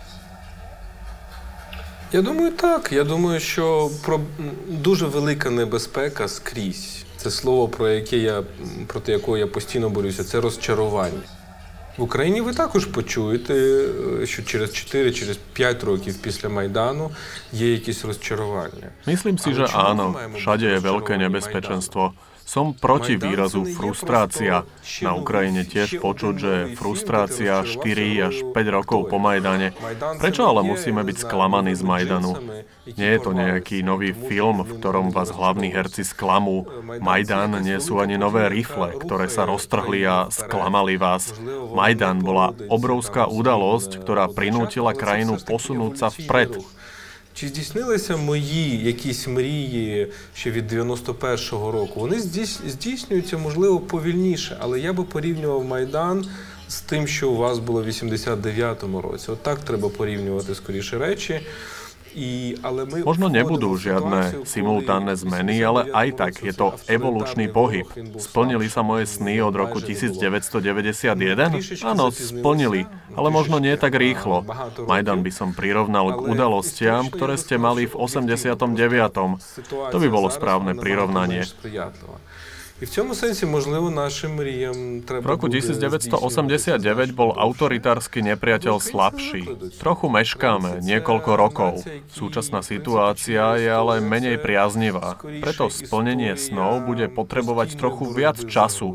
Я 2.12 2.22
думаю, 2.22 2.52
так. 2.52 2.92
Я 2.92 3.04
думаю, 3.04 3.40
що 3.40 3.90
про 4.04 4.20
дуже 4.68 5.06
велика 5.06 5.50
небезпека 5.50 6.28
скрізь. 6.28 7.04
Це 7.16 7.30
слово, 7.30 7.68
про 7.68 7.88
яке 7.88 8.16
я 8.16 8.42
проти 8.86 9.12
якого 9.12 9.38
я 9.38 9.46
постійно 9.46 9.90
борюся, 9.90 10.24
це 10.24 10.40
розчарування. 10.40 11.20
В 11.96 12.02
Україні 12.02 12.40
ви 12.40 12.54
також 12.54 12.86
почуєте, 12.86 13.84
що 14.24 14.42
через 14.42 14.72
4, 14.72 15.12
через 15.12 15.36
5 15.52 15.84
років 15.84 16.18
після 16.22 16.48
Майдану 16.48 17.10
є 17.52 17.72
якісь 17.72 18.04
розчарування. 18.04 18.88
Myslím 19.06 19.36
si, 19.38 19.54
že 19.54 19.64
áno, 19.68 20.16
všade 20.40 20.66
je 20.74 20.78
veľké 20.78 21.14
nebezpečenstvo. 21.16 22.12
Som 22.44 22.76
proti 22.76 23.16
výrazu 23.16 23.64
frustrácia. 23.64 24.68
Na 25.00 25.12
Ukrajine 25.16 25.64
tiež 25.64 25.98
počuť, 26.02 26.34
že 26.36 26.52
frustrácia 26.76 27.64
4 27.64 28.28
až 28.28 28.34
5 28.50 28.76
rokov 28.76 29.08
po 29.08 29.16
Majdane. 29.16 29.72
Prečo 30.20 30.44
ale 30.44 30.60
musíme 30.66 31.00
byť 31.06 31.16
sklamaní 31.24 31.72
z 31.72 31.82
Majdanu? 31.82 32.36
Nie 32.98 33.14
je 33.14 33.20
to 33.22 33.30
nejaký 33.30 33.86
nový 33.86 34.10
film, 34.10 34.66
v 34.66 34.74
ktorom 34.82 35.14
vás 35.14 35.30
hlavní 35.30 35.70
herci 35.70 36.02
sklamú. 36.02 36.66
Majdan 36.98 37.62
nie 37.62 37.78
sú 37.78 38.02
ani 38.02 38.18
nové 38.18 38.50
rifle, 38.50 38.98
ktoré 38.98 39.30
sa 39.30 39.46
roztrhli 39.46 40.02
a 40.02 40.26
sklamali 40.28 40.98
vás. 40.98 41.30
Majdan 41.72 42.20
bola 42.20 42.50
obrovská 42.66 43.30
udalosť, 43.30 44.02
ktorá 44.02 44.26
prinútila 44.26 44.98
krajinu 44.98 45.38
posunúť 45.38 45.94
sa 45.94 46.08
vpred. 46.10 46.58
Чи 47.34 47.48
здійснилися 47.48 48.16
мої 48.16 48.84
якісь 48.84 49.26
мрії 49.26 50.08
ще 50.34 50.50
від 50.50 50.72
91-го 50.72 51.72
року? 51.72 52.00
Вони 52.00 52.20
здійснюються, 52.66 53.38
можливо, 53.38 53.80
повільніше, 53.80 54.56
але 54.60 54.80
я 54.80 54.92
би 54.92 55.04
порівнював 55.04 55.64
Майдан 55.64 56.26
з 56.68 56.80
тим, 56.80 57.06
що 57.06 57.30
у 57.30 57.36
вас 57.36 57.58
було 57.58 57.82
в 57.82 57.86
89-му 57.86 59.00
році. 59.00 59.30
От 59.30 59.42
так 59.42 59.60
треба 59.60 59.88
порівнювати 59.88 60.54
скоріше 60.54 60.98
речі. 60.98 61.40
Možno 63.02 63.26
nebudú 63.32 63.72
žiadne 63.76 64.44
simultánne 64.44 65.16
zmeny, 65.16 65.64
ale 65.64 65.88
aj 65.90 66.08
tak 66.16 66.32
je 66.44 66.52
to 66.52 66.76
evolučný 66.86 67.48
pohyb. 67.48 67.88
Splnili 68.20 68.68
sa 68.68 68.84
moje 68.84 69.08
sny 69.08 69.40
od 69.40 69.56
roku 69.56 69.80
1991? 69.80 71.56
Áno, 71.82 72.12
splnili, 72.12 72.84
ale 73.16 73.28
možno 73.32 73.58
nie 73.58 73.74
tak 73.80 73.96
rýchlo. 73.96 74.44
Majdan 74.84 75.24
by 75.24 75.32
som 75.32 75.56
prirovnal 75.56 76.12
k 76.16 76.20
udalostiam, 76.28 77.08
ktoré 77.08 77.40
ste 77.40 77.56
mali 77.56 77.88
v 77.88 77.94
89. 77.96 78.60
To 79.92 79.96
by 79.96 80.08
bolo 80.12 80.28
správne 80.28 80.76
prirovnanie. 80.76 81.48
І 82.81 82.85
в 82.85 82.89
цьому 82.89 83.15
сенсі, 83.15 83.45
можливо, 83.45 83.89
нашим 83.89 84.35
мріям 84.35 85.01
треба. 85.01 85.25
V 85.25 85.31
roku 85.33 85.47
1989 85.49 87.11
bol 87.17 87.33
autoritársky 87.33 88.21
nepriateľ 88.21 88.77
slabší. 88.77 89.43
Trochu 89.81 90.05
meškáme, 90.09 90.85
niekoľko 90.85 91.31
rokov. 91.33 91.73
Súčasná 92.13 92.61
situácia 92.61 93.57
je 93.57 93.69
ale 93.71 93.97
menej 93.97 94.37
priaznivá. 94.37 95.17
Preto 95.21 95.73
splnenie 95.73 96.37
snov 96.37 96.85
bude 96.85 97.09
potrebovať 97.09 97.81
trochu 97.81 98.13
viac 98.13 98.37
času. 98.45 98.93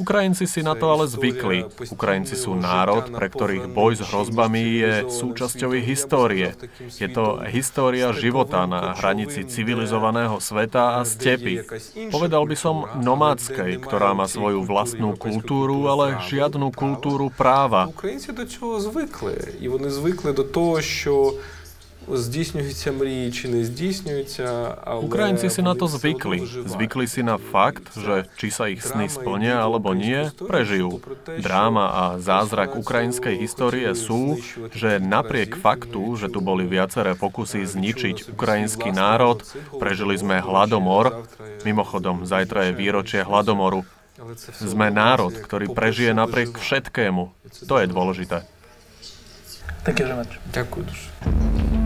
Ukrajinci 0.00 0.48
si 0.48 0.64
na 0.64 0.72
to 0.72 0.88
ale 0.88 1.04
zvykli. 1.04 1.68
Ukrajinci 1.92 2.32
sú 2.32 2.56
národ, 2.56 3.12
pre 3.12 3.28
ktorých 3.28 3.68
boj 3.72 4.00
s 4.00 4.02
hrozbami 4.08 4.62
je 4.80 4.92
súčasťou 5.12 5.76
ich 5.76 5.84
histórie. 5.84 6.56
Je 6.96 7.08
to 7.12 7.44
história 7.52 8.08
života 8.16 8.64
na 8.64 8.96
hranici 8.96 9.44
civilizovaného 9.44 10.40
sveta 10.40 10.96
a 10.96 11.04
stepy. 11.04 11.60
Povedal 12.08 12.48
by 12.48 12.56
som 12.56 12.88
nomádskej, 12.96 13.84
ktorá 13.84 14.16
má 14.16 14.24
svoju 14.24 14.64
vlastnú 14.64 15.12
kultúru, 15.20 15.92
ale 15.92 16.24
žiadnu 16.24 16.72
kultúru 16.72 17.28
práva. 17.28 17.92
Ukrajinci 17.92 18.32
do 18.32 18.48
čoho 18.48 18.80
zvykli. 18.80 19.60
I 19.60 19.68
oni 19.68 19.88
zvykli 19.92 20.32
do 20.32 20.44
toho, 20.48 20.80
що 20.80 21.36
zdísňujú 22.07 22.93
mrії 22.93 23.31
чи 23.31 23.47
не 23.47 23.65
здійснюються, 23.65 24.77
ale... 24.83 25.03
Ukrajinci 25.03 25.49
si 25.51 25.61
na 25.61 25.75
to 25.75 25.91
zvykli. 25.91 26.39
Zvykli 26.47 27.07
si 27.07 27.19
na 27.23 27.35
fakt, 27.35 27.91
že 27.99 28.31
či 28.39 28.47
sa 28.47 28.71
ich 28.71 28.79
sny 28.79 29.11
splnia 29.11 29.59
alebo 29.59 29.91
nie, 29.91 30.31
prežijú. 30.39 31.03
Dráma 31.27 31.85
a 31.91 32.03
zázrak 32.23 32.79
ukrajinskej 32.79 33.35
histórie 33.35 33.91
sú, 33.91 34.39
že 34.71 35.03
napriek 35.03 35.59
faktu, 35.59 36.15
že 36.15 36.31
tu 36.31 36.39
boli 36.39 36.63
viaceré 36.63 37.11
pokusy 37.19 37.67
zničiť 37.67 38.31
ukrajinský 38.31 38.95
národ, 38.95 39.43
prežili 39.75 40.15
sme 40.15 40.39
hladomor, 40.39 41.27
mimochodom, 41.67 42.23
zajtra 42.23 42.71
je 42.71 42.77
výročie 42.79 43.21
hladomoru, 43.27 43.83
sme 44.63 44.89
národ, 44.89 45.35
ktorý 45.35 45.69
prežije 45.75 46.15
napriek 46.15 46.55
všetkému. 46.55 47.23
To 47.67 47.75
je 47.83 47.87
dôležité. 47.91 48.47
Thank 49.83 49.99
you 49.99 50.05
very 50.09 50.17
much. 50.19 50.35
Ďakujem. 50.51 51.80